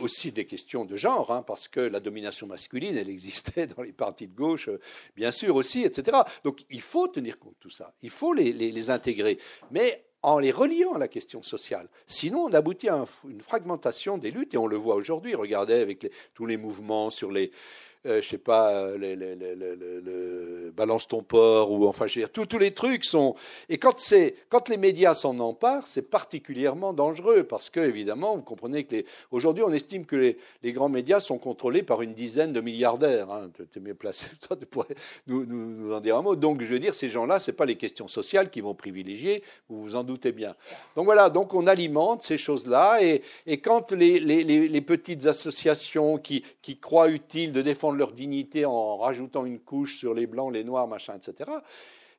aussi 0.00 0.32
des 0.32 0.44
questions 0.44 0.84
de 0.84 0.96
genre, 0.96 1.30
hein, 1.30 1.42
parce 1.46 1.68
que 1.68 1.80
la 1.80 2.00
domination 2.00 2.46
masculine, 2.46 2.96
elle 2.96 3.08
existait 3.08 3.66
dans 3.66 3.82
les 3.82 3.92
partis 3.92 4.26
de 4.26 4.34
gauche, 4.34 4.68
euh, 4.68 4.80
bien 5.16 5.32
sûr 5.32 5.54
aussi, 5.56 5.82
etc. 5.82 6.18
Donc 6.44 6.64
il 6.70 6.80
faut 6.80 7.08
tenir 7.08 7.38
compte 7.38 7.54
de 7.54 7.58
tout 7.60 7.70
ça, 7.70 7.94
il 8.02 8.10
faut 8.10 8.32
les, 8.32 8.90
intégrer, 8.90 9.38
mais 9.70 10.04
en 10.22 10.38
les 10.38 10.50
reliant 10.50 10.94
à 10.94 10.98
la 10.98 11.08
question 11.08 11.42
sociale. 11.42 11.88
Sinon, 12.06 12.46
on 12.46 12.52
aboutit 12.52 12.88
à 12.88 13.04
une 13.28 13.40
fragmentation 13.40 14.18
des 14.18 14.30
luttes, 14.30 14.54
et 14.54 14.58
on 14.58 14.66
le 14.66 14.76
voit 14.76 14.96
aujourd'hui. 14.96 15.34
Regardez 15.34 15.74
avec 15.74 16.10
tous 16.34 16.46
les 16.46 16.56
mouvements 16.56 17.10
sur 17.10 17.30
les, 17.30 17.52
euh, 18.08 18.22
je 18.22 18.28
sais 18.28 18.38
pas, 18.38 18.70
euh, 18.72 18.96
le, 18.98 20.70
balance 20.70 21.08
ton 21.08 21.22
port 21.22 21.70
ou 21.72 21.86
enfin, 21.86 22.06
je 22.06 22.20
veux 22.20 22.26
dire, 22.26 22.46
tous 22.46 22.58
les 22.58 22.72
trucs 22.72 23.04
sont. 23.04 23.34
Et 23.68 23.78
quand 23.78 23.98
c'est, 23.98 24.34
quand 24.48 24.68
les 24.68 24.76
médias 24.76 25.14
s'en 25.14 25.38
emparent, 25.40 25.86
c'est 25.86 26.08
particulièrement 26.08 26.92
dangereux 26.92 27.42
parce 27.44 27.68
que 27.68 27.80
évidemment, 27.80 28.36
vous 28.36 28.42
comprenez 28.42 28.84
que 28.84 28.96
les... 28.96 29.06
aujourd'hui, 29.30 29.64
on 29.64 29.72
estime 29.72 30.06
que 30.06 30.16
les, 30.16 30.38
les, 30.62 30.72
grands 30.72 30.88
médias 30.88 31.20
sont 31.20 31.38
contrôlés 31.38 31.82
par 31.82 32.02
une 32.02 32.14
dizaine 32.14 32.52
de 32.52 32.60
milliardaires. 32.60 33.30
Hein. 33.30 33.50
Tu 33.72 33.78
es 33.78 33.82
mieux 33.82 33.94
placé, 33.94 34.28
toi, 34.40 34.56
tu 34.56 34.66
pourrais 34.66 34.94
nous, 35.26 35.44
nous, 35.44 35.92
en 35.92 36.00
dire 36.00 36.16
un 36.16 36.22
mot. 36.22 36.36
Donc, 36.36 36.62
je 36.62 36.72
veux 36.72 36.78
dire, 36.78 36.94
ces 36.94 37.08
gens-là, 37.08 37.40
c'est 37.40 37.52
pas 37.52 37.66
les 37.66 37.76
questions 37.76 38.08
sociales 38.08 38.50
qui 38.50 38.60
vont 38.60 38.74
privilégier. 38.74 39.42
Vous 39.68 39.82
vous 39.82 39.96
en 39.96 40.04
doutez 40.04 40.32
bien. 40.32 40.54
Donc 40.96 41.04
voilà, 41.06 41.28
donc 41.28 41.54
on 41.54 41.66
alimente 41.66 42.22
ces 42.22 42.38
choses-là 42.38 43.02
et, 43.02 43.22
et 43.46 43.58
quand 43.58 43.92
les, 43.92 44.20
les, 44.20 44.80
petites 44.80 45.26
associations 45.26 46.18
qui, 46.18 46.44
qui 46.62 46.78
croient 46.78 47.10
utile 47.10 47.52
de 47.52 47.62
défendre 47.62 47.97
leur 47.98 48.12
dignité 48.12 48.64
en 48.64 48.96
rajoutant 48.96 49.44
une 49.44 49.58
couche 49.58 49.98
sur 49.98 50.14
les 50.14 50.26
blancs, 50.26 50.52
les 50.52 50.64
noirs, 50.64 50.88
machin, 50.88 51.16
etc 51.16 51.50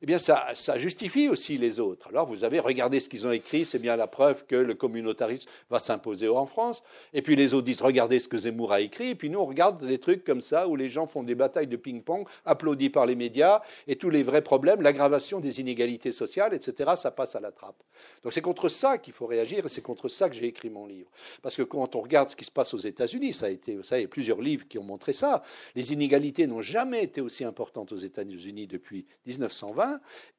eh 0.02 0.06
bien, 0.06 0.18
ça, 0.18 0.54
justifie 0.76 1.28
aussi 1.28 1.58
les 1.58 1.78
autres. 1.78 2.08
Alors, 2.08 2.26
vous 2.26 2.42
avez 2.42 2.58
regardé 2.58 3.00
ce 3.00 3.08
qu'ils 3.10 3.26
ont 3.26 3.32
écrit, 3.32 3.66
c'est 3.66 3.78
bien 3.78 3.96
la 3.96 4.06
preuve 4.06 4.46
que 4.46 4.56
le 4.56 4.72
communautarisme 4.72 5.46
va 5.68 5.78
s'imposer 5.78 6.26
en 6.26 6.46
France. 6.46 6.82
Et 7.12 7.20
puis 7.20 7.36
les 7.36 7.52
autres 7.52 7.66
disent, 7.66 7.82
regardez 7.82 8.18
ce 8.18 8.26
que 8.26 8.38
Zemmour 8.38 8.72
a 8.72 8.80
écrit. 8.80 9.10
Et 9.10 9.14
puis 9.14 9.28
nous, 9.28 9.40
on 9.40 9.44
regarde 9.44 9.86
des 9.86 9.98
trucs 9.98 10.24
comme 10.24 10.40
ça 10.40 10.68
où 10.68 10.74
les 10.74 10.88
gens 10.88 11.06
font 11.06 11.22
des 11.22 11.34
batailles 11.34 11.66
de 11.66 11.76
ping-pong, 11.76 12.26
applaudis 12.46 12.88
par 12.88 13.04
les 13.04 13.14
médias, 13.14 13.60
et 13.86 13.96
tous 13.96 14.08
les 14.08 14.22
vrais 14.22 14.40
problèmes, 14.40 14.80
l'aggravation 14.80 15.38
des 15.38 15.60
inégalités 15.60 16.12
sociales, 16.12 16.54
etc., 16.54 16.92
ça 16.96 17.10
passe 17.10 17.36
à 17.36 17.40
la 17.40 17.52
trappe. 17.52 17.82
Donc 18.22 18.32
c'est 18.32 18.40
contre 18.40 18.70
ça 18.70 18.96
qu'il 18.96 19.12
faut 19.12 19.26
réagir, 19.26 19.66
et 19.66 19.68
c'est 19.68 19.82
contre 19.82 20.08
ça 20.08 20.30
que 20.30 20.34
j'ai 20.34 20.46
écrit 20.46 20.70
mon 20.70 20.86
livre. 20.86 21.10
Parce 21.42 21.56
que 21.56 21.62
quand 21.62 21.94
on 21.94 22.00
regarde 22.00 22.30
ce 22.30 22.36
qui 22.36 22.46
se 22.46 22.50
passe 22.50 22.72
aux 22.72 22.78
États-Unis, 22.78 23.34
ça 23.34 23.46
a 23.46 23.50
été, 23.50 23.74
y 23.74 24.04
a 24.04 24.08
plusieurs 24.08 24.40
livres 24.40 24.66
qui 24.66 24.78
ont 24.78 24.84
montré 24.84 25.12
ça. 25.12 25.42
Les 25.74 25.92
inégalités 25.92 26.46
n'ont 26.46 26.62
jamais 26.62 27.04
été 27.04 27.20
aussi 27.20 27.44
importantes 27.44 27.92
aux 27.92 27.98
États-Unis 27.98 28.66
depuis 28.66 29.04
1920 29.26 29.89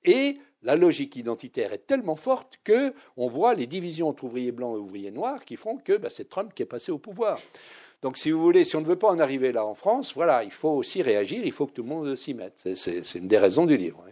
et 0.06 0.38
la 0.64 0.76
logique 0.76 1.16
identitaire 1.16 1.74
est 1.74 1.88
tellement 1.88 2.16
forte 2.16 2.60
que 2.64 2.94
on 3.18 3.28
voit 3.28 3.54
les 3.56 3.66
divisions 3.66 4.10
entre 4.10 4.26
ouvriers 4.26 4.52
blancs 4.52 4.78
et 4.78 4.80
ouvriers 4.80 5.12
noirs 5.12 5.44
qui 5.44 5.56
font 5.56 5.78
que 5.78 5.98
bah, 5.98 6.10
c'est 6.10 6.30
Trump 6.30 6.54
qui 6.54 6.64
est 6.64 6.68
passé 6.68 6.92
au 6.92 6.98
pouvoir. 6.98 7.40
Donc, 8.02 8.18
si 8.18 8.32
vous 8.32 8.42
voulez, 8.42 8.64
si 8.64 8.76
on 8.76 8.82
ne 8.82 8.86
veut 8.86 8.96
pas 8.96 9.10
en 9.10 9.20
arriver 9.20 9.52
là 9.52 9.66
en 9.66 9.76
France, 9.76 10.14
voilà, 10.16 10.44
il 10.44 10.52
faut 10.52 10.72
aussi 10.72 11.04
réagir, 11.04 11.46
il 11.46 11.52
faut 11.52 11.68
que 11.68 11.74
tout 11.74 11.84
le 11.84 11.90
monde 11.90 12.16
s'y 12.16 12.34
mette. 12.34 12.68
C'est 12.74 13.16
une 13.16 13.28
des 13.28 13.38
raisons 13.38 13.66
du 13.66 13.78
livre. 13.78 14.04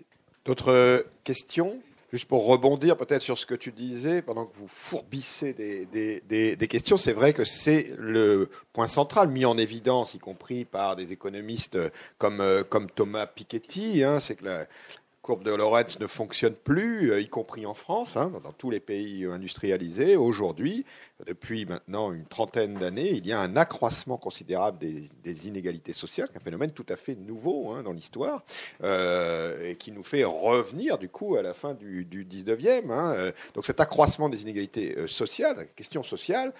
D'autres 0.45 1.05
questions? 1.23 1.79
Juste 2.11 2.27
pour 2.27 2.47
rebondir 2.47 2.97
peut-être 2.97 3.21
sur 3.21 3.37
ce 3.37 3.45
que 3.45 3.53
tu 3.53 3.71
disais, 3.71 4.23
pendant 4.23 4.47
que 4.47 4.57
vous 4.57 4.67
fourbissez 4.67 5.53
des, 5.53 6.67
questions, 6.67 6.97
c'est 6.97 7.13
vrai 7.13 7.33
que 7.33 7.45
c'est 7.45 7.93
le 7.99 8.49
point 8.73 8.87
central 8.87 9.27
mis 9.27 9.45
en 9.45 9.59
évidence, 9.59 10.15
y 10.15 10.19
compris 10.19 10.65
par 10.65 10.95
des 10.95 11.11
économistes 11.13 11.77
comme, 12.17 12.43
comme 12.67 12.89
Thomas 12.89 13.27
Piketty, 13.27 14.03
hein, 14.03 14.19
c'est 14.19 14.33
que 14.33 14.45
la, 14.45 14.65
courbe 15.21 15.43
de 15.43 15.51
Lorenz 15.51 15.99
ne 15.99 16.07
fonctionne 16.07 16.53
plus, 16.53 17.11
euh, 17.11 17.21
y 17.21 17.27
compris 17.27 17.65
en 17.65 17.73
France, 17.73 18.15
hein, 18.15 18.31
dans, 18.43 18.53
tous 18.53 18.69
les 18.69 18.79
pays 18.79 19.25
industrialisés. 19.25 20.15
Aujourd'hui, 20.15 20.85
depuis 21.25 21.65
maintenant 21.65 22.13
une 22.13 22.25
trentaine 22.25 22.75
d'années, 22.75 23.11
il 23.11 23.27
y 23.27 23.33
a 23.33 23.39
un 23.39 23.55
accroissement 23.55 24.17
considérable 24.17 24.77
des, 24.79 25.47
inégalités 25.47 25.93
sociales, 25.93 26.29
un 26.35 26.39
phénomène 26.39 26.71
tout 26.71 26.85
à 26.89 26.95
fait 26.95 27.15
nouveau 27.15 27.71
hein, 27.71 27.83
dans 27.83 27.91
l'histoire, 27.91 28.43
euh, 28.83 29.69
et 29.69 29.75
qui 29.75 29.91
nous 29.91 30.03
fait 30.03 30.23
revenir 30.23 30.97
du 30.97 31.09
coup 31.09 31.35
à 31.35 31.41
la 31.41 31.53
fin 31.53 31.73
du, 31.73 32.05
du 32.05 32.25
19e. 32.25 32.89
Hein. 32.89 33.13
Euh, 33.15 33.31
donc 33.53 33.65
cet 33.65 33.79
accroissement 33.79 34.29
des 34.29 34.41
inégalités 34.43 34.95
sociales, 35.07 35.57
la 35.57 35.65
question 35.65 36.03
sociale, 36.03 36.53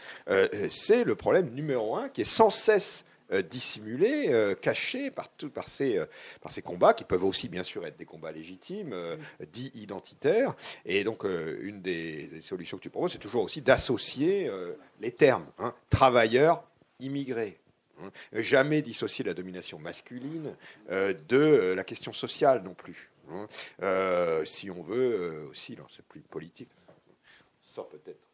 c'est 0.72 1.04
le 1.04 1.16
problème 1.16 1.50
numéro 1.54 1.96
un 1.96 2.10
qui 2.10 2.22
est 2.22 2.26
sans 2.26 2.50
cesse 2.50 3.06
euh, 3.32 3.44
dissimulés, 3.44 4.30
euh, 4.30 4.56
cachés 4.56 5.12
par, 5.12 5.30
par, 5.54 5.70
ces, 5.70 6.00
euh, 6.00 6.06
par 6.42 6.52
ces 6.52 6.64
combats, 6.64 6.96
qui 6.96 7.04
peuvent 7.04 7.24
aussi 7.24 7.48
bien 7.48 7.62
sûr 7.62 7.86
être 7.86 7.96
des 7.96 8.06
combats 8.06 8.32
légitimes, 8.32 8.96
dits 9.54 9.72
identitaires. 9.76 10.56
Et 10.86 11.04
donc, 11.04 11.26
une 11.26 11.82
des, 11.82 12.42
solutions 12.42 12.78
que 12.78 12.84
tu 12.84 12.90
proposes, 12.90 13.12
c'est 13.12 13.20
toujours 13.20 13.44
aussi 13.44 13.62
d'associer 13.62 14.50
les 15.00 15.12
termes, 15.12 15.46
hein, 15.60 15.76
travailleurs, 15.90 16.64
immigrés. 17.00 17.60
Hein. 18.02 18.10
Jamais 18.34 18.82
dissocier 18.82 19.24
la 19.24 19.34
domination 19.34 19.78
masculine 19.78 20.56
de 20.90 21.74
la 21.76 21.84
question 21.84 22.14
sociale 22.14 22.64
non 22.64 22.74
plus. 22.74 23.12
Hein. 23.32 23.48
si 24.46 24.72
on 24.72 24.82
veut 24.82 25.48
aussi, 25.52 25.78
c'est 25.96 26.06
plus 26.06 26.22
politique, 26.22 26.70
on 26.88 27.74
sort 27.74 27.90
peut-être 27.90 28.29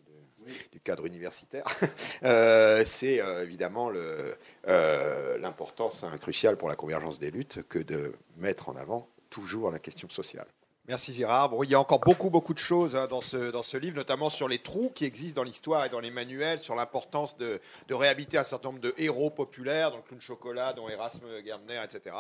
du 0.72 0.80
cadre 0.80 1.06
universitaire, 1.06 1.64
euh, 2.24 2.84
c'est 2.86 3.22
euh, 3.22 3.44
évidemment 3.44 3.92
euh, 3.94 5.38
l'importance 5.38 6.04
hein, 6.04 6.18
cruciale 6.18 6.58
pour 6.58 6.70
la 6.70 6.76
convergence 6.76 7.20
des 7.20 7.32
luttes 7.32 7.60
que 7.68 7.80
de 7.80 8.14
mettre 8.38 8.70
en 8.70 8.76
avant 8.76 9.08
toujours 9.30 9.72
la 9.72 9.80
question 9.80 10.10
sociale. 10.10 10.48
Merci 10.88 11.16
Gérard. 11.16 11.52
il 11.64 11.70
y 11.72 11.74
a 11.74 11.80
encore 11.80 12.00
beaucoup, 12.00 12.30
beaucoup 12.30 12.54
de 12.54 12.60
choses 12.60 12.96
hein, 12.96 13.08
dans, 13.08 13.22
ce, 13.22 13.50
dans 13.50 13.64
ce 13.64 13.76
livre, 13.76 13.96
notamment 13.96 14.30
sur 14.30 14.48
les 14.48 14.60
trous 14.60 14.92
qui 14.94 15.06
existent 15.06 15.42
dans 15.42 15.44
l'histoire 15.44 15.84
et 15.84 15.90
dans 15.90 16.00
les 16.00 16.12
manuels, 16.12 16.60
sur 16.60 16.76
l'importance 16.76 17.38
de, 17.38 17.60
de, 17.88 17.94
réhabiliter 17.96 18.38
un 18.38 18.44
certain 18.44 18.70
nombre 18.70 18.82
de 18.82 18.94
héros 19.00 19.32
populaires, 19.32 19.90
donc 19.90 20.06
Clown 20.06 20.22
Chocolat, 20.22 20.74
dont 20.74 20.88
Erasme 20.88 21.42
Gardner, 21.44 21.82
etc. 21.84 22.16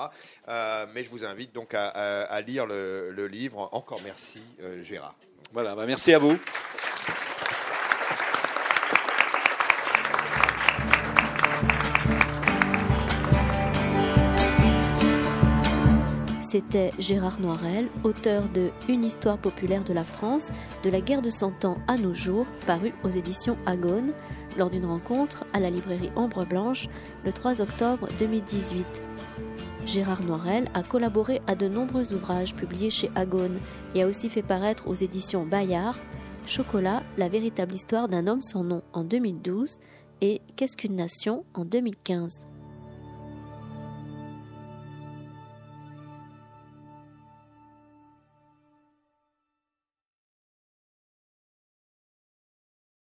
mais 0.95 1.03
je 1.03 1.10
vous 1.11 1.23
invite 1.23 1.53
donc 1.53 1.76
à, 1.76 2.41
lire 2.41 2.65
le, 2.65 3.27
livre. 3.27 3.69
Encore 3.72 4.02
merci 4.03 4.41
Gérard. 4.81 5.15
Voilà, 5.53 5.76
bah, 5.76 5.85
merci 5.85 6.11
à 6.11 6.18
vous. 6.18 6.39
C'était 16.56 16.94
Gérard 16.99 17.41
Noirel, 17.41 17.90
auteur 18.06 18.48
de 18.48 18.69
Une 18.88 19.03
histoire 19.03 19.38
populaire 19.38 19.84
de 19.84 19.91
la 19.91 20.06
France, 20.06 20.53
de 20.86 20.90
la 20.90 21.02
guerre 21.02 21.22
de 21.22 21.30
Cent 21.30 21.65
Ans 21.65 21.80
à 21.86 21.98
nos 21.98 22.14
jours, 22.14 22.48
paru 22.65 22.94
aux 23.03 23.10
éditions 23.10 23.57
Agone, 23.65 24.14
lors 24.57 24.69
d'une 24.69 24.86
rencontre 24.86 25.44
à 25.52 25.60
la 25.60 25.69
librairie 25.69 26.11
Ombre 26.15 26.45
Blanche 26.45 26.88
le 27.26 27.34
3 27.34 27.60
octobre 27.60 28.07
2018. 28.19 28.86
Gérard 29.86 30.23
Noirel 30.23 30.69
a 30.73 30.82
collaboré 30.82 31.41
à 31.45 31.56
de 31.56 31.68
nombreux 31.68 32.14
ouvrages 32.14 32.56
publiés 32.56 32.90
chez 32.90 33.11
Agone 33.15 33.60
et 33.94 34.03
a 34.03 34.07
aussi 34.07 34.30
fait 34.30 34.41
paraître 34.41 34.88
aux 34.88 34.95
éditions 34.95 35.45
Bayard 35.45 35.98
Chocolat, 36.48 37.03
la 37.18 37.27
véritable 37.27 37.73
histoire 37.73 38.07
d'un 38.07 38.27
homme 38.27 38.41
sans 38.41 38.64
nom 38.64 38.82
en 38.94 39.03
2012 39.03 39.77
et 40.22 40.40
Qu'est-ce 40.56 40.77
qu'une 40.77 40.95
nation 40.95 41.44
en 41.53 41.65
2015. 41.65 42.45